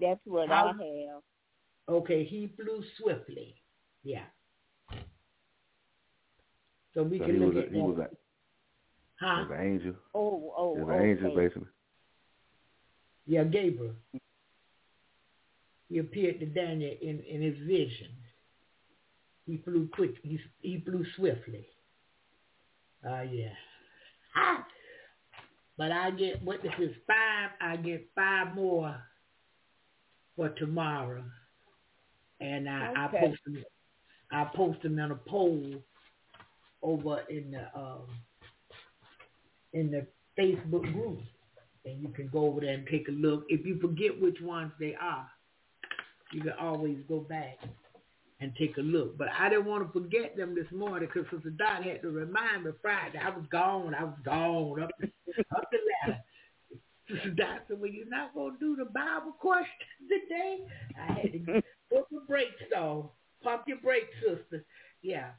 That's 0.00 0.20
what 0.24 0.48
How- 0.48 0.66
I 0.68 1.06
have. 1.12 1.22
Okay, 1.88 2.24
he 2.24 2.50
flew 2.56 2.82
swiftly. 2.98 3.54
Yeah. 4.02 4.24
So 6.94 7.02
we 7.02 7.18
So 7.18 7.26
can 7.26 7.34
he 7.34 7.40
look 7.40 7.54
was 7.54 7.62
a, 7.64 7.66
at 7.66 7.72
he 7.72 7.80
was 7.80 7.98
a, 7.98 8.08
he 8.10 9.26
huh? 9.26 9.44
was 9.48 9.50
an 9.58 9.66
angel. 9.66 9.94
Oh, 10.14 10.54
oh, 10.56 10.74
He 10.76 10.80
was 10.82 10.90
okay. 10.90 11.04
an 11.04 11.10
angel 11.10 11.36
basically. 11.36 11.68
Yeah, 13.26 13.44
Gabriel. 13.44 13.94
he 15.88 15.98
appeared 15.98 16.40
to 16.40 16.46
Daniel 16.46 16.94
in, 17.00 17.20
in 17.20 17.40
his 17.42 17.56
vision. 17.66 18.10
He 19.46 19.58
flew 19.58 19.88
quick. 19.92 20.14
He, 20.22 20.38
he 20.60 20.80
flew 20.80 21.04
swiftly. 21.16 21.66
Ah, 23.06 23.18
uh, 23.18 23.22
yeah. 23.22 23.52
Ah! 24.36 24.66
But 25.76 25.90
I 25.92 26.10
get, 26.12 26.42
what 26.42 26.62
this 26.62 26.72
is, 26.78 26.94
five, 27.06 27.50
I 27.60 27.76
get 27.76 28.08
five 28.14 28.54
more 28.54 28.96
for 30.36 30.48
tomorrow. 30.50 31.24
And 32.40 32.68
I, 32.68 32.90
okay. 33.06 33.18
I 33.18 33.20
post 33.20 33.40
them, 33.44 33.64
I 34.32 34.44
post 34.54 34.82
them 34.82 34.98
in 34.98 35.10
a 35.10 35.16
poll 35.16 35.74
over 36.82 37.20
in 37.28 37.50
the, 37.52 37.78
um, 37.78 38.06
in 39.72 39.90
the 39.90 40.06
Facebook 40.38 40.92
group. 40.92 41.20
And 41.84 42.00
you 42.00 42.08
can 42.08 42.28
go 42.28 42.46
over 42.46 42.60
there 42.60 42.74
and 42.74 42.86
take 42.86 43.08
a 43.08 43.12
look. 43.12 43.44
If 43.48 43.66
you 43.66 43.78
forget 43.80 44.20
which 44.20 44.40
ones 44.40 44.72
they 44.78 44.94
are, 45.00 45.28
you 46.32 46.40
can 46.40 46.52
always 46.58 46.98
go 47.08 47.20
back 47.20 47.58
and 48.40 48.52
take 48.56 48.76
a 48.76 48.80
look. 48.80 49.16
But 49.16 49.28
I 49.38 49.48
didn't 49.48 49.66
want 49.66 49.86
to 49.86 50.00
forget 50.00 50.36
them 50.36 50.54
this 50.54 50.70
morning 50.72 51.08
because 51.12 51.30
Sister 51.30 51.50
Dot 51.50 51.84
had 51.84 52.02
to 52.02 52.10
remind 52.10 52.64
me 52.64 52.72
Friday. 52.82 53.18
I 53.18 53.30
was 53.30 53.46
gone. 53.50 53.94
I 53.94 54.04
was 54.04 54.18
gone 54.24 54.82
up, 54.82 54.90
up 55.56 55.70
the 55.70 55.78
ladder. 56.06 56.20
Sister 57.08 57.30
Dot 57.30 57.60
said, 57.68 57.80
well, 57.80 57.90
you're 57.90 58.08
not 58.08 58.34
going 58.34 58.54
to 58.54 58.58
do 58.58 58.76
the 58.76 58.86
Bible 58.86 59.32
question 59.38 59.86
today? 60.08 60.58
I 60.98 61.12
had 61.12 61.32
to 61.32 61.62
put 61.90 62.10
the 62.10 62.20
brakes 62.26 62.72
on. 62.76 63.08
Pump 63.42 63.64
your 63.66 63.78
brakes, 63.78 64.14
sister. 64.20 64.64
Yeah. 65.02 65.30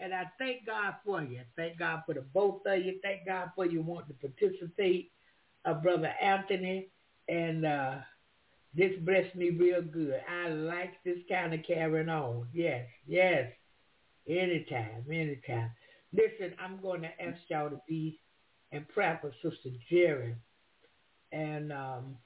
And 0.00 0.12
I 0.12 0.24
thank 0.36 0.66
God 0.66 0.94
for 1.04 1.22
you. 1.22 1.40
Thank 1.56 1.78
God 1.78 2.02
for 2.04 2.14
the 2.14 2.22
both 2.22 2.66
of 2.66 2.84
you. 2.84 2.98
Thank 3.02 3.26
God 3.26 3.50
for 3.54 3.66
you 3.66 3.82
wanting 3.82 4.16
to 4.20 4.28
participate, 4.28 5.12
uh, 5.64 5.74
Brother 5.74 6.12
Anthony. 6.20 6.88
And 7.28 7.64
uh, 7.64 7.98
this 8.74 8.92
blessed 9.00 9.34
me 9.34 9.50
real 9.50 9.82
good. 9.82 10.20
I 10.28 10.48
like 10.48 10.94
this 11.04 11.18
kind 11.28 11.52
of 11.52 11.60
carrying 11.66 12.08
on. 12.08 12.48
Yes, 12.52 12.86
yes. 13.06 13.50
Anytime, 14.26 15.04
anytime. 15.10 15.70
Listen, 16.12 16.54
I'm 16.62 16.80
going 16.80 17.02
to 17.02 17.22
ask 17.22 17.38
y'all 17.48 17.70
to 17.70 17.80
be 17.88 18.20
and 18.70 18.88
pray 18.88 19.18
for 19.20 19.32
Sister 19.42 19.70
Jerry. 19.90 20.34
And 21.32 21.72
um, 21.72 22.16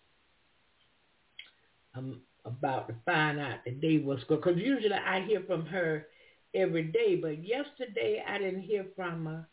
I'm 1.95 2.21
about 2.45 2.89
to 2.89 2.95
find 3.05 3.41
out 3.41 3.65
the 3.65 3.73
day 3.73 3.99
was 3.99 4.23
good. 4.29 4.43
Because 4.43 4.59
usually 4.59 4.93
I 4.93 5.25
hear 5.25 5.43
from 5.47 5.67
her 5.67 6.07
every 6.55 6.85
day. 6.85 7.17
But 7.17 7.45
yesterday 7.45 8.23
I 8.27 8.39
didn't 8.39 8.63
hear 8.63 8.87
from 8.95 9.27
her. 9.27 9.49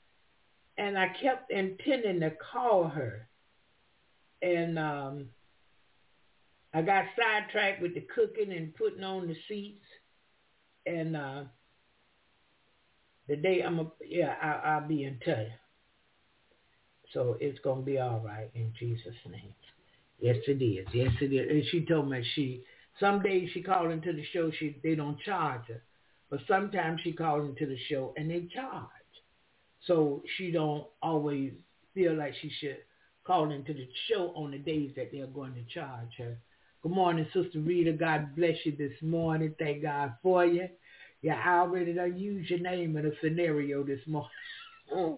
And 0.77 0.97
I 0.97 1.09
kept 1.21 1.51
intending 1.51 2.19
to 2.19 2.31
call 2.51 2.87
her. 2.87 3.27
And 4.41 4.77
um, 4.77 5.29
I 6.73 6.81
got 6.81 7.05
sidetracked 7.17 7.81
with 7.81 7.93
the 7.93 8.05
cooking 8.15 8.51
and 8.51 8.73
putting 8.75 9.03
on 9.03 9.27
the 9.27 9.35
seats, 9.47 9.85
and 10.85 11.15
uh, 11.15 11.43
the 13.27 13.35
day 13.35 13.61
I'm 13.61 13.79
a 13.79 13.91
yeah 14.05 14.35
I, 14.41 14.69
I'll 14.69 14.87
be 14.87 15.03
in 15.03 15.19
touch. 15.23 15.47
So 17.13 17.37
it's 17.39 17.59
gonna 17.59 17.81
be 17.81 17.99
all 17.99 18.21
right 18.25 18.49
in 18.55 18.73
Jesus' 18.79 19.13
name. 19.29 19.53
Yes, 20.19 20.37
it 20.47 20.63
is. 20.63 20.87
Yes, 20.93 21.11
it 21.21 21.33
is. 21.33 21.49
And 21.49 21.63
she 21.69 21.85
told 21.85 22.09
me 22.09 22.25
she 22.33 22.63
some 22.99 23.21
days 23.21 23.49
she 23.53 23.61
called 23.61 23.91
into 23.91 24.13
the 24.13 24.23
show. 24.33 24.51
She 24.57 24.77
they 24.83 24.95
don't 24.95 25.19
charge 25.19 25.67
her, 25.67 25.83
but 26.29 26.39
sometimes 26.47 27.01
she 27.03 27.13
calls 27.13 27.47
into 27.47 27.67
the 27.67 27.77
show 27.89 28.13
and 28.17 28.31
they 28.31 28.47
charge. 28.53 28.87
So 29.85 30.23
she 30.37 30.51
don't 30.51 30.87
always 31.01 31.51
feel 31.93 32.15
like 32.15 32.33
she 32.41 32.49
should 32.59 32.77
call 33.25 33.51
into 33.51 33.73
the 33.73 33.87
show 34.09 34.33
on 34.35 34.51
the 34.51 34.57
days 34.57 34.91
that 34.95 35.11
they're 35.11 35.27
going 35.27 35.53
to 35.53 35.63
charge 35.73 36.09
her. 36.17 36.37
Good 36.83 36.91
morning, 36.91 37.25
Sister 37.33 37.61
Rita. 37.61 37.93
God 37.93 38.35
bless 38.35 38.57
you 38.65 38.75
this 38.75 38.91
morning. 39.01 39.55
Thank 39.57 39.83
God 39.83 40.15
for 40.21 40.45
you. 40.45 40.67
Yeah, 41.21 41.41
I 41.41 41.59
already 41.59 41.93
done 41.93 42.17
used 42.17 42.49
your 42.49 42.59
name 42.59 42.97
in 42.97 43.05
a 43.05 43.11
scenario 43.21 43.83
this 43.83 44.01
morning. 44.05 45.17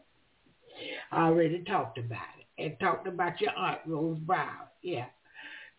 I 1.11 1.17
already 1.23 1.63
talked 1.63 1.97
about 1.97 2.21
it 2.39 2.63
and 2.63 2.79
talked 2.79 3.07
about 3.07 3.41
your 3.41 3.57
aunt, 3.57 3.79
Rose 3.87 4.19
Brown. 4.19 4.67
Yeah. 4.83 5.07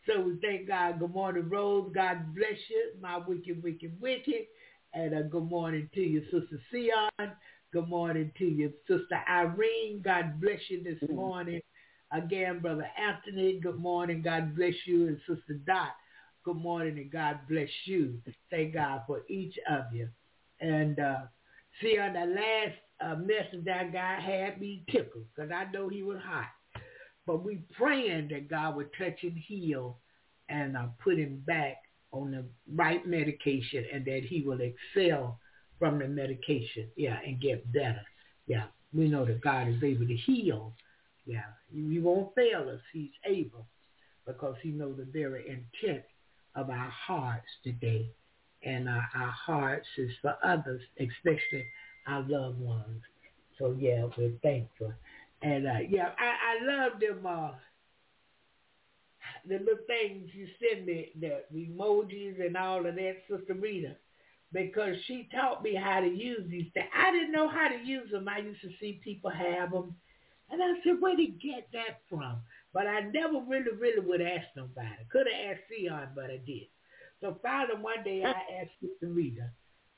So 0.09 0.21
we 0.23 0.41
thank 0.43 0.67
God. 0.67 0.99
Good 0.99 1.15
morning, 1.15 1.49
Rose. 1.49 1.93
God 1.95 2.35
bless 2.35 2.59
you, 2.69 2.95
my 3.01 3.19
wicked, 3.19 3.63
wicked, 3.63 3.97
wicked. 4.01 4.47
And 4.93 5.15
uh, 5.15 5.23
good 5.23 5.49
morning 5.49 5.89
to 5.95 6.01
you, 6.01 6.25
Sister 6.25 6.61
Sion. 6.73 7.31
Good 7.73 7.89
morning 7.89 8.33
to 8.39 8.45
you, 8.45 8.73
Sister 8.89 9.23
Irene. 9.31 10.03
God 10.05 10.41
bless 10.41 10.59
you 10.69 10.83
this 10.83 10.99
mm-hmm. 11.01 11.15
morning. 11.15 11.61
Again, 12.12 12.61
Brother 12.61 12.87
Anthony, 12.97 13.59
good 13.61 13.78
morning. 13.78 14.23
God 14.23 14.55
bless 14.55 14.74
you. 14.85 15.09
And 15.09 15.19
Sister 15.27 15.55
Dot, 15.66 15.91
good 16.45 16.57
morning 16.57 16.99
and 16.99 17.11
God 17.11 17.41
bless 17.49 17.69
you. 17.85 18.20
Thank 18.51 18.74
God 18.74 19.03
for 19.07 19.23
each 19.28 19.59
of 19.69 19.93
you. 19.93 20.09
And 20.61 21.01
uh, 21.01 21.23
see, 21.81 21.99
on 21.99 22.12
the 22.12 22.27
last 22.27 22.77
uh, 23.01 23.16
message 23.16 23.65
that 23.65 23.93
guy 23.93 24.20
had 24.20 24.61
me 24.61 24.85
tickled 24.91 25.24
because 25.35 25.51
I 25.51 25.70
know 25.73 25.89
he 25.89 26.03
was 26.05 26.19
hot. 26.24 26.47
But 27.27 27.45
we 27.45 27.65
praying 27.77 28.28
that 28.28 28.49
God 28.49 28.77
would 28.77 28.91
touch 28.97 29.19
and 29.23 29.37
heal 29.37 29.99
and 30.49 30.77
uh, 30.77 30.87
put 31.03 31.19
him 31.19 31.43
back 31.45 31.78
on 32.12 32.31
the 32.31 32.45
right 32.73 33.05
medication 33.05 33.85
and 33.93 34.05
that 34.05 34.23
he 34.24 34.43
will 34.43 34.61
excel 34.61 35.41
from 35.81 35.99
the 35.99 36.07
medication, 36.07 36.89
yeah, 36.97 37.19
and 37.27 37.41
get 37.41 37.70
better. 37.73 38.01
Yeah, 38.47 38.66
we 38.95 39.09
know 39.09 39.24
that 39.24 39.41
God 39.41 39.69
is 39.69 39.83
able 39.83 40.07
to 40.07 40.16
heal 40.16 40.73
yeah, 41.27 41.43
he 41.73 41.98
won't 41.98 42.35
fail 42.35 42.69
us. 42.69 42.81
He's 42.93 43.11
able 43.24 43.66
because 44.27 44.55
he 44.62 44.70
knows 44.70 44.97
the 44.97 45.05
very 45.05 45.44
intent 45.48 46.05
of 46.55 46.70
our 46.70 46.90
hearts 46.90 47.47
today. 47.62 48.11
And 48.65 48.89
our, 48.89 49.07
our 49.15 49.31
hearts 49.31 49.86
is 49.98 50.11
for 50.23 50.36
others, 50.43 50.81
especially 50.98 51.66
our 52.07 52.24
loved 52.27 52.61
ones. 52.61 53.03
So 53.59 53.77
yeah, 53.78 54.07
we're 54.16 54.32
thankful. 54.43 54.93
And 55.43 55.66
uh, 55.66 55.81
yeah, 55.89 56.11
I, 56.19 56.62
I 56.62 56.65
love 56.65 57.01
them 57.01 57.27
uh, 57.27 57.51
the 59.48 59.59
little 59.59 59.85
things 59.86 60.31
you 60.32 60.47
send 60.61 60.86
me, 60.86 61.11
the 61.20 61.43
emojis 61.55 62.44
and 62.44 62.57
all 62.57 62.86
of 62.86 62.94
that, 62.94 63.16
Sister 63.28 63.55
Rita, 63.55 63.94
because 64.53 64.97
she 65.07 65.28
taught 65.35 65.62
me 65.62 65.74
how 65.74 66.01
to 66.01 66.09
use 66.09 66.48
these 66.48 66.66
things. 66.74 66.86
I 66.97 67.12
didn't 67.12 67.32
know 67.32 67.48
how 67.48 67.69
to 67.69 67.85
use 67.85 68.11
them. 68.11 68.28
I 68.28 68.39
used 68.39 68.62
to 68.62 68.70
see 68.81 69.01
people 69.05 69.31
have 69.31 69.73
them 69.73 69.94
and 70.51 70.62
I 70.62 70.74
said, 70.85 71.01
where 71.01 71.16
did 71.16 71.35
he 71.39 71.51
get 71.51 71.68
that 71.73 72.01
from? 72.09 72.39
But 72.73 72.86
I 72.86 73.01
never 73.01 73.40
really, 73.47 73.73
really 73.78 74.01
would 74.01 74.20
ask 74.20 74.47
nobody. 74.56 74.89
Could 75.10 75.27
have 75.27 75.56
asked 75.56 75.64
Sion, 75.70 76.09
but 76.14 76.27
I 76.27 76.39
did. 76.47 76.68
So 77.20 77.39
finally 77.43 77.81
one 77.81 78.05
day 78.05 78.23
I 78.24 78.31
asked 78.60 78.73
Sister 78.81 79.12
Rita, 79.12 79.51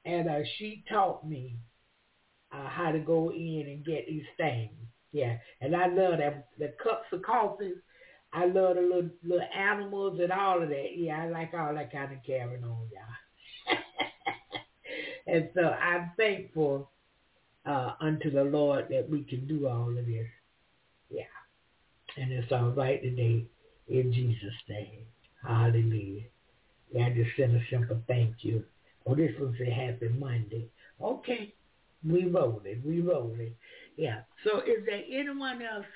and 0.05 0.29
uh, 0.29 0.41
she 0.59 0.85
taught 0.89 1.29
me 1.29 1.57
uh, 2.53 2.69
how 2.69 2.93
to 2.93 2.99
go 2.99 3.31
in 3.31 3.65
and 3.67 3.85
get 3.85 4.07
these 4.07 4.23
things. 4.37 4.71
Yeah, 5.13 5.39
and 5.61 5.75
I 5.75 5.87
love 5.87 6.19
that 6.19 6.49
the 6.59 6.75
cups 6.83 7.07
of 7.13 7.23
coffee. 7.23 7.73
I 8.33 8.45
love 8.45 8.77
the 8.77 8.83
little 8.83 9.11
little 9.25 9.49
animals 9.57 10.21
and 10.23 10.31
all 10.31 10.63
of 10.63 10.69
that. 10.69 10.97
Yeah, 10.97 11.23
I 11.23 11.29
like 11.29 11.55
all 11.55 11.75
that 11.75 11.91
kind 11.91 12.13
of 12.13 12.19
carrying 12.27 12.63
on, 12.63 12.89
y'all. 12.93 13.79
and 15.27 15.49
so 15.55 15.63
I'm 15.63 16.13
thankful 16.17 16.91
uh, 17.65 17.93
unto 18.01 18.31
the 18.31 18.45
Lord 18.45 18.87
that 18.91 19.09
we 19.09 19.23
can 19.25 19.47
do 19.47 19.67
all 19.67 19.89
of 19.89 20.07
this. 20.07 20.27
And 22.19 22.33
it's 22.33 22.51
all 22.51 22.71
right 22.71 23.01
today 23.03 23.45
in 23.89 24.13
Jesus' 24.13 24.53
name. 24.69 25.05
Hallelujah. 25.47 26.25
I 27.01 27.11
just 27.11 27.31
send 27.37 27.55
a 27.55 27.61
simple 27.71 28.01
thank 28.09 28.37
you. 28.41 28.65
Oh, 29.07 29.15
this 29.15 29.31
was 29.39 29.55
a 29.65 29.71
happy 29.71 30.09
Monday. 30.09 30.69
Okay. 31.01 31.55
We 32.05 32.27
rolling. 32.27 32.83
We 32.85 33.01
rolling. 33.01 33.55
Yeah. 33.97 34.21
So 34.45 34.61
is 34.61 34.85
there 34.87 35.03
anyone 35.11 35.63
else 35.63 35.87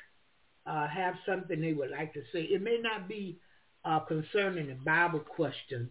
uh, 0.66 0.86
have 0.86 1.14
something 1.26 1.60
they 1.60 1.72
would 1.72 1.90
like 1.90 2.12
to 2.14 2.22
say? 2.32 2.42
It 2.42 2.62
may 2.62 2.78
not 2.80 3.08
be 3.08 3.38
uh, 3.84 4.00
concerning 4.00 4.68
the 4.68 4.74
Bible 4.74 5.20
question. 5.20 5.90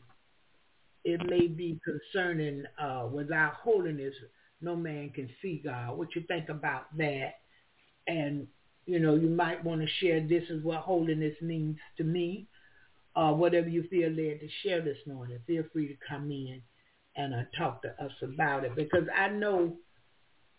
It 1.03 1.25
may 1.25 1.47
be 1.47 1.79
concerning 1.83 2.63
uh, 2.79 3.07
without 3.11 3.55
holiness, 3.55 4.13
no 4.61 4.75
man 4.75 5.09
can 5.09 5.29
see 5.41 5.61
God. 5.63 5.97
What 5.97 6.15
you 6.15 6.23
think 6.27 6.49
about 6.49 6.95
that? 6.97 7.39
And 8.07 8.47
you 8.91 8.99
know, 8.99 9.15
you 9.15 9.29
might 9.29 9.63
want 9.63 9.79
to 9.79 9.87
share 10.01 10.19
this 10.19 10.43
is 10.49 10.61
what 10.65 10.79
holiness 10.79 11.35
means 11.41 11.77
to 11.95 12.03
me, 12.03 12.45
or 13.15 13.33
whatever 13.33 13.69
you 13.69 13.83
feel 13.83 14.09
led 14.09 14.41
to 14.41 14.49
share 14.63 14.81
this 14.81 14.97
morning. 15.07 15.39
Feel 15.47 15.63
free 15.71 15.87
to 15.87 15.95
come 16.05 16.29
in 16.29 16.61
and 17.15 17.33
uh, 17.33 17.43
talk 17.57 17.81
to 17.83 17.89
us 18.03 18.11
about 18.21 18.65
it 18.65 18.75
because 18.75 19.05
I 19.17 19.29
know, 19.29 19.77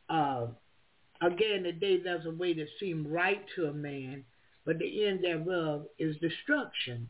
uh, 0.08 0.46
again, 1.20 1.64
today 1.64 2.00
there's 2.02 2.24
a 2.24 2.30
way 2.30 2.54
that 2.54 2.68
seems 2.80 3.06
right 3.06 3.44
to 3.56 3.66
a 3.66 3.72
man, 3.74 4.24
but 4.64 4.78
the 4.78 5.04
end 5.04 5.22
thereof 5.22 5.84
is 5.98 6.16
destruction. 6.16 7.08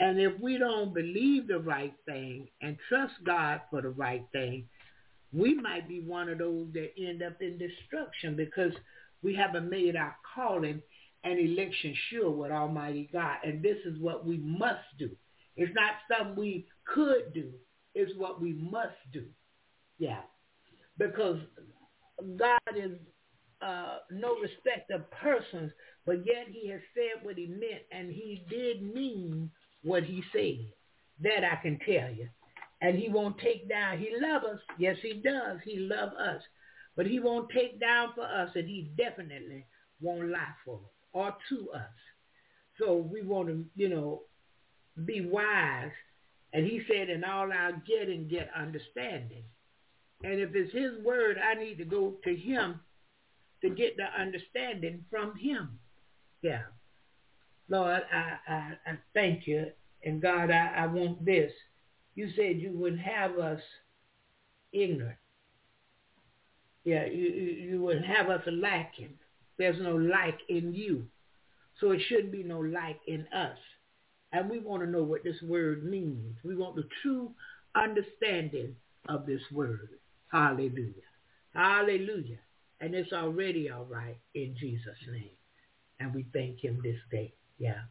And 0.00 0.18
if 0.18 0.32
we 0.40 0.56
don't 0.56 0.94
believe 0.94 1.46
the 1.46 1.58
right 1.58 1.94
thing 2.06 2.48
and 2.62 2.78
trust 2.88 3.12
God 3.22 3.60
for 3.70 3.82
the 3.82 3.90
right 3.90 4.24
thing, 4.32 4.66
we 5.30 5.52
might 5.54 5.86
be 5.86 6.00
one 6.00 6.30
of 6.30 6.38
those 6.38 6.68
that 6.72 6.92
end 6.96 7.22
up 7.22 7.42
in 7.42 7.58
destruction 7.58 8.34
because 8.34 8.72
we 9.24 9.34
haven't 9.34 9.70
made 9.70 9.96
our 9.96 10.14
calling 10.34 10.82
and 11.24 11.38
election 11.38 11.94
sure 12.10 12.30
with 12.30 12.52
Almighty 12.52 13.08
God. 13.12 13.38
And 13.42 13.62
this 13.62 13.78
is 13.86 13.98
what 13.98 14.26
we 14.26 14.36
must 14.36 14.84
do. 14.98 15.10
It's 15.56 15.74
not 15.74 15.94
something 16.08 16.36
we 16.36 16.66
could 16.84 17.32
do. 17.32 17.50
It's 17.94 18.12
what 18.18 18.40
we 18.40 18.52
must 18.52 18.96
do. 19.12 19.24
Yeah. 19.98 20.20
Because 20.98 21.38
God 22.36 22.76
is 22.76 22.92
uh, 23.62 23.98
no 24.10 24.36
respect 24.40 24.90
of 24.90 25.10
persons, 25.10 25.72
but 26.04 26.26
yet 26.26 26.46
he 26.50 26.68
has 26.68 26.80
said 26.94 27.24
what 27.24 27.36
he 27.36 27.46
meant, 27.46 27.82
and 27.90 28.12
he 28.12 28.44
did 28.50 28.82
mean 28.82 29.50
what 29.82 30.02
he 30.04 30.22
said. 30.32 30.66
That 31.22 31.44
I 31.44 31.56
can 31.62 31.78
tell 31.78 32.12
you. 32.12 32.28
And 32.82 32.98
he 32.98 33.08
won't 33.08 33.38
take 33.38 33.68
down. 33.68 33.98
He 33.98 34.10
loves 34.20 34.44
us. 34.44 34.58
Yes, 34.78 34.96
he 35.00 35.14
does. 35.14 35.58
He 35.64 35.78
loves 35.78 36.12
us. 36.16 36.42
But 36.96 37.06
he 37.06 37.20
won't 37.20 37.50
take 37.50 37.80
down 37.80 38.10
for 38.14 38.24
us, 38.24 38.50
and 38.54 38.68
he 38.68 38.90
definitely 38.96 39.66
won't 40.00 40.30
lie 40.30 40.54
for 40.64 40.76
us 40.76 40.90
or 41.12 41.36
to 41.48 41.70
us. 41.70 41.82
So 42.78 42.96
we 42.96 43.22
want 43.22 43.48
to, 43.48 43.64
you 43.76 43.88
know, 43.88 44.22
be 45.04 45.26
wise. 45.26 45.90
And 46.52 46.64
he 46.66 46.82
said, 46.88 47.08
in 47.08 47.24
all 47.24 47.52
our 47.52 47.72
getting, 47.86 47.88
get 47.88 48.08
and 48.08 48.30
get 48.30 48.50
understanding. 48.56 49.44
And 50.22 50.40
if 50.40 50.54
it's 50.54 50.72
his 50.72 51.04
word, 51.04 51.36
I 51.38 51.54
need 51.54 51.78
to 51.78 51.84
go 51.84 52.14
to 52.24 52.34
him 52.34 52.80
to 53.62 53.70
get 53.70 53.96
the 53.96 54.06
understanding 54.20 55.04
from 55.10 55.36
him. 55.36 55.78
Yeah. 56.42 56.62
Lord, 57.68 58.02
I, 58.12 58.34
I, 58.46 58.72
I 58.86 58.98
thank 59.14 59.46
you. 59.46 59.66
And 60.04 60.20
God, 60.20 60.50
I, 60.50 60.72
I 60.76 60.86
want 60.86 61.24
this. 61.24 61.50
You 62.14 62.28
said 62.36 62.58
you 62.58 62.72
would 62.72 62.98
have 62.98 63.38
us 63.38 63.60
ignorant. 64.72 65.18
Yeah, 66.84 67.06
you, 67.06 67.28
you 67.28 67.82
would 67.82 68.04
have 68.04 68.28
us 68.28 68.42
lacking. 68.46 69.14
There's 69.58 69.80
no 69.80 69.96
like 69.96 70.38
in 70.48 70.74
you. 70.74 71.06
So 71.80 71.90
it 71.92 72.00
shouldn't 72.08 72.32
be 72.32 72.42
no 72.42 72.60
like 72.60 73.00
in 73.06 73.26
us. 73.34 73.58
And 74.32 74.50
we 74.50 74.58
want 74.58 74.82
to 74.82 74.90
know 74.90 75.02
what 75.02 75.24
this 75.24 75.40
word 75.42 75.84
means. 75.84 76.36
We 76.44 76.56
want 76.56 76.76
the 76.76 76.88
true 77.02 77.32
understanding 77.74 78.76
of 79.08 79.26
this 79.26 79.40
word. 79.52 79.90
Hallelujah. 80.30 80.92
Hallelujah. 81.54 82.38
And 82.80 82.94
it's 82.94 83.12
already 83.12 83.70
all 83.70 83.84
right 83.84 84.18
in 84.34 84.56
Jesus' 84.58 84.98
name. 85.10 85.30
And 86.00 86.12
we 86.12 86.26
thank 86.32 86.60
him 86.60 86.80
this 86.82 86.98
day. 87.10 87.32
Yeah. 87.58 87.82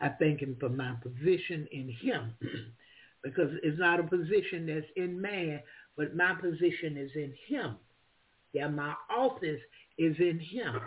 I 0.00 0.08
thank 0.08 0.40
him 0.40 0.56
for 0.58 0.68
my 0.68 0.94
position 1.02 1.68
in 1.70 1.90
him 1.90 2.34
because 3.22 3.50
it's 3.62 3.78
not 3.78 4.00
a 4.00 4.04
position 4.04 4.66
that's 4.66 4.86
in 4.96 5.20
man, 5.20 5.60
but 5.96 6.16
my 6.16 6.34
position 6.34 6.96
is 6.96 7.10
in 7.14 7.34
him. 7.48 7.76
Yeah, 8.56 8.68
my 8.68 8.94
office 9.14 9.60
is 9.98 10.16
in 10.18 10.40
him. 10.40 10.80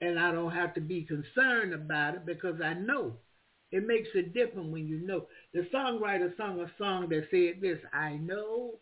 And 0.00 0.20
I 0.20 0.30
don't 0.30 0.52
have 0.52 0.72
to 0.74 0.80
be 0.80 1.02
concerned 1.02 1.74
about 1.74 2.14
it 2.14 2.26
because 2.26 2.60
I 2.62 2.74
know 2.74 3.14
it 3.72 3.84
makes 3.84 4.08
a 4.14 4.22
difference 4.22 4.70
when 4.70 4.86
you 4.86 5.04
know. 5.04 5.26
The 5.52 5.66
songwriter 5.74 6.36
sung 6.36 6.60
a 6.60 6.70
song 6.78 7.08
that 7.08 7.26
said 7.32 7.60
this, 7.60 7.78
I 7.92 8.18
know 8.18 8.78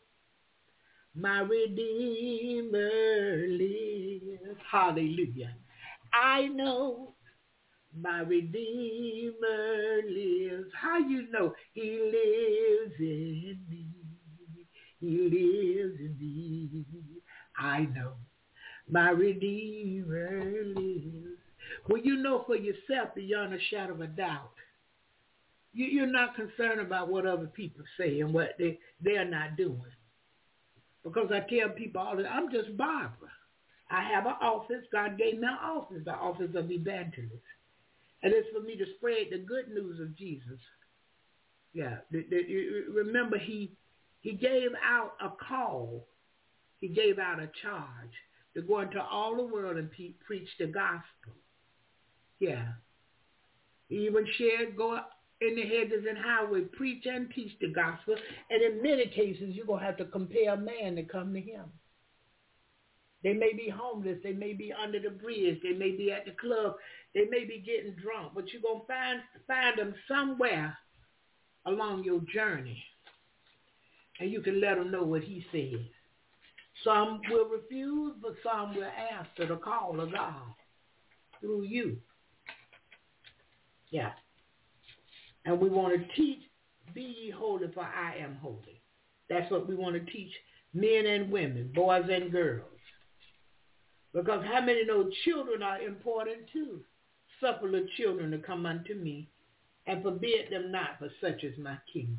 my 1.14 1.40
Redeemer 1.40 3.46
lives. 3.48 4.60
Hallelujah. 4.70 5.54
I 6.12 6.48
know 6.48 7.14
my 7.98 8.20
Redeemer 8.20 10.02
lives. 10.06 10.68
How 10.78 10.98
you 10.98 11.30
know? 11.30 11.54
He 11.72 11.82
lives 11.82 12.96
in 12.98 13.58
me. 13.70 13.86
He 15.00 15.16
lives 15.16 15.98
in 16.00 16.16
me. 16.20 16.84
I 17.56 17.86
know 17.94 18.12
my 18.88 19.10
Redeemer 19.10 20.64
lives. 20.76 21.38
Well, 21.88 22.02
you 22.02 22.16
know 22.16 22.44
for 22.46 22.56
yourself 22.56 23.14
beyond 23.14 23.54
a 23.54 23.58
shadow 23.70 23.94
of 23.94 24.00
a 24.00 24.06
doubt. 24.06 24.52
You, 25.72 25.86
you're 25.86 26.06
not 26.06 26.36
concerned 26.36 26.80
about 26.80 27.08
what 27.08 27.26
other 27.26 27.46
people 27.46 27.84
say 27.98 28.20
and 28.20 28.32
what 28.32 28.50
they, 28.58 28.78
they're 29.00 29.24
not 29.24 29.56
doing. 29.56 29.80
Because 31.02 31.30
I 31.32 31.40
tell 31.40 31.70
people 31.70 32.00
all 32.00 32.16
the 32.16 32.22
time, 32.22 32.44
I'm 32.44 32.50
just 32.50 32.76
Barbara. 32.76 33.30
I 33.90 34.02
have 34.04 34.26
an 34.26 34.34
office. 34.40 34.84
God 34.92 35.18
gave 35.18 35.38
me 35.38 35.46
an 35.46 35.58
office, 35.62 36.02
the 36.04 36.12
office 36.12 36.54
of 36.54 36.70
evangelist. 36.70 37.32
And 38.22 38.32
it's 38.32 38.48
for 38.54 38.62
me 38.62 38.76
to 38.76 38.86
spread 38.96 39.26
the 39.30 39.38
good 39.38 39.68
news 39.68 40.00
of 40.00 40.16
Jesus. 40.16 40.58
Yeah. 41.74 41.96
Remember, 42.90 43.36
he, 43.36 43.72
he 44.20 44.32
gave 44.32 44.70
out 44.82 45.14
a 45.20 45.28
call. 45.28 46.06
He 46.80 46.88
gave 46.88 47.18
out 47.18 47.40
a 47.40 47.50
charge 47.62 48.12
to 48.54 48.62
go 48.62 48.80
into 48.80 49.02
all 49.02 49.36
the 49.36 49.44
world 49.44 49.76
and 49.76 49.90
pe- 49.90 50.14
preach 50.26 50.48
the 50.58 50.66
gospel. 50.66 51.34
Yeah. 52.38 52.66
He 53.88 54.06
even 54.06 54.26
shared, 54.38 54.76
go 54.76 54.98
in 55.40 55.56
the 55.56 55.62
hedges 55.62 56.04
and 56.08 56.18
highways, 56.18 56.66
preach 56.76 57.04
and 57.06 57.30
teach 57.34 57.52
the 57.60 57.68
gospel. 57.68 58.16
And 58.50 58.62
in 58.62 58.82
many 58.82 59.06
cases, 59.06 59.54
you're 59.54 59.66
going 59.66 59.80
to 59.80 59.86
have 59.86 59.96
to 59.98 60.04
compel 60.06 60.56
man 60.56 60.96
to 60.96 61.02
come 61.02 61.32
to 61.34 61.40
him. 61.40 61.64
They 63.22 63.32
may 63.32 63.54
be 63.54 63.70
homeless. 63.70 64.18
They 64.22 64.32
may 64.32 64.52
be 64.52 64.72
under 64.72 65.00
the 65.00 65.10
bridge. 65.10 65.58
They 65.62 65.72
may 65.72 65.92
be 65.92 66.12
at 66.12 66.26
the 66.26 66.32
club. 66.32 66.74
They 67.14 67.24
may 67.30 67.44
be 67.44 67.64
getting 67.64 67.96
drunk. 67.96 68.32
But 68.34 68.52
you're 68.52 68.62
going 68.62 68.82
to 68.82 68.86
find, 68.86 69.20
find 69.46 69.78
them 69.78 69.94
somewhere 70.06 70.76
along 71.66 72.04
your 72.04 72.20
journey. 72.32 72.82
And 74.20 74.30
you 74.30 74.42
can 74.42 74.60
let 74.60 74.76
them 74.76 74.90
know 74.90 75.04
what 75.04 75.22
he 75.22 75.44
says. 75.50 75.80
Some 76.82 77.20
will 77.30 77.48
refuse, 77.48 78.14
but 78.20 78.34
some 78.42 78.74
will 78.74 78.84
answer 78.84 79.46
the 79.46 79.60
call 79.60 80.00
of 80.00 80.12
God 80.12 80.42
through 81.40 81.62
you. 81.62 81.98
Yeah. 83.90 84.12
And 85.44 85.60
we 85.60 85.68
want 85.68 85.94
to 85.94 86.14
teach, 86.16 86.40
be 86.94 87.02
ye 87.02 87.30
holy 87.30 87.68
for 87.72 87.84
I 87.84 88.16
am 88.16 88.36
holy. 88.36 88.82
That's 89.28 89.50
what 89.50 89.68
we 89.68 89.74
want 89.74 89.94
to 89.94 90.12
teach 90.12 90.32
men 90.72 91.06
and 91.06 91.30
women, 91.30 91.70
boys 91.74 92.04
and 92.10 92.32
girls. 92.32 92.66
Because 94.12 94.44
how 94.44 94.60
many 94.60 94.84
know 94.84 95.10
children 95.24 95.62
are 95.62 95.80
important 95.80 96.48
too? 96.52 96.80
Suffer 97.40 97.68
the 97.68 97.86
children 97.96 98.30
to 98.30 98.38
come 98.38 98.64
unto 98.64 98.94
me 98.94 99.28
and 99.86 100.02
forbid 100.02 100.50
them 100.50 100.70
not, 100.70 100.98
for 100.98 101.08
such 101.20 101.42
is 101.42 101.58
my 101.58 101.76
kingdom. 101.92 102.18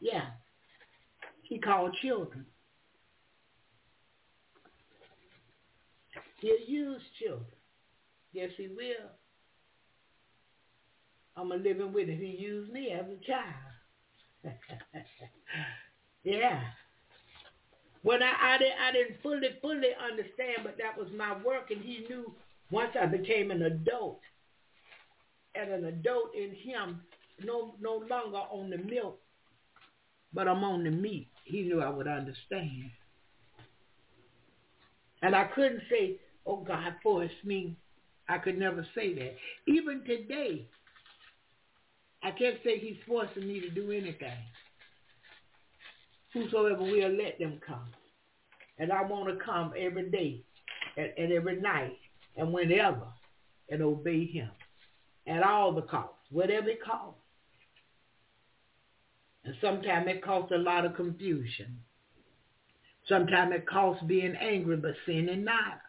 Yeah. 0.00 0.26
He 1.50 1.58
called 1.58 1.96
children. 2.00 2.46
He'll 6.40 6.64
use 6.64 7.02
children. 7.20 7.44
Yes, 8.32 8.50
he 8.56 8.68
will. 8.68 9.10
I'm 11.36 11.50
a 11.50 11.56
living 11.56 11.92
witness. 11.92 12.20
He 12.20 12.36
used 12.38 12.72
me 12.72 12.92
as 12.92 13.04
a 13.04 13.26
child. 13.26 14.54
yeah. 16.24 16.60
When 18.02 18.22
I, 18.22 18.32
I, 18.54 18.58
didn't, 18.58 18.80
I 18.80 18.92
didn't 18.92 19.20
fully, 19.20 19.48
fully 19.60 19.90
understand, 20.00 20.58
but 20.62 20.78
that 20.78 20.96
was 20.96 21.08
my 21.16 21.36
work, 21.42 21.72
and 21.72 21.82
he 21.82 22.06
knew 22.08 22.32
once 22.70 22.92
I 22.98 23.06
became 23.06 23.50
an 23.50 23.62
adult, 23.62 24.20
and 25.56 25.70
an 25.72 25.86
adult 25.86 26.32
in 26.36 26.54
him, 26.54 27.00
no, 27.44 27.74
no 27.80 28.04
longer 28.08 28.38
on 28.52 28.70
the 28.70 28.78
milk, 28.78 29.18
but 30.32 30.46
I'm 30.46 30.62
on 30.62 30.84
the 30.84 30.90
meat. 30.90 31.26
He 31.50 31.62
knew 31.62 31.80
I 31.80 31.88
would 31.88 32.06
understand. 32.06 32.90
And 35.22 35.34
I 35.34 35.44
couldn't 35.54 35.82
say, 35.90 36.16
oh, 36.46 36.56
God 36.56 36.94
forced 37.02 37.44
me. 37.44 37.76
I 38.28 38.38
could 38.38 38.58
never 38.58 38.86
say 38.94 39.14
that. 39.14 39.34
Even 39.66 40.02
today, 40.04 40.66
I 42.22 42.30
can't 42.30 42.58
say 42.64 42.78
he's 42.78 42.96
forcing 43.06 43.46
me 43.46 43.60
to 43.60 43.70
do 43.70 43.90
anything. 43.90 44.30
Whosoever 46.32 46.82
will, 46.82 47.16
let 47.16 47.38
them 47.38 47.60
come. 47.66 47.88
And 48.78 48.92
I 48.92 49.02
want 49.02 49.28
to 49.28 49.44
come 49.44 49.72
every 49.76 50.08
day 50.10 50.42
and, 50.96 51.12
and 51.18 51.32
every 51.32 51.60
night 51.60 51.98
and 52.36 52.52
whenever 52.52 53.06
and 53.68 53.82
obey 53.82 54.26
him 54.26 54.50
at 55.26 55.42
all 55.42 55.72
the 55.72 55.82
costs, 55.82 56.14
whatever 56.30 56.68
it 56.68 56.82
costs. 56.82 57.20
And 59.44 59.54
sometimes 59.60 60.06
it 60.08 60.22
costs 60.22 60.52
a 60.54 60.58
lot 60.58 60.84
of 60.84 60.96
confusion. 60.96 61.78
Sometimes 63.08 63.52
it 63.54 63.66
costs 63.66 64.02
being 64.06 64.36
angry 64.36 64.76
but 64.76 64.94
sinning 65.06 65.44
not. 65.44 65.80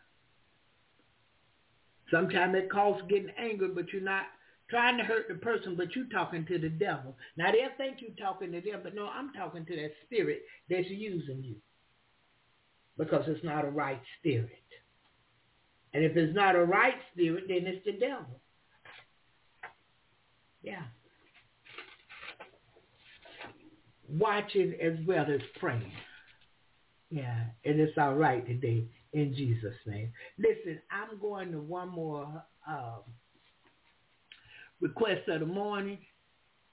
Sometimes 2.10 2.56
it 2.56 2.72
costs 2.72 3.04
getting 3.10 3.32
angry 3.38 3.70
but 3.70 3.92
you're 3.92 4.02
not 4.02 4.26
trying 4.70 4.98
to 4.98 5.04
hurt 5.04 5.28
the 5.28 5.36
person, 5.36 5.76
but 5.76 5.94
you're 5.96 6.06
talking 6.06 6.46
to 6.46 6.58
the 6.58 6.70
devil. 6.70 7.16
Now 7.36 7.52
they'll 7.52 7.76
think 7.78 7.98
you're 8.00 8.12
talking 8.26 8.54
to 8.54 8.62
them, 8.62 8.80
but 8.84 8.96
no, 8.96 9.08
I'm 9.08 9.34
talking 9.34 9.66
to 9.66 9.76
that 9.76 9.92
spirit 10.06 10.44
that's 10.70 10.90
using 10.90 11.44
you. 11.44 11.56
Because 12.98 13.26
it's 13.28 13.44
not 13.44 13.66
a 13.66 13.70
right 13.70 14.02
spirit. 14.20 14.50
And 15.94 16.06
if 16.06 16.16
it's 16.16 16.34
not 16.34 16.56
a 16.56 16.64
right 16.64 16.96
spirit, 17.12 17.46
then 17.50 17.68
it's 17.68 17.84
the 17.86 17.94
devil. 17.94 18.40
Yeah. 20.64 20.84
watching 24.18 24.74
as 24.82 24.94
well 25.06 25.26
as 25.32 25.42
praying. 25.60 25.92
Yeah, 27.10 27.44
and 27.66 27.80
it's 27.80 27.98
all 27.98 28.16
right 28.16 28.46
today 28.46 28.86
in 29.14 29.34
Jesus' 29.36 29.76
name. 29.86 30.12
Listen, 30.38 30.80
I'm 30.90 31.20
going 31.20 31.52
to 31.52 31.60
one 31.60 31.90
more 31.90 32.44
uh, 32.70 33.00
request 34.80 35.28
of 35.28 35.42
the 35.42 35.46
morning, 35.46 35.98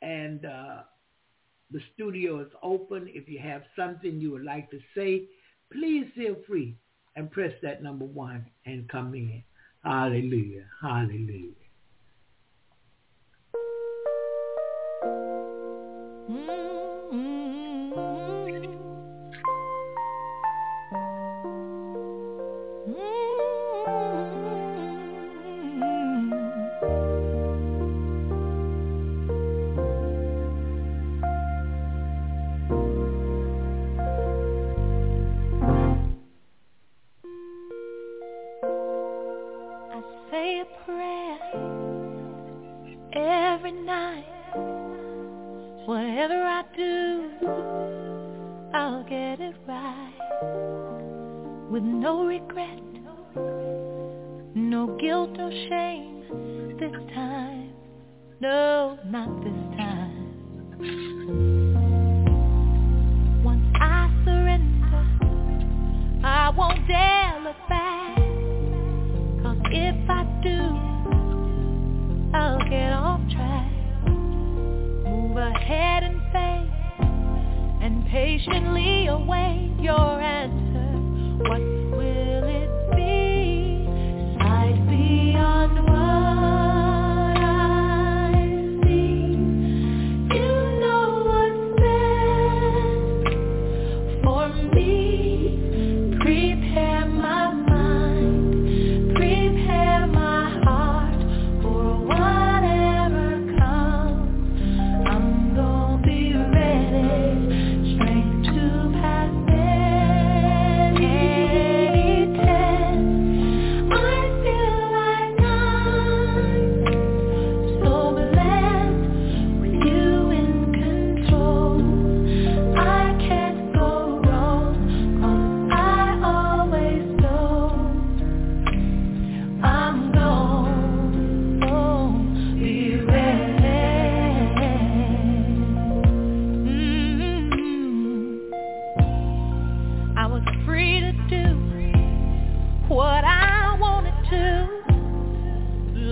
and 0.01 0.45
uh, 0.45 0.83
the 1.71 1.81
studio 1.95 2.41
is 2.41 2.49
open. 2.63 3.09
If 3.09 3.29
you 3.29 3.41
have 3.41 3.63
something 3.77 4.21
you 4.21 4.31
would 4.33 4.45
like 4.45 4.71
to 4.71 4.79
say, 4.97 5.25
please 5.73 6.07
feel 6.15 6.37
free 6.47 6.77
and 7.17 7.31
press 7.31 7.53
that 7.63 7.83
number 7.83 8.05
one 8.05 8.47
and 8.65 8.89
come 8.89 9.15
in. 9.15 9.43
Hallelujah. 9.83 10.65
Hallelujah. 10.81 11.55
Mm. 16.31 16.68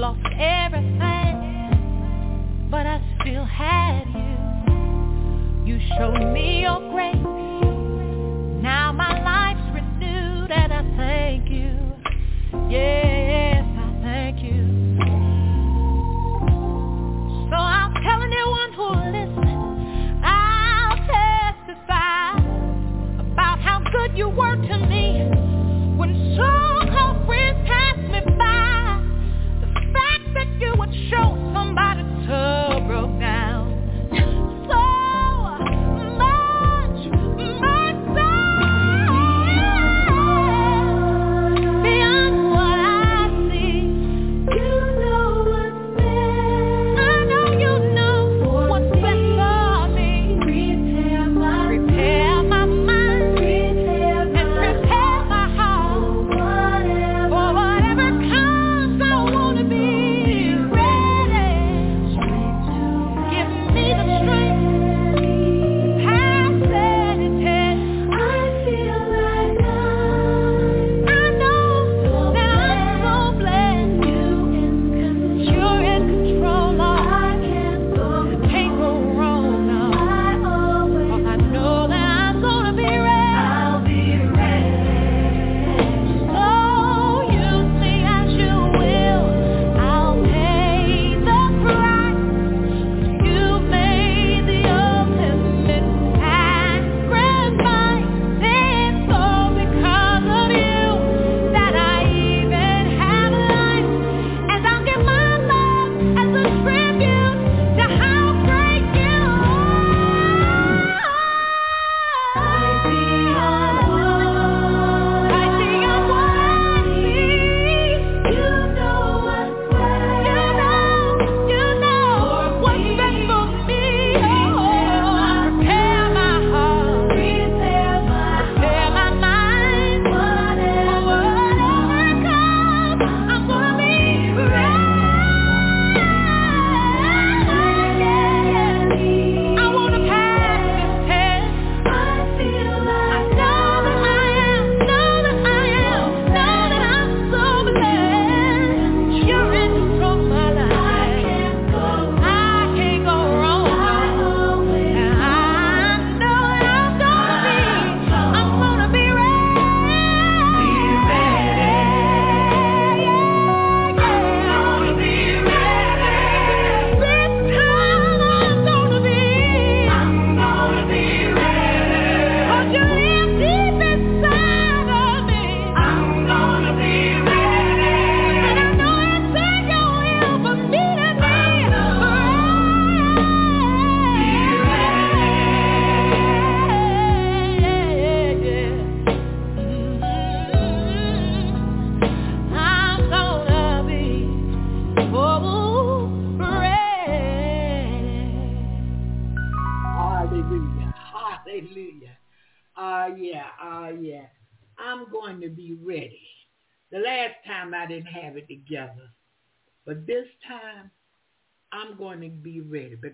lost 0.07 0.27
everything, 0.39 1.35
but 2.71 2.87
I 2.87 3.03
still 3.21 3.45
had 3.45 4.05
you. 4.15 5.67
You 5.67 5.81
showed 5.99 6.33
me 6.33 6.61
your 6.63 6.86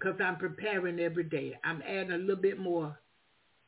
because 0.03 0.21
I'm 0.21 0.37
preparing 0.37 0.99
every 0.99 1.25
day. 1.25 1.57
I'm 1.65 1.83
adding 1.83 2.13
a 2.13 2.19
little 2.19 2.43
bit 2.43 2.59
more 2.59 2.99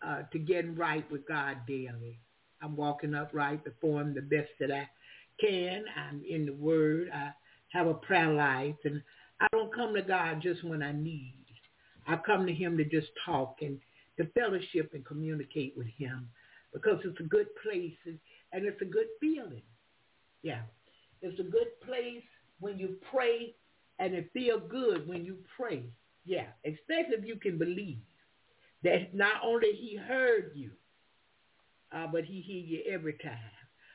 uh, 0.05 0.23
to 0.33 0.39
getting 0.39 0.75
right 0.75 1.09
with 1.11 1.27
God 1.29 1.59
daily. 1.67 2.19
I'm 2.63 2.77
walking 2.77 3.15
upright 3.15 3.65
before 3.65 4.01
him 4.01 4.15
the 4.15 4.23
best 4.23 4.51
that 4.59 4.71
I 4.71 4.89
can. 5.41 5.85
I'm 5.97 6.23
in 6.29 6.47
the 6.47 6.53
Word. 6.53 7.11
I 7.15 7.31
have 7.69 7.87
a 7.87 7.95
prayer 7.95 8.33
life. 8.33 8.75
And 8.85 9.03
I 9.41 9.47
don't 9.53 9.75
come 9.75 9.95
to 9.95 10.03
God 10.03 10.41
just 10.43 10.65
when 10.65 10.83
I 10.83 10.93
need. 10.93 11.45
I 12.07 12.17
come 12.17 12.47
to 12.47 12.53
him 12.53 12.77
to 12.79 12.85
just 12.85 13.09
talk 13.25 13.57
and 13.61 13.79
to 14.19 14.27
fellowship 14.39 14.91
and 14.95 15.05
communicate 15.05 15.75
with 15.77 15.89
him 15.97 16.29
because 16.73 16.99
it's 17.05 17.21
a 17.21 17.25
good 17.25 17.47
place 17.63 17.97
and, 18.07 18.19
and 18.53 18.65
it's 18.65 18.83
a 18.83 18.87
good 18.87 19.07
feeling. 19.21 19.63
Yeah. 20.43 20.63
It's 21.23 21.39
a 21.39 21.45
good 21.45 21.81
place 21.87 22.25
when 22.61 22.79
you 22.79 22.97
pray 23.11 23.55
and 23.99 24.15
it 24.15 24.31
feel 24.33 24.59
good 24.59 25.07
when 25.07 25.25
you 25.25 25.37
pray. 25.57 25.85
Yeah. 26.25 26.47
Especially 26.65 27.17
if 27.19 27.25
you 27.25 27.37
can 27.37 27.59
believe 27.59 27.99
that 28.83 29.15
not 29.15 29.43
only 29.45 29.73
he 29.73 29.97
heard 29.97 30.53
you, 30.55 30.71
uh, 31.93 32.07
but 32.07 32.25
he 32.25 32.41
hear 32.41 32.63
you 32.63 32.93
every 32.93 33.15
time. 33.15 33.39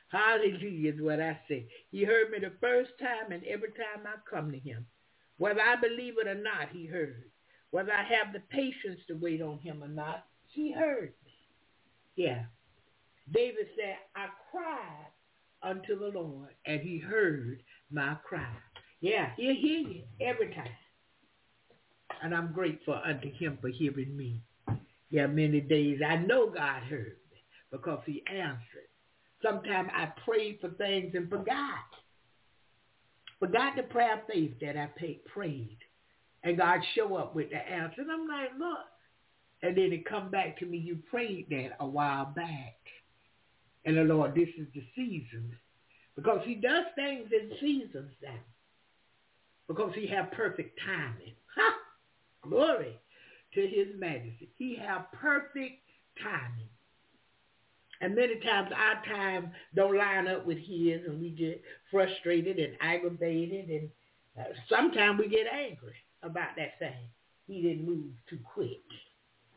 Hallelujah 0.08 0.92
is 0.92 1.00
what 1.00 1.20
I 1.20 1.38
say. 1.48 1.68
He 1.90 2.04
heard 2.04 2.30
me 2.30 2.38
the 2.40 2.52
first 2.60 2.90
time 2.98 3.32
and 3.32 3.44
every 3.44 3.68
time 3.68 4.04
I 4.06 4.16
come 4.28 4.50
to 4.50 4.58
him. 4.58 4.86
Whether 5.38 5.60
I 5.60 5.76
believe 5.76 6.14
it 6.18 6.26
or 6.26 6.34
not, 6.34 6.68
he 6.72 6.86
heard. 6.86 7.30
Whether 7.70 7.92
I 7.92 8.02
have 8.02 8.32
the 8.32 8.40
patience 8.50 9.00
to 9.06 9.14
wait 9.14 9.40
on 9.40 9.58
him 9.60 9.82
or 9.82 9.88
not, 9.88 10.26
he 10.48 10.72
heard 10.72 11.12
me. 11.24 11.32
Yeah. 12.16 12.42
David 13.32 13.66
said, 13.76 13.96
I 14.16 14.26
cried 14.50 15.06
unto 15.62 15.98
the 15.98 16.08
Lord, 16.18 16.48
and 16.66 16.80
he 16.80 16.98
heard 16.98 17.62
my 17.90 18.16
cry. 18.24 18.52
Yeah, 19.00 19.30
he'll 19.36 19.54
hear 19.54 19.78
you 19.78 20.02
every 20.20 20.52
time. 20.52 20.68
And 22.22 22.34
I'm 22.34 22.52
grateful 22.52 23.00
unto 23.04 23.32
him 23.32 23.58
for 23.60 23.68
hearing 23.68 24.16
me. 24.16 24.40
Yeah, 25.10 25.26
many 25.26 25.60
days 25.60 26.00
I 26.06 26.16
know 26.16 26.50
God 26.50 26.82
heard 26.84 27.16
me 27.30 27.38
because 27.70 28.00
he 28.06 28.22
answered. 28.30 28.88
Sometimes 29.42 29.88
I 29.94 30.12
prayed 30.24 30.58
for 30.60 30.70
things 30.70 31.12
and 31.14 31.28
forgot. 31.28 31.78
Forgot 33.38 33.76
the 33.76 33.82
prayer 33.84 34.14
of 34.14 34.26
faith 34.30 34.52
that 34.60 34.76
I 34.76 34.90
prayed. 35.32 35.78
And 36.44 36.58
God 36.58 36.80
show 36.94 37.16
up 37.16 37.34
with 37.34 37.50
the 37.50 37.56
answer. 37.56 38.02
And 38.02 38.10
I'm 38.10 38.28
like, 38.28 38.50
look. 38.58 38.78
And 39.62 39.76
then 39.76 39.92
it 39.92 40.06
come 40.06 40.30
back 40.30 40.58
to 40.58 40.66
me, 40.66 40.78
you 40.78 40.98
prayed 41.10 41.46
that 41.50 41.76
a 41.80 41.86
while 41.86 42.26
back. 42.34 42.76
And 43.84 43.96
the 43.96 44.04
Lord, 44.04 44.34
this 44.34 44.48
is 44.58 44.66
the 44.74 44.82
season. 44.94 45.54
Because 46.16 46.40
he 46.44 46.54
does 46.54 46.84
things 46.94 47.28
in 47.32 47.50
seasons 47.60 48.12
now. 48.22 48.40
Because 49.68 49.92
he 49.94 50.06
have 50.08 50.32
perfect 50.32 50.78
timing. 50.84 51.34
Ha! 51.56 51.74
Glory 52.42 52.98
to 53.54 53.60
his 53.66 53.88
majesty. 53.98 54.50
He 54.56 54.76
have 54.76 55.12
perfect 55.12 55.82
timing. 56.22 56.68
And 58.00 58.14
many 58.14 58.36
times 58.40 58.70
our 58.74 59.04
time 59.04 59.52
don't 59.74 59.96
line 59.96 60.26
up 60.26 60.46
with 60.46 60.58
his 60.58 61.04
and 61.06 61.20
we 61.20 61.30
get 61.30 61.62
frustrated 61.90 62.58
and 62.58 62.74
aggravated 62.80 63.68
and 63.68 63.90
uh, 64.38 64.44
sometimes 64.68 65.18
we 65.18 65.28
get 65.28 65.46
angry 65.52 65.94
about 66.22 66.56
that 66.56 66.78
thing. 66.78 67.08
He 67.46 67.60
didn't 67.62 67.86
move 67.86 68.12
too 68.28 68.38
quick. 68.54 68.80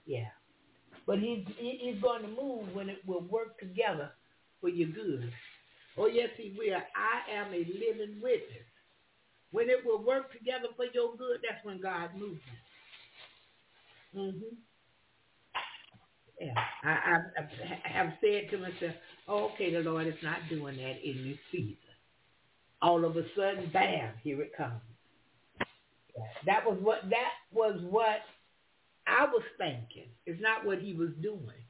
Yeah. 0.05 0.27
But 1.05 1.19
he's, 1.19 1.45
he's 1.57 2.01
going 2.01 2.23
to 2.23 2.27
move 2.27 2.73
when 2.73 2.89
it 2.89 2.99
will 3.05 3.21
work 3.21 3.59
together 3.59 4.11
for 4.59 4.69
your 4.69 4.89
good. 4.89 5.31
Oh, 5.97 6.07
yes, 6.07 6.29
he 6.37 6.55
will. 6.57 6.79
I 6.95 7.31
am 7.31 7.53
a 7.53 7.59
living 7.59 8.19
witness. 8.21 8.65
When 9.51 9.69
it 9.69 9.85
will 9.85 10.03
work 10.03 10.31
together 10.31 10.67
for 10.75 10.85
your 10.85 11.15
good, 11.15 11.39
that's 11.47 11.63
when 11.63 11.79
God 11.79 12.09
moves. 12.17 12.41
Mm-hmm. 14.17 14.55
Yeah, 16.39 16.53
I, 16.83 16.89
I, 16.89 17.17
I 17.85 17.89
have 17.89 18.13
said 18.21 18.49
to 18.51 18.57
myself, 18.57 18.95
oh, 19.27 19.51
okay, 19.53 19.73
the 19.73 19.79
Lord 19.79 20.07
is 20.07 20.15
not 20.23 20.39
doing 20.49 20.77
that 20.77 21.03
in 21.03 21.23
this 21.29 21.37
season. 21.51 21.77
All 22.81 23.05
of 23.05 23.15
a 23.15 23.23
sudden, 23.35 23.69
bam, 23.71 24.11
here 24.23 24.41
it 24.41 24.51
comes. 24.57 24.81
That 26.45 26.65
was 26.65 26.77
what 26.81 26.99
that 27.09 27.31
was 27.51 27.79
what 27.89 28.21
I 29.07 29.25
was 29.25 29.43
thinking. 29.57 30.09
It's 30.25 30.41
not 30.41 30.65
what 30.65 30.79
he 30.79 30.93
was 30.93 31.09
doing. 31.21 31.63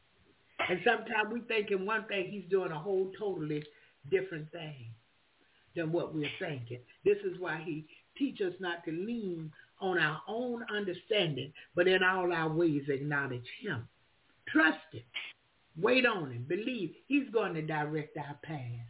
And 0.69 0.79
sometimes 0.85 1.31
we 1.31 1.41
thinking 1.41 1.85
one 1.85 2.05
thing, 2.07 2.27
he's 2.29 2.49
doing 2.49 2.71
a 2.71 2.79
whole 2.79 3.11
totally 3.19 3.63
different 4.11 4.51
thing 4.51 4.87
than 5.75 5.91
what 5.91 6.13
we're 6.13 6.29
thinking. 6.39 6.79
This 7.05 7.17
is 7.25 7.39
why 7.39 7.61
he 7.65 7.85
teach 8.17 8.41
us 8.41 8.53
not 8.59 8.83
to 8.85 8.91
lean 8.91 9.51
on 9.83 9.99
our 9.99 10.21
own 10.27 10.63
understanding, 10.73 11.51
but 11.75 11.87
in 11.87 12.03
all 12.03 12.31
our 12.31 12.49
ways 12.49 12.83
acknowledge 12.87 13.47
him. 13.61 13.87
Trust 14.47 14.79
him. 14.91 15.03
Wait 15.79 16.05
on 16.05 16.31
him. 16.31 16.45
Believe 16.47 16.93
he's 17.07 17.29
going 17.33 17.53
to 17.55 17.61
direct 17.61 18.17
our 18.17 18.37
path. 18.43 18.87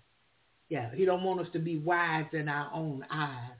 Yeah, 0.69 0.89
he 0.93 1.05
don't 1.05 1.23
want 1.23 1.41
us 1.41 1.47
to 1.53 1.59
be 1.59 1.77
wise 1.77 2.25
in 2.33 2.47
our 2.47 2.71
own 2.73 3.05
eyes. 3.11 3.57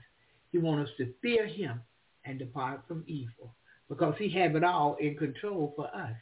He 0.52 0.58
wants 0.58 0.90
us 0.90 0.96
to 0.98 1.12
fear 1.20 1.46
him 1.46 1.80
and 2.24 2.38
depart 2.38 2.82
from 2.86 3.04
evil 3.06 3.54
because 3.88 4.14
he 4.18 4.28
have 4.30 4.54
it 4.56 4.64
all 4.64 4.96
in 5.00 5.16
control 5.16 5.72
for 5.76 5.86
us. 5.86 6.16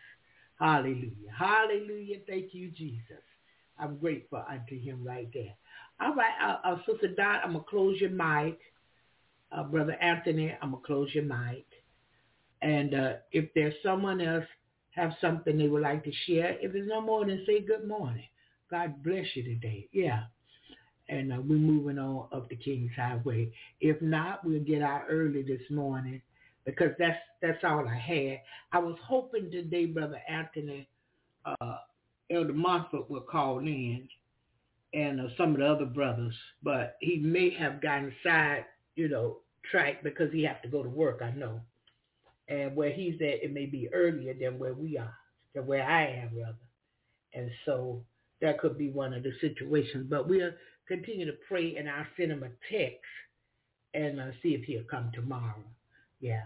Hallelujah. 0.59 1.31
Hallelujah. 1.37 2.19
Thank 2.27 2.55
you, 2.55 2.71
Jesus. 2.71 3.23
I'm 3.79 3.99
grateful 3.99 4.43
unto 4.49 4.81
him 4.81 5.05
right 5.05 5.29
there. 5.35 5.55
All 6.01 6.15
right, 6.15 6.33
uh, 6.43 6.69
uh, 6.69 6.79
Sister 6.87 7.09
Dot, 7.09 7.41
I'm 7.45 7.53
going 7.53 7.65
to 7.65 7.71
close 7.71 8.01
your 8.01 8.11
mic. 8.11 8.59
Uh, 9.55 9.65
Brother 9.65 9.95
Anthony, 10.01 10.55
I'm 10.63 10.71
going 10.71 10.83
to 10.83 10.87
close 10.87 11.15
your 11.15 11.25
mic. 11.25 11.67
And 12.63 12.95
uh, 12.95 13.13
if 13.33 13.53
there's 13.55 13.75
someone 13.83 14.21
else 14.21 14.45
have 14.91 15.13
something 15.21 15.59
they 15.59 15.69
would 15.69 15.83
like 15.83 16.05
to 16.05 16.13
share, 16.27 16.57
if 16.61 16.73
there's 16.73 16.89
no 16.89 17.01
more, 17.01 17.27
then 17.27 17.43
say 17.47 17.61
good 17.61 17.87
morning. 17.87 18.25
God 18.71 19.03
bless 19.03 19.27
you 19.35 19.43
today. 19.43 19.89
Yeah. 19.93 20.25
And 21.09 21.33
uh, 21.33 21.37
we're 21.37 21.59
moving 21.59 21.99
on 21.99 22.29
up 22.33 22.49
the 22.49 22.57
King's 22.57 22.93
Highway. 22.97 23.53
If 23.81 24.01
not, 24.01 24.45
we'll 24.45 24.61
get 24.61 24.83
out 24.83 25.03
early 25.11 25.43
this 25.43 25.61
morning 25.71 26.23
because 26.65 26.93
that's 26.99 27.19
that's 27.43 27.63
all 27.65 27.87
I 27.89 27.99
had. 27.99 28.41
I 28.73 28.79
was 28.79 28.97
hoping 29.05 29.51
today, 29.51 29.87
Brother 29.87 30.21
Anthony, 30.29 30.89
uh, 31.45 31.77
Elder 32.31 32.53
Montfort 32.53 33.11
will 33.11 33.21
call 33.21 33.59
in 33.59 34.09
and 34.95 35.21
uh, 35.21 35.25
some 35.37 35.53
of 35.53 35.59
the 35.59 35.67
other 35.67 35.85
brothers, 35.85 36.35
but 36.63 36.97
he 37.01 37.17
may 37.19 37.51
have 37.51 37.83
gotten 37.83 38.13
side, 38.23 38.65
you 38.95 39.09
know, 39.09 39.39
track 39.71 40.03
because 40.03 40.33
he 40.33 40.43
have 40.45 40.63
to 40.63 40.69
go 40.69 40.83
to 40.83 40.89
work, 40.89 41.21
I 41.23 41.31
know. 41.31 41.61
And 42.49 42.75
where 42.77 42.91
he's 42.91 43.15
at, 43.17 43.45
it 43.45 43.53
may 43.53 43.67
be 43.67 43.89
earlier 43.93 44.35
than 44.35 44.59
where 44.59 44.75
we 44.75 44.99
are, 44.99 45.15
than 45.55 45.67
where 45.67 45.85
I 45.85 46.07
am, 46.07 46.31
rather. 46.37 46.57
And 47.35 47.51
so 47.65 48.03
that 48.41 48.59
could 48.59 48.77
be 48.77 48.91
one 48.91 49.15
of 49.15 49.23
the 49.23 49.33
situations. 49.41 50.07
But 50.11 50.29
we'll 50.29 50.51
continue 50.89 51.27
to 51.27 51.37
pray 51.49 51.77
and 51.77 51.89
I'll 51.89 52.07
send 52.17 52.33
him 52.33 52.43
a 52.43 52.75
text 52.75 53.01
and 53.95 54.21
uh, 54.21 54.33
see 54.43 54.51
if 54.51 54.65
he'll 54.65 54.85
come 54.85 55.11
tomorrow. 55.15 55.63
Yeah. 56.21 56.43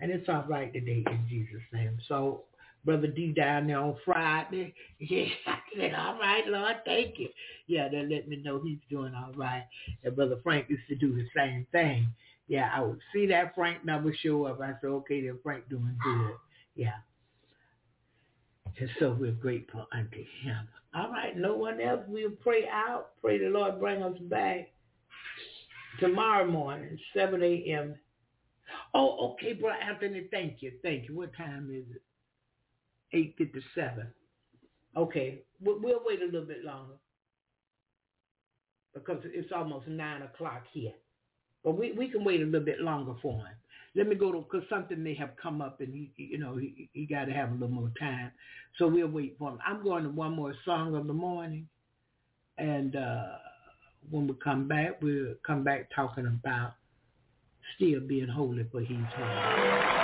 And 0.00 0.10
it's 0.10 0.28
all 0.28 0.44
right 0.48 0.72
today 0.72 1.04
in 1.06 1.26
Jesus' 1.28 1.62
name. 1.72 1.98
So 2.08 2.44
Brother 2.84 3.06
D 3.06 3.32
down 3.32 3.66
there 3.66 3.78
on 3.78 3.96
Friday. 4.04 4.74
Yeah, 4.98 5.26
I 5.46 5.58
said, 5.76 5.94
all 5.94 6.18
right, 6.18 6.46
Lord, 6.46 6.76
thank 6.84 7.18
you. 7.18 7.28
Yeah, 7.66 7.88
they 7.88 8.02
let 8.02 8.28
me 8.28 8.36
know 8.36 8.60
he's 8.62 8.78
doing 8.88 9.14
all 9.14 9.32
right. 9.34 9.64
And 10.04 10.14
Brother 10.14 10.38
Frank 10.44 10.70
used 10.70 10.86
to 10.88 10.94
do 10.94 11.14
the 11.14 11.26
same 11.34 11.66
thing. 11.72 12.06
Yeah, 12.52 12.68
I 12.70 12.82
would 12.82 13.00
see 13.14 13.24
that 13.28 13.54
Frank 13.54 13.82
number 13.82 14.14
show 14.22 14.44
up. 14.44 14.60
I 14.60 14.72
said, 14.78 14.88
okay, 14.88 15.22
then 15.22 15.38
Frank 15.42 15.70
doing 15.70 15.96
good. 16.04 16.34
Yeah. 16.74 16.98
And 18.78 18.90
so 18.98 19.16
we're 19.18 19.32
grateful 19.32 19.86
unto 19.90 20.18
him. 20.18 20.68
All 20.94 21.10
right, 21.10 21.34
no 21.34 21.56
one 21.56 21.80
else. 21.80 22.02
We'll 22.06 22.28
pray 22.28 22.68
out. 22.70 23.12
Pray 23.22 23.38
the 23.38 23.46
Lord 23.46 23.80
bring 23.80 24.02
us 24.02 24.18
back 24.24 24.68
tomorrow 25.98 26.46
morning, 26.46 26.98
7 27.16 27.42
a.m. 27.42 27.94
Oh, 28.92 29.32
okay, 29.32 29.54
Brother 29.54 29.78
Anthony, 29.82 30.26
thank 30.30 30.60
you. 30.60 30.72
Thank 30.82 31.08
you. 31.08 31.16
What 31.16 31.34
time 31.34 31.70
is 31.72 31.86
it? 33.14 33.38
8.57. 33.40 34.08
Okay, 34.94 35.40
we'll 35.58 36.02
wait 36.04 36.20
a 36.20 36.26
little 36.26 36.44
bit 36.44 36.66
longer 36.66 36.96
because 38.92 39.22
it's 39.24 39.52
almost 39.56 39.88
9 39.88 40.20
o'clock 40.20 40.64
here. 40.70 40.92
But 41.64 41.78
we, 41.78 41.92
we 41.92 42.08
can 42.08 42.24
wait 42.24 42.40
a 42.40 42.44
little 42.44 42.60
bit 42.60 42.80
longer 42.80 43.14
for 43.22 43.38
him. 43.38 43.54
Let 43.94 44.08
me 44.08 44.14
go 44.14 44.32
to, 44.32 44.38
because 44.38 44.66
something 44.68 45.02
may 45.02 45.14
have 45.14 45.30
come 45.40 45.60
up 45.60 45.80
and, 45.80 45.92
he, 45.92 46.10
you 46.16 46.38
know, 46.38 46.56
he, 46.56 46.88
he 46.92 47.06
got 47.06 47.26
to 47.26 47.32
have 47.32 47.50
a 47.50 47.52
little 47.52 47.68
more 47.68 47.92
time. 47.98 48.32
So 48.78 48.86
we'll 48.88 49.08
wait 49.08 49.36
for 49.38 49.50
him. 49.50 49.58
I'm 49.66 49.82
going 49.82 50.04
to 50.04 50.08
one 50.08 50.32
more 50.32 50.54
song 50.64 50.94
of 50.94 51.06
the 51.06 51.12
morning. 51.12 51.68
And 52.58 52.96
uh, 52.96 53.24
when 54.10 54.26
we 54.26 54.34
come 54.42 54.66
back, 54.66 55.02
we'll 55.02 55.34
come 55.46 55.62
back 55.62 55.88
talking 55.94 56.26
about 56.26 56.72
still 57.76 58.00
being 58.00 58.28
holy 58.28 58.64
for 58.72 58.80
he's 58.80 58.96
holy. 59.14 60.01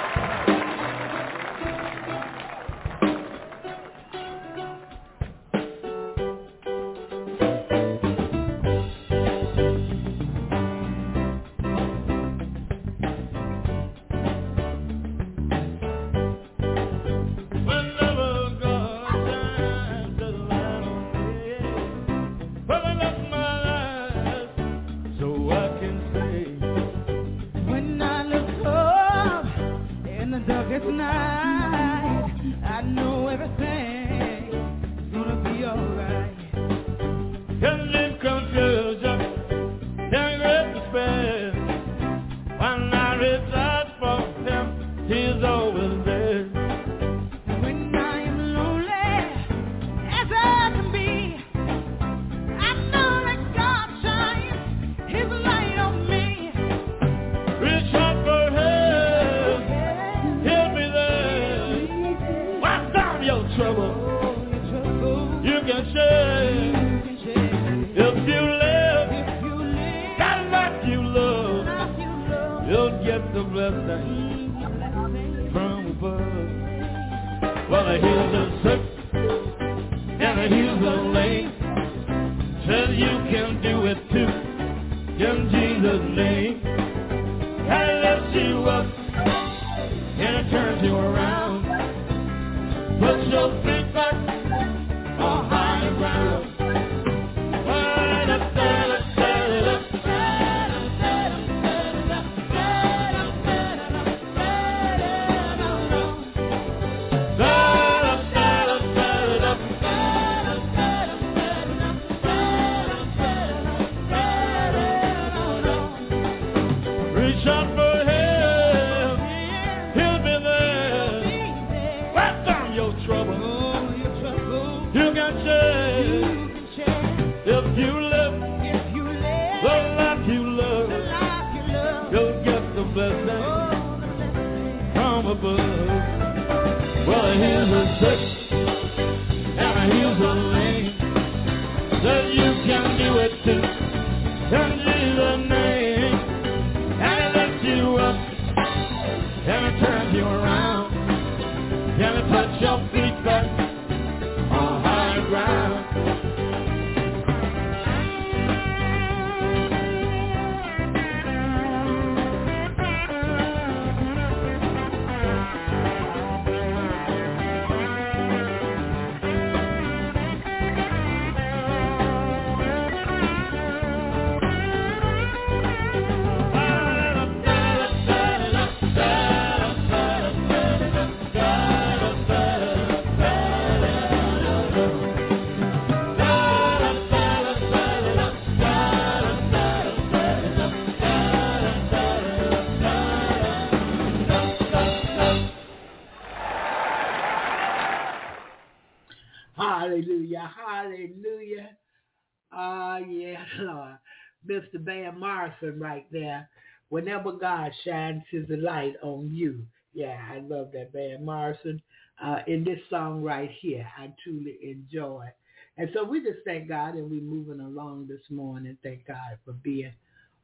Whenever 206.99 207.31
God 207.31 207.71
shines 207.85 208.25
his 208.29 208.47
light 208.49 208.95
on 209.05 209.31
you. 209.33 209.65
Yeah, 209.95 210.19
I 210.33 210.41
love 210.41 210.73
that 210.73 210.91
Van 210.93 211.25
Morrison. 211.25 211.81
Uh, 212.21 212.39
in 212.49 212.65
this 212.65 212.81
song 212.91 213.23
right 213.23 213.53
here, 213.61 213.87
I 213.97 214.13
truly 214.25 214.59
enjoy. 214.65 215.27
It. 215.29 215.37
And 215.81 215.91
so 215.95 216.03
we 216.03 216.21
just 216.25 216.41
thank 216.45 216.69
God 216.69 216.95
and 216.95 217.09
we're 217.09 217.23
moving 217.23 217.61
along 217.61 218.09
this 218.09 218.29
morning. 218.31 218.77
Thank 218.83 219.07
God 219.07 219.39
for 219.45 219.53
being 219.53 219.93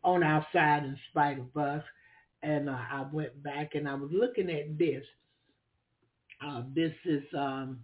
on 0.04 0.22
our 0.22 0.46
side 0.52 0.84
in 0.84 0.96
spite 1.10 1.40
of 1.40 1.60
us. 1.60 1.82
And 2.44 2.70
uh, 2.70 2.78
I 2.88 3.04
went 3.12 3.42
back 3.42 3.74
and 3.74 3.88
I 3.88 3.94
was 3.94 4.10
looking 4.12 4.48
at 4.48 4.78
this. 4.78 5.02
Uh, 6.40 6.62
this 6.72 6.92
is 7.04 7.24
um, 7.36 7.80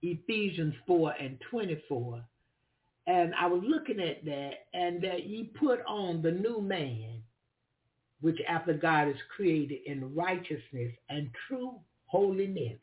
Ephesians 0.00 0.74
4 0.86 1.14
and 1.20 1.40
24. 1.50 2.22
And 3.08 3.34
I 3.34 3.48
was 3.48 3.64
looking 3.66 3.98
at 3.98 4.24
that 4.24 4.52
and 4.74 5.02
that 5.02 5.26
ye 5.26 5.50
put 5.58 5.80
on 5.88 6.22
the 6.22 6.30
new 6.30 6.60
man, 6.60 7.11
which 8.22 8.40
after 8.48 8.72
God 8.72 9.08
is 9.08 9.16
created 9.36 9.80
in 9.84 10.14
righteousness 10.14 10.92
and 11.10 11.28
true 11.48 11.74
holiness. 12.06 12.78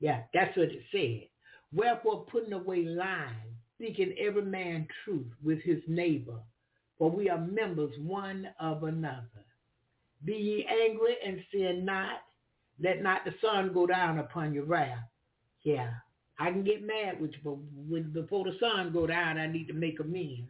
Yeah, 0.00 0.22
that's 0.32 0.56
what 0.56 0.68
it 0.68 0.82
said. 0.92 1.28
Wherefore 1.72 2.24
putting 2.30 2.52
away 2.52 2.84
lying, 2.84 3.54
speaking 3.74 4.14
every 4.18 4.42
man 4.42 4.86
truth 5.04 5.26
with 5.44 5.60
his 5.62 5.80
neighbor, 5.86 6.38
for 6.98 7.10
we 7.10 7.28
are 7.28 7.38
members 7.38 7.92
one 7.98 8.48
of 8.60 8.84
another. 8.84 9.26
Be 10.24 10.34
ye 10.34 10.66
angry 10.66 11.16
and 11.26 11.42
sin 11.52 11.84
not. 11.84 12.18
Let 12.82 13.02
not 13.02 13.24
the 13.24 13.34
sun 13.42 13.72
go 13.74 13.86
down 13.86 14.18
upon 14.18 14.54
your 14.54 14.64
wrath. 14.64 14.98
Yeah, 15.62 15.90
I 16.38 16.50
can 16.50 16.64
get 16.64 16.82
mad 16.86 17.20
with 17.20 17.32
you, 17.32 17.58
but 17.90 18.12
before 18.14 18.44
the 18.44 18.56
sun 18.58 18.92
go 18.92 19.06
down, 19.06 19.38
I 19.38 19.46
need 19.46 19.66
to 19.68 19.74
make 19.74 20.00
amends. 20.00 20.48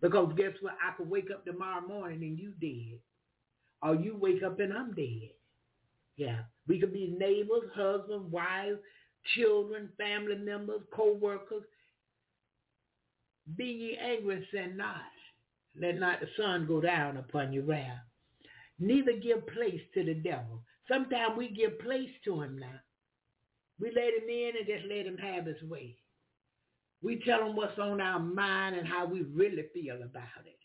Because 0.00 0.32
guess 0.36 0.52
what? 0.60 0.74
I 0.84 0.96
could 0.96 1.10
wake 1.10 1.30
up 1.30 1.44
tomorrow 1.44 1.86
morning 1.86 2.22
and 2.22 2.38
you 2.38 2.52
dead. 2.60 2.98
Or 3.82 3.94
you 3.94 4.16
wake 4.16 4.42
up 4.42 4.60
and 4.60 4.72
I'm 4.72 4.92
dead. 4.94 5.30
Yeah. 6.16 6.40
We 6.68 6.78
could 6.78 6.92
be 6.92 7.16
neighbors, 7.18 7.70
husbands, 7.74 8.30
wives, 8.30 8.78
children, 9.34 9.88
family 9.98 10.36
members, 10.36 10.82
co-workers. 10.94 11.64
Be 13.56 13.64
ye 13.64 13.96
angry 13.96 14.36
and 14.36 14.46
sin 14.52 14.76
not. 14.76 14.94
Let 15.80 15.98
not 15.98 16.20
the 16.20 16.28
sun 16.36 16.66
go 16.66 16.80
down 16.80 17.16
upon 17.16 17.52
your 17.52 17.64
wrath. 17.64 18.04
Neither 18.78 19.12
give 19.12 19.46
place 19.48 19.80
to 19.94 20.04
the 20.04 20.14
devil. 20.14 20.62
Sometimes 20.88 21.36
we 21.36 21.48
give 21.48 21.78
place 21.80 22.10
to 22.24 22.40
him 22.42 22.58
now. 22.58 22.80
We 23.80 23.88
let 23.88 24.14
him 24.14 24.28
in 24.28 24.52
and 24.58 24.66
just 24.66 24.86
let 24.88 25.06
him 25.06 25.16
have 25.18 25.46
his 25.46 25.62
way. 25.62 25.96
We 27.02 27.22
tell 27.24 27.46
him 27.46 27.56
what's 27.56 27.78
on 27.78 28.00
our 28.00 28.20
mind 28.20 28.76
and 28.76 28.86
how 28.86 29.06
we 29.06 29.22
really 29.22 29.64
feel 29.72 29.96
about 29.96 30.44
it. 30.44 30.59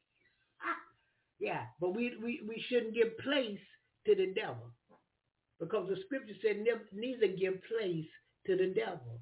Ah, 1.36 1.46
yeah, 1.46 1.62
but 1.80 1.96
we, 1.96 2.14
we, 2.22 2.42
we 2.48 2.64
shouldn't 2.70 2.94
give 2.94 3.18
place 3.20 3.60
to 4.06 4.16
the 4.16 4.34
devil 4.36 4.72
because 5.60 5.90
the 5.90 5.98
scripture 6.06 6.34
said 6.42 6.66
neither 6.94 7.28
give 7.28 7.56
place 7.68 8.06
to 8.46 8.56
the 8.56 8.74
devil. 8.76 9.20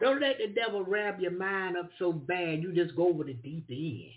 Don't 0.00 0.20
let 0.20 0.38
the 0.38 0.48
devil 0.48 0.84
wrap 0.84 1.20
your 1.20 1.32
mind 1.32 1.76
up 1.76 1.90
so 1.98 2.12
bad 2.12 2.62
you 2.62 2.72
just 2.72 2.96
go 2.96 3.08
over 3.08 3.24
the 3.24 3.34
deep 3.34 3.66
end. 3.70 4.12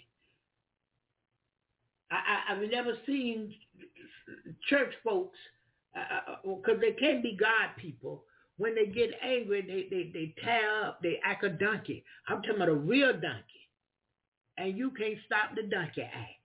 I, 2.12 2.16
I, 2.16 2.54
I've 2.54 2.70
never 2.70 2.94
seen 3.06 3.54
church 4.70 4.94
folks, 5.04 5.38
because 5.94 6.62
uh, 6.68 6.74
uh, 6.74 6.80
they 6.82 6.92
can't 6.94 7.24
be 7.24 7.38
God 7.40 7.70
people, 7.78 8.24
when 8.58 8.76
they 8.76 8.86
get 8.86 9.12
angry, 9.22 9.62
they, 9.62 9.96
they, 9.96 10.12
they 10.14 10.36
tear 10.44 10.86
up, 10.86 11.02
they 11.02 11.20
act 11.24 11.44
a 11.44 11.50
donkey. 11.50 12.04
I'm 12.28 12.42
talking 12.42 12.56
about 12.56 12.70
a 12.70 12.74
real 12.74 13.12
donkey. 13.14 13.70
And 14.58 14.78
you 14.78 14.92
can't 14.92 15.18
stop 15.26 15.56
the 15.56 15.64
donkey 15.64 16.04
act. 16.04 16.43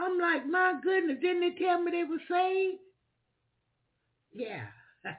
I'm 0.00 0.18
like, 0.18 0.46
my 0.46 0.74
goodness, 0.82 1.18
didn't 1.20 1.40
they 1.40 1.64
tell 1.64 1.82
me 1.82 1.90
they 1.92 2.04
were 2.04 2.22
saved? 2.28 2.78
Yeah. 4.34 4.66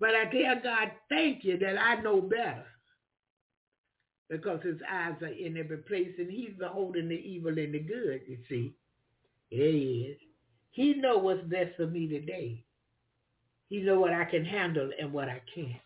But 0.00 0.14
I 0.14 0.24
tell 0.24 0.62
God, 0.62 0.92
thank 1.10 1.44
you 1.44 1.58
that 1.58 1.76
I 1.78 2.00
know 2.00 2.22
better. 2.22 2.64
Because 4.30 4.62
his 4.62 4.78
eyes 4.90 5.20
are 5.20 5.26
in 5.26 5.58
every 5.58 5.78
place 5.78 6.12
and 6.18 6.30
he's 6.30 6.54
beholding 6.58 7.08
the 7.08 7.16
evil 7.16 7.58
and 7.58 7.74
the 7.74 7.80
good, 7.80 8.22
you 8.26 8.38
see. 8.48 8.74
It 9.50 9.56
is. 9.56 10.16
He 10.70 10.94
know 10.94 11.18
what's 11.18 11.42
best 11.42 11.76
for 11.76 11.86
me 11.86 12.08
today. 12.08 12.64
He 13.68 13.80
know 13.80 14.00
what 14.00 14.12
I 14.12 14.24
can 14.24 14.44
handle 14.44 14.90
and 14.98 15.12
what 15.12 15.28
I 15.28 15.42
can't. 15.54 15.82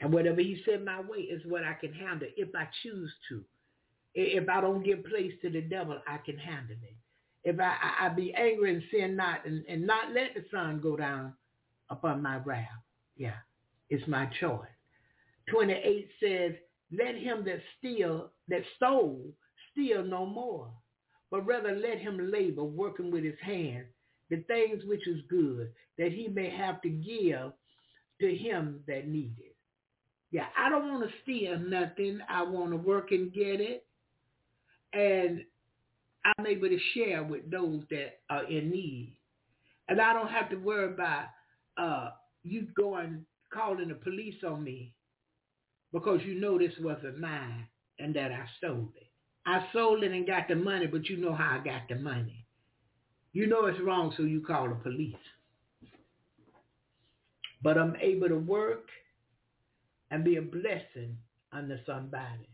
And 0.00 0.12
whatever 0.12 0.40
he 0.40 0.60
sent 0.68 0.84
my 0.84 1.00
way 1.00 1.18
is 1.20 1.40
what 1.46 1.64
I 1.64 1.74
can 1.74 1.92
handle 1.92 2.28
if 2.36 2.48
I 2.54 2.68
choose 2.82 3.12
to. 3.30 3.44
If 4.14 4.48
I 4.48 4.60
don't 4.60 4.84
give 4.84 5.04
place 5.04 5.32
to 5.42 5.50
the 5.50 5.60
devil, 5.60 5.98
I 6.06 6.18
can 6.18 6.38
handle 6.38 6.76
it. 6.82 6.96
If 7.42 7.60
I, 7.60 7.74
I, 7.82 8.06
I 8.06 8.08
be 8.10 8.32
angry 8.34 8.74
and 8.74 8.82
sin 8.90 9.16
not 9.16 9.44
and, 9.44 9.64
and 9.68 9.86
not 9.86 10.12
let 10.12 10.34
the 10.34 10.44
sun 10.50 10.80
go 10.80 10.96
down 10.96 11.34
upon 11.90 12.22
my 12.22 12.38
wrath. 12.38 12.68
Yeah, 13.16 13.36
it's 13.90 14.06
my 14.08 14.26
choice. 14.40 14.68
28 15.50 16.08
says, 16.22 16.52
let 16.96 17.16
him 17.16 17.44
that 17.44 17.60
steal, 17.78 18.30
that 18.48 18.62
stole, 18.76 19.20
steal 19.72 20.04
no 20.04 20.24
more, 20.26 20.70
but 21.30 21.46
rather 21.46 21.74
let 21.74 21.98
him 21.98 22.30
labor, 22.30 22.64
working 22.64 23.10
with 23.10 23.24
his 23.24 23.38
hands, 23.42 23.86
the 24.30 24.38
things 24.46 24.84
which 24.86 25.06
is 25.06 25.20
good, 25.28 25.70
that 25.98 26.12
he 26.12 26.28
may 26.28 26.50
have 26.50 26.80
to 26.82 26.88
give 26.88 27.52
to 28.20 28.36
him 28.36 28.80
that 28.86 29.08
needeth. 29.08 29.54
Yeah, 30.30 30.46
I 30.56 30.68
don't 30.68 30.88
want 30.88 31.08
to 31.08 31.14
steal 31.22 31.58
nothing. 31.58 32.20
I 32.28 32.42
want 32.42 32.70
to 32.70 32.76
work 32.76 33.12
and 33.12 33.32
get 33.32 33.60
it. 33.60 33.86
And 34.94 35.44
I'm 36.24 36.46
able 36.46 36.68
to 36.68 36.78
share 36.94 37.22
with 37.22 37.50
those 37.50 37.82
that 37.90 38.20
are 38.30 38.44
in 38.44 38.70
need. 38.70 39.16
And 39.88 40.00
I 40.00 40.12
don't 40.12 40.30
have 40.30 40.48
to 40.50 40.56
worry 40.56 40.92
about 40.92 41.26
uh, 41.76 42.10
you 42.42 42.68
going, 42.76 43.26
calling 43.52 43.88
the 43.88 43.94
police 43.94 44.36
on 44.46 44.64
me 44.64 44.94
because 45.92 46.20
you 46.24 46.40
know 46.40 46.58
this 46.58 46.72
wasn't 46.80 47.20
mine 47.20 47.66
and 47.98 48.14
that 48.14 48.32
I 48.32 48.44
stole 48.58 48.88
it. 48.96 49.06
I 49.46 49.66
sold 49.72 50.02
it 50.02 50.12
and 50.12 50.26
got 50.26 50.48
the 50.48 50.56
money, 50.56 50.86
but 50.86 51.08
you 51.08 51.18
know 51.18 51.34
how 51.34 51.58
I 51.60 51.64
got 51.64 51.82
the 51.88 51.96
money. 51.96 52.46
You 53.32 53.46
know 53.46 53.66
it's 53.66 53.80
wrong, 53.80 54.14
so 54.16 54.22
you 54.22 54.40
call 54.40 54.68
the 54.68 54.76
police. 54.76 55.14
But 57.62 57.76
I'm 57.76 57.96
able 58.00 58.28
to 58.28 58.38
work 58.38 58.88
and 60.10 60.24
be 60.24 60.36
a 60.36 60.42
blessing 60.42 61.18
unto 61.52 61.76
somebody. 61.84 62.48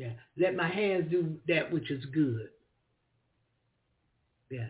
Yeah. 0.00 0.12
Let 0.38 0.56
my 0.56 0.66
hands 0.66 1.10
do 1.10 1.36
that 1.46 1.70
which 1.70 1.90
is 1.90 2.02
good. 2.06 2.48
Yeah. 4.50 4.68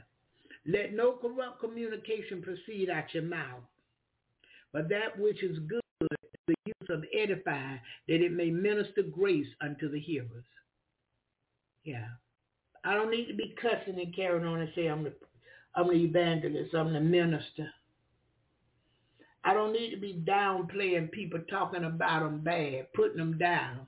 Let 0.66 0.92
no 0.92 1.12
corrupt 1.12 1.60
communication 1.60 2.42
proceed 2.42 2.90
out 2.90 3.14
your 3.14 3.22
mouth, 3.22 3.62
but 4.72 4.88
that 4.88 5.16
which 5.16 5.40
is 5.44 5.56
good 5.68 5.80
the 6.48 6.54
use 6.66 6.88
of 6.88 7.04
edifying, 7.16 7.78
that 8.08 8.20
it 8.20 8.32
may 8.32 8.50
minister 8.50 9.02
grace 9.02 9.46
unto 9.60 9.88
the 9.88 10.00
hearers. 10.00 10.44
Yeah. 11.84 12.08
I 12.84 12.94
don't 12.94 13.12
need 13.12 13.28
to 13.28 13.34
be 13.34 13.54
cussing 13.62 14.00
and 14.00 14.14
carrying 14.16 14.44
on 14.44 14.60
and 14.60 14.70
say 14.74 14.88
I'm 14.88 15.04
the 15.04 15.12
I'm 15.76 15.86
the 15.86 15.94
evangelist, 15.94 16.74
I'm 16.74 16.92
the 16.92 17.00
minister. 17.00 17.70
I 19.44 19.54
don't 19.54 19.72
need 19.72 19.92
to 19.92 19.96
be 19.96 20.24
downplaying 20.26 21.12
people 21.12 21.38
talking 21.48 21.84
about 21.84 22.24
them 22.24 22.40
bad, 22.40 22.92
putting 22.94 23.18
them 23.18 23.38
down, 23.38 23.86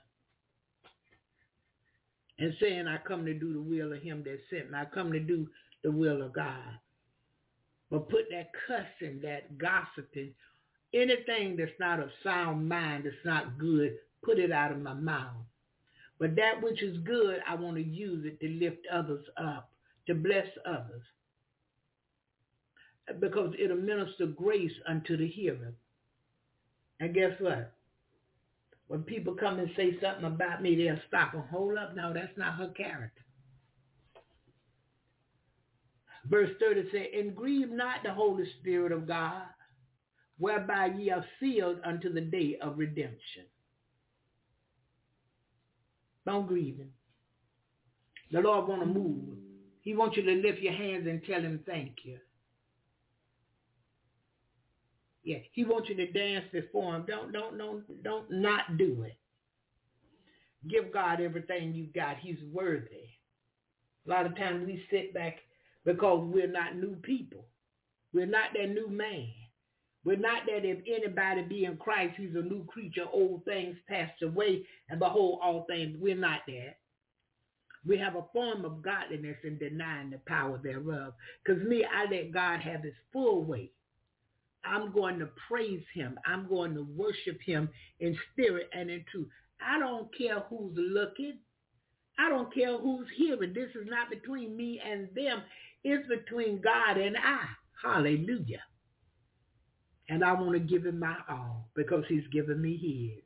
and 2.42 2.52
saying 2.60 2.88
I 2.88 2.98
come 3.06 3.24
to 3.24 3.34
do 3.34 3.52
the 3.52 3.60
will 3.60 3.92
of 3.92 4.02
him 4.02 4.24
that 4.24 4.40
sent 4.50 4.72
me. 4.72 4.76
I 4.76 4.84
come 4.84 5.12
to 5.12 5.20
do 5.20 5.46
the 5.84 5.92
will 5.92 6.22
of 6.22 6.32
God. 6.32 6.76
But 7.88 8.08
put 8.08 8.24
that 8.32 8.50
cussing, 8.66 9.20
that 9.22 9.58
gossiping, 9.58 10.34
anything 10.92 11.54
that's 11.56 11.70
not 11.78 12.00
of 12.00 12.08
sound 12.24 12.68
mind, 12.68 13.04
that's 13.04 13.14
not 13.24 13.58
good, 13.58 13.92
put 14.24 14.40
it 14.40 14.50
out 14.50 14.72
of 14.72 14.82
my 14.82 14.92
mouth. 14.92 15.44
But 16.18 16.34
that 16.34 16.60
which 16.60 16.82
is 16.82 16.98
good, 17.04 17.38
I 17.48 17.54
want 17.54 17.76
to 17.76 17.82
use 17.82 18.26
it 18.26 18.40
to 18.40 18.48
lift 18.48 18.88
others 18.92 19.24
up, 19.36 19.70
to 20.08 20.14
bless 20.14 20.48
others 20.66 21.02
because 23.20 23.54
it'll 23.56 23.76
minister 23.76 24.26
grace 24.26 24.72
unto 24.88 25.16
the 25.16 25.28
hearer. 25.28 25.74
And 26.98 27.14
guess 27.14 27.32
what? 27.38 27.72
When 28.88 29.02
people 29.02 29.34
come 29.34 29.58
and 29.58 29.70
say 29.76 29.96
something 30.00 30.24
about 30.24 30.62
me, 30.62 30.76
they'll 30.76 30.98
stop 31.08 31.34
and 31.34 31.44
hold 31.44 31.78
up. 31.78 31.94
No, 31.96 32.12
that's 32.12 32.36
not 32.36 32.56
her 32.56 32.68
character. 32.68 33.22
Verse 36.26 36.50
30 36.60 36.90
says, 36.92 37.06
And 37.18 37.34
grieve 37.34 37.70
not 37.70 38.02
the 38.04 38.12
Holy 38.12 38.44
Spirit 38.60 38.92
of 38.92 39.08
God, 39.08 39.42
whereby 40.38 40.92
ye 40.98 41.10
are 41.10 41.24
sealed 41.40 41.78
unto 41.84 42.12
the 42.12 42.20
day 42.20 42.58
of 42.60 42.78
redemption. 42.78 43.44
Don't 46.26 46.46
grieve 46.46 46.78
him. 46.78 46.90
The 48.30 48.40
Lord 48.40 48.68
want 48.68 48.82
to 48.82 48.86
move. 48.86 49.38
He 49.82 49.94
wants 49.94 50.16
you 50.16 50.22
to 50.22 50.32
lift 50.32 50.60
your 50.60 50.72
hands 50.72 51.06
and 51.06 51.22
tell 51.24 51.40
him 51.40 51.60
thank 51.66 51.96
you. 52.04 52.18
Yeah, 55.24 55.38
he 55.52 55.64
wants 55.64 55.88
you 55.88 55.94
to 55.96 56.10
dance 56.12 56.44
before 56.52 56.96
him. 56.96 57.04
Don't, 57.06 57.32
don't, 57.32 57.56
don't, 57.56 58.02
don't 58.02 58.30
not 58.30 58.76
do 58.76 59.04
it. 59.06 59.16
Give 60.68 60.92
God 60.92 61.20
everything 61.20 61.74
you 61.74 61.86
got. 61.94 62.18
He's 62.18 62.38
worthy. 62.52 63.08
A 64.06 64.10
lot 64.10 64.26
of 64.26 64.36
times 64.36 64.66
we 64.66 64.84
sit 64.90 65.14
back 65.14 65.36
because 65.84 66.28
we're 66.32 66.50
not 66.50 66.76
new 66.76 66.96
people. 66.96 67.46
We're 68.12 68.26
not 68.26 68.50
that 68.54 68.68
new 68.68 68.88
man. 68.88 69.28
We're 70.04 70.16
not 70.16 70.42
that 70.46 70.64
if 70.64 70.78
anybody 70.86 71.42
be 71.42 71.64
in 71.64 71.76
Christ, 71.76 72.14
he's 72.16 72.34
a 72.34 72.42
new 72.42 72.64
creature. 72.64 73.04
Old 73.12 73.44
things 73.44 73.76
passed 73.88 74.20
away, 74.22 74.66
and 74.90 74.98
behold, 74.98 75.38
all 75.42 75.64
things. 75.68 75.96
We're 76.00 76.16
not 76.16 76.40
that. 76.48 76.78
We 77.86 77.98
have 77.98 78.16
a 78.16 78.24
form 78.32 78.64
of 78.64 78.82
godliness 78.82 79.36
in 79.44 79.58
denying 79.58 80.10
the 80.10 80.20
power 80.26 80.58
thereof. 80.62 81.14
Because 81.44 81.62
me, 81.64 81.84
I 81.84 82.10
let 82.10 82.32
God 82.32 82.60
have 82.60 82.82
his 82.82 82.94
full 83.12 83.44
weight. 83.44 83.72
I'm 84.64 84.92
going 84.92 85.18
to 85.18 85.28
praise 85.48 85.82
him. 85.94 86.18
I'm 86.26 86.48
going 86.48 86.74
to 86.74 86.86
worship 86.96 87.40
him 87.44 87.68
in 88.00 88.16
spirit 88.32 88.68
and 88.72 88.90
in 88.90 89.04
truth. 89.10 89.28
I 89.60 89.78
don't 89.78 90.08
care 90.16 90.40
who's 90.48 90.74
looking. 90.76 91.38
I 92.18 92.28
don't 92.28 92.52
care 92.54 92.76
who's 92.78 93.06
hearing. 93.16 93.54
This 93.54 93.70
is 93.74 93.88
not 93.88 94.10
between 94.10 94.56
me 94.56 94.80
and 94.84 95.08
them. 95.14 95.42
It's 95.84 96.06
between 96.08 96.60
God 96.60 96.98
and 96.98 97.16
I. 97.16 97.44
Hallelujah. 97.82 98.62
And 100.08 100.24
I 100.24 100.32
want 100.32 100.52
to 100.52 100.60
give 100.60 100.84
him 100.84 100.98
my 100.98 101.16
all 101.28 101.68
because 101.74 102.04
he's 102.08 102.26
given 102.32 102.60
me 102.60 102.76
his. 102.76 103.24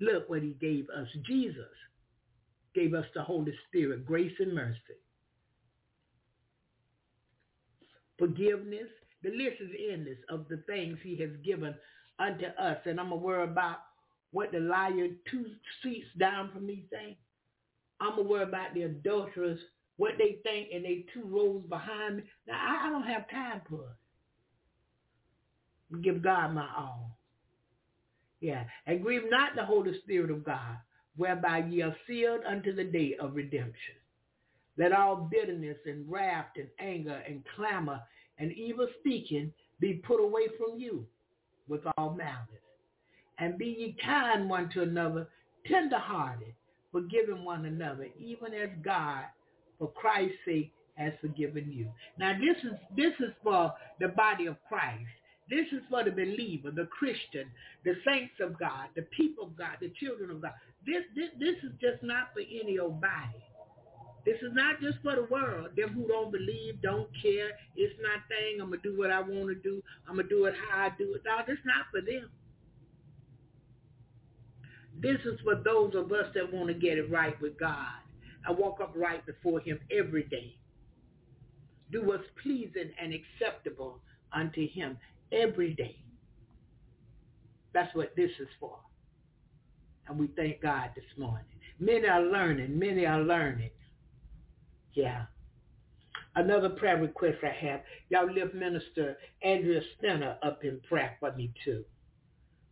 Look 0.00 0.28
what 0.28 0.42
he 0.42 0.56
gave 0.60 0.88
us. 0.90 1.06
Jesus 1.26 1.64
gave 2.74 2.94
us 2.94 3.06
the 3.14 3.22
Holy 3.22 3.54
Spirit, 3.68 4.04
grace 4.04 4.32
and 4.40 4.54
mercy. 4.54 4.78
Forgiveness, 8.18 8.88
the 9.22 9.30
list 9.30 9.60
is 9.60 9.70
endless 9.92 10.18
of 10.28 10.46
the 10.48 10.58
things 10.66 10.98
he 11.02 11.16
has 11.16 11.30
given 11.44 11.74
unto 12.18 12.46
us. 12.46 12.78
And 12.84 12.98
I'm 13.00 13.10
going 13.10 13.20
to 13.20 13.26
worry 13.26 13.44
about 13.44 13.78
what 14.32 14.52
the 14.52 14.60
liar 14.60 15.08
two 15.30 15.46
seats 15.82 16.06
down 16.18 16.50
from 16.52 16.66
me 16.66 16.84
think. 16.90 17.16
I'm 18.00 18.16
going 18.16 18.24
to 18.26 18.30
worry 18.30 18.42
about 18.42 18.74
the 18.74 18.82
adulterers, 18.82 19.60
what 19.96 20.12
they 20.18 20.38
think, 20.42 20.68
and 20.74 20.84
they 20.84 21.04
two 21.14 21.24
rows 21.24 21.62
behind 21.68 22.16
me. 22.16 22.22
Now, 22.48 22.54
I, 22.54 22.88
I 22.88 22.90
don't 22.90 23.04
have 23.04 23.30
time 23.30 23.62
for 23.68 23.82
it. 25.92 26.02
Give 26.02 26.22
God 26.22 26.54
my 26.54 26.66
all. 26.76 27.18
Yeah. 28.40 28.64
And 28.86 29.02
grieve 29.02 29.30
not 29.30 29.54
the 29.54 29.64
Holy 29.64 29.98
Spirit 30.00 30.30
of 30.30 30.44
God, 30.44 30.78
whereby 31.16 31.64
ye 31.68 31.82
are 31.82 31.94
sealed 32.08 32.40
unto 32.48 32.74
the 32.74 32.84
day 32.84 33.14
of 33.20 33.36
redemption. 33.36 33.94
Let 34.78 34.92
all 34.92 35.28
bitterness 35.30 35.76
and 35.84 36.10
wrath 36.10 36.46
and 36.56 36.68
anger 36.80 37.22
and 37.28 37.44
clamor 37.54 38.00
and 38.38 38.52
evil 38.52 38.86
speaking 39.00 39.52
be 39.80 39.94
put 39.94 40.20
away 40.20 40.46
from 40.58 40.78
you 40.78 41.04
with 41.68 41.80
all 41.96 42.10
malice. 42.14 42.48
And 43.38 43.58
be 43.58 43.66
ye 43.66 43.96
kind 44.04 44.48
one 44.48 44.70
to 44.70 44.82
another, 44.82 45.26
tenderhearted, 45.66 46.54
forgiving 46.92 47.44
one 47.44 47.64
another, 47.64 48.08
even 48.18 48.54
as 48.54 48.68
God, 48.84 49.24
for 49.78 49.90
Christ's 49.90 50.36
sake, 50.44 50.72
has 50.94 51.12
forgiven 51.20 51.72
you. 51.72 51.88
Now 52.18 52.34
this 52.38 52.56
is 52.64 52.78
this 52.96 53.12
is 53.20 53.34
for 53.42 53.72
the 53.98 54.08
body 54.08 54.46
of 54.46 54.56
Christ. 54.68 55.08
This 55.48 55.66
is 55.72 55.82
for 55.90 56.04
the 56.04 56.10
believer, 56.10 56.70
the 56.70 56.86
Christian, 56.86 57.50
the 57.84 57.94
saints 58.06 58.34
of 58.40 58.58
God, 58.58 58.88
the 58.94 59.02
people 59.16 59.44
of 59.44 59.56
God, 59.56 59.76
the 59.80 59.92
children 60.00 60.30
of 60.30 60.42
God. 60.42 60.52
This 60.86 61.02
this, 61.16 61.30
this 61.38 61.56
is 61.64 61.72
just 61.80 62.02
not 62.02 62.28
for 62.34 62.40
any 62.40 62.78
old 62.78 63.00
body. 63.00 63.42
This 64.24 64.36
is 64.42 64.52
not 64.54 64.80
just 64.80 64.98
for 65.02 65.16
the 65.16 65.24
world. 65.30 65.70
Them 65.76 65.90
who 65.94 66.06
don't 66.08 66.32
believe, 66.32 66.82
don't 66.82 67.08
care. 67.22 67.50
It's 67.76 67.94
my 68.02 68.18
thing. 68.28 68.60
I'm 68.60 68.68
going 68.68 68.80
to 68.80 68.90
do 68.92 68.98
what 68.98 69.10
I 69.10 69.20
want 69.20 69.48
to 69.48 69.54
do. 69.54 69.82
I'm 70.08 70.16
going 70.16 70.28
to 70.28 70.34
do 70.34 70.44
it 70.46 70.54
how 70.70 70.84
I 70.84 70.90
do 70.98 71.14
it. 71.14 71.22
No, 71.26 71.38
this 71.46 71.58
not 71.64 71.86
for 71.90 72.00
them. 72.00 72.30
This 75.00 75.18
is 75.24 75.40
for 75.42 75.56
those 75.56 75.94
of 75.94 76.12
us 76.12 76.26
that 76.34 76.52
want 76.52 76.68
to 76.68 76.74
get 76.74 76.98
it 76.98 77.10
right 77.10 77.40
with 77.40 77.58
God. 77.58 77.98
I 78.46 78.52
walk 78.52 78.80
up 78.80 78.92
right 78.96 79.24
before 79.26 79.60
him 79.60 79.80
every 79.96 80.24
day. 80.24 80.56
Do 81.90 82.04
what's 82.04 82.24
pleasing 82.42 82.92
and 83.00 83.12
acceptable 83.14 84.00
unto 84.32 84.68
him. 84.68 84.98
every 85.32 85.74
day. 85.74 85.96
That's 87.74 87.94
what 87.94 88.14
this 88.16 88.30
is 88.40 88.48
for. 88.60 88.78
And 90.08 90.18
we 90.18 90.28
thank 90.36 90.60
God 90.62 90.90
this 90.94 91.04
morning. 91.18 91.44
Many 91.78 92.06
are 92.08 92.22
learning. 92.22 92.78
Many 92.78 93.06
are 93.06 93.20
learning. 93.20 93.70
Yeah. 94.94 95.24
Another 96.34 96.70
prayer 96.70 96.96
request 96.96 97.38
I 97.42 97.66
have. 97.66 97.80
Y'all 98.08 98.32
lift 98.32 98.54
Minister 98.54 99.16
Andrea 99.42 99.80
Spinner 99.96 100.38
up 100.42 100.64
in 100.64 100.80
prayer 100.88 101.16
for 101.20 101.32
me 101.32 101.52
too. 101.64 101.84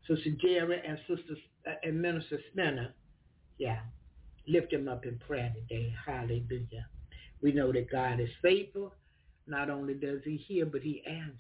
Sister 0.09 0.31
Jerry 0.41 0.81
and 0.87 0.99
Sister 1.07 1.35
uh, 1.67 1.73
and 1.83 2.01
Minister 2.01 2.39
Spinner. 2.53 2.95
Yeah. 3.59 3.81
Lift 4.49 4.73
him 4.73 4.89
up 4.89 5.05
in 5.05 5.19
prayer 5.19 5.53
today. 5.55 5.93
Hallelujah. 6.07 6.87
We 7.43 7.53
know 7.53 7.73
that 7.73 7.91
God 7.91 8.21
is 8.21 8.31
faithful. 8.43 8.95
Not 9.47 9.71
only 9.71 9.95
does 9.95 10.21
he 10.25 10.37
hear, 10.37 10.65
but 10.67 10.83
he 10.83 11.03
answers. 11.07 11.37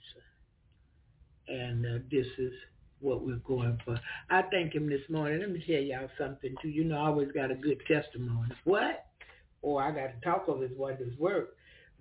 And 1.49 1.87
uh, 1.87 1.99
this 2.11 2.27
is 2.39 2.53
what 3.01 3.25
we're 3.25 3.37
going 3.37 3.79
for. 3.85 3.99
I 4.29 4.43
thank 4.51 4.75
him 4.75 4.89
this 4.89 5.01
morning. 5.09 5.41
Let 5.41 5.51
me 5.51 5.65
tell 5.67 5.83
y'all 5.83 6.09
something 6.19 6.55
too. 6.61 6.69
You 6.69 6.85
know, 6.85 6.97
I 6.97 7.07
always 7.07 7.33
got 7.33 7.51
a 7.51 7.55
good 7.55 7.81
testimony. 7.89 8.51
What? 8.65 9.07
Or 9.63 9.83
I 9.83 9.91
got 9.91 10.09
to 10.09 10.21
talk 10.25 10.49
of 10.49 10.61
his 10.61 10.71
wondrous 10.77 11.17
work. 11.19 11.51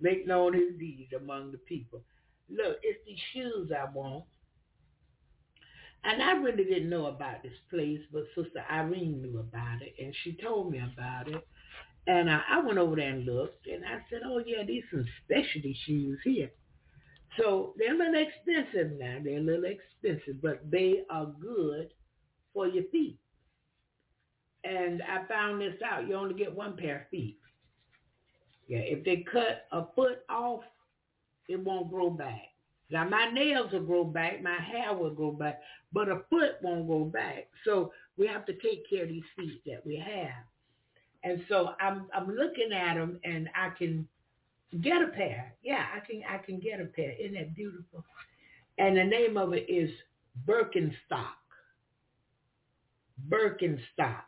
Make 0.00 0.26
known 0.26 0.54
his 0.54 0.78
deeds 0.78 1.12
among 1.12 1.52
the 1.52 1.58
people. 1.58 2.00
Look, 2.48 2.78
it's 2.82 2.98
these 3.06 3.18
shoes 3.32 3.70
I 3.70 3.90
want. 3.92 4.24
And 6.02 6.22
I 6.22 6.32
really 6.32 6.64
didn't 6.64 6.88
know 6.88 7.06
about 7.06 7.42
this 7.42 7.52
place, 7.68 8.00
but 8.10 8.24
Sister 8.34 8.64
Irene 8.70 9.20
knew 9.20 9.38
about 9.38 9.82
it, 9.82 9.94
and 10.02 10.14
she 10.24 10.32
told 10.42 10.72
me 10.72 10.78
about 10.78 11.28
it. 11.28 11.46
And 12.06 12.30
I, 12.30 12.40
I 12.50 12.60
went 12.60 12.78
over 12.78 12.96
there 12.96 13.10
and 13.10 13.26
looked, 13.26 13.66
and 13.66 13.84
I 13.84 13.98
said, 14.08 14.22
oh, 14.24 14.42
yeah, 14.44 14.64
these 14.66 14.84
some 14.90 15.04
specialty 15.24 15.76
shoes 15.84 16.18
here. 16.24 16.50
So 17.38 17.74
they're 17.76 17.94
a 17.94 17.98
little 17.98 18.14
expensive 18.26 18.98
now. 18.98 19.18
They're 19.22 19.38
a 19.38 19.42
little 19.42 19.66
expensive, 19.66 20.40
but 20.42 20.62
they 20.70 21.02
are 21.10 21.26
good 21.26 21.92
for 22.54 22.66
your 22.66 22.84
feet. 22.90 23.18
And 24.64 25.02
I 25.02 25.26
found 25.26 25.60
this 25.60 25.76
out. 25.84 26.08
You 26.08 26.14
only 26.14 26.34
get 26.34 26.54
one 26.54 26.76
pair 26.76 27.02
of 27.02 27.08
feet. 27.10 27.38
Yeah, 28.70 28.78
if 28.78 29.04
they 29.04 29.24
cut 29.30 29.66
a 29.72 29.84
foot 29.94 30.22
off, 30.30 30.62
it 31.48 31.60
won't 31.60 31.90
grow 31.90 32.08
back. 32.08 32.42
Now 32.90 33.08
my 33.08 33.30
nails 33.30 33.72
will 33.72 33.84
grow 33.84 34.04
back, 34.04 34.42
my 34.42 34.56
hair 34.56 34.94
will 34.94 35.10
grow 35.10 35.32
back, 35.32 35.60
but 35.92 36.08
a 36.08 36.22
foot 36.30 36.52
won't 36.62 36.86
grow 36.86 37.04
back. 37.04 37.48
So 37.64 37.92
we 38.16 38.26
have 38.26 38.46
to 38.46 38.54
take 38.54 38.88
care 38.88 39.02
of 39.02 39.08
these 39.10 39.22
feet 39.36 39.60
that 39.66 39.84
we 39.84 39.96
have. 39.96 40.44
And 41.22 41.44
so 41.48 41.74
I'm 41.80 42.06
I'm 42.14 42.28
looking 42.28 42.72
at 42.72 42.94
them 42.94 43.20
and 43.24 43.50
I 43.54 43.70
can 43.76 44.08
Get 44.80 45.02
a 45.02 45.08
pair. 45.08 45.52
Yeah, 45.64 45.84
I 45.94 45.98
can 46.06 46.22
I 46.28 46.38
can 46.38 46.60
get 46.60 46.80
a 46.80 46.84
pair. 46.84 47.12
Isn't 47.18 47.34
that 47.34 47.56
beautiful? 47.56 48.04
And 48.78 48.96
the 48.96 49.04
name 49.04 49.36
of 49.36 49.52
it 49.52 49.66
is 49.68 49.90
Birkenstock. 50.46 51.34
Birkenstock. 53.28 54.22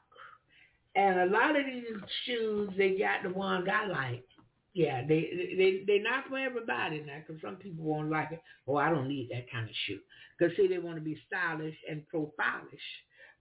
And 0.96 1.20
a 1.20 1.26
lot 1.26 1.56
of 1.56 1.64
these 1.64 1.86
shoes, 2.26 2.70
they 2.76 2.98
got 2.98 3.22
the 3.22 3.30
ones 3.30 3.66
I 3.72 3.86
like. 3.86 4.26
Yeah, 4.74 5.02
they 5.06 5.54
they 5.58 5.84
they 5.86 5.98
not 5.98 6.28
for 6.28 6.38
everybody 6.38 7.00
now, 7.00 7.18
because 7.26 7.42
some 7.42 7.56
people 7.56 7.84
won't 7.84 8.10
like 8.10 8.32
it. 8.32 8.42
Oh, 8.66 8.76
I 8.76 8.88
don't 8.88 9.08
need 9.08 9.28
that 9.30 9.50
kind 9.50 9.68
of 9.68 9.74
shoe. 9.86 9.98
Because 10.38 10.56
see, 10.56 10.66
they 10.66 10.78
want 10.78 10.96
to 10.96 11.02
be 11.02 11.18
stylish 11.26 11.76
and 11.88 12.02
profilish. 12.12 12.88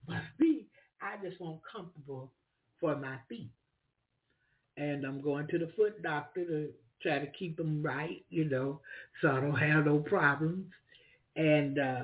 But 0.06 0.22
me, 0.40 0.66
I 1.02 1.16
just 1.26 1.40
want 1.40 1.62
comfortable 1.72 2.32
for 2.80 2.96
my 2.98 3.18
feet. 3.30 3.52
And 4.78 5.06
I'm 5.06 5.22
going 5.22 5.48
to 5.48 5.58
the 5.58 5.72
foot 5.78 6.02
doctor 6.02 6.44
to 6.46 6.70
try 7.02 7.20
to 7.20 7.28
keep 7.32 7.56
them 7.58 7.82
right, 7.82 8.24
you 8.30 8.46
know, 8.50 8.82
so 9.22 9.30
I 9.30 9.40
don't 9.40 9.56
have 9.56 9.86
no 9.86 10.00
problems. 10.00 10.66
And 11.36 11.80
uh, 11.80 12.04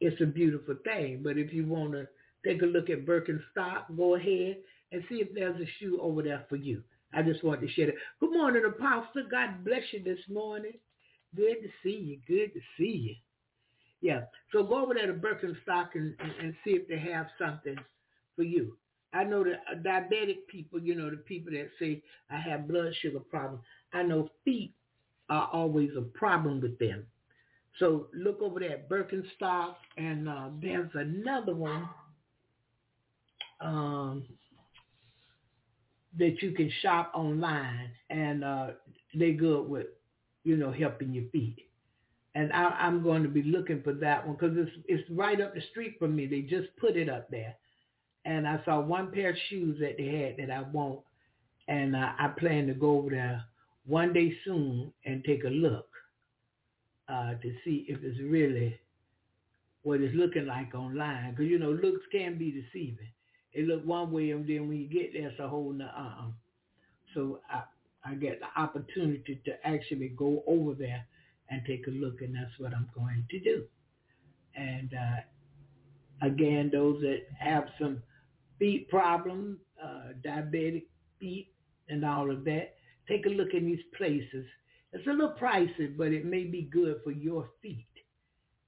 it's 0.00 0.20
a 0.20 0.26
beautiful 0.26 0.76
thing. 0.84 1.20
But 1.22 1.38
if 1.38 1.52
you 1.52 1.66
want 1.66 1.92
to 1.92 2.06
take 2.44 2.62
a 2.62 2.66
look 2.66 2.90
at 2.90 3.06
Birkenstock, 3.06 3.96
go 3.96 4.16
ahead 4.16 4.56
and 4.90 5.02
see 5.08 5.16
if 5.16 5.32
there's 5.34 5.60
a 5.60 5.66
shoe 5.78 5.98
over 6.02 6.22
there 6.22 6.44
for 6.48 6.56
you. 6.56 6.82
I 7.14 7.22
just 7.22 7.44
wanted 7.44 7.66
to 7.66 7.72
share 7.72 7.88
it. 7.90 7.94
Good 8.20 8.32
morning, 8.32 8.62
Apostle. 8.66 9.24
God 9.30 9.64
bless 9.64 9.82
you 9.92 10.02
this 10.02 10.18
morning. 10.28 10.72
Good 11.36 11.56
to 11.62 11.68
see 11.82 11.96
you. 11.96 12.18
Good 12.26 12.52
to 12.54 12.60
see 12.78 12.96
you. 12.96 13.14
Yeah. 14.00 14.22
So 14.52 14.62
go 14.64 14.82
over 14.82 14.94
there 14.94 15.06
to 15.06 15.14
Birkenstock 15.14 15.90
and, 15.94 16.14
and, 16.20 16.32
and 16.40 16.54
see 16.64 16.72
if 16.72 16.88
they 16.88 16.98
have 17.12 17.26
something 17.38 17.76
for 18.36 18.42
you. 18.42 18.76
I 19.14 19.24
know 19.24 19.44
the 19.44 19.52
uh, 19.52 19.78
diabetic 19.84 20.46
people, 20.48 20.80
you 20.80 20.94
know, 20.94 21.10
the 21.10 21.18
people 21.18 21.52
that 21.52 21.68
say 21.78 22.02
I 22.30 22.40
have 22.40 22.66
blood 22.66 22.92
sugar 23.00 23.20
problem. 23.20 23.60
I 23.92 24.02
know 24.02 24.30
feet 24.44 24.74
are 25.28 25.48
always 25.52 25.90
a 25.96 26.02
problem 26.02 26.60
with 26.60 26.78
them. 26.78 27.06
So 27.78 28.08
look 28.14 28.40
over 28.42 28.60
there 28.60 28.72
at 28.72 28.88
Birkenstock, 28.88 29.74
and 29.96 30.28
uh, 30.28 30.48
there's 30.60 30.90
another 30.94 31.54
one 31.54 31.88
um, 33.60 34.24
that 36.18 36.42
you 36.42 36.52
can 36.52 36.70
shop 36.82 37.12
online, 37.14 37.90
and 38.10 38.44
uh, 38.44 38.66
they're 39.14 39.32
good 39.32 39.68
with, 39.68 39.86
you 40.44 40.56
know, 40.56 40.72
helping 40.72 41.12
your 41.12 41.24
feet. 41.32 41.56
And 42.34 42.52
I, 42.52 42.64
I'm 42.64 43.02
going 43.02 43.22
to 43.22 43.28
be 43.28 43.42
looking 43.42 43.82
for 43.82 43.92
that 43.94 44.26
one 44.26 44.36
because 44.36 44.56
it's 44.56 44.70
it's 44.88 45.10
right 45.10 45.40
up 45.40 45.54
the 45.54 45.62
street 45.70 45.96
from 45.98 46.16
me. 46.16 46.26
They 46.26 46.40
just 46.42 46.68
put 46.80 46.96
it 46.96 47.08
up 47.08 47.30
there 47.30 47.56
and 48.24 48.46
I 48.46 48.60
saw 48.64 48.80
one 48.80 49.10
pair 49.10 49.30
of 49.30 49.36
shoes 49.48 49.78
that 49.80 49.96
they 49.98 50.06
had 50.06 50.36
that 50.38 50.52
I 50.52 50.62
want, 50.62 51.00
and 51.68 51.96
uh, 51.96 52.12
I 52.18 52.28
plan 52.28 52.66
to 52.68 52.74
go 52.74 52.98
over 52.98 53.10
there 53.10 53.44
one 53.86 54.12
day 54.12 54.36
soon 54.44 54.92
and 55.04 55.24
take 55.24 55.44
a 55.44 55.48
look 55.48 55.88
uh, 57.08 57.34
to 57.42 57.54
see 57.64 57.84
if 57.88 57.98
it's 58.02 58.20
really 58.20 58.78
what 59.82 60.00
it's 60.00 60.14
looking 60.14 60.46
like 60.46 60.74
online. 60.74 61.32
Because, 61.32 61.46
you 61.46 61.58
know, 61.58 61.70
looks 61.70 62.02
can 62.12 62.38
be 62.38 62.50
deceiving. 62.52 63.10
It 63.52 63.66
look 63.66 63.84
one 63.84 64.10
way, 64.10 64.30
and 64.30 64.46
then 64.48 64.68
when 64.68 64.78
you 64.78 64.88
get 64.88 65.12
there, 65.12 65.28
it's 65.28 65.38
a 65.40 65.48
whole 65.48 65.72
nother. 65.72 65.92
Uh-uh. 65.96 66.30
So 67.14 67.40
I, 67.50 67.62
I 68.04 68.14
get 68.14 68.40
the 68.40 68.60
opportunity 68.60 69.40
to 69.44 69.66
actually 69.66 70.08
go 70.08 70.42
over 70.46 70.74
there 70.74 71.04
and 71.50 71.62
take 71.66 71.86
a 71.86 71.90
look, 71.90 72.22
and 72.22 72.34
that's 72.34 72.58
what 72.58 72.74
I'm 72.74 72.88
going 72.94 73.26
to 73.30 73.40
do. 73.40 73.64
And 74.56 74.94
uh, 74.94 76.26
again, 76.26 76.70
those 76.72 77.00
that 77.02 77.26
have 77.38 77.64
some 77.78 78.02
feet 78.58 78.88
problems, 78.88 79.58
uh, 79.82 80.12
diabetic 80.24 80.84
feet, 81.20 81.48
and 81.88 82.04
all 82.04 82.30
of 82.30 82.44
that. 82.44 82.74
Take 83.08 83.26
a 83.26 83.30
look 83.30 83.54
in 83.54 83.66
these 83.66 83.84
places. 83.96 84.46
It's 84.92 85.06
a 85.06 85.10
little 85.10 85.34
pricey, 85.40 85.96
but 85.96 86.08
it 86.08 86.24
may 86.24 86.44
be 86.44 86.62
good 86.62 87.00
for 87.02 87.10
your 87.10 87.48
feet 87.60 87.86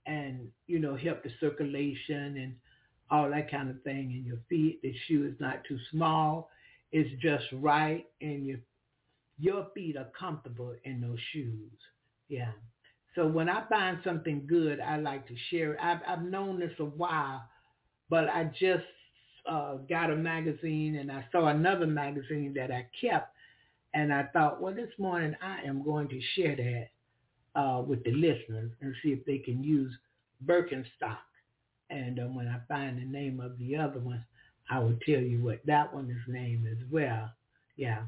and, 0.06 0.48
you 0.66 0.78
know, 0.78 0.96
help 0.96 1.22
the 1.22 1.30
circulation 1.40 2.36
and 2.36 2.54
all 3.10 3.30
that 3.30 3.50
kind 3.50 3.70
of 3.70 3.82
thing 3.82 4.12
in 4.12 4.24
your 4.24 4.38
feet. 4.48 4.80
The 4.82 4.94
shoe 5.06 5.26
is 5.26 5.38
not 5.40 5.64
too 5.68 5.78
small. 5.90 6.50
It's 6.92 7.10
just 7.20 7.44
right 7.52 8.06
and 8.20 8.46
your 8.46 8.58
your 9.38 9.66
feet 9.74 9.96
are 9.96 10.08
comfortable 10.18 10.74
in 10.84 11.00
those 11.00 11.18
shoes. 11.32 11.72
Yeah. 12.28 12.52
So 13.14 13.26
when 13.26 13.48
I 13.48 13.64
find 13.68 13.98
something 14.04 14.46
good, 14.46 14.80
I 14.80 14.96
like 14.96 15.26
to 15.28 15.34
share 15.50 15.74
it. 15.74 15.80
I've, 15.82 16.00
I've 16.06 16.22
known 16.22 16.58
this 16.58 16.72
a 16.78 16.84
while, 16.84 17.42
but 18.08 18.28
I 18.28 18.44
just 18.58 18.84
uh, 19.48 19.74
got 19.88 20.10
a 20.10 20.16
magazine 20.16 20.96
and 20.96 21.10
I 21.10 21.24
saw 21.32 21.48
another 21.48 21.86
magazine 21.86 22.54
that 22.56 22.70
I 22.70 22.86
kept 23.00 23.34
and 23.92 24.12
I 24.12 24.24
thought, 24.32 24.60
well, 24.60 24.74
this 24.74 24.90
morning 24.98 25.34
I 25.40 25.62
am 25.62 25.84
going 25.84 26.08
to 26.08 26.20
share 26.34 26.56
that 26.56 27.60
uh, 27.60 27.80
with 27.82 28.02
the 28.04 28.12
listeners 28.12 28.72
and 28.80 28.94
see 29.02 29.10
if 29.10 29.24
they 29.24 29.38
can 29.38 29.62
use 29.62 29.92
Birkenstock. 30.44 31.18
And 31.90 32.18
uh, 32.18 32.24
when 32.24 32.48
I 32.48 32.58
find 32.68 32.98
the 32.98 33.04
name 33.04 33.40
of 33.40 33.58
the 33.58 33.76
other 33.76 34.00
one, 34.00 34.24
I 34.70 34.78
will 34.78 34.98
tell 35.06 35.20
you 35.20 35.42
what 35.42 35.60
that 35.66 35.92
one 35.94 36.10
is 36.10 36.32
named 36.32 36.66
as 36.66 36.82
well. 36.90 37.30
Yeah. 37.76 38.02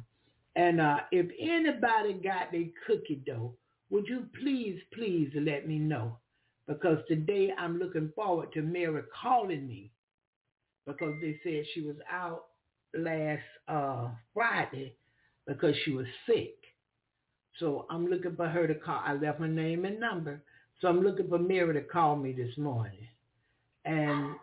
And 0.55 0.81
uh, 0.81 0.99
if 1.13 1.27
anybody 1.39 2.15
got 2.15 2.55
a 2.55 2.73
cookie 2.87 3.23
dough, 3.27 3.53
would 3.91 4.07
you 4.09 4.27
please, 4.41 4.81
please 4.95 5.31
let 5.35 5.69
me 5.69 5.79
know? 5.79 6.17
Because 6.67 6.99
today 7.07 7.51
I'm 7.57 7.79
looking 7.79 8.11
forward 8.17 8.53
to 8.55 8.63
Mary 8.63 9.03
calling 9.23 9.67
me 9.67 9.91
because 10.87 11.15
they 11.21 11.39
said 11.45 11.65
she 11.75 11.83
was 11.83 11.97
out 12.11 12.47
last 12.97 13.43
uh, 13.69 14.09
Friday 14.35 14.95
because 15.47 15.75
she 15.85 15.93
was 15.93 16.07
sick. 16.27 16.57
So 17.61 17.87
I'm 17.91 18.07
looking 18.07 18.37
for 18.37 18.49
her 18.49 18.67
to 18.67 18.75
call. 18.75 19.03
I 19.05 19.15
left 19.15 19.41
her 19.41 19.49
name 19.49 19.85
and 19.85 20.01
number. 20.01 20.43
So 20.81 20.89
I'm 20.89 21.03
looking 21.03 21.29
for 21.29 21.39
Mary 21.39 21.75
to 21.75 21.83
call 21.83 22.17
me 22.17 22.33
this 22.33 22.57
morning. 22.59 23.07
And 23.87 24.35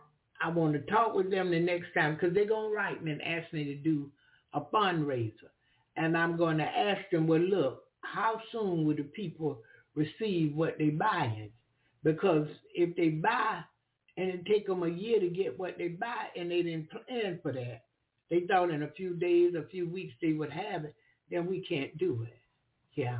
I 0.41 0.49
want 0.49 0.73
to 0.73 0.91
talk 0.91 1.13
with 1.13 1.29
them 1.29 1.51
the 1.51 1.59
next 1.59 1.93
time 1.93 2.15
because 2.15 2.33
they're 2.33 2.47
going 2.47 2.71
to 2.71 2.75
write 2.75 3.03
me 3.03 3.11
and 3.11 3.21
ask 3.21 3.53
me 3.53 3.65
to 3.65 3.75
do 3.75 4.09
a 4.53 4.61
fundraiser. 4.61 5.51
And 5.95 6.17
I'm 6.17 6.37
going 6.37 6.57
to 6.57 6.63
ask 6.63 7.01
them, 7.11 7.27
well, 7.27 7.39
look, 7.39 7.83
how 8.01 8.41
soon 8.51 8.85
will 8.85 8.95
the 8.95 9.03
people 9.03 9.59
receive 9.95 10.55
what 10.55 10.75
they're 10.79 10.91
buying? 10.91 11.51
Because 12.03 12.47
if 12.73 12.95
they 12.95 13.09
buy 13.09 13.61
and 14.17 14.29
it 14.29 14.45
take 14.45 14.67
them 14.67 14.83
a 14.83 14.87
year 14.87 15.19
to 15.19 15.29
get 15.29 15.57
what 15.57 15.77
they 15.77 15.87
buy, 15.89 16.27
and 16.35 16.51
they 16.51 16.61
didn't 16.61 16.89
plan 16.91 17.39
for 17.41 17.51
that. 17.51 17.85
They 18.29 18.41
thought 18.41 18.69
in 18.71 18.83
a 18.83 18.91
few 18.91 19.15
days, 19.15 19.53
a 19.55 19.67
few 19.69 19.89
weeks 19.89 20.13
they 20.21 20.33
would 20.33 20.51
have 20.51 20.85
it. 20.85 20.95
Then 21.31 21.47
we 21.47 21.61
can't 21.61 21.97
do 21.97 22.23
it. 22.23 22.37
Yeah. 22.93 23.19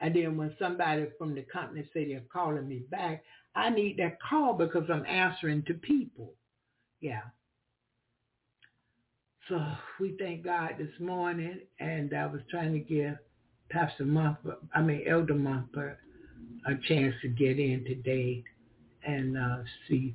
And 0.00 0.14
then 0.14 0.36
when 0.36 0.54
somebody 0.58 1.06
from 1.16 1.34
the 1.34 1.42
company 1.42 1.88
say 1.94 2.08
they're 2.08 2.22
calling 2.32 2.68
me 2.68 2.82
back, 2.90 3.22
I 3.54 3.70
need 3.70 3.98
that 3.98 4.18
call 4.22 4.54
because 4.54 4.84
I'm 4.90 5.04
answering 5.06 5.62
to 5.64 5.74
people. 5.74 6.32
Yeah. 7.00 7.22
So 9.48 9.60
we 10.00 10.16
thank 10.18 10.44
God 10.44 10.76
this 10.78 10.98
morning, 11.00 11.60
and 11.80 12.14
I 12.14 12.26
was 12.26 12.40
trying 12.50 12.72
to 12.72 12.78
give 12.78 13.16
Pastor 13.70 14.04
Mumford, 14.04 14.56
I 14.74 14.80
mean 14.80 15.04
Elder 15.08 15.34
Mumford, 15.34 15.96
a 16.66 16.74
chance 16.88 17.14
to 17.22 17.28
get 17.28 17.58
in 17.58 17.84
today 17.84 18.44
and 19.04 19.36
uh, 19.36 19.58
see 19.88 20.14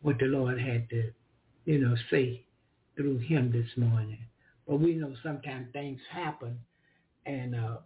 what 0.00 0.18
the 0.18 0.26
Lord 0.26 0.58
had 0.58 0.88
to, 0.90 1.12
you 1.66 1.78
know, 1.78 1.94
say 2.10 2.44
through 2.96 3.18
him 3.18 3.52
this 3.52 3.68
morning. 3.76 4.18
But 4.66 4.80
we 4.80 4.94
know 4.94 5.14
sometimes 5.22 5.66
things 5.72 6.00
happen, 6.10 6.58
and 7.26 7.54
uh, 7.54 7.76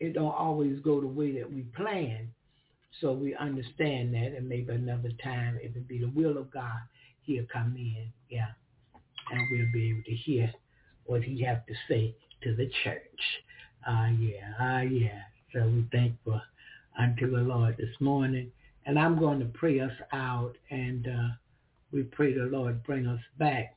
it 0.00 0.14
don't 0.14 0.34
always 0.34 0.80
go 0.80 1.00
the 1.00 1.06
way 1.06 1.38
that 1.38 1.50
we 1.50 1.62
plan. 1.76 2.28
So 3.00 3.12
we 3.12 3.34
understand 3.34 4.14
that, 4.14 4.34
and 4.36 4.48
maybe 4.48 4.72
another 4.72 5.10
time, 5.22 5.58
if 5.62 5.74
it 5.74 5.88
be 5.88 5.98
the 5.98 6.10
will 6.10 6.38
of 6.38 6.50
God, 6.50 6.80
he'll 7.22 7.46
come 7.52 7.74
in, 7.76 8.12
yeah, 8.28 8.48
and 9.30 9.40
we'll 9.50 9.72
be 9.72 9.90
able 9.90 10.02
to 10.04 10.14
hear 10.14 10.52
what 11.04 11.22
he 11.22 11.42
have 11.42 11.64
to 11.66 11.74
say 11.88 12.14
to 12.42 12.54
the 12.54 12.70
church. 12.84 13.20
Ah, 13.86 14.06
uh, 14.06 14.10
yeah, 14.10 14.52
ah, 14.60 14.78
uh, 14.78 14.80
yeah. 14.82 15.22
So 15.52 15.66
we 15.66 15.86
thankful 15.90 16.40
unto 16.98 17.30
the 17.30 17.42
Lord 17.42 17.76
this 17.76 18.00
morning, 18.00 18.52
and 18.86 18.98
I'm 18.98 19.18
going 19.18 19.40
to 19.40 19.46
pray 19.46 19.80
us 19.80 19.92
out, 20.12 20.54
and 20.70 21.06
uh, 21.06 21.28
we 21.92 22.02
pray 22.02 22.32
the 22.32 22.44
Lord 22.44 22.82
bring 22.84 23.06
us 23.06 23.20
back 23.38 23.76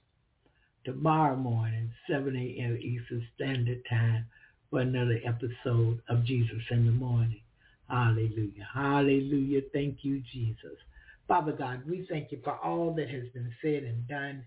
tomorrow 0.85 1.35
morning, 1.35 1.91
7 2.09 2.35
a.m. 2.35 2.77
Eastern 2.77 3.27
Standard 3.35 3.81
Time, 3.89 4.25
for 4.69 4.81
another 4.81 5.19
episode 5.25 6.01
of 6.09 6.23
Jesus 6.25 6.61
in 6.69 6.85
the 6.85 6.91
Morning. 6.91 7.41
Hallelujah. 7.89 8.67
Hallelujah. 8.73 9.61
Thank 9.73 9.99
you, 10.03 10.21
Jesus. 10.33 10.77
Father 11.27 11.51
God, 11.51 11.83
we 11.87 12.05
thank 12.09 12.31
you 12.31 12.39
for 12.43 12.57
all 12.57 12.93
that 12.95 13.09
has 13.09 13.23
been 13.33 13.51
said 13.61 13.83
and 13.83 14.07
done. 14.07 14.43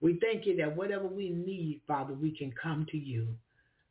We 0.00 0.18
thank 0.20 0.46
you 0.46 0.56
that 0.56 0.76
whatever 0.76 1.06
we 1.06 1.30
need, 1.30 1.80
Father, 1.86 2.14
we 2.14 2.36
can 2.36 2.52
come 2.60 2.86
to 2.90 2.98
you. 2.98 3.36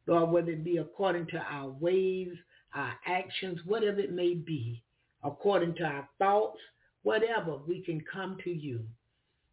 Lord, 0.06 0.32
whether 0.32 0.52
it 0.52 0.64
be 0.64 0.78
according 0.78 1.28
to 1.28 1.38
our 1.38 1.70
ways, 1.70 2.34
our 2.76 2.94
actions, 3.06 3.60
whatever 3.65 3.99
it 3.99 4.11
may 4.11 4.34
be, 4.34 4.84
according 5.24 5.76
to 5.76 5.84
our 5.84 6.07
thoughts, 6.20 6.60
whatever, 7.03 7.57
we 7.68 7.82
can 7.82 8.02
come 8.11 8.38
to 8.44 8.52
you. 8.52 8.82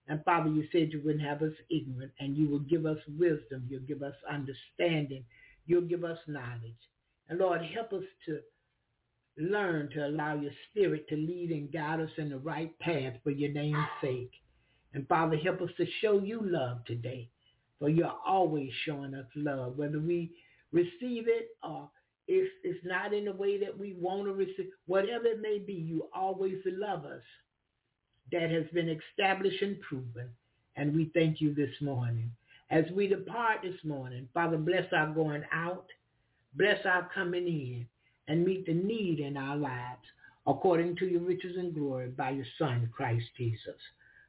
And 0.09 0.25
Father, 0.25 0.51
you 0.51 0.65
said 0.73 0.93
you 0.93 1.01
wouldn't 1.05 1.25
have 1.25 1.43
us 1.43 1.53
ignorant 1.71 2.13
and 2.19 2.37
you 2.37 2.49
will 2.49 2.61
give 2.61 2.85
us 2.85 2.99
wisdom. 3.19 3.67
You'll 3.69 3.81
give 3.83 4.03
us 4.03 4.15
understanding. 4.29 5.25
You'll 5.67 5.83
give 5.83 6.05
us 6.05 6.19
knowledge. 6.27 6.75
And 7.29 7.39
Lord, 7.39 7.63
help 7.63 7.93
us 7.93 8.03
to 8.27 8.41
learn 9.41 9.89
to 9.91 10.07
allow 10.07 10.35
your 10.35 10.53
spirit 10.71 11.09
to 11.09 11.17
lead 11.17 11.51
and 11.51 11.73
guide 11.73 12.01
us 12.01 12.11
in 12.19 12.29
the 12.29 12.39
right 12.39 12.77
path 12.79 13.15
for 13.25 13.31
your 13.31 13.53
name's 13.53 13.79
sake. 14.01 14.33
And 14.95 15.07
Father, 15.09 15.37
help 15.37 15.61
us 15.63 15.71
to 15.77 15.87
show 16.01 16.21
you 16.21 16.41
love 16.43 16.85
today. 16.85 17.29
For 17.79 17.89
you're 17.89 18.15
always 18.27 18.71
showing 18.85 19.15
us 19.15 19.27
love, 19.35 19.79
whether 19.79 19.99
we 19.99 20.33
receive 20.73 21.27
it 21.29 21.49
or 21.63 21.89
if 22.29 22.49
it's 22.63 22.85
not 22.85 23.13
in 23.13 23.25
the 23.25 23.33
way 23.33 23.59
that 23.59 23.77
we 23.77 23.95
want 23.99 24.27
to 24.27 24.33
receive, 24.33 24.71
whatever 24.87 25.27
it 25.27 25.41
may 25.41 25.59
be, 25.59 25.73
you 25.73 26.09
always 26.15 26.59
love 26.67 27.05
us 27.05 27.23
that 28.31 28.51
has 28.51 28.65
been 28.73 28.89
established 28.89 29.63
and 29.63 29.81
proven. 29.81 30.29
And 30.77 30.95
we 30.95 31.11
thank 31.15 31.41
you 31.41 31.55
this 31.55 31.75
morning. 31.81 32.31
As 32.71 32.85
we 32.95 33.09
depart 33.09 33.63
this 33.63 33.83
morning, 33.83 34.29
Father, 34.33 34.57
bless 34.57 34.93
our 34.93 35.13
going 35.13 35.43
out, 35.53 35.87
bless 36.55 36.79
our 36.87 37.09
coming 37.13 37.47
in, 37.49 37.87
and 38.31 38.45
meet 38.45 38.65
the 38.65 38.73
need 38.73 39.21
in 39.21 39.37
our 39.37 39.57
lives 39.57 40.01
according 40.47 40.97
to 40.97 41.07
your 41.07 41.21
riches 41.21 41.57
and 41.59 41.75
glory 41.75 42.09
by 42.09 42.31
your 42.31 42.47
Son, 42.59 42.89
Christ 42.97 43.27
Jesus. 43.37 43.77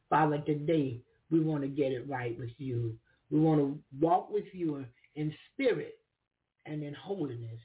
Father, 0.10 0.40
today 0.40 1.00
we 1.30 1.40
want 1.40 1.62
to 1.62 1.70
get 1.70 1.94
it 1.94 2.10
right 2.10 2.38
with 2.38 2.52
you. 2.58 2.98
We 3.30 3.40
want 3.40 3.62
to 3.62 3.80
walk 4.02 4.30
with 4.30 4.46
you 4.52 4.86
in 5.16 5.34
spirit 5.54 6.00
and 6.66 6.84
in 6.84 6.94
holiness. 6.94 7.62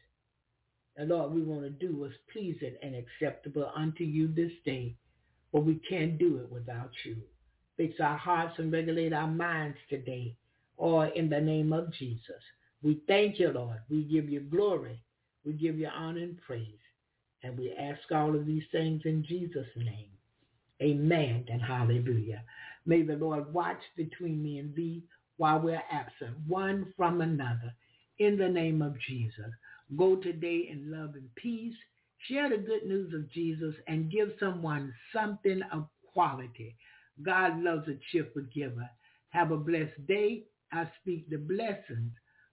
And 0.97 1.09
Lord, 1.09 1.33
we 1.33 1.43
want 1.43 1.63
to 1.63 1.71
do 1.71 1.97
what's 1.97 2.15
pleasing 2.33 2.77
and 2.83 2.95
acceptable 2.95 3.73
unto 3.75 4.05
you 4.05 4.29
this 4.29 4.53
day 4.65 4.95
but 5.57 5.65
we 5.65 5.81
can't 5.89 6.19
do 6.19 6.37
it 6.37 6.53
without 6.53 6.91
you. 7.07 7.17
Fix 7.79 7.99
our 7.99 8.19
hearts 8.19 8.59
and 8.59 8.71
regulate 8.71 9.15
our 9.15 9.27
minds 9.27 9.79
today, 9.89 10.35
or 10.77 11.07
in 11.07 11.31
the 11.31 11.41
name 11.41 11.73
of 11.73 11.91
Jesus. 11.95 12.43
We 12.83 13.01
thank 13.07 13.39
you, 13.39 13.51
Lord. 13.51 13.79
We 13.89 14.05
give 14.05 14.29
you 14.29 14.41
glory. 14.41 15.01
We 15.47 15.53
give 15.53 15.79
you 15.79 15.89
honor 15.89 16.23
and 16.23 16.39
praise. 16.43 16.67
And 17.43 17.57
we 17.57 17.73
ask 17.73 18.01
all 18.11 18.35
of 18.35 18.47
these 18.47 18.65
things 18.73 19.03
in 19.05 19.25
Jesus' 19.25 19.67
name. 19.77 20.11
Amen 20.83 21.47
and 21.49 21.63
hallelujah. 21.63 22.43
May 22.85 23.03
the 23.03 23.15
Lord 23.17 23.53
watch 23.53 23.81
between 23.97 24.43
me 24.43 24.59
and 24.59 24.75
thee 24.75 25.05
while 25.39 25.61
we're 25.61 25.83
absent, 25.91 26.37
one 26.47 26.93
from 26.97 27.21
another. 27.21 27.73
In 28.19 28.37
the 28.37 28.49
name 28.49 28.83
of 28.83 28.99
Jesus. 29.01 29.53
Go 29.97 30.17
today 30.17 30.69
in 30.71 30.91
love 30.91 31.15
and 31.15 31.33
peace 31.37 31.77
Share 32.29 32.49
the 32.49 32.59
good 32.59 32.85
news 32.85 33.13
of 33.15 33.31
Jesus 33.31 33.75
and 33.87 34.11
give 34.11 34.33
someone 34.41 34.93
something 35.13 35.63
of 35.73 35.87
quality. 36.13 36.77
God 37.23 37.61
loves 37.61 37.89
a 37.89 37.99
cheerful 38.11 38.43
giver. 38.55 38.89
Have 39.31 39.53
a 39.53 39.57
blessed 39.57 40.07
day. 40.09 40.45
I 40.73 40.91
speak 41.01 41.29
the 41.31 41.37
blessings 41.37 42.13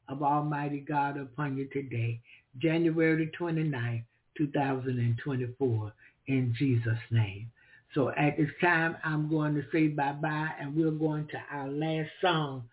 of 0.10 0.22
Almighty 0.22 0.82
God 0.82 1.18
upon 1.18 1.58
you 1.58 1.68
today, 1.70 2.22
January 2.60 3.32
29, 3.38 4.06
2024, 4.38 5.94
in 6.28 6.56
Jesus' 6.58 6.98
name. 7.12 7.52
So 7.94 8.10
at 8.10 8.38
this 8.38 8.50
time, 8.62 8.98
I'm 9.04 9.30
going 9.30 9.54
to 9.56 9.64
say 9.72 9.88
bye-bye, 9.88 10.52
and 10.60 10.76
we're 10.76 10.92
going 10.92 11.28
to 11.28 11.38
our 11.52 11.68
last 11.68 12.10
song 12.22 12.64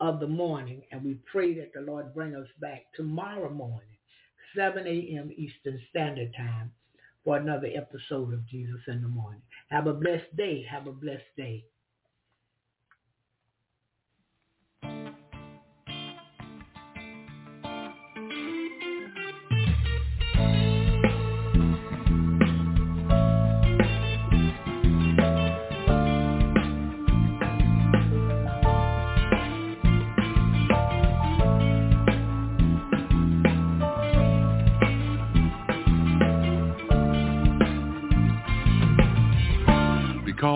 of 0.00 0.20
the 0.20 0.26
morning, 0.26 0.82
and 0.90 1.04
we 1.04 1.18
pray 1.30 1.54
that 1.54 1.72
the 1.74 1.80
Lord 1.80 2.14
bring 2.14 2.34
us 2.34 2.48
back 2.60 2.86
tomorrow 2.96 3.50
morning 3.50 3.80
7 4.56 4.86
a.m. 4.86 5.30
Eastern 5.36 5.80
Standard 5.90 6.32
Time 6.36 6.70
for 7.24 7.36
another 7.36 7.68
episode 7.74 8.32
of 8.32 8.46
Jesus 8.48 8.80
in 8.86 9.02
the 9.02 9.08
Morning. 9.08 9.40
Have 9.70 9.86
a 9.86 9.94
blessed 9.94 10.36
day. 10.36 10.64
Have 10.70 10.86
a 10.86 10.92
blessed 10.92 11.22
day. 11.36 11.64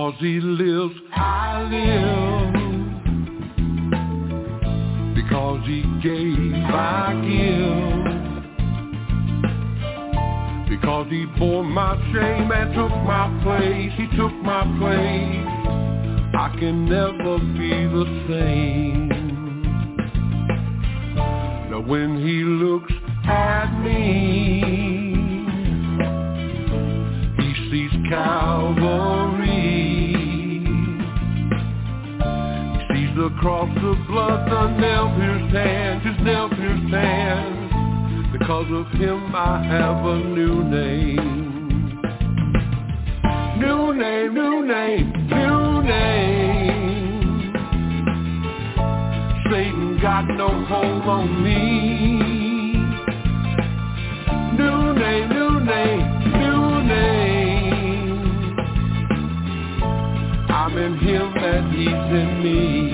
Because 0.08 0.22
he 0.22 0.40
lives, 0.40 0.94
I 1.12 1.62
live. 1.70 2.54
Because 5.14 5.66
he 5.66 5.82
gave, 6.02 6.54
I 6.64 7.12
give. 7.28 8.08
Because 10.70 11.08
he 11.10 11.26
bore 11.38 11.62
my 11.62 11.94
shame 12.10 12.50
and 12.50 12.74
took 12.74 12.90
my 13.04 13.28
place, 13.42 13.92
he 13.98 14.06
took 14.16 14.32
my 14.36 14.62
place. 14.78 15.46
I 16.34 16.56
can 16.58 16.86
never 16.88 17.38
be 17.38 17.68
the 17.68 18.06
same. 18.30 19.08
Now 21.70 21.80
when 21.86 22.16
he 22.26 22.44
looks 22.44 22.94
at 23.24 23.70
me, 23.82 24.62
he 27.36 27.54
sees 27.70 27.92
Calvary. 28.08 29.37
Across 33.34 33.68
the 33.74 33.94
blood, 34.08 34.50
the 34.50 34.68
nail-pierced 34.80 35.54
hands, 35.54 36.02
his 36.06 36.16
nail-pierced 36.24 36.94
hands. 36.94 37.72
Because 38.32 38.66
of 38.70 38.86
him 38.98 39.34
I 39.34 39.62
have 39.64 40.04
a 40.06 40.18
new 40.18 40.64
name. 40.64 42.00
New 43.58 43.92
name, 43.94 44.34
new 44.34 44.64
name, 44.66 45.12
new 45.28 45.82
name. 45.82 47.52
Satan 49.50 49.98
got 50.00 50.26
no 50.28 50.48
hold 50.64 51.02
on 51.02 51.42
me. 51.42 52.18
New 54.56 54.94
name, 54.94 55.28
new 55.28 55.60
name, 55.60 56.04
new 56.32 56.82
name. 56.88 57.48
I'm 60.48 60.78
in 60.78 60.98
him 60.98 61.32
and 61.36 61.72
he's 61.74 61.88
in 61.88 62.42
me. 62.42 62.87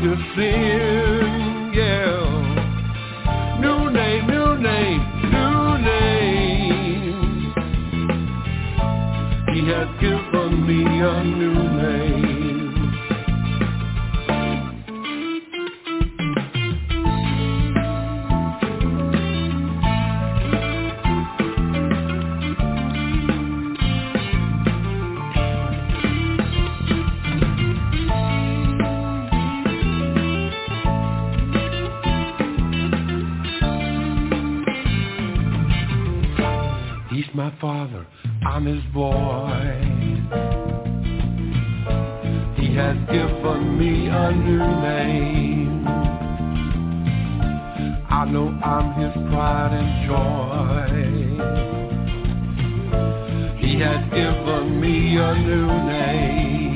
Sin. 0.00 1.72
Yeah. 1.74 2.20
New 3.60 3.90
name, 3.90 4.26
new 4.26 4.56
name, 4.58 5.02
new 5.30 5.78
name. 5.84 7.54
He 9.52 9.60
has 9.68 9.88
given 10.00 10.66
me 10.66 10.80
a 11.00 11.24
new 11.24 11.54
name. 11.82 12.29
My 37.34 37.52
father, 37.60 38.06
I'm 38.46 38.66
his 38.66 38.82
boy. 38.92 39.12
He 42.56 42.74
has 42.74 42.96
given 43.10 43.78
me 43.78 44.08
a 44.08 44.32
new 44.32 44.58
name. 44.82 45.86
I 48.08 48.24
know 48.30 48.48
I'm 48.48 48.94
his 49.00 49.12
pride 49.30 49.72
and 49.72 50.06
joy. 50.08 50.90
He 53.66 53.80
has 53.80 54.04
given 54.10 54.80
me 54.80 55.16
a 55.16 55.34
new 55.34 55.66
name. 55.88 56.69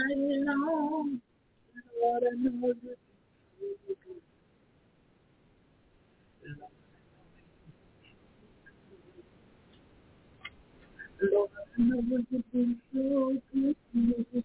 I 0.00 0.14
know 0.14 1.10
Lord, 11.22 11.50
I 11.78 11.82
know 11.82 12.18
you've 12.30 12.52
been 12.52 12.76
so 12.94 13.34
good 13.54 13.76
to 13.92 13.98
me. 13.98 14.44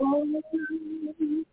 Lord, 0.00 0.28
I 0.28 0.42
you've 0.52 1.18
been 1.18 1.46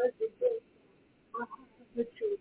heart 0.00 0.14
the 1.96 2.06
you. 2.20 2.38